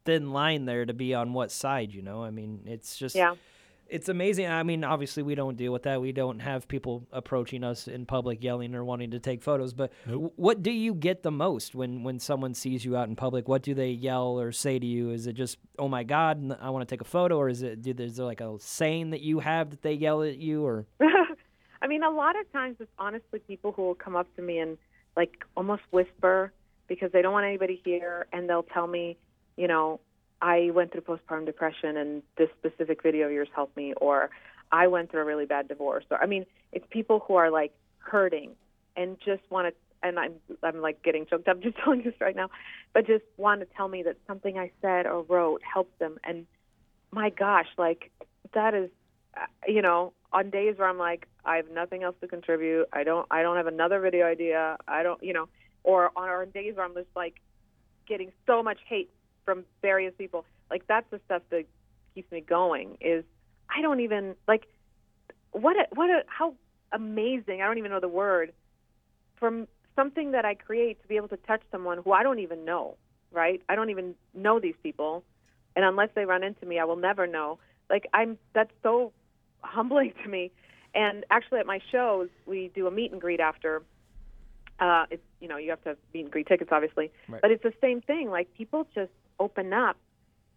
thin 0.05 0.31
line 0.31 0.65
there 0.65 0.85
to 0.85 0.93
be 0.93 1.13
on 1.13 1.33
what 1.33 1.51
side. 1.51 1.93
You 1.93 2.01
know, 2.01 2.23
I 2.23 2.31
mean, 2.31 2.61
it's 2.65 2.97
just 2.97 3.15
Yeah. 3.15 3.35
it's 3.87 4.07
amazing. 4.09 4.47
I 4.47 4.63
mean, 4.63 4.83
obviously 4.83 5.21
we 5.21 5.35
don't 5.35 5.57
deal 5.57 5.73
with 5.73 5.83
that. 5.83 5.99
We 6.01 6.11
don't 6.13 6.39
have 6.39 6.67
people 6.67 7.05
approaching 7.11 7.63
us 7.63 7.87
in 7.89 8.05
public 8.05 8.41
yelling 8.43 8.73
or 8.73 8.85
wanting 8.85 9.11
to 9.11 9.19
take 9.19 9.41
photos. 9.43 9.73
But 9.73 9.91
Nope. 10.05 10.13
w- 10.13 10.31
what 10.37 10.63
do 10.63 10.71
you 10.71 10.93
get 10.93 11.23
the 11.23 11.31
most 11.31 11.75
when 11.75 12.03
when 12.03 12.17
someone 12.19 12.53
sees 12.53 12.85
you 12.85 12.95
out 12.95 13.09
in 13.09 13.15
public? 13.15 13.47
What 13.49 13.61
do 13.63 13.73
they 13.73 13.91
yell 13.91 14.39
or 14.39 14.51
say 14.51 14.79
to 14.79 14.85
you? 14.85 15.09
Is 15.11 15.27
it 15.27 15.33
just 15.33 15.57
"Oh 15.77 15.87
my 15.89 16.03
God, 16.03 16.57
I 16.61 16.69
want 16.69 16.87
to 16.87 16.91
take 16.93 17.01
a 17.01 17.09
photo," 17.17 17.37
or 17.37 17.49
is 17.49 17.61
it 17.63 17.81
do 17.81 17.93
is 17.97 18.15
there 18.17 18.25
like 18.25 18.41
a 18.41 18.55
saying 18.59 19.09
that 19.11 19.21
you 19.21 19.39
have 19.39 19.69
that 19.71 19.81
they 19.81 19.93
yell 19.93 20.23
at 20.23 20.37
you 20.37 20.65
or? 20.65 20.85
I 21.83 21.87
mean, 21.87 22.03
a 22.03 22.11
lot 22.11 22.39
of 22.39 22.49
times 22.53 22.77
it's 22.79 22.91
honestly 22.99 23.39
people 23.39 23.71
who 23.71 23.81
will 23.81 23.95
come 23.95 24.15
up 24.15 24.27
to 24.35 24.41
me 24.41 24.59
and 24.59 24.77
like 25.17 25.43
almost 25.57 25.81
whisper 25.91 26.53
because 26.87 27.11
they 27.11 27.21
don't 27.21 27.33
want 27.33 27.45
anybody 27.45 27.81
hear, 27.83 28.27
and 28.31 28.47
they'll 28.49 28.63
tell 28.63 28.85
me, 28.87 29.17
you 29.57 29.67
know, 29.67 29.99
I 30.41 30.71
went 30.73 30.91
through 30.91 31.01
postpartum 31.01 31.45
depression, 31.45 31.97
and 31.97 32.23
this 32.37 32.49
specific 32.59 33.03
video 33.03 33.27
of 33.27 33.31
yours 33.31 33.49
helped 33.53 33.77
me, 33.77 33.93
or 33.93 34.29
I 34.71 34.87
went 34.87 35.11
through 35.11 35.21
a 35.21 35.25
really 35.25 35.45
bad 35.45 35.67
divorce, 35.67 36.05
or 36.09 36.21
I 36.21 36.25
mean, 36.25 36.45
it's 36.71 36.85
people 36.89 37.23
who 37.27 37.35
are 37.35 37.51
like 37.51 37.73
hurting 37.99 38.51
and 38.95 39.17
just 39.23 39.43
want 39.49 39.67
to. 39.67 39.73
And 40.03 40.17
I'm 40.17 40.33
I'm 40.63 40.81
like 40.81 41.03
getting 41.03 41.27
choked 41.27 41.47
up 41.47 41.59
just 41.63 41.77
telling 41.77 42.03
this 42.03 42.15
right 42.19 42.35
now, 42.35 42.49
but 42.93 43.05
just 43.05 43.23
want 43.37 43.61
to 43.61 43.67
tell 43.77 43.87
me 43.87 44.03
that 44.03 44.17
something 44.25 44.57
I 44.57 44.71
said 44.81 45.05
or 45.05 45.21
wrote 45.23 45.61
helped 45.61 45.99
them. 45.99 46.17
And 46.23 46.47
my 47.11 47.29
gosh, 47.29 47.67
like 47.77 48.09
that 48.53 48.73
is, 48.73 48.89
uh, 49.37 49.45
you 49.67 49.81
know, 49.81 50.13
on 50.33 50.49
days 50.49 50.77
where 50.77 50.87
I'm 50.87 50.97
like, 50.97 51.27
I 51.45 51.57
have 51.57 51.69
nothing 51.71 52.03
else 52.03 52.15
to 52.21 52.27
contribute. 52.27 52.87
I 52.93 53.03
don't, 53.03 53.27
I 53.29 53.41
don't 53.41 53.57
have 53.57 53.67
another 53.67 53.99
video 53.99 54.25
idea. 54.25 54.77
I 54.87 55.03
don't, 55.03 55.21
you 55.21 55.33
know, 55.33 55.49
or 55.83 56.11
on 56.15 56.29
our 56.29 56.45
days 56.45 56.75
where 56.75 56.85
I'm 56.85 56.93
just 56.93 57.09
like 57.15 57.35
getting 58.07 58.31
so 58.45 58.63
much 58.63 58.79
hate 58.87 59.09
from 59.45 59.65
various 59.81 60.13
people. 60.17 60.45
Like 60.69 60.87
that's 60.87 61.09
the 61.11 61.19
stuff 61.25 61.41
that 61.49 61.65
keeps 62.15 62.31
me 62.31 62.41
going. 62.41 62.97
Is 63.01 63.23
I 63.69 63.81
don't 63.81 63.99
even 64.01 64.35
like 64.47 64.67
what 65.51 65.75
a, 65.75 65.85
what 65.93 66.09
a 66.09 66.23
how 66.27 66.55
amazing. 66.91 67.61
I 67.61 67.65
don't 67.65 67.77
even 67.77 67.91
know 67.91 67.99
the 67.99 68.07
word 68.07 68.53
from 69.37 69.67
something 69.95 70.31
that 70.31 70.45
I 70.45 70.53
create 70.55 71.01
to 71.01 71.07
be 71.07 71.15
able 71.17 71.27
to 71.29 71.37
touch 71.37 71.61
someone 71.71 71.99
who 72.03 72.11
I 72.11 72.23
don't 72.23 72.39
even 72.39 72.65
know. 72.65 72.97
Right? 73.31 73.61
I 73.69 73.75
don't 73.75 73.89
even 73.89 74.15
know 74.33 74.59
these 74.59 74.75
people, 74.83 75.23
and 75.75 75.85
unless 75.85 76.09
they 76.15 76.25
run 76.25 76.43
into 76.43 76.65
me, 76.65 76.79
I 76.79 76.83
will 76.83 76.97
never 76.97 77.27
know. 77.27 77.59
Like 77.89 78.07
I'm 78.13 78.37
that's 78.53 78.71
so 78.83 79.13
humbling 79.61 80.13
to 80.23 80.29
me. 80.29 80.51
And 80.93 81.23
actually, 81.31 81.59
at 81.59 81.65
my 81.65 81.79
shows, 81.91 82.27
we 82.45 82.69
do 82.75 82.87
a 82.87 82.91
meet 82.91 83.13
and 83.13 83.21
greet 83.21 83.39
after. 83.39 83.81
Uh, 84.79 85.05
it's 85.09 85.23
you 85.39 85.47
know 85.47 85.55
you 85.57 85.69
have 85.69 85.81
to 85.83 85.89
have 85.89 85.97
meet 86.13 86.21
and 86.23 86.31
greet 86.31 86.47
tickets, 86.47 86.71
obviously, 86.73 87.11
Right. 87.29 87.41
but 87.41 87.51
it's 87.51 87.63
the 87.63 87.73
same 87.79 88.01
thing. 88.01 88.29
Like 88.29 88.53
people 88.53 88.85
just 88.93 89.11
open 89.41 89.73
up, 89.73 89.97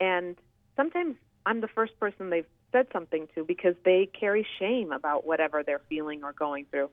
and 0.01 0.37
sometimes 0.77 1.17
I'm 1.47 1.61
the 1.61 1.69
first 1.69 1.99
person 1.99 2.31
they've 2.31 2.47
said 2.73 2.87
something 2.93 3.29
to 3.35 3.45
because 3.45 3.75
they 3.85 4.09
carry 4.19 4.47
shame 4.59 4.93
about 4.93 5.27
whatever 5.27 5.63
they're 5.63 5.83
feeling 5.89 6.23
or 6.23 6.33
going 6.33 6.67
through, 6.71 6.91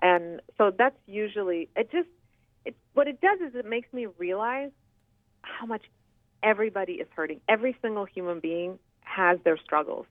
and 0.00 0.40
so 0.56 0.70
that's 0.70 0.98
usually 1.06 1.68
it. 1.76 1.90
Just 1.90 2.08
it 2.64 2.76
what 2.94 3.08
it 3.08 3.20
does 3.20 3.40
is 3.40 3.54
it 3.54 3.66
makes 3.66 3.92
me 3.92 4.06
realize 4.18 4.70
how 5.42 5.66
much 5.66 5.82
everybody 6.42 6.94
is 6.94 7.08
hurting. 7.16 7.40
Every 7.48 7.76
single 7.82 8.04
human 8.04 8.40
being 8.40 8.78
has 9.00 9.38
their 9.44 9.58
struggles. 9.58 10.06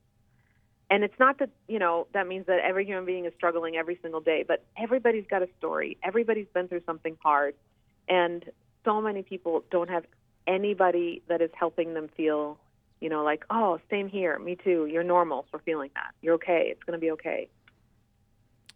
And 0.89 1.03
it's 1.03 1.17
not 1.19 1.39
that, 1.39 1.49
you 1.67 1.79
know, 1.79 2.07
that 2.13 2.27
means 2.27 2.45
that 2.47 2.59
every 2.59 2.85
human 2.85 3.05
being 3.05 3.25
is 3.25 3.33
struggling 3.35 3.75
every 3.75 3.97
single 4.01 4.19
day, 4.19 4.43
but 4.47 4.63
everybody's 4.77 5.25
got 5.27 5.41
a 5.41 5.47
story. 5.57 5.97
Everybody's 6.03 6.47
been 6.53 6.67
through 6.67 6.83
something 6.85 7.17
hard. 7.23 7.55
And 8.07 8.43
so 8.85 9.01
many 9.01 9.23
people 9.23 9.63
don't 9.71 9.89
have 9.89 10.05
anybody 10.47 11.21
that 11.27 11.41
is 11.41 11.49
helping 11.53 11.93
them 11.93 12.09
feel, 12.15 12.57
you 12.99 13.09
know, 13.09 13.23
like, 13.23 13.43
oh, 13.49 13.79
same 13.89 14.07
here. 14.07 14.37
Me 14.39 14.55
too. 14.55 14.87
You're 14.91 15.03
normal 15.03 15.45
for 15.51 15.59
feeling 15.59 15.89
that. 15.95 16.13
You're 16.21 16.35
okay. 16.35 16.67
It's 16.69 16.83
going 16.83 16.97
to 16.97 17.01
be 17.01 17.11
okay. 17.11 17.49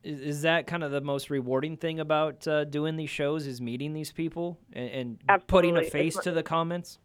Is, 0.04 0.22
is 0.22 0.42
that 0.44 0.68
kind 0.68 0.84
of 0.84 0.92
the 0.92 1.02
most 1.02 1.30
rewarding 1.30 1.76
thing 1.78 2.00
about 2.00 2.48
uh, 2.48 2.64
doing 2.66 2.96
these 2.98 3.10
shows? 3.10 3.48
Is 3.48 3.60
meeting 3.62 3.94
these 3.94 4.12
people 4.12 4.58
and, 4.74 5.18
and 5.28 5.48
putting 5.48 5.76
a 5.78 5.84
face 5.84 6.14
It's- 6.14 6.24
to 6.26 6.32
the 6.32 6.44
comments? 6.44 7.00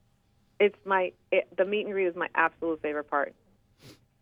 it's 0.61 0.77
my 0.85 1.11
it, 1.33 1.49
the 1.57 1.65
meet 1.65 1.87
and 1.87 1.93
greet 1.93 2.07
is 2.07 2.15
my 2.15 2.29
absolute 2.37 2.81
favorite 2.83 3.11
part 3.11 3.35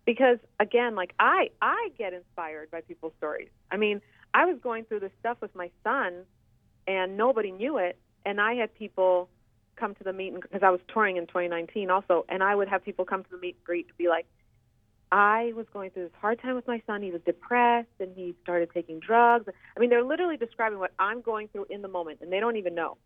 because 0.07 0.39
again 0.59 0.95
like 0.95 1.13
i 1.19 1.51
i 1.61 1.91
get 1.99 2.15
inspired 2.15 2.71
by 2.71 2.81
people's 2.81 3.13
stories 3.19 3.51
i 3.71 3.77
mean 3.77 4.01
i 4.33 4.47
was 4.47 4.57
going 4.63 4.85
through 4.85 5.01
this 5.01 5.11
stuff 5.19 5.37
with 5.43 5.55
my 5.55 5.71
son 5.85 6.23
and 6.87 7.19
nobody 7.19 7.51
knew 7.51 7.77
it 7.77 7.99
and 8.25 8.41
i 8.41 8.55
had 8.55 8.75
people 8.75 9.29
come 9.81 9.95
to 9.95 10.05
the 10.05 10.13
meet 10.13 10.33
and 10.33 10.43
because 10.43 10.63
i 10.63 10.71
was 10.71 10.81
touring 10.93 11.17
in 11.17 11.27
2019 11.27 11.91
also 11.91 12.25
and 12.29 12.43
i 12.43 12.55
would 12.55 12.69
have 12.69 12.85
people 12.85 13.05
come 13.05 13.25
to 13.25 13.31
the 13.31 13.39
meet 13.39 13.57
and 13.57 13.65
greet 13.65 13.89
to 13.89 13.95
be 13.95 14.09
like 14.09 14.27
i 15.11 15.53
was 15.57 15.67
going 15.73 15.91
through 15.91 16.05
this 16.05 16.13
hard 16.21 16.41
time 16.41 16.55
with 16.55 16.67
my 16.69 16.81
son. 16.87 17.03
He 17.03 17.11
was 17.11 17.21
depressed 17.27 17.89
and 17.99 18.15
he 18.15 18.35
started 18.43 18.71
taking 18.73 19.01
drugs. 19.01 19.47
I 19.77 19.81
mean 19.81 19.91
they're 19.91 20.05
literally 20.05 20.37
describing 20.37 20.79
what 20.79 20.93
i'm 20.99 21.21
going 21.21 21.49
through 21.49 21.67
in 21.71 21.83
the 21.83 21.89
moment 21.89 22.19
and 22.21 22.33
they 22.33 22.41
don't 22.41 22.57
even 22.57 22.75
know. 22.75 22.97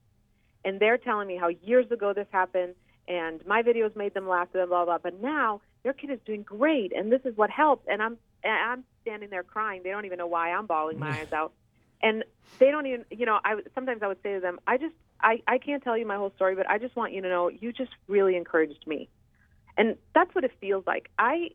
And 0.64 0.80
they're 0.80 0.98
telling 0.98 1.28
me 1.28 1.36
how 1.36 1.48
years 1.48 1.90
ago 1.90 2.12
this 2.12 2.26
happened 2.30 2.74
and 3.08 3.44
my 3.46 3.62
videos 3.62 3.94
made 3.96 4.14
them 4.14 4.28
laugh 4.28 4.48
blah 4.52 4.66
blah 4.66 4.84
blah. 4.84 4.98
But 4.98 5.20
now 5.22 5.60
their 5.82 5.92
kid 5.92 6.10
is 6.10 6.18
doing 6.26 6.42
great 6.42 6.92
and 6.94 7.10
this 7.10 7.22
is 7.24 7.36
what 7.36 7.50
helped. 7.50 7.88
And 7.88 8.02
i'm 8.02 8.18
and 8.42 8.52
i'm 8.52 8.84
standing 9.02 9.30
there 9.30 9.42
crying. 9.42 9.82
They 9.82 9.90
don't 9.90 10.04
even 10.04 10.18
know 10.18 10.26
why 10.26 10.50
i'm 10.50 10.66
bawling 10.66 10.98
my 10.98 11.10
eyes 11.20 11.32
out. 11.32 11.52
And 12.02 12.24
they 12.58 12.70
don't 12.70 12.86
even 12.86 13.04
you 13.10 13.24
know 13.24 13.38
i 13.44 13.56
sometimes 13.74 14.02
i 14.02 14.08
would 14.08 14.22
say 14.22 14.34
to 14.34 14.40
them 14.40 14.58
i 14.66 14.76
just 14.76 14.94
i 15.24 15.42
i 15.48 15.58
can't 15.58 15.82
tell 15.82 15.98
you 15.98 16.06
my 16.06 16.16
whole 16.16 16.32
story 16.36 16.54
but 16.54 16.68
i 16.70 16.78
just 16.78 16.94
want 16.96 17.12
you 17.12 17.22
to 17.22 17.28
know 17.28 17.48
you 17.48 17.72
just 17.72 17.90
really 18.08 18.36
encouraged 18.36 18.86
me. 18.86 19.08
And 19.76 19.96
that's 20.14 20.32
what 20.36 20.44
it 20.44 20.52
feels 20.60 20.84
like. 20.86 21.10
I 21.18 21.50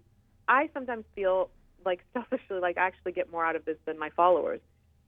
i 0.48 0.70
sometimes 0.74 1.06
feel 1.16 1.50
like 1.86 2.02
selfishly 2.14 2.60
like 2.60 2.78
i 2.78 2.86
actually 2.88 3.14
get 3.14 3.32
more 3.32 3.46
out 3.46 3.56
of 3.56 3.64
this 3.66 3.78
than 3.86 3.98
my 3.98 4.10
followers. 4.10 4.60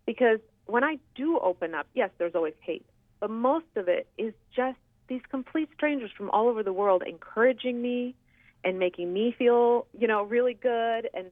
Because 0.05 0.39
when 0.67 0.83
i 0.83 0.97
do 1.15 1.39
open 1.39 1.75
up 1.75 1.87
yes 1.93 2.09
there's 2.17 2.35
always 2.35 2.53
hate 2.61 2.85
but 3.19 3.29
most 3.29 3.65
of 3.75 3.87
it 3.87 4.07
is 4.17 4.33
just 4.55 4.77
these 5.07 5.21
complete 5.29 5.69
strangers 5.75 6.09
from 6.17 6.29
all 6.29 6.47
over 6.47 6.63
the 6.63 6.73
world 6.73 7.03
encouraging 7.05 7.81
me 7.81 8.15
and 8.63 8.79
making 8.79 9.11
me 9.11 9.35
feel, 9.37 9.87
you 9.97 10.07
know, 10.07 10.23
really 10.23 10.53
good 10.53 11.09
and 11.13 11.27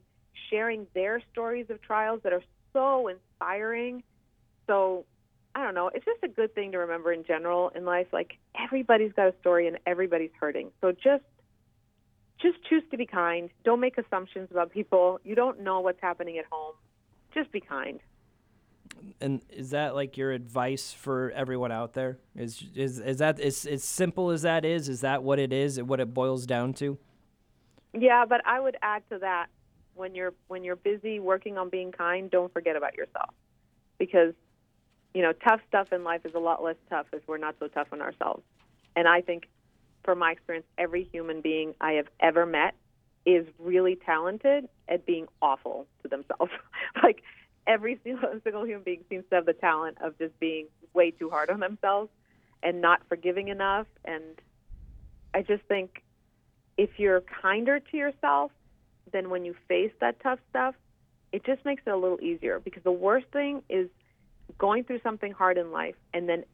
sharing 0.50 0.86
their 0.94 1.22
stories 1.32 1.66
of 1.70 1.80
trials 1.80 2.20
that 2.24 2.32
are 2.32 2.42
so 2.72 3.08
inspiring. 3.08 4.02
So, 4.66 5.04
I 5.54 5.64
don't 5.64 5.74
know, 5.74 5.90
it's 5.92 6.04
just 6.04 6.22
a 6.22 6.28
good 6.28 6.54
thing 6.54 6.72
to 6.72 6.78
remember 6.78 7.12
in 7.12 7.24
general 7.24 7.70
in 7.74 7.84
life 7.84 8.06
like 8.12 8.38
everybody's 8.58 9.12
got 9.12 9.28
a 9.28 9.34
story 9.40 9.66
and 9.66 9.78
everybody's 9.86 10.30
hurting. 10.38 10.70
So 10.80 10.92
just 10.92 11.24
just 12.40 12.56
choose 12.68 12.82
to 12.90 12.96
be 12.96 13.06
kind. 13.06 13.50
Don't 13.64 13.80
make 13.80 13.98
assumptions 13.98 14.48
about 14.50 14.70
people. 14.70 15.20
You 15.24 15.34
don't 15.34 15.60
know 15.60 15.80
what's 15.80 16.00
happening 16.00 16.38
at 16.38 16.46
home. 16.50 16.74
Just 17.34 17.52
be 17.52 17.60
kind. 17.60 18.00
And 19.20 19.42
is 19.50 19.70
that 19.70 19.94
like 19.94 20.16
your 20.16 20.32
advice 20.32 20.92
for 20.92 21.30
everyone 21.32 21.72
out 21.72 21.94
there? 21.94 22.18
Is 22.36 22.64
is 22.74 22.98
is 22.98 23.18
that 23.18 23.38
is 23.38 23.66
as 23.66 23.84
simple 23.84 24.30
as 24.30 24.42
that 24.42 24.64
is? 24.64 24.88
Is 24.88 25.00
that 25.00 25.22
what 25.22 25.38
it 25.38 25.52
is? 25.52 25.80
What 25.82 26.00
it 26.00 26.12
boils 26.12 26.46
down 26.46 26.74
to? 26.74 26.98
Yeah, 27.92 28.24
but 28.28 28.40
I 28.46 28.60
would 28.60 28.76
add 28.82 29.02
to 29.10 29.18
that 29.18 29.46
when 29.94 30.14
you're 30.14 30.34
when 30.48 30.64
you're 30.64 30.76
busy 30.76 31.20
working 31.20 31.58
on 31.58 31.70
being 31.70 31.92
kind, 31.92 32.30
don't 32.30 32.52
forget 32.52 32.76
about 32.76 32.96
yourself. 32.96 33.30
Because 33.98 34.34
you 35.14 35.22
know, 35.22 35.32
tough 35.32 35.60
stuff 35.68 35.92
in 35.92 36.04
life 36.04 36.24
is 36.24 36.34
a 36.34 36.38
lot 36.38 36.62
less 36.62 36.76
tough 36.88 37.06
if 37.12 37.22
we're 37.26 37.38
not 37.38 37.56
so 37.58 37.68
tough 37.68 37.88
on 37.92 38.00
ourselves. 38.00 38.42
And 38.96 39.08
I 39.08 39.20
think 39.20 39.48
from 40.04 40.18
my 40.18 40.32
experience, 40.32 40.66
every 40.78 41.04
human 41.12 41.40
being 41.40 41.74
I 41.80 41.92
have 41.92 42.08
ever 42.20 42.46
met 42.46 42.74
is 43.26 43.46
really 43.58 43.96
talented 43.96 44.68
at 44.88 45.04
being 45.06 45.26
awful 45.42 45.86
to 46.02 46.08
themselves. 46.08 46.52
like 47.02 47.22
every 47.66 48.00
single, 48.04 48.30
single 48.44 48.64
human 48.64 48.82
being 48.82 49.04
seems 49.08 49.24
to 49.30 49.36
have 49.36 49.46
the 49.46 49.52
talent 49.52 49.98
of 50.00 50.16
just 50.18 50.38
being 50.40 50.66
way 50.94 51.10
too 51.10 51.30
hard 51.30 51.50
on 51.50 51.60
themselves 51.60 52.08
and 52.62 52.80
not 52.80 53.00
forgiving 53.08 53.48
enough 53.48 53.86
and 54.04 54.40
I 55.32 55.42
just 55.42 55.62
think 55.64 56.02
if 56.76 56.98
you're 56.98 57.20
kinder 57.20 57.80
to 57.80 57.96
yourself, 57.96 58.50
then 59.12 59.30
when 59.30 59.44
you 59.44 59.54
face 59.68 59.92
that 60.00 60.20
tough 60.20 60.38
stuff, 60.50 60.74
it 61.32 61.44
just 61.44 61.64
makes 61.64 61.82
it 61.86 61.90
a 61.90 61.96
little 61.96 62.20
easier 62.20 62.58
because 62.58 62.82
the 62.82 62.92
worst 62.92 63.26
thing 63.32 63.62
is 63.68 63.88
going 64.58 64.84
through 64.84 65.00
something 65.02 65.32
hard 65.32 65.58
in 65.58 65.72
life 65.72 65.96
and 66.14 66.28
then 66.28 66.44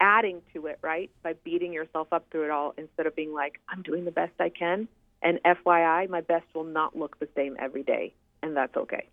adding 0.00 0.42
to 0.52 0.66
it, 0.66 0.78
right? 0.82 1.10
By 1.22 1.34
beating 1.44 1.72
yourself 1.72 2.08
up 2.12 2.26
through 2.30 2.44
it 2.44 2.50
all 2.50 2.74
instead 2.76 3.06
of 3.06 3.14
being 3.14 3.32
like, 3.32 3.60
I'm 3.68 3.82
doing 3.82 4.04
the 4.04 4.10
best 4.10 4.32
I 4.40 4.48
can. 4.48 4.88
And 5.22 5.38
FYI, 5.44 6.08
my 6.08 6.20
best 6.20 6.46
will 6.54 6.64
not 6.64 6.96
look 6.96 7.18
the 7.20 7.28
same 7.36 7.56
every 7.60 7.84
day, 7.84 8.12
and 8.42 8.56
that's 8.56 8.76
okay. 8.76 9.08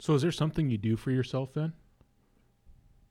So, 0.00 0.14
is 0.14 0.22
there 0.22 0.32
something 0.32 0.68
you 0.68 0.76
do 0.76 0.96
for 0.96 1.12
yourself 1.12 1.54
then? 1.54 1.72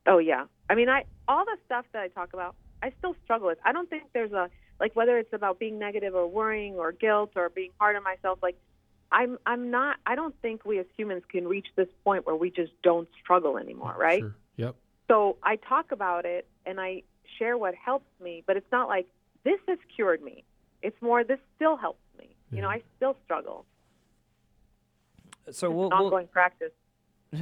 Oh 0.06 0.18
yeah. 0.18 0.46
I 0.70 0.76
mean, 0.76 0.90
I 0.90 1.06
all 1.28 1.46
the 1.46 1.58
stuff 1.66 1.86
that 1.94 2.02
I 2.02 2.10
talk 2.10 2.34
about, 2.34 2.56
I 2.84 2.92
still 3.00 3.16
struggle 3.24 3.48
with. 3.48 3.58
I 3.64 3.72
don't 3.72 3.90
think 3.90 4.04
there's 4.14 4.34
a 4.34 4.50
like 4.80 4.96
whether 4.96 5.18
it's 5.18 5.34
about 5.34 5.60
being 5.60 5.80
negative 5.80 6.14
or 6.14 6.28
worrying 6.28 6.76
or 6.76 6.92
guilt 6.92 7.32
or 7.36 7.50
being 7.50 7.72
hard 7.80 7.96
on 7.96 8.04
myself. 8.04 8.40
Like, 8.44 8.58
I'm 9.12 9.38
I'm 9.46 9.72
not. 9.72 9.98
I 10.06 10.16
don't 10.16 10.36
think 10.42 10.66
we 10.66 10.80
as 10.80 10.86
humans 10.98 11.24
can 11.30 11.48
reach 11.48 11.68
this 11.76 11.88
point 12.04 12.26
where 12.26 12.36
we 12.36 12.50
just 12.50 12.72
don't 12.84 13.08
struggle 13.22 13.58
anymore, 13.58 13.96
right? 13.98 14.20
Sure. 14.22 14.36
Yep. 14.58 14.76
So 15.08 15.38
I 15.44 15.56
talk 15.58 15.92
about 15.92 16.26
it 16.26 16.48
and 16.66 16.80
I 16.82 17.04
share 17.38 17.58
what 17.58 17.76
helps 17.76 18.10
me, 18.22 18.44
but 18.48 18.58
it's 18.58 18.72
not 18.72 18.88
like 18.88 19.08
this 19.44 19.60
has 19.68 19.78
cured 19.96 20.22
me. 20.24 20.44
It's 20.82 21.00
more 21.02 21.24
this 21.24 21.40
still 21.56 21.76
helps 21.78 22.00
me. 22.18 22.36
You 22.52 22.62
know, 22.62 22.70
I 22.70 22.82
still 22.98 23.18
struggle. 23.26 23.66
So 25.52 25.70
we'll, 25.70 25.86
an 25.88 25.98
we'll 25.98 26.06
ongoing 26.06 26.28
practice. 26.28 26.72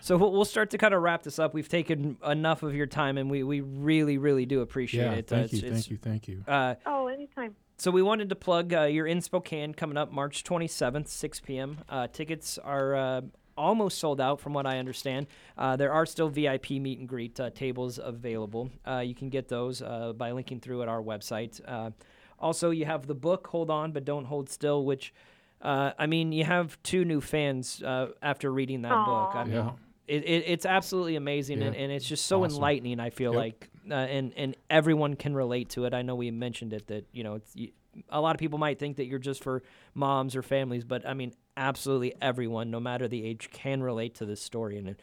so 0.00 0.16
we'll, 0.16 0.32
we'll 0.32 0.44
start 0.44 0.70
to 0.70 0.78
kind 0.78 0.92
of 0.94 1.02
wrap 1.02 1.22
this 1.22 1.38
up. 1.38 1.54
We've 1.54 1.68
taken 1.68 2.16
enough 2.26 2.62
of 2.62 2.74
your 2.74 2.86
time, 2.86 3.18
and 3.18 3.30
we, 3.30 3.42
we 3.42 3.60
really 3.60 4.18
really 4.18 4.44
do 4.46 4.60
appreciate 4.60 5.04
Yeah. 5.04 5.12
it. 5.12 5.28
Thank 5.28 5.52
Uh, 5.52 5.56
you. 5.56 5.58
it's- 5.58 5.72
Thank 5.72 5.90
you. 5.90 5.96
Thank 5.96 6.28
you. 6.28 6.44
Uh, 6.46 6.74
Oh, 6.86 7.06
anytime. 7.06 7.54
So 7.82 7.90
we 7.90 8.00
wanted 8.00 8.28
to 8.28 8.36
plug 8.36 8.72
uh, 8.72 8.82
you're 8.82 9.08
in 9.08 9.20
Spokane 9.20 9.74
coming 9.74 9.96
up 9.96 10.12
March 10.12 10.44
27th, 10.44 11.08
6 11.08 11.40
p.m. 11.40 11.78
Uh, 11.88 12.06
tickets 12.06 12.56
are 12.56 12.94
uh, 12.94 13.20
almost 13.58 13.98
sold 13.98 14.20
out, 14.20 14.38
from 14.38 14.52
what 14.52 14.66
I 14.66 14.78
understand. 14.78 15.26
Uh, 15.58 15.74
there 15.74 15.92
are 15.92 16.06
still 16.06 16.28
VIP 16.28 16.70
meet 16.70 17.00
and 17.00 17.08
greet 17.08 17.40
uh, 17.40 17.50
tables 17.50 17.98
available. 18.00 18.70
Uh, 18.86 18.98
you 18.98 19.16
can 19.16 19.30
get 19.30 19.48
those 19.48 19.82
uh, 19.82 20.12
by 20.16 20.30
linking 20.30 20.60
through 20.60 20.82
at 20.82 20.88
our 20.88 21.02
website. 21.02 21.60
Uh, 21.66 21.90
also, 22.38 22.70
you 22.70 22.84
have 22.84 23.08
the 23.08 23.16
book 23.16 23.48
"Hold 23.48 23.68
On 23.68 23.90
but 23.90 24.04
Don't 24.04 24.26
Hold 24.26 24.48
Still," 24.48 24.84
which 24.84 25.12
uh, 25.60 25.90
I 25.98 26.06
mean, 26.06 26.30
you 26.30 26.44
have 26.44 26.80
two 26.84 27.04
new 27.04 27.20
fans 27.20 27.82
uh, 27.82 28.10
after 28.22 28.52
reading 28.52 28.82
that 28.82 29.04
book. 29.06 29.34
I 29.34 29.44
mean, 29.44 29.54
Yeah. 29.54 29.70
It, 30.08 30.24
it, 30.24 30.44
it's 30.46 30.66
absolutely 30.66 31.16
amazing 31.16 31.62
and, 31.62 31.74
Yeah. 31.74 31.82
and 31.82 31.92
it's 31.92 32.06
just 32.06 32.26
so 32.26 32.44
Awesome. 32.44 32.56
enlightening 32.56 33.00
i 33.00 33.10
feel 33.10 33.32
Yep. 33.32 33.38
like 33.38 33.70
uh, 33.90 33.94
and 33.94 34.32
and 34.36 34.56
everyone 34.70 35.14
can 35.16 35.34
relate 35.34 35.68
to 35.70 35.84
it 35.84 35.94
i 35.94 36.02
know 36.02 36.14
we 36.14 36.30
mentioned 36.30 36.72
it 36.72 36.86
that 36.88 37.06
you 37.12 37.22
know 37.24 37.34
it's 37.36 37.54
you, 37.54 37.70
a 38.08 38.20
lot 38.20 38.34
of 38.34 38.40
people 38.40 38.58
might 38.58 38.78
think 38.78 38.96
that 38.96 39.06
you're 39.06 39.18
just 39.18 39.42
for 39.42 39.62
moms 39.94 40.34
or 40.34 40.42
families 40.42 40.84
but 40.84 41.06
i 41.06 41.14
mean 41.14 41.32
absolutely 41.56 42.14
everyone 42.20 42.70
no 42.70 42.80
matter 42.80 43.06
the 43.08 43.24
age 43.24 43.50
can 43.52 43.82
relate 43.82 44.14
to 44.14 44.24
this 44.26 44.40
story 44.42 44.76
and 44.78 44.96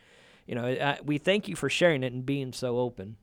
you 0.48 0.56
know 0.56 0.66
uh, 0.68 0.96
we 1.06 1.18
thank 1.18 1.48
you 1.48 1.56
for 1.56 1.70
sharing 1.70 2.04
it 2.04 2.12
and 2.14 2.26
being 2.26 2.52
so 2.54 2.78
open 2.80 3.16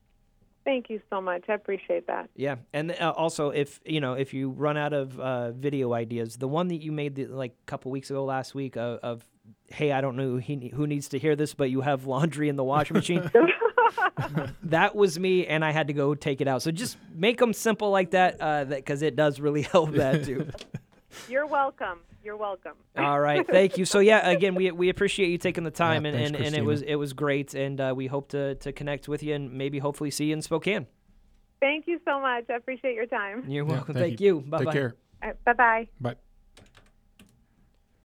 Thank 0.65 0.89
you 0.89 0.99
so 1.09 1.21
much. 1.21 1.45
I 1.47 1.53
appreciate 1.53 2.07
that. 2.07 2.29
yeah, 2.35 2.55
and 2.73 2.91
uh, 2.91 3.13
also 3.15 3.51
if 3.51 3.79
you 3.85 4.01
know 4.01 4.15
if 4.15 4.33
you 4.33 4.49
run 4.49 4.75
out 4.75 4.91
of 4.91 5.17
uh, 5.17 5.51
video 5.53 5.93
ideas, 5.93 6.35
the 6.35 6.47
one 6.49 6.67
that 6.67 6.81
you 6.81 6.91
made 6.91 7.15
the, 7.15 7.25
like 7.27 7.53
a 7.53 7.65
couple 7.67 7.89
weeks 7.89 8.09
ago 8.09 8.25
last 8.25 8.53
week 8.53 8.75
uh, 8.75 8.97
of 9.01 9.23
hey, 9.69 9.91
I 9.91 10.01
don't 10.01 10.15
know 10.15 10.23
who, 10.23 10.37
he, 10.37 10.71
who 10.73 10.87
needs 10.87 11.09
to 11.09 11.19
hear 11.19 11.35
this, 11.35 11.53
but 11.53 11.69
you 11.69 11.81
have 11.81 12.05
laundry 12.05 12.49
in 12.49 12.55
the 12.55 12.63
washing 12.63 12.95
machine. 12.95 13.29
that 14.63 14.95
was 14.95 15.19
me, 15.19 15.45
and 15.45 15.63
I 15.63 15.71
had 15.71 15.87
to 15.87 15.93
go 15.93 16.15
take 16.15 16.41
it 16.41 16.47
out. 16.47 16.61
So 16.61 16.71
just 16.71 16.97
make 17.13 17.37
them 17.39 17.53
simple 17.53 17.89
like 17.89 18.11
that, 18.11 18.39
uh, 18.41 18.63
that 18.65 18.77
because 18.77 19.01
it 19.01 19.15
does 19.15 19.39
really 19.39 19.61
help 19.73 19.91
that 19.91 20.25
too. 20.25 20.49
You're 21.29 21.47
welcome. 21.47 21.99
You're 22.23 22.37
welcome. 22.37 22.73
All 22.97 23.19
right, 23.19 23.47
thank 23.47 23.77
you. 23.77 23.85
So 23.85 23.99
yeah, 23.99 24.27
again, 24.29 24.55
we 24.55 24.69
we 24.71 24.89
appreciate 24.89 25.29
you 25.29 25.37
taking 25.37 25.63
the 25.63 25.71
time, 25.71 26.03
Yeah, 26.03 26.11
and, 26.11 26.17
thanks, 26.17 26.37
and, 26.37 26.47
and 26.47 26.55
it 26.55 26.65
was 26.65 26.81
it 26.81 26.95
was 26.95 27.13
great, 27.13 27.53
and 27.53 27.79
uh, 27.79 27.93
we 27.95 28.07
hope 28.07 28.29
to 28.29 28.55
to 28.55 28.73
connect 28.73 29.07
with 29.07 29.23
you 29.23 29.33
and 29.33 29.53
maybe 29.53 29.79
hopefully 29.79 30.11
see 30.11 30.25
you 30.25 30.33
in 30.33 30.41
Spokane. 30.41 30.87
Thank 31.61 31.87
you 31.87 31.99
so 32.05 32.19
much. 32.19 32.43
I 32.49 32.53
appreciate 32.55 32.95
your 32.95 33.05
time. 33.05 33.45
You're 33.47 33.65
Yeah, 33.65 33.71
welcome. 33.71 33.93
thank 33.93 34.05
thank 34.05 34.21
you. 34.21 34.41
Bye 34.41 34.57
Take 34.59 34.65
bye. 34.67 34.73
care. 34.73 34.95
Bye 35.45 35.53
bye. 35.53 35.87
Bye. 36.01 36.15